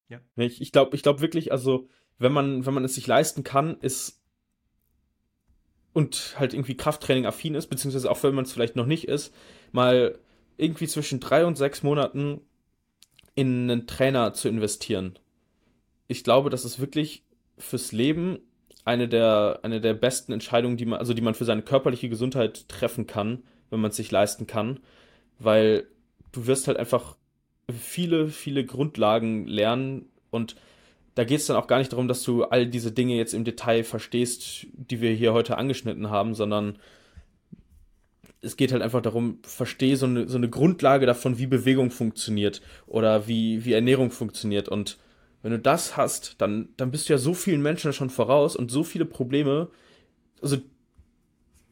ja. 0.09 0.20
Ich, 0.36 0.60
ich 0.60 0.72
glaube 0.72 0.97
ich 0.97 1.02
glaub 1.02 1.20
wirklich, 1.20 1.52
also, 1.52 1.89
wenn 2.18 2.32
man, 2.32 2.66
wenn 2.66 2.74
man 2.74 2.85
es 2.85 2.94
sich 2.94 3.06
leisten 3.06 3.44
kann, 3.44 3.78
ist 3.80 4.22
und 5.93 6.36
halt 6.39 6.55
irgendwie 6.55 6.76
Krafttraining 6.76 7.26
affin 7.26 7.55
ist, 7.55 7.68
beziehungsweise 7.68 8.10
auch 8.10 8.22
wenn 8.22 8.35
man 8.35 8.44
es 8.44 8.52
vielleicht 8.52 8.76
noch 8.76 8.86
nicht 8.86 9.09
ist, 9.09 9.35
mal 9.72 10.18
irgendwie 10.56 10.86
zwischen 10.86 11.20
drei 11.20 11.44
und 11.44 11.56
sechs 11.56 11.82
Monaten 11.82 12.40
in 13.35 13.70
einen 13.70 13.86
Trainer 13.86 14.32
zu 14.32 14.48
investieren. 14.48 15.18
Ich 16.09 16.24
glaube, 16.24 16.51
das 16.51 16.64
ist 16.64 16.80
wirklich 16.80 17.24
fürs 17.56 17.93
Leben 17.93 18.39
eine 18.85 19.09
der, 19.09 19.60
eine 19.62 19.80
der 19.80 19.94
besten 19.94 20.32
Entscheidungen, 20.32 20.76
die 20.76 20.86
man, 20.86 20.98
also 20.98 21.14
die 21.14 21.22
man 21.22 21.35
für 21.35 21.44
seine 21.44 21.62
körperliche 21.62 22.09
Gesundheit 22.09 22.68
treffen 22.68 23.06
kann, 23.06 23.44
wenn 23.70 23.81
man 23.81 23.90
es 23.90 23.97
sich 23.97 24.11
leisten 24.11 24.47
kann, 24.47 24.81
weil 25.39 25.86
du 26.32 26.47
wirst 26.47 26.69
halt 26.69 26.78
einfach 26.78 27.16
viele, 27.70 28.28
viele 28.28 28.65
Grundlagen 28.65 29.47
lernen 29.47 30.07
und 30.31 30.57
da 31.15 31.24
geht 31.24 31.40
es 31.40 31.47
dann 31.47 31.57
auch 31.57 31.66
gar 31.66 31.78
nicht 31.78 31.93
darum, 31.93 32.07
dass 32.07 32.23
du 32.23 32.45
all 32.45 32.66
diese 32.66 32.93
Dinge 32.93 33.16
jetzt 33.16 33.35
im 33.35 33.45
Detail 33.45 33.82
verstehst, 33.82 34.66
die 34.73 35.01
wir 35.01 35.11
hier 35.12 35.32
heute 35.32 35.59
angeschnitten 35.59 36.11
haben, 36.11 36.35
sondern 36.35 36.78
es 38.40 38.57
geht 38.57 38.70
halt 38.70 38.82
einfach 38.82 39.03
darum, 39.03 39.40
verstehe 39.43 39.97
so 39.97 40.07
eine, 40.07 40.28
so 40.28 40.36
eine 40.36 40.49
Grundlage 40.49 41.07
davon, 41.07 41.39
wie 41.39 41.47
Bewegung 41.47 41.90
funktioniert 41.90 42.62
oder 42.86 43.27
wie, 43.27 43.65
wie 43.65 43.73
Ernährung 43.73 44.12
funktioniert. 44.12 44.69
Und 44.69 44.97
wenn 45.43 45.51
du 45.51 45.59
das 45.59 45.97
hast, 45.97 46.40
dann, 46.40 46.69
dann 46.77 46.93
bist 46.93 47.09
du 47.09 47.15
ja 47.15 47.19
so 47.19 47.35
vielen 47.35 47.62
Menschen 47.62 47.93
schon 47.93 48.11
voraus 48.11 48.55
und 48.55 48.70
so 48.70 48.85
viele 48.85 49.05
Probleme, 49.05 49.69
also 50.40 50.59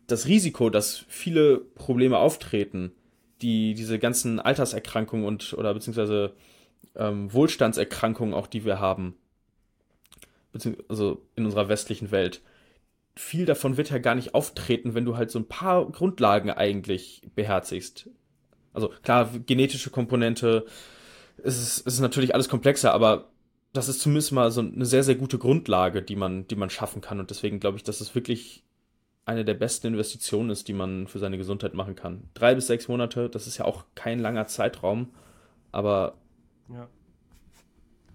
das 0.07 0.27
Risiko, 0.27 0.71
dass 0.71 1.05
viele 1.09 1.59
Probleme 1.59 2.19
auftreten, 2.19 2.93
die 3.43 3.75
diese 3.75 3.99
ganzen 3.99 4.41
Alterserkrankungen 4.41 5.27
und 5.27 5.55
oder 5.55 5.75
beziehungsweise 5.75 6.35
ähm, 6.95 7.33
Wohlstandserkrankungen 7.33 8.35
auch, 8.35 8.47
die 8.47 8.65
wir 8.65 8.81
haben, 8.81 9.17
also 10.89 11.23
in 11.35 11.45
unserer 11.45 11.69
westlichen 11.69 12.11
Welt, 12.11 12.41
viel 13.15 13.47
davon 13.47 13.77
wird 13.77 13.91
ja 13.91 13.99
gar 13.99 14.15
nicht 14.15 14.35
auftreten, 14.35 14.95
wenn 14.95 15.05
du 15.05 15.17
halt 15.17 15.31
so 15.31 15.39
ein 15.39 15.49
paar 15.49 15.91
Grundlagen 15.91 16.51
eigentlich 16.51 17.23
beherzigst. 17.35 18.11
Also 18.73 18.93
klar, 19.03 19.31
genetische 19.47 19.91
Komponente, 19.91 20.67
es 21.39 21.61
ist, 21.61 21.87
es 21.87 21.95
ist 21.95 22.01
natürlich 22.01 22.35
alles 22.35 22.49
komplexer, 22.49 22.93
aber 22.93 23.31
das 23.73 23.89
ist 23.89 24.01
zumindest 24.01 24.33
mal 24.33 24.51
so 24.51 24.61
eine 24.61 24.85
sehr, 24.85 25.03
sehr 25.03 25.15
gute 25.15 25.39
Grundlage, 25.39 26.03
die 26.03 26.17
man, 26.17 26.47
die 26.49 26.57
man 26.57 26.71
schaffen 26.71 27.01
kann. 27.01 27.21
Und 27.21 27.31
deswegen 27.31 27.61
glaube 27.61 27.79
ich, 27.79 27.85
dass 27.85 28.01
es 28.01 28.15
wirklich 28.15 28.66
eine 29.27 29.45
der 29.45 29.55
besten 29.55 29.89
Investitionen 29.89 30.51
ist, 30.51 30.69
die 30.69 30.73
man 30.73 31.09
für 31.09 31.19
seine 31.19 31.37
Gesundheit 31.37 31.75
machen 31.75 31.97
kann. 31.97 32.31
Drei 32.33 32.55
bis 32.55 32.69
sechs 32.69 32.89
Monate, 32.89 33.29
das 33.29 33.47
ist 33.47 33.59
ja 33.59 33.65
auch 33.65 33.85
kein 33.97 34.21
langer 34.21 34.47
Zeitraum, 34.47 35.13
aber 35.73 36.17
ja. 36.69 36.89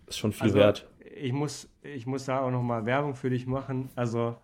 ist 0.07 0.17
schon 0.17 0.31
viel 0.31 0.43
also, 0.43 0.55
wert. 0.55 0.89
Ich 1.13 1.33
muss, 1.33 1.69
ich 1.83 2.07
muss 2.07 2.25
da 2.25 2.39
auch 2.39 2.49
nochmal 2.49 2.85
Werbung 2.85 3.15
für 3.15 3.29
dich 3.29 3.45
machen. 3.45 3.89
Also 3.95 4.37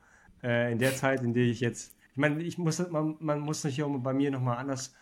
äh, 0.44 0.72
in 0.72 0.78
der 0.78 0.94
Zeit, 0.94 1.24
in 1.24 1.34
der 1.34 1.46
ich 1.46 1.62
jetzt, 1.62 1.96
ich 2.12 2.18
meine, 2.18 2.44
ich 2.44 2.58
muss, 2.58 2.86
man, 2.90 3.16
man 3.22 3.40
muss 3.40 3.64
nicht 3.64 3.82
auch 3.82 3.98
bei 4.00 4.14
mir 4.14 4.30
nochmal 4.30 4.58
anders 4.58 4.94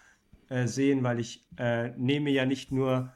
äh, 0.50 0.68
sehen, 0.68 1.04
weil 1.04 1.20
ich 1.20 1.48
äh, 1.58 1.90
nehme 1.98 2.30
ja 2.30 2.46
nicht 2.46 2.72
nur 2.72 3.12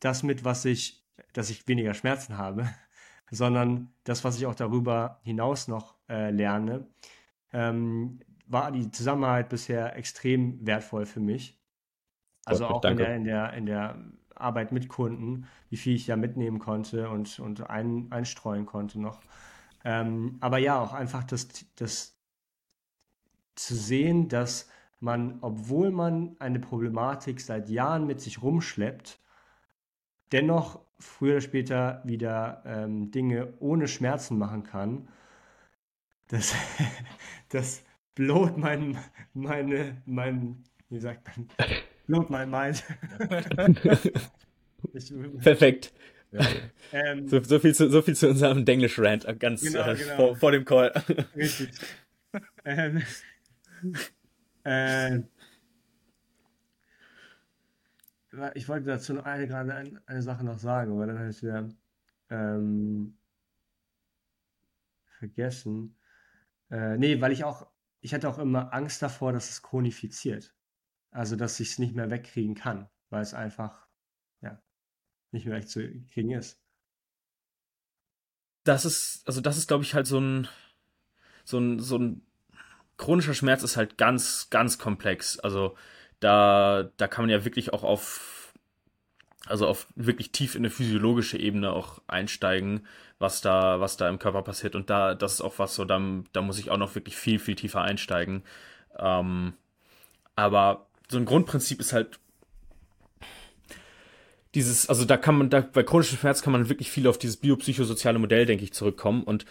das 0.00 0.22
mit, 0.22 0.42
was 0.42 0.64
ich, 0.64 1.04
dass 1.34 1.50
ich 1.50 1.68
weniger 1.68 1.92
Schmerzen 1.92 2.38
habe, 2.38 2.66
sondern 3.30 3.92
das, 4.04 4.24
was 4.24 4.38
ich 4.38 4.46
auch 4.46 4.54
darüber 4.54 5.20
hinaus 5.22 5.68
noch 5.68 5.96
äh, 6.08 6.30
lerne. 6.30 6.86
Ähm, 7.52 8.20
war 8.46 8.72
die 8.72 8.90
Zusammenarbeit 8.90 9.48
bisher 9.48 9.96
extrem 9.96 10.66
wertvoll 10.66 11.06
für 11.06 11.20
mich. 11.20 11.58
Also 12.44 12.66
auch 12.66 12.84
in 12.84 12.96
der, 12.96 13.14
in, 13.14 13.24
der, 13.24 13.52
in 13.52 13.66
der 13.66 13.96
Arbeit 14.34 14.72
mit 14.72 14.88
Kunden, 14.88 15.46
wie 15.68 15.76
viel 15.76 15.94
ich 15.94 16.06
da 16.06 16.16
mitnehmen 16.16 16.58
konnte 16.58 17.08
und, 17.10 17.38
und 17.38 17.68
ein, 17.70 18.10
einstreuen 18.10 18.66
konnte 18.66 19.00
noch. 19.00 19.20
Ähm, 19.84 20.36
aber 20.40 20.58
ja, 20.58 20.80
auch 20.80 20.92
einfach 20.92 21.24
das, 21.24 21.48
das 21.76 22.18
zu 23.54 23.74
sehen, 23.74 24.28
dass 24.28 24.68
man, 24.98 25.38
obwohl 25.40 25.90
man 25.90 26.36
eine 26.38 26.58
Problematik 26.60 27.40
seit 27.40 27.68
Jahren 27.68 28.06
mit 28.06 28.20
sich 28.20 28.42
rumschleppt, 28.42 29.18
dennoch 30.32 30.80
früher 30.98 31.34
oder 31.34 31.40
später 31.40 32.02
wieder 32.04 32.62
ähm, 32.66 33.10
Dinge 33.10 33.54
ohne 33.58 33.88
Schmerzen 33.88 34.38
machen 34.38 34.62
kann, 34.64 35.08
das, 36.28 36.54
das 37.50 37.84
blowt 38.14 38.56
mein, 38.56 38.96
meine, 39.34 40.00
mein, 40.06 40.64
wie 40.88 40.98
sagt 40.98 41.28
man, 41.28 41.46
blowt 42.06 42.30
mein 42.30 42.50
Mind. 42.50 42.82
Perfekt. 45.42 45.92
Ja. 46.32 46.46
Ähm, 46.92 47.28
so, 47.28 47.42
so, 47.42 47.58
viel 47.58 47.74
zu, 47.74 47.90
so 47.90 48.02
viel 48.02 48.14
zu 48.14 48.28
unserem 48.28 48.64
Denglish-Rant 48.64 49.24
äh, 49.24 49.34
ganz 49.34 49.62
genau, 49.62 49.90
äh, 49.90 49.96
genau. 49.96 50.16
Vor, 50.16 50.36
vor, 50.36 50.52
dem 50.52 50.64
Call. 50.64 50.92
Richtig. 51.34 51.70
ähm, 52.64 53.02
äh, 54.64 55.20
ich 58.54 58.68
wollte 58.68 58.86
dazu 58.86 59.14
noch 59.14 59.24
eine, 59.24 59.48
gerade 59.48 59.74
eine, 59.74 60.00
eine 60.06 60.22
Sache 60.22 60.44
noch 60.44 60.58
sagen, 60.58 60.92
aber 60.92 61.06
dann 61.06 61.18
habe 61.18 61.30
ich 61.30 61.36
es 61.36 61.42
wieder 61.42 61.68
ähm, 62.30 63.16
vergessen. 65.18 65.96
Äh, 66.70 66.96
nee, 66.96 67.20
weil 67.20 67.32
ich 67.32 67.44
auch, 67.44 67.66
ich 68.00 68.14
hatte 68.14 68.28
auch 68.28 68.38
immer 68.38 68.72
Angst 68.72 69.02
davor, 69.02 69.32
dass 69.32 69.50
es 69.50 69.62
chronifiziert. 69.62 70.54
Also, 71.10 71.36
dass 71.36 71.58
ich 71.60 71.70
es 71.70 71.78
nicht 71.78 71.94
mehr 71.94 72.10
wegkriegen 72.10 72.54
kann, 72.54 72.88
weil 73.10 73.22
es 73.22 73.34
einfach, 73.34 73.86
ja, 74.40 74.62
nicht 75.32 75.46
mehr 75.46 75.56
wegzukriegen 75.56 76.30
ist. 76.32 76.60
Das 78.64 78.84
ist, 78.84 79.22
also 79.26 79.40
das 79.40 79.56
ist, 79.56 79.66
glaube 79.66 79.84
ich, 79.84 79.94
halt 79.94 80.06
so 80.06 80.20
ein, 80.20 80.48
so 81.44 81.58
ein, 81.58 81.80
so 81.80 81.98
ein 81.98 82.22
chronischer 82.96 83.34
Schmerz 83.34 83.62
ist 83.62 83.76
halt 83.76 83.96
ganz, 83.96 84.48
ganz 84.50 84.78
komplex. 84.78 85.38
Also 85.40 85.76
da, 86.20 86.90
da 86.96 87.08
kann 87.08 87.24
man 87.24 87.30
ja 87.30 87.44
wirklich 87.44 87.72
auch 87.72 87.82
auf, 87.82 88.52
also 89.46 89.66
auf 89.66 89.88
wirklich 89.96 90.30
tief 90.32 90.54
in 90.54 90.60
eine 90.60 90.70
physiologische 90.70 91.38
Ebene 91.38 91.72
auch 91.72 92.02
einsteigen, 92.06 92.86
was 93.20 93.42
da, 93.42 93.78
was 93.80 93.96
da 93.96 94.08
im 94.08 94.18
Körper 94.18 94.42
passiert. 94.42 94.74
Und 94.74 94.90
da, 94.90 95.14
das 95.14 95.34
ist 95.34 95.40
auch 95.42 95.58
was 95.58 95.74
so, 95.74 95.84
da, 95.84 96.00
da 96.32 96.42
muss 96.42 96.58
ich 96.58 96.70
auch 96.70 96.78
noch 96.78 96.94
wirklich 96.96 97.16
viel, 97.16 97.38
viel 97.38 97.54
tiefer 97.54 97.82
einsteigen. 97.82 98.42
Ähm, 98.98 99.52
aber 100.34 100.86
so 101.08 101.18
ein 101.18 101.26
Grundprinzip 101.26 101.80
ist 101.80 101.92
halt 101.92 102.18
dieses, 104.54 104.88
also 104.88 105.04
da 105.04 105.16
kann 105.16 105.36
man, 105.36 105.50
da 105.50 105.60
bei 105.60 105.82
chronischem 105.82 106.18
Schmerz 106.18 106.42
kann 106.42 106.52
man 106.52 106.68
wirklich 106.68 106.90
viel 106.90 107.06
auf 107.06 107.18
dieses 107.18 107.36
biopsychosoziale 107.36 108.18
Modell, 108.18 108.46
denke 108.46 108.64
ich, 108.64 108.72
zurückkommen. 108.72 109.22
Und 109.22 109.44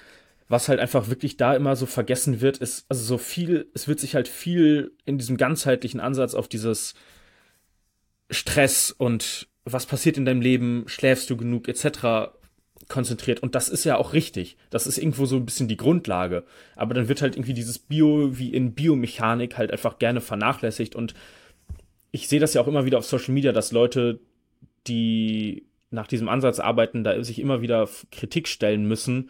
was 0.50 0.68
halt 0.68 0.80
einfach 0.80 1.10
wirklich 1.10 1.38
da 1.38 1.56
immer 1.56 1.76
so 1.76 1.86
vergessen 1.86 2.42
wird, 2.42 2.58
ist, 2.58 2.86
also 2.90 3.04
so 3.04 3.18
viel, 3.20 3.70
es 3.76 3.88
wird 3.88 4.00
sich 4.00 4.16
halt 4.16 4.28
viel 4.28 4.94
in 5.06 5.20
diesem 5.20 5.38
ganzheitlichen 5.38 6.00
Ansatz 6.00 6.34
auf 6.34 6.48
dieses 6.48 6.96
Stress 8.32 8.92
und 8.92 9.48
was 9.64 9.86
passiert 9.86 10.18
in 10.18 10.26
deinem 10.26 10.42
Leben, 10.42 10.86
schläfst 10.88 11.30
du 11.30 11.38
genug, 11.38 11.68
etc. 11.68 12.34
konzentriert. 12.88 13.42
Und 13.42 13.56
das 13.56 13.70
ist 13.70 13.84
ja 13.84 13.98
auch 13.98 14.14
richtig. 14.14 14.58
Das 14.70 14.88
ist 14.88 14.98
irgendwo 14.98 15.26
so 15.26 15.36
ein 15.36 15.46
bisschen 15.46 15.68
die 15.68 15.78
Grundlage. 15.78 16.44
Aber 16.76 16.94
dann 16.94 17.08
wird 17.08 17.22
halt 17.22 17.36
irgendwie 17.36 17.54
dieses 17.54 17.80
Bio, 17.80 18.38
wie 18.38 18.54
in 18.54 18.74
Biomechanik, 18.74 19.58
halt 19.58 19.72
einfach 19.72 20.00
gerne 20.00 20.22
vernachlässigt. 20.22 20.96
Und 20.96 21.14
ich 22.12 22.28
sehe 22.28 22.40
das 22.40 22.54
ja 22.54 22.62
auch 22.62 22.68
immer 22.68 22.86
wieder 22.86 22.98
auf 22.98 23.06
Social 23.06 23.34
Media, 23.34 23.52
dass 23.52 23.72
Leute, 23.72 24.20
die 24.88 25.66
nach 25.92 26.08
diesem 26.08 26.30
Ansatz 26.30 26.60
arbeiten, 26.60 27.04
da 27.04 27.22
sich 27.24 27.40
immer 27.40 27.62
wieder 27.62 27.88
Kritik 28.12 28.48
stellen 28.48 28.86
müssen, 28.86 29.30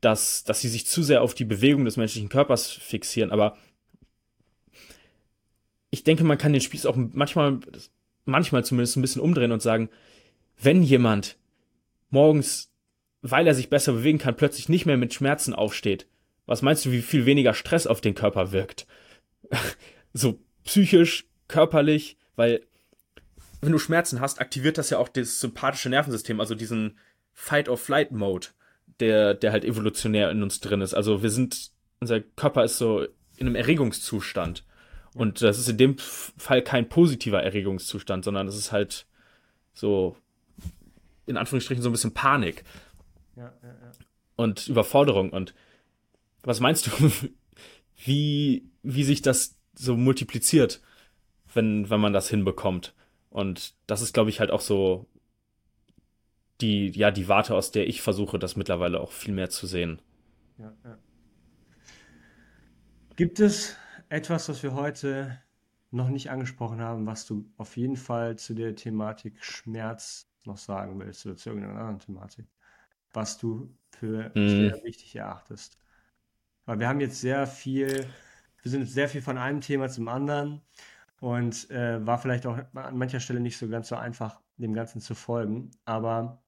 dass, 0.00 0.44
dass 0.44 0.60
sie 0.60 0.68
sich 0.68 0.86
zu 0.86 1.02
sehr 1.02 1.22
auf 1.22 1.34
die 1.34 1.44
Bewegung 1.44 1.84
des 1.84 1.96
menschlichen 1.96 2.28
Körpers 2.28 2.70
fixieren, 2.70 3.30
aber 3.30 3.56
ich 5.94 6.02
denke, 6.02 6.24
man 6.24 6.38
kann 6.38 6.52
den 6.52 6.60
Spieß 6.60 6.86
auch 6.86 6.96
manchmal, 6.96 7.60
manchmal 8.24 8.64
zumindest 8.64 8.96
ein 8.96 9.00
bisschen 9.00 9.22
umdrehen 9.22 9.52
und 9.52 9.62
sagen, 9.62 9.88
wenn 10.60 10.82
jemand 10.82 11.36
morgens, 12.14 12.70
weil 13.20 13.46
er 13.46 13.54
sich 13.54 13.68
besser 13.68 13.92
bewegen 13.92 14.18
kann, 14.18 14.36
plötzlich 14.36 14.70
nicht 14.70 14.86
mehr 14.86 14.96
mit 14.96 15.12
Schmerzen 15.12 15.52
aufsteht, 15.52 16.06
was 16.46 16.62
meinst 16.62 16.84
du, 16.84 16.92
wie 16.92 17.02
viel 17.02 17.26
weniger 17.26 17.54
Stress 17.54 17.86
auf 17.86 18.00
den 18.00 18.14
Körper 18.14 18.52
wirkt? 18.52 18.86
so 20.12 20.40
psychisch, 20.64 21.26
körperlich, 21.48 22.16
weil 22.36 22.62
wenn 23.60 23.72
du 23.72 23.78
Schmerzen 23.78 24.20
hast, 24.20 24.40
aktiviert 24.40 24.78
das 24.78 24.90
ja 24.90 24.98
auch 24.98 25.08
das 25.08 25.40
sympathische 25.40 25.88
Nervensystem, 25.88 26.40
also 26.40 26.54
diesen 26.54 26.98
Fight-or-Flight-Mode 27.32 28.48
der, 29.00 29.34
der 29.34 29.52
halt 29.52 29.64
evolutionär 29.64 30.30
in 30.30 30.42
uns 30.42 30.60
drin 30.60 30.80
ist. 30.80 30.94
Also 30.94 31.22
wir 31.22 31.30
sind, 31.30 31.70
unser 32.00 32.20
Körper 32.20 32.64
ist 32.64 32.78
so 32.78 33.02
in 33.36 33.46
einem 33.46 33.56
Erregungszustand. 33.56 34.64
Und 35.14 35.42
das 35.42 35.58
ist 35.58 35.68
in 35.68 35.78
dem 35.78 35.96
Fall 35.98 36.62
kein 36.62 36.88
positiver 36.88 37.42
Erregungszustand, 37.42 38.24
sondern 38.24 38.48
es 38.48 38.56
ist 38.56 38.72
halt 38.72 39.06
so, 39.72 40.16
in 41.26 41.36
Anführungsstrichen, 41.36 41.82
so 41.82 41.88
ein 41.88 41.92
bisschen 41.92 42.14
Panik. 42.14 42.64
Ja, 43.36 43.52
ja, 43.62 43.68
ja. 43.68 43.92
Und 44.36 44.68
Überforderung. 44.68 45.30
Und 45.30 45.54
was 46.42 46.60
meinst 46.60 46.86
du, 46.86 46.90
wie, 48.04 48.68
wie 48.82 49.04
sich 49.04 49.22
das 49.22 49.56
so 49.74 49.96
multipliziert, 49.96 50.80
wenn, 51.52 51.90
wenn 51.90 52.00
man 52.00 52.12
das 52.12 52.28
hinbekommt? 52.28 52.94
Und 53.30 53.74
das 53.86 54.02
ist, 54.02 54.12
glaube 54.12 54.30
ich, 54.30 54.40
halt 54.40 54.50
auch 54.50 54.60
so 54.60 55.06
die, 56.60 56.90
ja, 56.90 57.10
die 57.10 57.28
Warte, 57.28 57.54
aus 57.54 57.72
der 57.72 57.88
ich 57.88 58.00
versuche, 58.02 58.38
das 58.38 58.56
mittlerweile 58.56 59.00
auch 59.00 59.12
viel 59.12 59.34
mehr 59.34 59.50
zu 59.50 59.66
sehen. 59.66 60.00
Ja, 60.58 60.72
ja. 60.84 60.98
Gibt 63.16 63.40
es 63.40 63.76
etwas, 64.08 64.48
was 64.48 64.62
wir 64.62 64.74
heute 64.74 65.38
noch 65.90 66.08
nicht 66.08 66.30
angesprochen 66.30 66.80
haben, 66.80 67.06
was 67.06 67.26
du 67.26 67.48
auf 67.56 67.76
jeden 67.76 67.96
Fall 67.96 68.36
zu 68.36 68.54
der 68.54 68.74
Thematik 68.74 69.44
Schmerz 69.44 70.28
noch 70.46 70.58
sagen 70.58 70.98
willst 71.00 71.24
oder 71.26 71.36
zu 71.36 71.50
irgendeiner 71.50 71.80
anderen 71.80 71.98
Thematik, 71.98 72.46
was 73.12 73.38
du 73.38 73.76
für 73.90 74.30
mm. 74.34 74.48
sehr 74.48 74.84
wichtig 74.84 75.16
erachtest? 75.16 75.78
Weil 76.66 76.78
wir 76.78 76.88
haben 76.88 77.00
jetzt 77.00 77.20
sehr 77.20 77.46
viel, 77.46 78.06
wir 78.62 78.70
sind 78.70 78.82
jetzt 78.82 78.94
sehr 78.94 79.08
viel 79.08 79.22
von 79.22 79.38
einem 79.38 79.60
Thema 79.60 79.88
zum 79.88 80.08
anderen 80.08 80.62
und 81.20 81.70
äh, 81.70 82.04
war 82.06 82.18
vielleicht 82.18 82.46
auch 82.46 82.58
an 82.74 82.98
mancher 82.98 83.20
Stelle 83.20 83.40
nicht 83.40 83.56
so 83.56 83.68
ganz 83.68 83.88
so 83.88 83.96
einfach, 83.96 84.40
dem 84.56 84.74
Ganzen 84.74 85.00
zu 85.00 85.14
folgen. 85.14 85.70
Aber 85.84 86.42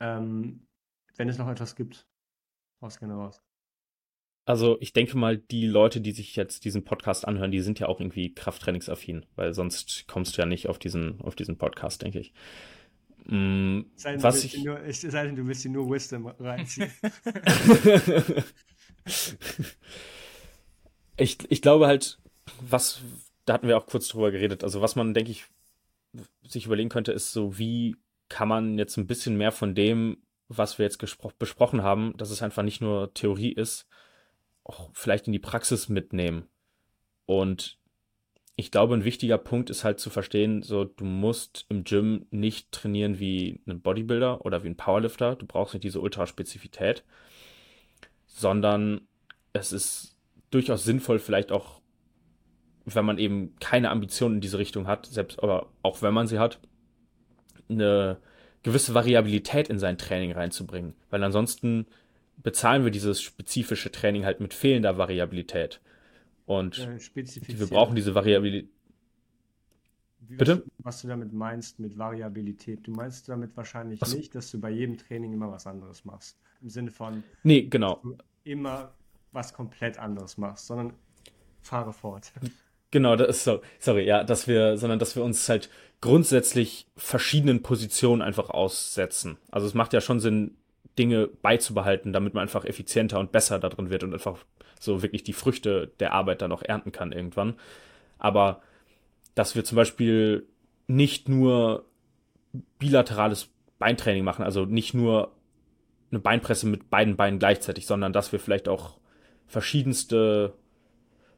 ähm, 0.00 0.66
wenn 1.16 1.28
es 1.28 1.38
noch 1.38 1.48
etwas 1.48 1.76
gibt, 1.76 2.06
raus 2.82 2.98
gerne 2.98 3.14
raus. 3.14 3.42
Also 4.44 4.78
ich 4.80 4.94
denke 4.94 5.18
mal, 5.18 5.36
die 5.36 5.66
Leute, 5.66 6.00
die 6.00 6.12
sich 6.12 6.34
jetzt 6.34 6.64
diesen 6.64 6.82
Podcast 6.82 7.28
anhören, 7.28 7.50
die 7.50 7.60
sind 7.60 7.80
ja 7.80 7.88
auch 7.88 8.00
irgendwie 8.00 8.32
Krafttrainingsaffin, 8.34 9.26
weil 9.36 9.52
sonst 9.52 10.06
kommst 10.08 10.36
du 10.36 10.42
ja 10.42 10.46
nicht 10.46 10.68
auf 10.68 10.78
diesen, 10.78 11.20
auf 11.20 11.34
diesen 11.34 11.58
Podcast, 11.58 12.00
denke 12.00 12.20
ich. 12.20 12.32
Mm, 13.28 13.82
sei 13.94 14.22
was 14.22 14.42
ich, 14.42 14.64
nur, 14.64 14.80
es 14.80 15.02
sei 15.02 15.26
denn, 15.26 15.36
du 15.36 15.46
willst 15.46 15.62
dir 15.64 15.70
nur 15.70 15.90
Wisdom 15.90 16.26
reinziehen. 16.26 16.90
ich, 21.18 21.38
ich 21.50 21.62
glaube 21.62 21.86
halt, 21.86 22.18
was, 22.60 23.02
da 23.44 23.52
hatten 23.52 23.68
wir 23.68 23.76
auch 23.76 23.86
kurz 23.86 24.08
drüber 24.08 24.30
geredet, 24.30 24.64
also 24.64 24.80
was 24.80 24.96
man, 24.96 25.12
denke 25.12 25.30
ich, 25.30 25.44
sich 26.42 26.64
überlegen 26.64 26.88
könnte, 26.88 27.12
ist 27.12 27.32
so, 27.32 27.58
wie 27.58 27.96
kann 28.30 28.48
man 28.48 28.78
jetzt 28.78 28.96
ein 28.96 29.06
bisschen 29.06 29.36
mehr 29.36 29.52
von 29.52 29.74
dem, 29.74 30.22
was 30.48 30.78
wir 30.78 30.84
jetzt 30.84 30.98
besprochen 31.38 31.82
haben, 31.82 32.16
dass 32.16 32.30
es 32.30 32.42
einfach 32.42 32.62
nicht 32.62 32.80
nur 32.80 33.12
Theorie 33.12 33.52
ist, 33.52 33.86
auch 34.64 34.88
vielleicht 34.94 35.26
in 35.26 35.34
die 35.34 35.38
Praxis 35.38 35.90
mitnehmen. 35.90 36.48
Und 37.26 37.78
ich 38.60 38.72
glaube, 38.72 38.94
ein 38.94 39.04
wichtiger 39.04 39.38
Punkt 39.38 39.70
ist 39.70 39.84
halt 39.84 40.00
zu 40.00 40.10
verstehen, 40.10 40.64
so 40.64 40.82
du 40.82 41.04
musst 41.04 41.64
im 41.68 41.84
Gym 41.84 42.26
nicht 42.32 42.72
trainieren 42.72 43.20
wie 43.20 43.60
ein 43.68 43.80
Bodybuilder 43.80 44.44
oder 44.44 44.64
wie 44.64 44.68
ein 44.68 44.76
Powerlifter. 44.76 45.36
Du 45.36 45.46
brauchst 45.46 45.74
nicht 45.74 45.84
diese 45.84 46.00
Ultraspezifität, 46.00 47.04
sondern 48.26 49.02
es 49.52 49.72
ist 49.72 50.18
durchaus 50.50 50.82
sinnvoll, 50.82 51.20
vielleicht 51.20 51.52
auch, 51.52 51.80
wenn 52.84 53.04
man 53.04 53.18
eben 53.18 53.54
keine 53.60 53.90
Ambitionen 53.90 54.36
in 54.36 54.40
diese 54.40 54.58
Richtung 54.58 54.88
hat, 54.88 55.06
selbst 55.06 55.40
aber 55.40 55.70
auch 55.82 56.02
wenn 56.02 56.12
man 56.12 56.26
sie 56.26 56.40
hat, 56.40 56.58
eine 57.68 58.18
gewisse 58.64 58.92
Variabilität 58.92 59.68
in 59.68 59.78
sein 59.78 59.98
Training 59.98 60.32
reinzubringen. 60.32 60.94
Weil 61.10 61.22
ansonsten 61.22 61.86
bezahlen 62.38 62.82
wir 62.82 62.90
dieses 62.90 63.22
spezifische 63.22 63.92
Training 63.92 64.24
halt 64.24 64.40
mit 64.40 64.52
fehlender 64.52 64.98
Variabilität. 64.98 65.80
Und 66.48 66.78
ja, 66.78 66.88
wir 66.88 67.66
brauchen 67.66 67.94
diese 67.94 68.14
Variabilität. 68.14 68.70
Bitte? 70.20 70.64
Was 70.78 71.02
du 71.02 71.08
damit 71.08 71.32
meinst 71.32 71.78
mit 71.78 71.98
Variabilität. 71.98 72.86
Du 72.86 72.90
meinst 72.90 73.28
damit 73.28 73.54
wahrscheinlich 73.54 74.00
so. 74.00 74.16
nicht, 74.16 74.34
dass 74.34 74.50
du 74.50 74.58
bei 74.58 74.70
jedem 74.70 74.96
Training 74.96 75.34
immer 75.34 75.50
was 75.50 75.66
anderes 75.66 76.06
machst. 76.06 76.38
Im 76.62 76.70
Sinne 76.70 76.90
von, 76.90 77.22
nee, 77.42 77.62
genau. 77.62 78.02
immer 78.44 78.94
was 79.32 79.52
komplett 79.52 79.98
anderes 79.98 80.38
machst, 80.38 80.66
sondern 80.66 80.94
fahre 81.60 81.92
fort. 81.92 82.32
Genau, 82.90 83.16
das 83.16 83.28
ist 83.28 83.44
so, 83.44 83.60
sorry, 83.78 84.06
ja, 84.06 84.24
dass 84.24 84.48
wir, 84.48 84.78
sondern 84.78 84.98
dass 84.98 85.14
wir 85.14 85.22
uns 85.22 85.46
halt 85.50 85.68
grundsätzlich 86.00 86.86
verschiedenen 86.96 87.60
Positionen 87.62 88.22
einfach 88.22 88.48
aussetzen. 88.48 89.36
Also 89.50 89.66
es 89.66 89.74
macht 89.74 89.92
ja 89.92 90.00
schon 90.00 90.20
Sinn, 90.20 90.56
Dinge 90.98 91.26
beizubehalten, 91.26 92.14
damit 92.14 92.32
man 92.32 92.40
einfach 92.40 92.64
effizienter 92.64 93.18
und 93.18 93.30
besser 93.30 93.58
darin 93.58 93.90
wird 93.90 94.04
und 94.04 94.14
einfach 94.14 94.38
so 94.82 95.02
wirklich 95.02 95.22
die 95.22 95.32
Früchte 95.32 95.92
der 96.00 96.12
Arbeit 96.12 96.42
dann 96.42 96.52
auch 96.52 96.62
ernten 96.62 96.92
kann 96.92 97.12
irgendwann. 97.12 97.54
Aber 98.18 98.62
dass 99.34 99.54
wir 99.54 99.64
zum 99.64 99.76
Beispiel 99.76 100.46
nicht 100.86 101.28
nur 101.28 101.84
bilaterales 102.78 103.50
Beintraining 103.78 104.24
machen, 104.24 104.44
also 104.44 104.64
nicht 104.64 104.94
nur 104.94 105.32
eine 106.10 106.20
Beinpresse 106.20 106.66
mit 106.66 106.90
beiden 106.90 107.16
Beinen 107.16 107.38
gleichzeitig, 107.38 107.86
sondern 107.86 108.12
dass 108.12 108.32
wir 108.32 108.40
vielleicht 108.40 108.68
auch 108.68 108.98
verschiedenste 109.46 110.54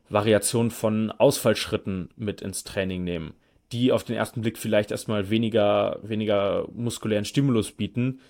Variationen 0.08 0.70
von 0.70 1.10
Ausfallschritten 1.10 2.10
mit 2.16 2.40
ins 2.40 2.64
Training 2.64 3.04
nehmen, 3.04 3.34
die 3.72 3.92
auf 3.92 4.04
den 4.04 4.16
ersten 4.16 4.40
Blick 4.42 4.58
vielleicht 4.58 4.90
erstmal 4.90 5.30
weniger, 5.30 5.98
weniger 6.02 6.66
muskulären 6.72 7.24
Stimulus 7.24 7.72
bieten. 7.72 8.20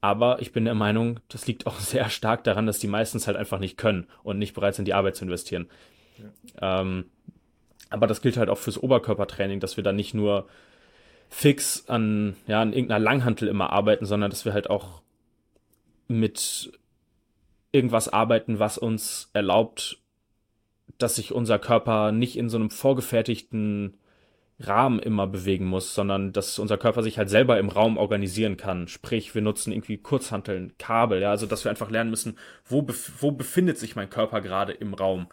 Aber 0.00 0.40
ich 0.40 0.52
bin 0.52 0.64
der 0.64 0.74
Meinung, 0.74 1.20
das 1.28 1.46
liegt 1.46 1.66
auch 1.66 1.78
sehr 1.78 2.08
stark 2.10 2.44
daran, 2.44 2.66
dass 2.66 2.78
die 2.78 2.88
meistens 2.88 3.26
halt 3.26 3.36
einfach 3.36 3.58
nicht 3.58 3.76
können 3.76 4.06
und 4.22 4.38
nicht 4.38 4.54
bereit 4.54 4.74
sind, 4.74 4.86
die 4.86 4.94
Arbeit 4.94 5.16
zu 5.16 5.24
investieren. 5.24 5.68
Ja. 6.60 6.80
Ähm, 6.80 7.06
aber 7.90 8.06
das 8.06 8.22
gilt 8.22 8.36
halt 8.36 8.48
auch 8.48 8.58
fürs 8.58 8.78
Oberkörpertraining, 8.78 9.60
dass 9.60 9.76
wir 9.76 9.84
da 9.84 9.92
nicht 9.92 10.14
nur 10.14 10.48
fix 11.28 11.88
an, 11.88 12.36
ja, 12.46 12.60
an 12.60 12.72
irgendeiner 12.72 13.02
Langhantel 13.02 13.48
immer 13.48 13.70
arbeiten, 13.70 14.06
sondern 14.06 14.30
dass 14.30 14.44
wir 14.44 14.52
halt 14.52 14.70
auch 14.70 15.02
mit 16.08 16.72
irgendwas 17.72 18.08
arbeiten, 18.08 18.58
was 18.58 18.78
uns 18.78 19.30
erlaubt, 19.32 19.98
dass 20.98 21.16
sich 21.16 21.32
unser 21.32 21.58
Körper 21.58 22.12
nicht 22.12 22.36
in 22.36 22.48
so 22.48 22.58
einem 22.58 22.70
vorgefertigten 22.70 23.96
Rahmen 24.60 24.98
immer 24.98 25.26
bewegen 25.26 25.66
muss, 25.66 25.94
sondern 25.94 26.32
dass 26.32 26.58
unser 26.58 26.76
Körper 26.76 27.02
sich 27.02 27.18
halt 27.18 27.30
selber 27.30 27.58
im 27.58 27.70
Raum 27.70 27.96
organisieren 27.96 28.56
kann. 28.56 28.88
Sprich, 28.88 29.34
wir 29.34 29.42
nutzen 29.42 29.72
irgendwie 29.72 29.96
Kurzhanteln, 29.96 30.74
Kabel, 30.78 31.22
ja, 31.22 31.30
also 31.30 31.46
dass 31.46 31.64
wir 31.64 31.70
einfach 31.70 31.90
lernen 31.90 32.10
müssen, 32.10 32.36
wo, 32.66 32.82
bef 32.82 33.12
wo 33.20 33.32
befindet 33.32 33.78
sich 33.78 33.96
mein 33.96 34.10
Körper 34.10 34.40
gerade 34.40 34.72
im 34.72 34.94
Raum. 34.94 35.28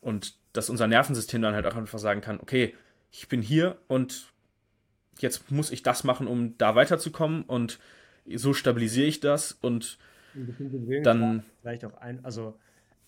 Und 0.00 0.34
dass 0.52 0.70
unser 0.70 0.86
Nervensystem 0.86 1.40
dann 1.40 1.54
halt 1.54 1.66
auch 1.66 1.76
einfach 1.76 1.98
sagen 1.98 2.20
kann, 2.20 2.40
okay, 2.40 2.74
ich 3.10 3.28
bin 3.28 3.40
hier 3.40 3.78
und 3.88 4.32
jetzt 5.18 5.50
muss 5.50 5.70
ich 5.70 5.82
das 5.82 6.04
machen, 6.04 6.26
um 6.26 6.56
da 6.58 6.74
weiterzukommen 6.74 7.44
und 7.44 7.78
so 8.34 8.52
stabilisiere 8.52 9.06
ich 9.06 9.20
das 9.20 9.52
und 9.52 9.98
dann 11.02 11.42
vielleicht 11.60 11.84
auch 11.84 11.96
ein, 11.96 12.24
also 12.24 12.58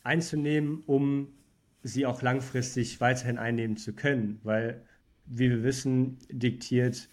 einzunehmen, 0.02 0.82
um 0.86 1.34
sie 1.82 2.06
auch 2.06 2.22
langfristig 2.22 3.00
weiterhin 3.00 3.38
einnehmen 3.38 3.76
zu 3.76 3.92
können, 3.92 4.40
weil 4.42 4.82
wie 5.30 5.48
wir 5.48 5.62
wissen, 5.62 6.18
diktiert 6.30 7.08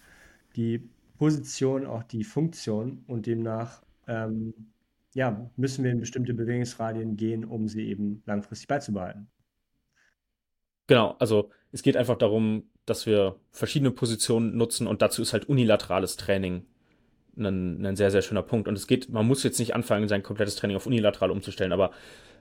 die 0.56 0.88
Position 1.16 1.86
auch 1.86 2.02
die 2.02 2.24
Funktion 2.24 3.04
und 3.06 3.26
demnach 3.26 3.82
ähm, 4.06 4.54
ja, 5.14 5.50
müssen 5.56 5.84
wir 5.84 5.90
in 5.90 6.00
bestimmte 6.00 6.34
Bewegungsradien 6.34 7.16
gehen, 7.16 7.44
um 7.44 7.68
sie 7.68 7.88
eben 7.88 8.22
langfristig 8.26 8.68
beizubehalten. 8.68 9.28
Genau, 10.86 11.16
also 11.18 11.50
es 11.72 11.82
geht 11.82 11.96
einfach 11.96 12.16
darum, 12.16 12.64
dass 12.86 13.06
wir 13.06 13.36
verschiedene 13.50 13.90
Positionen 13.90 14.56
nutzen 14.56 14.86
und 14.86 15.02
dazu 15.02 15.22
ist 15.22 15.32
halt 15.32 15.48
unilaterales 15.48 16.16
Training 16.16 16.64
ein, 17.36 17.84
ein 17.84 17.96
sehr, 17.96 18.10
sehr 18.10 18.22
schöner 18.22 18.42
Punkt. 18.42 18.68
Und 18.68 18.76
es 18.76 18.86
geht, 18.86 19.10
man 19.10 19.26
muss 19.26 19.42
jetzt 19.42 19.58
nicht 19.58 19.74
anfangen, 19.74 20.08
sein 20.08 20.22
komplettes 20.22 20.56
Training 20.56 20.76
auf 20.76 20.86
unilateral 20.86 21.30
umzustellen, 21.30 21.72
aber 21.72 21.92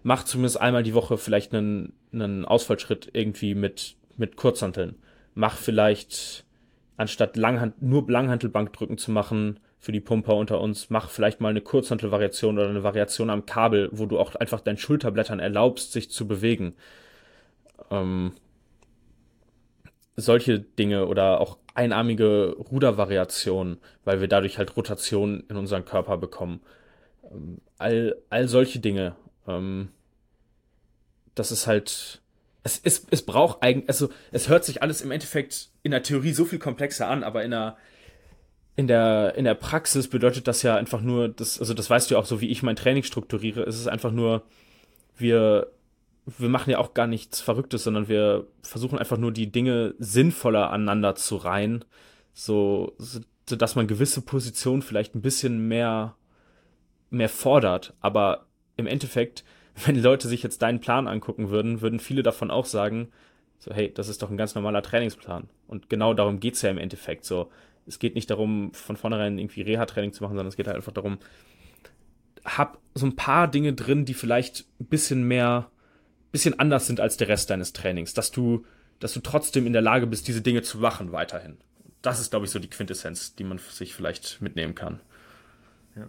macht 0.03 0.27
zumindest 0.27 0.59
einmal 0.59 0.83
die 0.83 0.93
Woche 0.93 1.17
vielleicht 1.17 1.53
einen, 1.53 1.93
einen 2.11 2.45
Ausfallschritt 2.45 3.09
irgendwie 3.13 3.55
mit, 3.55 3.95
mit 4.15 4.37
Kurzhanteln. 4.37 4.95
Mach 5.37 5.55
vielleicht, 5.55 6.45
anstatt 6.97 7.37
Langhand, 7.37 7.79
nur 7.79 8.09
Langhantelbankdrücken 8.09 8.97
zu 8.97 9.11
machen, 9.11 9.59
für 9.77 9.91
die 9.91 9.99
Pumper 9.99 10.35
unter 10.35 10.59
uns, 10.59 10.89
mach 10.89 11.11
vielleicht 11.11 11.41
mal 11.41 11.49
eine 11.49 11.61
Kurzhantelvariation 11.61 12.57
oder 12.57 12.69
eine 12.69 12.81
Variation 12.81 13.29
am 13.29 13.45
Kabel, 13.45 13.89
wo 13.91 14.07
du 14.07 14.17
auch 14.17 14.33
einfach 14.33 14.61
deinen 14.61 14.79
Schulterblättern 14.79 15.39
erlaubst, 15.39 15.91
sich 15.91 16.09
zu 16.09 16.27
bewegen. 16.27 16.73
Ähm, 17.91 18.31
solche 20.15 20.59
Dinge 20.59 21.05
oder 21.05 21.39
auch 21.39 21.59
einarmige 21.75 22.55
Rudervariationen, 22.57 23.77
weil 24.03 24.19
wir 24.19 24.27
dadurch 24.27 24.57
halt 24.57 24.75
Rotation 24.75 25.43
in 25.47 25.55
unseren 25.55 25.85
Körper 25.85 26.17
bekommen. 26.17 26.61
Ähm, 27.31 27.59
all, 27.77 28.15
all 28.31 28.47
solche 28.47 28.79
Dinge. 28.79 29.15
Ähm, 29.47 29.89
das 31.35 31.51
ist 31.51 31.67
halt. 31.67 32.23
Es, 32.67 32.81
es, 32.83 33.05
es 33.09 33.25
braucht 33.25 33.63
eigentlich, 33.63 33.87
also 33.87 34.09
es 34.31 34.49
hört 34.49 34.65
sich 34.65 34.81
alles 34.81 35.01
im 35.01 35.11
Endeffekt 35.11 35.69
in 35.83 35.91
der 35.91 36.03
Theorie 36.03 36.33
so 36.33 36.45
viel 36.45 36.59
komplexer 36.59 37.07
an, 37.07 37.23
aber 37.23 37.43
in 37.43 37.51
der, 37.51 37.77
in 38.75 38.87
der, 38.87 39.35
in 39.35 39.45
der 39.45 39.55
Praxis 39.55 40.09
bedeutet 40.09 40.47
das 40.47 40.61
ja 40.63 40.75
einfach 40.75 41.01
nur, 41.01 41.29
das, 41.29 41.59
also 41.59 41.73
das 41.73 41.89
weißt 41.89 42.09
du 42.09 42.15
ja 42.15 42.19
auch 42.19 42.25
so, 42.25 42.41
wie 42.41 42.49
ich 42.49 42.63
mein 42.63 42.75
Training 42.75 43.03
strukturiere, 43.03 43.63
es 43.63 43.79
ist 43.79 43.87
einfach 43.87 44.11
nur, 44.11 44.43
wir 45.17 45.71
wir 46.37 46.49
machen 46.49 46.69
ja 46.69 46.79
auch 46.79 46.93
gar 46.93 47.07
nichts 47.07 47.39
Verrücktes, 47.39 47.83
sondern 47.83 48.09
wir 48.09 48.47
versuchen 48.61 48.99
einfach 48.99 49.17
nur 49.17 49.31
die 49.31 49.49
Dinge 49.49 49.95
sinnvoller 49.97 50.71
aneinander 50.71 51.15
zu 51.15 51.37
reihen, 51.37 51.85
so, 52.33 52.93
so 52.97 53.21
dass 53.45 53.75
man 53.75 53.87
gewisse 53.87 54.21
Positionen 54.21 54.81
vielleicht 54.81 55.15
ein 55.15 55.21
bisschen 55.21 55.69
mehr, 55.69 56.15
mehr 57.09 57.29
fordert. 57.29 57.93
Aber 58.01 58.45
im 58.75 58.87
Endeffekt, 58.87 59.45
wenn 59.85 60.01
Leute 60.01 60.27
sich 60.27 60.43
jetzt 60.43 60.61
deinen 60.61 60.79
Plan 60.79 61.07
angucken 61.07 61.49
würden, 61.49 61.81
würden 61.81 61.99
viele 61.99 62.23
davon 62.23 62.51
auch 62.51 62.65
sagen, 62.65 63.09
so, 63.59 63.73
hey, 63.73 63.91
das 63.93 64.07
ist 64.07 64.21
doch 64.21 64.29
ein 64.29 64.37
ganz 64.37 64.55
normaler 64.55 64.81
Trainingsplan. 64.81 65.49
Und 65.67 65.89
genau 65.89 66.13
darum 66.13 66.39
geht's 66.39 66.61
ja 66.61 66.69
im 66.69 66.77
Endeffekt. 66.77 67.25
So, 67.25 67.49
es 67.85 67.99
geht 67.99 68.15
nicht 68.15 68.29
darum, 68.29 68.71
von 68.73 68.97
vornherein 68.97 69.37
irgendwie 69.37 69.61
Reha-Training 69.61 70.13
zu 70.13 70.23
machen, 70.23 70.33
sondern 70.35 70.47
es 70.47 70.55
geht 70.55 70.67
halt 70.67 70.75
einfach 70.75 70.93
darum, 70.93 71.17
hab 72.45 72.79
so 72.93 73.05
ein 73.05 73.15
paar 73.15 73.47
Dinge 73.47 73.73
drin, 73.73 74.05
die 74.05 74.13
vielleicht 74.13 74.67
ein 74.79 74.85
bisschen 74.85 75.27
mehr 75.27 75.69
bisschen 76.31 76.59
anders 76.59 76.87
sind 76.87 76.99
als 76.99 77.17
der 77.17 77.29
Rest 77.29 77.49
deines 77.49 77.73
Trainings, 77.73 78.13
dass 78.13 78.31
du, 78.31 78.65
dass 78.99 79.13
du 79.13 79.21
trotzdem 79.21 79.65
in 79.65 79.73
der 79.73 79.81
Lage 79.81 80.07
bist, 80.07 80.27
diese 80.27 80.41
Dinge 80.41 80.61
zu 80.61 80.77
machen 80.77 81.11
weiterhin. 81.11 81.57
Das 82.01 82.19
ist, 82.19 82.29
glaube 82.29 82.45
ich, 82.45 82.51
so 82.51 82.59
die 82.59 82.69
Quintessenz, 82.69 83.35
die 83.35 83.43
man 83.43 83.57
sich 83.57 83.95
vielleicht 83.95 84.41
mitnehmen 84.41 84.75
kann. 84.75 85.01
Ja. 85.95 86.07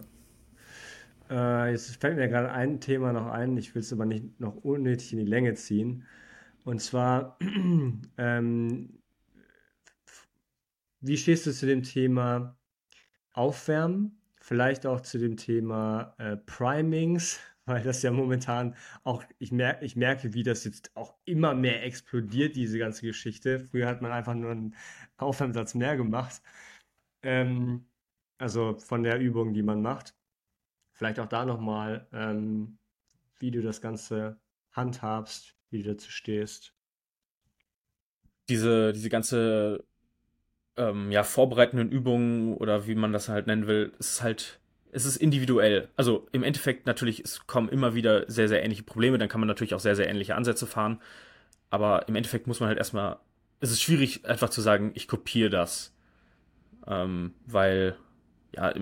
Äh, 1.31 1.73
jetzt 1.73 1.97
fällt 1.97 2.17
mir 2.17 2.29
gerade 2.29 2.51
ein 2.51 2.81
Thema 2.81 3.13
noch 3.13 3.27
ein, 3.27 3.57
ich 3.57 3.75
will 3.75 3.81
es 3.81 3.93
aber 3.93 4.07
nicht 4.07 4.41
noch 4.41 4.57
unnötig 4.57 5.13
in 5.13 5.19
die 5.19 5.25
Länge 5.27 5.55
ziehen. 5.55 6.07
Und 6.65 6.81
zwar, 6.81 7.39
ähm, 8.19 8.99
wie 11.01 11.17
stehst 11.17 11.47
du 11.47 11.53
zu 11.53 11.67
dem 11.67 11.83
Thema 11.83 12.59
Aufwärmen? 13.33 14.21
Vielleicht 14.41 14.87
auch 14.87 15.01
zu 15.03 15.19
dem 15.19 15.37
Thema 15.37 16.15
äh, 16.19 16.37
Primings, 16.37 17.41
weil 17.67 17.83
das 17.83 18.03
ja 18.03 18.11
momentan 18.11 18.75
auch, 19.05 19.25
ich, 19.39 19.53
mer 19.53 19.83
ich 19.83 19.97
merke, 19.97 20.35
wie 20.35 20.43
das 20.43 20.65
jetzt 20.65 20.97
auch 20.97 21.15
immer 21.25 21.55
mehr 21.55 21.85
explodiert, 21.85 22.57
diese 22.57 22.79
ganze 22.79 23.07
Geschichte. 23.07 23.61
Früher 23.61 23.87
hat 23.89 24.03
man 24.03 24.13
einfach 24.13 24.35
nur 24.35 24.51
einen 24.53 24.75
Aufwärmsatz 25.19 25.75
mehr 25.75 25.97
gemacht. 25.97 26.43
Ähm, 27.23 27.87
also 28.39 28.77
von 28.79 29.03
der 29.03 29.21
Übung, 29.21 29.55
die 29.55 29.63
man 29.63 29.83
macht. 29.83 30.18
Vielleicht 30.99 31.21
auch 31.21 31.29
da 31.29 31.45
nochmal, 31.45 32.09
ähm, 32.13 32.77
wie 33.39 33.53
du 33.53 33.63
das 33.63 33.81
Ganze 33.81 34.37
handhabst, 34.73 35.55
wie 35.71 35.83
du 35.83 35.91
dazu 35.91 36.11
stehst. 36.11 36.75
Diese, 38.49 38.93
diese 38.93 39.09
ganze 39.09 39.85
ähm, 40.77 41.13
ja, 41.13 41.23
vorbereitenden 41.23 41.93
Übungen 41.93 42.57
oder 42.57 42.89
wie 42.89 42.97
man 42.97 43.13
das 43.13 43.29
halt 43.29 43.47
nennen 43.47 43.69
will, 43.69 43.93
ist 44.01 44.23
halt 44.23 44.59
es 44.91 45.05
ist 45.05 45.19
individuell. 45.19 45.89
Also 45.95 46.27
im 46.33 46.43
Endeffekt 46.43 46.87
natürlich, 46.87 47.21
es 47.21 47.47
kommen 47.47 47.69
immer 47.69 47.95
wieder 47.95 48.25
sehr, 48.29 48.49
sehr 48.49 48.65
ähnliche 48.65 48.83
Probleme. 48.83 49.19
Dann 49.19 49.29
kann 49.29 49.41
man 49.41 49.47
natürlich 49.47 49.75
auch 49.75 49.81
sehr, 49.81 49.95
sehr 49.95 50.09
ähnliche 50.09 50.35
Ansätze 50.35 50.67
fahren. 50.67 51.01
Aber 51.71 52.09
im 52.09 52.17
Endeffekt 52.17 52.49
muss 52.49 52.59
man 52.59 52.69
halt 52.71 52.79
erstmal, 52.79 53.19
es 53.61 53.71
ist 53.71 53.83
schwierig 53.83 54.25
einfach 54.27 54.49
zu 54.49 54.63
sagen, 54.63 54.91
ich 54.95 55.07
kopiere 55.07 55.51
das. 55.51 55.95
Ähm, 56.87 57.35
weil, 57.47 57.97
ja, 58.57 58.73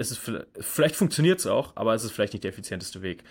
es 0.00 0.10
ist, 0.10 0.32
vielleicht 0.58 0.96
funktioniert 0.96 1.40
es 1.40 1.46
auch, 1.46 1.76
aber 1.76 1.94
es 1.94 2.04
ist 2.04 2.12
vielleicht 2.12 2.32
nicht 2.32 2.42
der 2.42 2.48
effizienteste 2.48 3.02
Weg. 3.02 3.22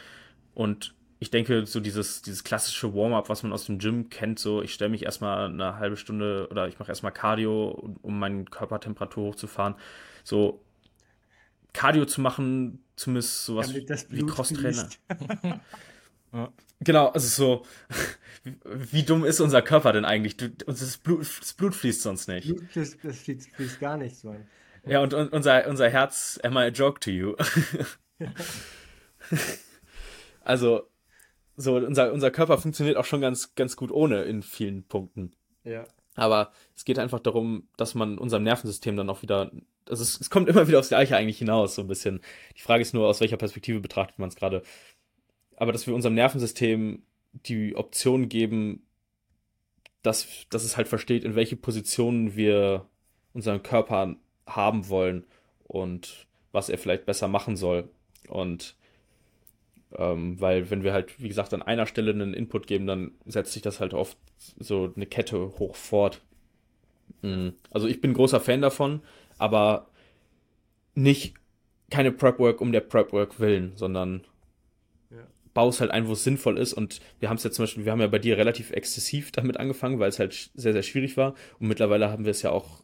Und 0.53 0.93
ich 1.17 1.31
denke, 1.31 1.65
so 1.65 1.79
dieses, 1.79 2.21
dieses 2.21 2.43
klassische 2.43 2.93
Warm-up, 2.93 3.27
was 3.27 3.41
man 3.41 3.51
aus 3.51 3.65
dem 3.65 3.79
Gym 3.79 4.09
kennt, 4.09 4.37
so 4.37 4.61
ich 4.61 4.73
stelle 4.73 4.91
mich 4.91 5.03
erstmal 5.03 5.45
eine 5.45 5.77
halbe 5.77 5.97
Stunde 5.97 6.47
oder 6.51 6.67
ich 6.67 6.77
mache 6.77 6.89
erstmal 6.89 7.11
Cardio, 7.11 7.97
um 8.03 8.19
meine 8.19 8.45
Körpertemperatur 8.45 9.29
hochzufahren. 9.29 9.75
So, 10.23 10.63
Cardio 11.73 12.05
zu 12.05 12.21
machen, 12.21 12.83
zumindest 12.95 13.45
sowas 13.45 13.73
wie 13.73 14.25
Crosstrainer. 14.25 14.89
ja. 16.33 16.53
Genau, 16.81 17.07
also 17.07 17.27
so, 17.27 17.65
wie 18.91 19.03
dumm 19.03 19.25
ist 19.25 19.39
unser 19.39 19.63
Körper 19.63 19.91
denn 19.91 20.05
eigentlich? 20.05 20.37
Du, 20.37 20.49
das, 20.51 20.97
Blut, 20.97 21.25
das 21.39 21.53
Blut 21.53 21.73
fließt 21.73 22.03
sonst 22.03 22.27
nicht. 22.27 22.47
Blut 22.47 22.63
fließt, 22.69 22.99
das 23.03 23.17
fließt, 23.19 23.49
fließt 23.55 23.79
gar 23.79 23.97
nichts, 23.97 24.23
Mann. 24.23 24.45
Ja, 24.89 25.01
und, 25.01 25.13
und 25.13 25.31
unser, 25.31 25.67
unser 25.67 25.89
Herz, 25.89 26.39
am 26.43 26.57
I 26.57 26.61
a 26.61 26.67
joke 26.67 26.99
to 26.99 27.11
you? 27.11 27.35
also, 30.43 30.83
so, 31.55 31.75
unser, 31.75 32.13
unser 32.13 32.31
Körper 32.31 32.57
funktioniert 32.57 32.97
auch 32.97 33.05
schon 33.05 33.21
ganz, 33.21 33.53
ganz 33.55 33.75
gut 33.75 33.91
ohne 33.91 34.23
in 34.23 34.41
vielen 34.41 34.83
Punkten. 34.87 35.33
Ja. 35.63 35.85
Aber 36.15 36.51
es 36.75 36.85
geht 36.85 36.99
einfach 36.99 37.19
darum, 37.19 37.67
dass 37.77 37.95
man 37.95 38.17
unserem 38.17 38.43
Nervensystem 38.43 38.95
dann 38.97 39.09
auch 39.09 39.21
wieder, 39.21 39.51
also 39.87 40.03
es, 40.03 40.19
es 40.19 40.29
kommt 40.29 40.49
immer 40.49 40.67
wieder 40.67 40.79
aufs 40.79 40.89
Gleiche 40.89 41.15
eigentlich 41.15 41.37
hinaus, 41.37 41.75
so 41.75 41.81
ein 41.81 41.87
bisschen. 41.87 42.21
Die 42.57 42.61
Frage 42.61 42.81
ist 42.81 42.93
nur, 42.93 43.07
aus 43.07 43.21
welcher 43.21 43.37
Perspektive 43.37 43.79
betrachtet 43.79 44.19
man 44.19 44.29
es 44.29 44.35
gerade. 44.35 44.63
Aber 45.55 45.71
dass 45.71 45.85
wir 45.85 45.93
unserem 45.93 46.15
Nervensystem 46.15 47.03
die 47.31 47.75
Option 47.75 48.27
geben, 48.27 48.87
dass, 50.01 50.27
dass 50.49 50.63
es 50.63 50.77
halt 50.77 50.87
versteht, 50.87 51.23
in 51.23 51.35
welche 51.35 51.55
Positionen 51.55 52.35
wir 52.35 52.89
unseren 53.33 53.61
Körper 53.61 54.15
haben 54.55 54.89
wollen 54.89 55.25
und 55.63 56.27
was 56.51 56.69
er 56.69 56.77
vielleicht 56.77 57.05
besser 57.05 57.27
machen 57.27 57.55
soll. 57.55 57.89
Und 58.27 58.75
ähm, 59.95 60.39
weil 60.39 60.69
wenn 60.69 60.83
wir 60.83 60.93
halt, 60.93 61.21
wie 61.21 61.27
gesagt, 61.27 61.53
an 61.53 61.61
einer 61.61 61.85
Stelle 61.85 62.11
einen 62.11 62.33
Input 62.33 62.67
geben, 62.67 62.85
dann 62.85 63.11
setzt 63.25 63.53
sich 63.53 63.61
das 63.61 63.79
halt 63.79 63.93
oft 63.93 64.17
so 64.59 64.93
eine 64.95 65.05
Kette 65.05 65.59
hoch 65.59 65.75
fort. 65.75 66.21
Mhm. 67.21 67.53
Also 67.71 67.87
ich 67.87 68.01
bin 68.01 68.13
großer 68.13 68.39
Fan 68.39 68.61
davon, 68.61 69.01
aber 69.37 69.87
nicht 70.95 71.35
keine 71.89 72.11
Prep-Work 72.11 72.61
um 72.61 72.71
der 72.71 72.81
Prep-Work 72.81 73.39
willen, 73.39 73.71
sondern 73.75 74.21
ja. 75.09 75.25
baust 75.55 75.81
halt 75.81 75.89
ein, 75.89 76.07
wo 76.07 76.13
es 76.13 76.23
sinnvoll 76.23 76.59
ist. 76.59 76.73
Und 76.73 76.99
wir 77.19 77.29
haben 77.29 77.37
es 77.37 77.43
ja 77.43 77.51
zum 77.51 77.63
Beispiel, 77.63 77.85
wir 77.85 77.91
haben 77.91 78.01
ja 78.01 78.07
bei 78.07 78.19
dir 78.19 78.37
relativ 78.37 78.71
exzessiv 78.71 79.31
damit 79.31 79.57
angefangen, 79.57 79.99
weil 79.99 80.09
es 80.09 80.19
halt 80.19 80.51
sehr, 80.53 80.73
sehr 80.73 80.83
schwierig 80.83 81.17
war. 81.17 81.33
Und 81.59 81.67
mittlerweile 81.67 82.11
haben 82.11 82.25
wir 82.25 82.31
es 82.31 82.43
ja 82.43 82.51
auch 82.51 82.83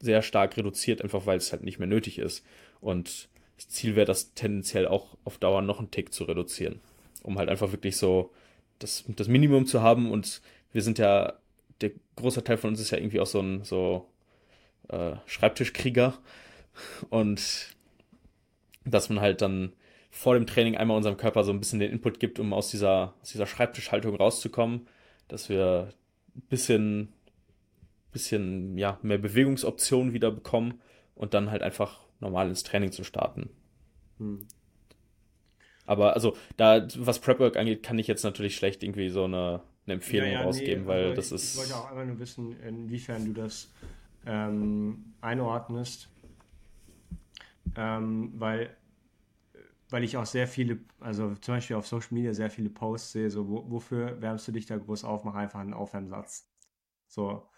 sehr 0.00 0.22
stark 0.22 0.56
reduziert, 0.56 1.02
einfach 1.02 1.26
weil 1.26 1.38
es 1.38 1.52
halt 1.52 1.62
nicht 1.62 1.78
mehr 1.78 1.88
nötig 1.88 2.18
ist. 2.18 2.44
Und 2.80 3.28
das 3.56 3.68
Ziel 3.68 3.96
wäre, 3.96 4.06
das 4.06 4.34
tendenziell 4.34 4.88
auch 4.88 5.16
auf 5.24 5.38
Dauer 5.38 5.62
noch 5.62 5.78
einen 5.78 5.90
Tick 5.90 6.12
zu 6.12 6.24
reduzieren. 6.24 6.80
Um 7.22 7.38
halt 7.38 7.50
einfach 7.50 7.72
wirklich 7.72 7.96
so 7.96 8.32
das, 8.78 9.04
das 9.08 9.28
Minimum 9.28 9.66
zu 9.66 9.82
haben. 9.82 10.10
Und 10.10 10.40
wir 10.72 10.82
sind 10.82 10.98
ja, 10.98 11.34
der 11.80 11.92
große 12.16 12.42
Teil 12.42 12.56
von 12.56 12.70
uns 12.70 12.80
ist 12.80 12.90
ja 12.90 12.98
irgendwie 12.98 13.20
auch 13.20 13.26
so 13.26 13.40
ein 13.40 13.64
so 13.64 14.06
äh, 14.88 15.12
Schreibtischkrieger. 15.26 16.18
Und 17.10 17.76
dass 18.84 19.08
man 19.10 19.20
halt 19.20 19.42
dann 19.42 19.74
vor 20.10 20.34
dem 20.34 20.46
Training 20.46 20.76
einmal 20.76 20.96
unserem 20.96 21.16
Körper 21.16 21.44
so 21.44 21.52
ein 21.52 21.60
bisschen 21.60 21.78
den 21.78 21.92
Input 21.92 22.18
gibt, 22.18 22.38
um 22.40 22.52
aus 22.52 22.70
dieser, 22.70 23.14
aus 23.22 23.30
dieser 23.30 23.46
Schreibtischhaltung 23.46 24.16
rauszukommen, 24.16 24.88
dass 25.28 25.48
wir 25.48 25.90
ein 26.34 26.42
bisschen, 26.48 27.12
bisschen 28.12 28.76
ja, 28.78 28.98
mehr 29.02 29.18
Bewegungsoptionen 29.18 30.12
wieder 30.12 30.30
bekommen 30.30 30.80
und 31.14 31.34
dann 31.34 31.50
halt 31.50 31.62
einfach 31.62 32.00
normal 32.20 32.48
ins 32.48 32.62
Training 32.62 32.92
zu 32.92 33.04
starten. 33.04 33.50
Hm. 34.18 34.46
Aber 35.86 36.14
also, 36.14 36.36
da, 36.56 36.86
was 36.98 37.18
Prepwork 37.18 37.56
angeht, 37.56 37.82
kann 37.82 37.98
ich 37.98 38.06
jetzt 38.06 38.22
natürlich 38.22 38.54
schlecht 38.54 38.82
irgendwie 38.82 39.08
so 39.08 39.24
eine, 39.24 39.60
eine 39.86 39.94
Empfehlung 39.94 40.28
ja, 40.28 40.40
ja, 40.40 40.42
rausgeben, 40.42 40.84
nee, 40.84 40.88
weil 40.88 41.02
also 41.04 41.16
das 41.16 41.26
ich, 41.26 41.32
ist. 41.32 41.54
Ich 41.54 41.60
wollte 41.60 41.76
auch 41.76 41.90
einfach 41.90 42.04
nur 42.04 42.18
wissen, 42.20 42.60
inwiefern 42.60 43.24
du 43.24 43.32
das 43.32 43.72
ähm, 44.24 45.14
einordnest. 45.20 46.08
Ähm, 47.76 48.32
weil, 48.36 48.76
weil 49.90 50.04
ich 50.04 50.16
auch 50.16 50.26
sehr 50.26 50.46
viele, 50.46 50.78
also 51.00 51.34
zum 51.36 51.54
Beispiel 51.54 51.76
auf 51.76 51.86
Social 51.86 52.14
Media 52.14 52.32
sehr 52.34 52.50
viele 52.50 52.70
Posts 52.70 53.12
sehe, 53.12 53.30
so 53.30 53.48
wo, 53.48 53.70
wofür 53.70 54.20
wärmst 54.20 54.46
du 54.48 54.52
dich 54.52 54.66
da 54.66 54.76
groß 54.76 55.04
auf, 55.04 55.24
mach 55.24 55.34
einfach 55.34 55.60
einen 55.60 55.74
Aufwärmsatz. 55.74 56.48
So. 57.08 57.49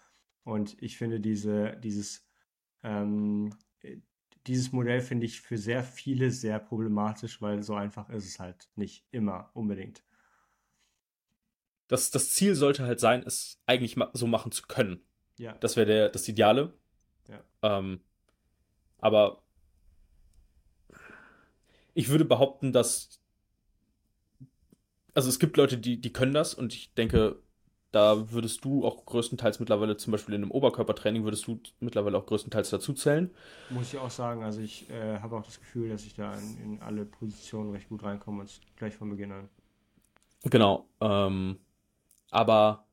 Und 0.43 0.75
ich 0.81 0.97
finde 0.97 1.19
diese, 1.19 1.77
dieses 1.77 2.25
ähm, 2.83 3.51
dieses 4.47 4.71
Modell 4.71 5.01
finde 5.01 5.25
ich 5.25 5.41
für 5.41 5.57
sehr 5.57 5.83
viele 5.83 6.31
sehr 6.31 6.59
problematisch, 6.59 7.41
weil 7.41 7.63
so 7.63 7.75
einfach 7.75 8.09
ist 8.09 8.27
es 8.27 8.39
halt 8.39 8.67
nicht 8.75 9.05
immer 9.11 9.49
unbedingt. 9.53 10.03
Das, 11.87 12.11
das 12.11 12.31
Ziel 12.31 12.55
sollte 12.55 12.83
halt 12.83 12.99
sein, 12.99 13.23
es 13.25 13.61
eigentlich 13.65 13.95
so 14.13 14.27
machen 14.27 14.51
zu 14.51 14.63
können. 14.67 15.01
Ja. 15.37 15.53
Das 15.53 15.77
wäre 15.77 16.11
das 16.11 16.27
Ideale. 16.27 16.73
Ja. 17.27 17.43
Ähm, 17.61 18.01
aber 18.99 19.43
ich 21.93 22.09
würde 22.09 22.25
behaupten, 22.25 22.73
dass. 22.73 23.21
Also 25.13 25.29
es 25.29 25.39
gibt 25.39 25.57
Leute, 25.57 25.77
die, 25.77 26.01
die 26.01 26.11
können 26.11 26.33
das 26.33 26.55
und 26.55 26.73
ich 26.73 26.93
denke, 26.95 27.39
da 27.93 28.31
würdest 28.31 28.65
du 28.65 28.85
auch 28.85 29.05
größtenteils 29.05 29.59
mittlerweile, 29.59 29.95
zum 29.97 30.11
Beispiel 30.11 30.33
in 30.33 30.41
einem 30.41 30.51
Oberkörpertraining, 30.51 31.23
würdest 31.23 31.45
du 31.45 31.59
mittlerweile 31.79 32.17
auch 32.17 32.25
größtenteils 32.25 32.71
dazu 32.71 32.93
zählen. 32.93 33.29
Muss 33.69 33.93
ich 33.93 33.99
auch 33.99 34.09
sagen, 34.09 34.43
also 34.43 34.61
ich 34.61 34.89
äh, 34.89 35.19
habe 35.19 35.37
auch 35.37 35.43
das 35.43 35.59
Gefühl, 35.59 35.89
dass 35.89 36.03
ich 36.03 36.15
da 36.15 36.33
in, 36.33 36.57
in, 36.57 36.81
alle 36.81 37.05
Positionen 37.05 37.71
recht 37.71 37.89
gut 37.89 38.03
reinkomme 38.03 38.41
und 38.41 38.61
gleich 38.77 38.95
von 38.95 39.11
Beginn 39.11 39.31
an. 39.31 39.47
Genau. 40.45 40.87
Ähm, 41.01 41.59
aber, 42.31 42.87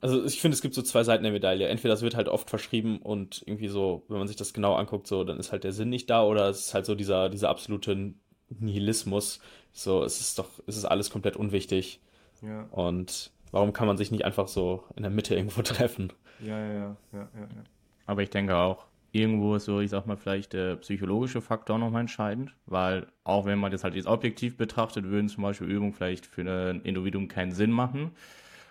also 0.00 0.24
ich 0.24 0.40
finde, 0.40 0.54
es 0.54 0.62
gibt 0.62 0.74
so 0.74 0.80
zwei 0.80 1.04
Seiten 1.04 1.22
der 1.22 1.32
Medaille. 1.32 1.68
Entweder 1.68 1.92
es 1.92 2.00
wird 2.00 2.16
halt 2.16 2.28
oft 2.28 2.48
verschrieben 2.48 3.02
und 3.02 3.42
irgendwie 3.44 3.68
so, 3.68 4.04
wenn 4.08 4.16
man 4.16 4.28
sich 4.28 4.36
das 4.36 4.54
genau 4.54 4.76
anguckt, 4.76 5.06
so, 5.06 5.24
dann 5.24 5.38
ist 5.38 5.52
halt 5.52 5.62
der 5.62 5.72
Sinn 5.72 5.90
nicht 5.90 6.08
da 6.08 6.24
oder 6.24 6.48
es 6.48 6.68
ist 6.68 6.74
halt 6.74 6.86
so 6.86 6.94
dieser, 6.94 7.28
dieser 7.28 7.50
absolute 7.50 8.14
Nihilismus. 8.48 9.40
So, 9.72 10.02
es 10.04 10.20
ist 10.20 10.38
doch, 10.38 10.48
es 10.66 10.78
ist 10.78 10.86
alles 10.86 11.10
komplett 11.10 11.36
unwichtig. 11.36 12.00
Ja. 12.40 12.62
Und 12.70 13.33
Warum 13.54 13.72
kann 13.72 13.86
man 13.86 13.96
sich 13.96 14.10
nicht 14.10 14.24
einfach 14.24 14.48
so 14.48 14.82
in 14.96 15.04
der 15.04 15.12
Mitte 15.12 15.36
irgendwo 15.36 15.62
treffen? 15.62 16.12
Ja, 16.40 16.58
ja, 16.58 16.72
ja, 16.72 16.96
ja, 17.12 17.20
ja. 17.22 17.62
Aber 18.04 18.20
ich 18.20 18.30
denke 18.30 18.56
auch, 18.56 18.86
irgendwo 19.12 19.54
ist 19.54 19.66
so, 19.66 19.78
ich 19.78 19.90
sag 19.90 20.08
mal, 20.08 20.16
vielleicht 20.16 20.54
der 20.54 20.74
psychologische 20.74 21.40
Faktor 21.40 21.78
nochmal 21.78 22.00
entscheidend, 22.00 22.52
weil 22.66 23.06
auch 23.22 23.46
wenn 23.46 23.60
man 23.60 23.70
das 23.70 23.84
halt 23.84 23.94
jetzt 23.94 24.08
objektiv 24.08 24.56
betrachtet, 24.56 25.04
würden 25.04 25.28
zum 25.28 25.44
Beispiel 25.44 25.68
Übungen 25.68 25.92
vielleicht 25.92 26.26
für 26.26 26.40
ein 26.40 26.80
Individuum 26.82 27.28
keinen 27.28 27.52
Sinn 27.52 27.70
machen. 27.70 28.10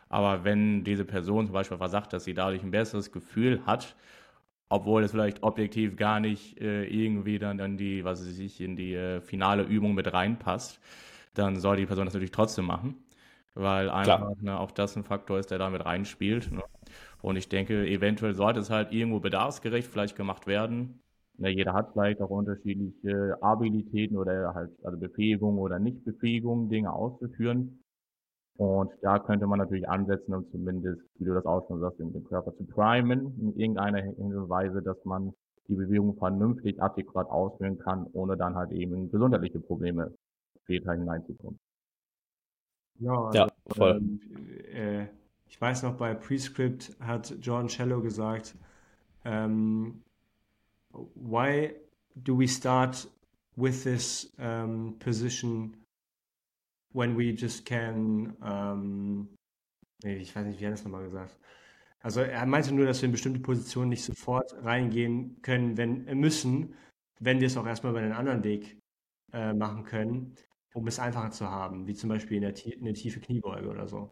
Aber 0.10 0.43
wenn 0.43 0.84
diese 0.84 1.05
Person 1.05 1.45
zum 1.45 1.53
Beispiel 1.53 1.77
versagt, 1.77 2.11
dass 2.11 2.26
sie 2.26 2.34
dadurch 2.34 2.61
ein 2.61 2.72
besseres 2.72 3.14
Gefühl 3.14 3.65
hat, 3.65 3.95
obwohl 4.68 5.05
es 5.05 5.11
vielleicht 5.11 5.43
objektiv 5.43 5.95
gar 5.95 6.19
nicht 6.19 6.60
äh, 6.60 6.84
irgendwie 6.84 7.39
dann 7.39 7.57
in 7.60 7.77
die, 7.77 8.03
was 8.03 8.19
weiß 8.19 8.38
ich, 8.38 8.60
in 8.60 8.76
die 8.76 8.95
äh, 8.95 9.22
finale 9.22 9.64
Übung 9.64 9.93
mit 9.93 10.11
reinpasst, 10.11 10.81
dann 11.35 11.55
soll 11.55 11.77
die 11.77 11.85
Person 11.85 12.03
das 12.03 12.15
natürlich 12.15 12.31
trotzdem 12.31 12.65
machen 12.65 12.97
weil 13.55 13.89
einfach 13.89 14.35
ne, 14.41 14.59
auch 14.59 14.71
das 14.71 14.95
ein 14.95 15.03
Faktor 15.03 15.39
ist, 15.39 15.51
der 15.51 15.59
damit 15.59 15.85
reinspielt. 15.85 16.51
Ne? 16.51 16.61
Und 17.21 17.35
ich 17.35 17.49
denke, 17.49 17.88
eventuell 17.88 18.34
sollte 18.34 18.59
es 18.59 18.69
halt 18.69 18.91
irgendwo 18.91 19.19
bedarfsgerecht 19.19 19.88
vielleicht 19.88 20.15
gemacht 20.15 20.47
werden. 20.47 21.01
Ne, 21.38 21.49
jeder 21.49 21.73
hat 21.73 21.91
vielleicht 21.93 22.21
auch 22.21 22.30
unterschiedliche 22.30 23.38
Abilitäten 23.41 24.17
oder 24.17 24.53
halt 24.53 24.71
also 24.84 24.97
Befähigung 24.97 25.57
oder 25.57 25.80
Nichtbefähigung, 25.80 26.69
Dinge 26.69 26.91
auszuführen. 26.93 27.80
Und 28.55 28.91
da 29.01 29.17
könnte 29.17 29.47
man 29.47 29.57
natürlich 29.59 29.89
ansetzen, 29.89 30.34
um 30.35 30.49
zumindest, 30.51 31.01
wie 31.17 31.25
du 31.25 31.34
das 31.34 31.45
auch 31.45 31.67
schon 31.67 31.80
sagst, 31.80 31.99
den 31.99 32.23
Körper 32.25 32.55
zu 32.55 32.65
primen, 32.65 33.39
in 33.39 33.55
irgendeiner 33.59 34.03
Weise, 34.49 34.84
dass 34.84 35.03
man 35.05 35.34
die 35.67 35.75
Bewegung 35.75 36.15
vernünftig 36.17 36.81
adäquat 36.81 37.30
ausführen 37.30 37.80
kann, 37.80 38.05
ohne 38.13 38.38
dann 38.38 38.55
halt 38.55 38.71
eben 38.71 39.09
gesundheitliche 39.09 39.59
Probleme 39.59 40.13
später 40.63 40.93
hineinzukommen. 40.93 41.59
Ja, 43.03 43.25
also, 43.25 43.38
ja 43.38 43.47
voll. 43.67 43.97
Ähm, 43.97 44.19
äh, 44.71 45.07
ich 45.47 45.59
weiß 45.59 45.84
noch, 45.84 45.97
bei 45.97 46.13
Prescript 46.13 46.95
hat 46.99 47.35
John 47.41 47.67
Cello 47.67 48.01
gesagt, 48.01 48.55
um, 49.23 50.01
why 51.15 51.75
do 52.15 52.38
we 52.38 52.47
start 52.47 53.07
with 53.55 53.84
this 53.84 54.34
um, 54.38 54.97
position 54.99 55.75
when 56.93 57.17
we 57.17 57.31
just 57.31 57.65
can, 57.65 58.35
um, 58.41 59.30
nee, 60.03 60.17
ich 60.17 60.35
weiß 60.35 60.45
nicht, 60.45 60.59
wie 60.59 60.65
er 60.65 60.71
das 60.71 60.84
nochmal 60.84 61.03
gesagt? 61.03 61.38
Also 62.01 62.21
er 62.21 62.45
meinte 62.45 62.73
nur, 62.73 62.85
dass 62.85 63.01
wir 63.01 63.07
in 63.07 63.11
bestimmte 63.11 63.39
Positionen 63.39 63.89
nicht 63.89 64.03
sofort 64.03 64.53
reingehen 64.63 65.41
können, 65.41 65.77
wenn 65.77 66.07
äh, 66.07 66.15
müssen, 66.15 66.73
wenn 67.19 67.39
wir 67.39 67.47
es 67.47 67.57
auch 67.57 67.65
erstmal 67.65 67.91
über 67.91 68.01
einen 68.01 68.11
anderen 68.11 68.43
Weg 68.43 68.77
äh, 69.31 69.53
machen 69.53 69.84
können 69.85 70.35
um 70.74 70.88
es 70.88 71.00
einfacher 71.00 71.32
zu 71.32 71.50
haben, 71.50 71.88
wie 71.88 71.94
zum 71.94 72.10
Beispiel 72.10 72.38
in 72.38 72.41
der, 72.41 72.66
in 72.66 72.86
der 72.86 72.94
tiefe 72.94 73.20
Kniebeuge 73.20 73.70
oder 73.70 73.88
so. 73.88 74.12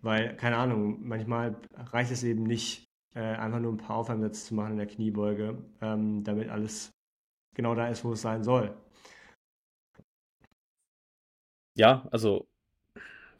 Weil, 0.00 0.36
keine 0.36 0.56
Ahnung, 0.56 1.06
manchmal 1.06 1.56
reicht 1.74 2.10
es 2.10 2.22
eben 2.24 2.42
nicht, 2.42 2.88
äh, 3.14 3.20
einfach 3.20 3.60
nur 3.60 3.72
ein 3.72 3.78
paar 3.78 3.96
Aufwärmsätze 3.96 4.46
zu 4.46 4.54
machen 4.54 4.72
in 4.72 4.78
der 4.78 4.86
Kniebeuge, 4.86 5.58
ähm, 5.80 6.24
damit 6.24 6.48
alles 6.48 6.90
genau 7.54 7.74
da 7.74 7.88
ist, 7.88 8.04
wo 8.04 8.12
es 8.12 8.22
sein 8.22 8.42
soll. 8.42 8.74
Ja, 11.74 12.08
also 12.10 12.48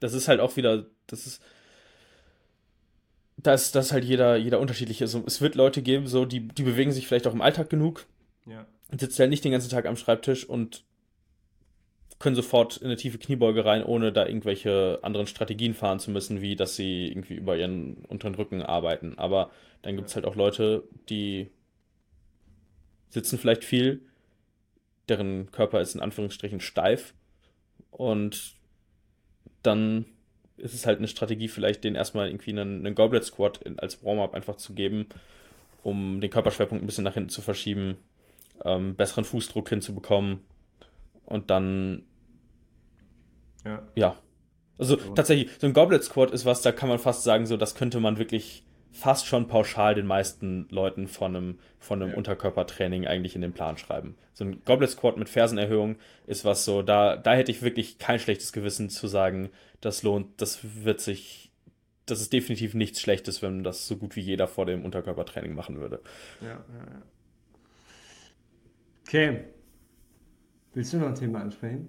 das 0.00 0.12
ist 0.12 0.28
halt 0.28 0.40
auch 0.40 0.56
wieder, 0.56 0.86
das 1.06 1.26
ist, 1.26 1.42
dass 3.36 3.72
das 3.72 3.92
halt 3.92 4.04
jeder, 4.04 4.36
jeder 4.36 4.60
unterschiedlich 4.60 5.00
ist. 5.00 5.14
Es 5.14 5.40
wird 5.40 5.54
Leute 5.54 5.82
geben, 5.82 6.06
so, 6.06 6.24
die, 6.24 6.48
die 6.48 6.62
bewegen 6.62 6.92
sich 6.92 7.06
vielleicht 7.06 7.26
auch 7.26 7.34
im 7.34 7.42
Alltag 7.42 7.70
genug. 7.70 8.06
Ja. 8.46 8.66
Sitzen 8.90 9.20
halt 9.20 9.30
nicht 9.30 9.44
den 9.44 9.52
ganzen 9.52 9.70
Tag 9.70 9.86
am 9.86 9.96
Schreibtisch 9.96 10.44
und 10.44 10.84
können 12.20 12.36
sofort 12.36 12.76
in 12.76 12.86
eine 12.86 12.96
tiefe 12.96 13.18
Kniebeuge 13.18 13.64
rein, 13.64 13.82
ohne 13.82 14.12
da 14.12 14.26
irgendwelche 14.26 15.00
anderen 15.02 15.26
Strategien 15.26 15.74
fahren 15.74 15.98
zu 15.98 16.10
müssen, 16.10 16.42
wie 16.42 16.54
dass 16.54 16.76
sie 16.76 17.08
irgendwie 17.08 17.34
über 17.34 17.56
ihren 17.56 18.04
unteren 18.08 18.34
Rücken 18.34 18.62
arbeiten. 18.62 19.18
Aber 19.18 19.50
dann 19.82 19.96
gibt 19.96 20.08
es 20.08 20.14
halt 20.14 20.26
auch 20.26 20.36
Leute, 20.36 20.84
die 21.08 21.48
sitzen 23.08 23.38
vielleicht 23.38 23.64
viel, 23.64 24.02
deren 25.08 25.50
Körper 25.50 25.80
ist 25.80 25.94
in 25.94 26.02
Anführungsstrichen 26.02 26.60
steif 26.60 27.14
und 27.90 28.54
dann 29.62 30.04
ist 30.58 30.74
es 30.74 30.86
halt 30.86 30.98
eine 30.98 31.08
Strategie, 31.08 31.48
vielleicht 31.48 31.84
den 31.84 31.94
erstmal 31.94 32.28
irgendwie 32.28 32.50
einen, 32.50 32.84
einen 32.84 32.94
Goblet 32.94 33.24
Squat 33.24 33.60
als 33.78 34.04
Warm-up 34.04 34.34
einfach 34.34 34.56
zu 34.56 34.74
geben, 34.74 35.06
um 35.82 36.20
den 36.20 36.30
Körperschwerpunkt 36.30 36.84
ein 36.84 36.86
bisschen 36.86 37.04
nach 37.04 37.14
hinten 37.14 37.30
zu 37.30 37.40
verschieben, 37.40 37.96
ähm, 38.62 38.94
besseren 38.94 39.24
Fußdruck 39.24 39.70
hinzubekommen 39.70 40.40
und 41.24 41.48
dann 41.48 42.02
ja. 43.64 43.82
ja. 43.94 44.16
Also 44.78 44.98
so. 44.98 45.14
tatsächlich, 45.14 45.50
so 45.58 45.66
ein 45.66 45.74
Goblet 45.74 46.02
Squat 46.02 46.30
ist 46.30 46.46
was, 46.46 46.62
da 46.62 46.72
kann 46.72 46.88
man 46.88 46.98
fast 46.98 47.22
sagen, 47.22 47.46
so 47.46 47.56
das 47.56 47.74
könnte 47.74 48.00
man 48.00 48.18
wirklich 48.18 48.64
fast 48.92 49.26
schon 49.26 49.46
pauschal 49.46 49.94
den 49.94 50.06
meisten 50.06 50.66
Leuten 50.70 51.06
von 51.06 51.36
einem, 51.36 51.58
von 51.78 52.02
einem 52.02 52.12
ja. 52.12 52.16
Unterkörpertraining 52.16 53.06
eigentlich 53.06 53.36
in 53.36 53.42
den 53.42 53.52
Plan 53.52 53.76
schreiben. 53.76 54.16
So 54.32 54.44
ein 54.44 54.62
Goblet 54.64 54.90
Squat 54.90 55.16
mit 55.16 55.28
Fersenerhöhung 55.28 55.96
ist 56.26 56.44
was 56.44 56.64
so, 56.64 56.82
da, 56.82 57.16
da 57.16 57.34
hätte 57.34 57.52
ich 57.52 57.62
wirklich 57.62 57.98
kein 57.98 58.18
schlechtes 58.18 58.52
Gewissen 58.52 58.90
zu 58.90 59.06
sagen, 59.06 59.50
das 59.80 60.02
lohnt, 60.02 60.40
das 60.40 60.60
wird 60.84 61.00
sich, 61.00 61.52
das 62.06 62.20
ist 62.20 62.32
definitiv 62.32 62.74
nichts 62.74 63.00
Schlechtes, 63.00 63.42
wenn 63.42 63.62
das 63.62 63.86
so 63.86 63.96
gut 63.96 64.16
wie 64.16 64.20
jeder 64.20 64.48
vor 64.48 64.66
dem 64.66 64.84
Unterkörpertraining 64.84 65.54
machen 65.54 65.78
würde. 65.78 66.00
Ja, 66.40 66.48
ja, 66.48 66.54
ja. 66.58 67.02
Okay. 69.06 69.44
Willst 70.72 70.92
du 70.92 70.98
noch 70.98 71.08
ein 71.08 71.14
Thema 71.14 71.40
ansprechen? 71.40 71.88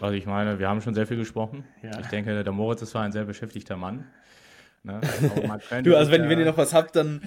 Also 0.00 0.14
ich 0.14 0.26
meine, 0.26 0.58
wir 0.58 0.68
haben 0.68 0.80
schon 0.80 0.94
sehr 0.94 1.06
viel 1.06 1.16
gesprochen. 1.16 1.64
Ja. 1.82 1.98
Ich 2.00 2.08
denke, 2.08 2.42
der 2.42 2.52
Moritz 2.52 2.82
ist 2.82 2.90
zwar 2.90 3.02
ein 3.02 3.12
sehr 3.12 3.24
beschäftigter 3.24 3.76
Mann. 3.76 4.06
Ne? 4.82 5.00
du, 5.82 5.96
also 5.96 6.10
wenn, 6.10 6.28
wenn 6.28 6.38
ihr 6.38 6.44
noch 6.44 6.58
was 6.58 6.74
habt, 6.74 6.96
dann, 6.96 7.22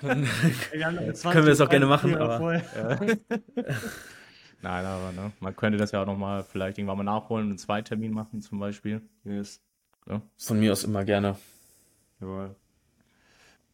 dann 0.00 0.24
können 0.70 1.46
wir 1.46 1.52
es 1.52 1.60
auch 1.60 1.68
gerne 1.68 1.86
machen. 1.86 2.16
Aber, 2.16 2.54
ja. 2.54 2.62
Nein, 4.62 4.84
aber 4.84 5.10
ne, 5.12 5.32
man 5.40 5.56
könnte 5.56 5.78
das 5.78 5.90
ja 5.90 6.02
auch 6.02 6.06
nochmal 6.06 6.44
vielleicht 6.44 6.78
irgendwann 6.78 6.98
mal 6.98 7.04
nachholen, 7.04 7.46
einen 7.48 7.58
Zweitermin 7.58 8.12
machen 8.12 8.40
zum 8.40 8.60
Beispiel. 8.60 9.02
Yes. 9.24 9.60
Ja. 10.08 10.22
Von 10.38 10.60
mir 10.60 10.70
aus 10.72 10.84
immer 10.84 11.04
gerne. 11.04 11.36
Jawohl. 12.20 12.54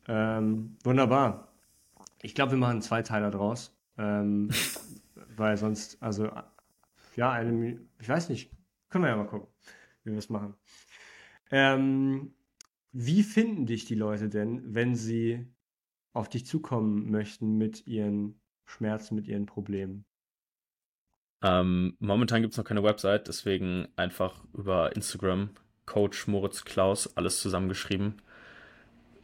Ähm, 0.09 0.77
wunderbar. 0.85 1.49
Ich 2.23 2.35
glaube, 2.35 2.53
wir 2.53 2.59
machen 2.59 2.81
zwei 2.81 3.03
Teile 3.03 3.31
draus. 3.31 3.75
Ähm, 3.99 4.49
weil 5.37 5.57
sonst, 5.57 6.03
also, 6.03 6.31
ja, 7.19 7.33
eine, 7.33 7.81
ich 7.99 8.09
weiß 8.09 8.29
nicht, 8.29 8.53
können 8.91 9.03
wir 9.03 9.11
ja 9.11 9.17
mal 9.17 9.27
gucken, 9.27 9.49
wie 10.05 10.13
wir 10.13 10.19
es 10.19 10.31
machen. 10.31 10.55
Ähm, 11.51 12.33
wie 12.93 13.25
finden 13.25 13.67
dich 13.67 13.87
die 13.87 13.97
Leute 13.97 14.29
denn, 14.29 14.63
wenn 14.73 14.95
sie 14.95 15.45
auf 16.13 16.29
dich 16.29 16.47
zukommen 16.47 17.11
möchten 17.11 17.59
mit 17.59 17.89
ihren 17.89 18.41
Schmerzen, 18.67 19.17
mit 19.17 19.27
ihren 19.27 19.47
Problemen? 19.47 20.05
Ähm, 21.43 21.97
momentan 21.99 22.41
gibt 22.41 22.55
es 22.55 22.59
noch 22.59 22.65
keine 22.65 22.85
Website, 22.85 23.27
deswegen 23.27 23.89
einfach 23.97 24.45
über 24.55 24.95
Instagram, 24.95 25.51
Coach 25.87 26.29
Moritz 26.29 26.65
Klaus, 26.65 27.17
alles 27.17 27.41
zusammengeschrieben. 27.41 28.23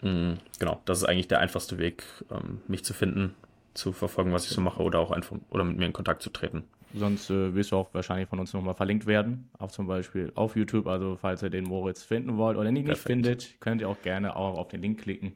Mhm, 0.03 0.39
genau, 0.59 0.83
das 0.85 0.99
ist 0.99 1.05
eigentlich 1.05 1.29
der 1.29 1.39
einfachste 1.39 1.79
Weg, 1.79 2.03
ähm, 2.29 2.61
mich 2.67 2.85
zu 2.85 2.93
finden, 2.93 3.37
zu 3.73 3.93
verfolgen, 3.93 4.33
was 4.33 4.47
ich 4.47 4.51
so 4.51 4.61
mache 4.61 4.83
oder 4.83 4.99
auch 4.99 5.13
einfach 5.13 5.37
oder 5.51 5.63
mit 5.63 5.77
mir 5.77 5.87
in 5.87 5.93
Kontakt 5.93 6.23
zu 6.23 6.31
treten. 6.31 6.65
Sonst 6.97 7.29
äh, 7.29 7.55
wirst 7.55 7.73
du 7.73 7.77
auch 7.77 7.93
wahrscheinlich 7.93 8.29
von 8.29 8.39
uns 8.39 8.53
nochmal 8.53 8.75
verlinkt 8.75 9.07
werden, 9.07 9.51
auch 9.59 9.71
zum 9.71 9.89
Beispiel 9.89 10.31
auf 10.37 10.55
YouTube. 10.55 10.87
Also 10.87 11.17
falls 11.17 11.43
ihr 11.43 11.51
den 11.51 11.65
Moritz 11.65 12.05
finden 12.05 12.37
wollt 12.37 12.57
oder 12.57 12.69
ihn 12.69 12.75
nicht 12.75 12.87
Perfekt. 12.87 13.07
findet, 13.07 13.61
könnt 13.61 13.81
ihr 13.81 13.89
auch 13.89 14.01
gerne 14.03 14.37
auch 14.37 14.57
auf 14.57 14.69
den 14.69 14.81
Link 14.81 15.01
klicken. 15.01 15.35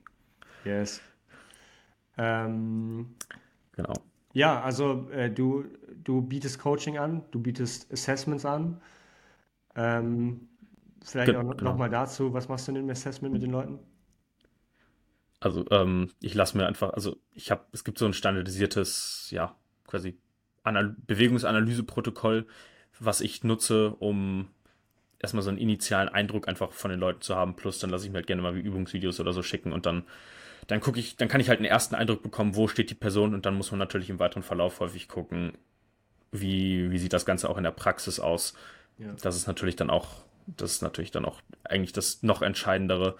Yes. 0.64 1.01
Ähm, 2.16 3.14
genau. 3.72 3.94
Ja, 4.35 4.60
also 4.60 5.09
äh, 5.10 5.30
du, 5.30 5.64
du 6.05 6.22
bietest 6.22 6.60
Coaching 6.60 6.97
an, 6.97 7.22
du 7.32 7.40
bietest 7.40 7.93
Assessments 7.93 8.44
an. 8.44 8.80
Ähm, 9.74 10.48
vielleicht 11.05 11.32
Ge 11.32 11.36
auch 11.36 11.56
genau. 11.56 11.72
nochmal 11.72 11.90
dazu, 11.90 12.32
was 12.32 12.48
machst 12.48 12.68
du 12.68 12.72
denn 12.72 12.85
im 12.85 12.90
Assessment 12.90 13.32
mit 13.32 13.43
den 13.43 13.51
Leuten? 13.51 13.80
Also 15.40 15.64
ähm, 15.70 16.10
ich 16.20 16.35
lasse 16.35 16.56
mir 16.56 16.66
einfach, 16.66 16.93
also 16.93 17.16
ich 17.32 17.51
habe, 17.51 17.64
es 17.72 17.82
gibt 17.82 17.98
so 17.98 18.06
ein 18.06 18.12
standardisiertes, 18.12 19.28
ja, 19.30 19.56
quasi 19.86 20.18
Anal 20.69 20.95
Bewegungsanalyseprotokoll, 21.07 22.47
was 23.01 23.20
ich 23.20 23.45
nutze, 23.45 23.90
um 23.90 24.49
erstmal 25.20 25.43
so 25.43 25.51
einen 25.51 25.59
initialen 25.59 26.09
Eindruck 26.09 26.49
einfach 26.49 26.73
von 26.73 26.90
den 26.90 27.01
Leuten 27.01 27.20
zu 27.20 27.35
haben. 27.35 27.57
Plus 27.57 27.78
dann 27.78 27.90
lasse 27.90 28.05
ich 28.05 28.11
mir 28.11 28.19
halt 28.19 28.27
gerne 28.27 28.43
mal 28.43 28.57
Übungsvideos 28.57 29.20
oder 29.20 29.32
so 29.32 29.43
schicken 29.43 29.73
und 29.73 29.86
dann, 29.86 30.05
dann 30.66 30.81
gucke 30.81 31.01
ich, 31.01 31.16
dann 31.16 31.28
kann 31.28 31.40
ich 31.40 31.49
halt 31.49 31.59
einen 31.59 31.66
ersten 31.66 31.95
Eindruck 31.95 32.23
bekommen, 32.23 32.57
wo 32.57 32.69
steht 32.69 32.90
die 32.90 32.95
Person 32.95 33.35
und 33.35 33.47
dann 33.47 33.55
muss 33.55 33.70
man 33.70 33.78
natürlich 33.78 34.11
im 34.11 34.19
weiteren 34.19 34.43
Verlauf 34.43 34.81
häufig 34.81 35.09
gucken, 35.09 35.53
wie, 36.31 36.90
wie 36.90 36.99
sieht 36.99 37.12
das 37.12 37.27
Ganze 37.27 37.49
auch 37.49 37.57
in 37.57 37.65
der 37.65 37.70
Praxis 37.70 38.20
aus. 38.20 38.55
Ja. 38.99 39.12
Das 39.23 39.36
ist 39.36 39.47
natürlich 39.47 39.77
dann 39.77 39.90
auch, 39.90 40.24
das 40.47 40.73
ist 40.73 40.82
natürlich 40.82 41.11
dann 41.11 41.24
auch 41.24 41.40
eigentlich 41.65 41.93
das 41.93 42.23
noch 42.23 42.43
entscheidendere. 42.43 43.16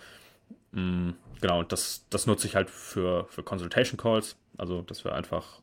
Mhm, 0.73 1.15
genau, 1.41 1.61
und 1.61 1.73
das, 1.73 2.05
das 2.11 2.27
nutze 2.27 2.47
ich 2.47 2.55
halt 2.55 2.71
für, 2.71 3.27
für 3.29 3.43
Consultation 3.43 3.97
Calls. 3.97 4.37
Also, 4.57 4.83
dass 4.83 5.05
wir 5.05 5.15
einfach 5.15 5.63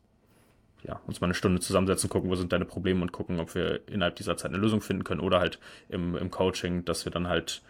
ja, 0.86 1.00
uns 1.06 1.20
mal 1.20 1.26
eine 1.26 1.34
Stunde 1.34 1.60
zusammensetzen, 1.60 2.08
gucken, 2.08 2.30
wo 2.30 2.36
sind 2.36 2.52
deine 2.52 2.64
Probleme 2.64 3.02
und 3.02 3.10
gucken, 3.10 3.40
ob 3.40 3.54
wir 3.54 3.86
innerhalb 3.88 4.16
dieser 4.16 4.36
Zeit 4.36 4.52
eine 4.52 4.60
Lösung 4.60 4.80
finden 4.80 5.02
können 5.04 5.20
oder 5.20 5.40
halt 5.40 5.58
im, 5.88 6.16
im 6.16 6.30
Coaching, 6.30 6.84
dass 6.84 7.04
wir 7.04 7.12
dann 7.12 7.28
halt 7.28 7.62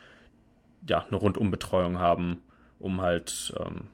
ja, 0.86 1.05
eine 1.05 1.16
Rundumbetreuung 1.16 1.98
haben, 1.98 2.43
um 2.78 3.01
halt 3.01 3.55
ähm, 3.59 3.88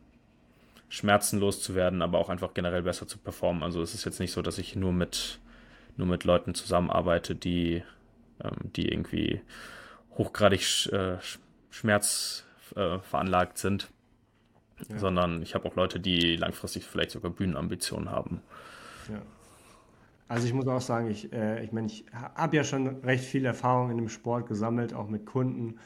schmerzenlos 0.88 1.62
zu 1.62 1.74
werden, 1.74 2.02
aber 2.02 2.18
auch 2.18 2.28
einfach 2.28 2.52
generell 2.52 2.82
besser 2.82 3.06
zu 3.06 3.16
performen. 3.16 3.62
Also 3.62 3.80
es 3.80 3.94
ist 3.94 4.04
jetzt 4.04 4.18
nicht 4.18 4.32
so, 4.32 4.42
dass 4.42 4.58
ich 4.58 4.74
nur 4.74 4.92
mit, 4.92 5.38
nur 5.96 6.08
mit 6.08 6.24
Leuten 6.24 6.54
zusammenarbeite, 6.54 7.36
die, 7.36 7.84
ähm, 8.42 8.56
die 8.76 8.88
irgendwie 8.88 9.40
hochgradig 10.18 10.92
äh, 10.92 11.16
schmerzveranlagt 11.70 13.56
äh, 13.56 13.60
sind, 13.60 13.88
ja. 14.88 14.98
sondern 14.98 15.42
ich 15.42 15.54
habe 15.54 15.68
auch 15.68 15.76
Leute, 15.76 16.00
die 16.00 16.36
langfristig 16.36 16.84
vielleicht 16.84 17.12
sogar 17.12 17.30
Bühnenambitionen 17.30 18.10
haben. 18.10 18.42
Ja. 19.08 19.22
Also 20.28 20.46
ich 20.46 20.54
muss 20.54 20.66
auch 20.66 20.80
sagen, 20.80 21.10
ich, 21.10 21.32
äh, 21.32 21.62
ich 21.62 21.72
meine, 21.72 21.88
ich 21.88 22.06
habe 22.12 22.56
ja 22.56 22.64
schon 22.64 22.86
recht 23.04 23.24
viel 23.24 23.44
Erfahrung 23.44 23.90
in 23.90 23.98
dem 23.98 24.08
Sport 24.08 24.46
gesammelt, 24.46 24.94
auch 24.94 25.08
mit 25.08 25.26
Kunden. 25.26 25.78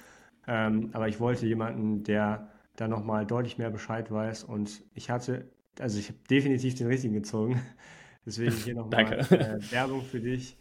Ähm, 0.46 0.90
aber 0.92 1.08
ich 1.08 1.18
wollte 1.18 1.46
jemanden, 1.46 2.04
der 2.04 2.48
da 2.76 2.86
nochmal 2.86 3.26
deutlich 3.26 3.58
mehr 3.58 3.70
Bescheid 3.70 4.10
weiß. 4.10 4.44
Und 4.44 4.84
ich 4.94 5.10
hatte, 5.10 5.50
also 5.80 5.98
ich 5.98 6.08
habe 6.08 6.18
definitiv 6.30 6.76
den 6.76 6.86
richtigen 6.86 7.14
gezogen. 7.14 7.60
Deswegen 8.26 8.52
hier 8.52 8.74
nochmal 8.74 9.12
äh, 9.30 9.72
Werbung 9.72 10.02
für 10.02 10.20
dich. 10.20 10.56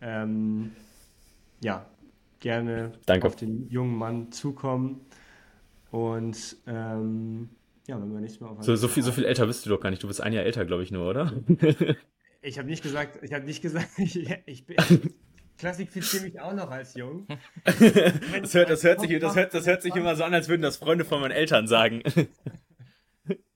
Ähm, 0.00 0.72
ja, 1.60 1.86
gerne 2.40 2.92
Danke. 3.06 3.26
auf 3.26 3.36
den 3.36 3.68
jungen 3.68 3.96
Mann 3.96 4.30
zukommen. 4.30 5.00
Und 5.90 6.56
ähm, 6.66 7.50
ja, 7.86 8.00
wenn 8.00 8.12
wir 8.12 8.20
nicht 8.20 8.40
mehr 8.40 8.50
auf 8.50 8.62
so, 8.62 8.74
so, 8.76 8.88
viel, 8.88 9.02
so 9.02 9.12
viel 9.12 9.24
älter 9.24 9.46
bist 9.46 9.64
du 9.66 9.70
doch 9.70 9.80
gar 9.80 9.90
nicht. 9.90 10.02
Du 10.02 10.08
bist 10.08 10.20
ein 10.20 10.32
Jahr 10.32 10.44
älter, 10.44 10.64
glaube 10.64 10.82
ich, 10.82 10.90
nur, 10.90 11.08
oder? 11.08 11.32
ich 12.42 12.58
habe 12.58 12.68
nicht 12.68 12.82
gesagt, 12.82 13.18
ich 13.22 13.32
habe 13.32 13.44
nicht 13.44 13.62
gesagt, 13.62 13.90
ich, 13.98 14.30
ich 14.46 14.66
bin. 14.66 14.76
klassifiziere 15.58 16.24
mich 16.24 16.40
auch 16.40 16.52
noch 16.52 16.70
als 16.70 16.94
jung. 16.94 17.26
das, 17.64 18.54
hört, 18.54 18.70
das, 18.70 18.82
hört 18.82 19.00
sich, 19.00 19.20
das, 19.20 19.36
hört, 19.36 19.54
das 19.54 19.66
hört 19.66 19.82
sich 19.82 19.94
immer 19.94 20.16
so 20.16 20.24
an, 20.24 20.34
als 20.34 20.48
würden 20.48 20.62
das 20.62 20.78
Freunde 20.78 21.04
von 21.04 21.20
meinen 21.20 21.30
Eltern 21.30 21.68
sagen. 21.68 22.02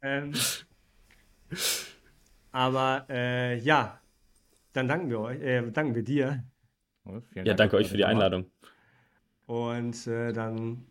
ähm, 0.02 0.32
aber 2.52 3.06
äh, 3.08 3.58
ja, 3.58 4.00
dann 4.72 4.88
danken 4.88 5.10
wir 5.10 5.20
euch, 5.20 5.40
äh, 5.40 5.70
danken 5.70 5.94
wir 5.94 6.02
dir. 6.02 6.44
Oh, 7.04 7.20
ja, 7.34 7.42
Dank 7.42 7.56
danke 7.56 7.76
euch 7.76 7.88
für 7.88 7.96
die 7.96 8.04
Einladung. 8.04 8.46
Und 9.46 10.06
äh, 10.06 10.32
dann 10.32 10.86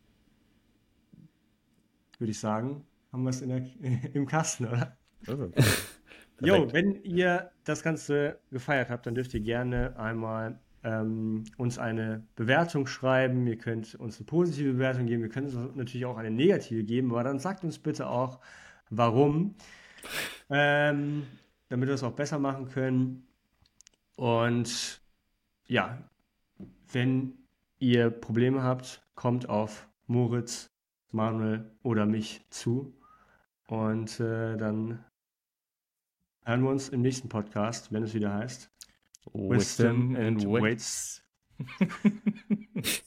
würde 2.20 2.32
ich 2.32 2.40
sagen, 2.40 2.87
haben 3.18 3.24
wir 3.24 3.30
es 3.30 3.42
im 4.14 4.26
Kasten, 4.28 4.68
oder? 4.68 4.98
jo, 6.42 6.72
wenn 6.72 6.96
ihr 7.04 7.52
das 7.64 7.82
Ganze 7.82 8.40
gefeiert 8.52 8.90
habt, 8.90 9.08
dann 9.08 9.16
dürft 9.16 9.34
ihr 9.34 9.40
gerne 9.40 9.98
einmal 9.98 10.60
ähm, 10.84 11.46
uns 11.58 11.80
eine 11.80 12.24
Bewertung 12.36 12.86
schreiben. 12.86 13.48
Ihr 13.48 13.58
könnt 13.58 13.96
uns 13.96 14.18
eine 14.18 14.26
positive 14.26 14.74
Bewertung 14.74 15.08
geben. 15.08 15.24
Wir 15.24 15.30
können 15.30 15.48
uns 15.48 15.76
natürlich 15.76 16.06
auch 16.06 16.18
eine 16.18 16.30
negative 16.30 16.84
geben, 16.84 17.12
aber 17.12 17.24
dann 17.24 17.40
sagt 17.40 17.64
uns 17.64 17.80
bitte 17.80 18.08
auch, 18.08 18.40
warum. 18.90 19.56
Ähm, 20.50 21.24
damit 21.70 21.88
wir 21.88 21.96
es 21.96 22.04
auch 22.04 22.14
besser 22.14 22.38
machen 22.38 22.70
können. 22.70 23.28
Und 24.16 25.02
ja, 25.66 25.98
wenn 26.92 27.34
ihr 27.80 28.12
Probleme 28.12 28.62
habt, 28.64 29.04
kommt 29.16 29.50
auf 29.50 29.90
Moritz, 30.06 30.70
Manuel 31.12 31.72
oder 31.84 32.06
mich 32.06 32.46
zu. 32.50 32.97
Und 33.68 34.20
äh, 34.20 34.58
dann 34.58 35.04
hören 36.44 36.64
wir 36.64 36.70
uns 36.70 36.90
im 36.90 37.02
nächsten 37.02 37.30
Podcast, 37.30 37.92
wenn 37.92 38.04
es 38.04 38.14
wieder 38.14 38.34
heißt 38.34 38.72
Wisdom, 39.34 39.50
Wisdom 39.50 40.16
and, 40.16 40.46
and 40.46 40.64
Wits. 40.64 41.24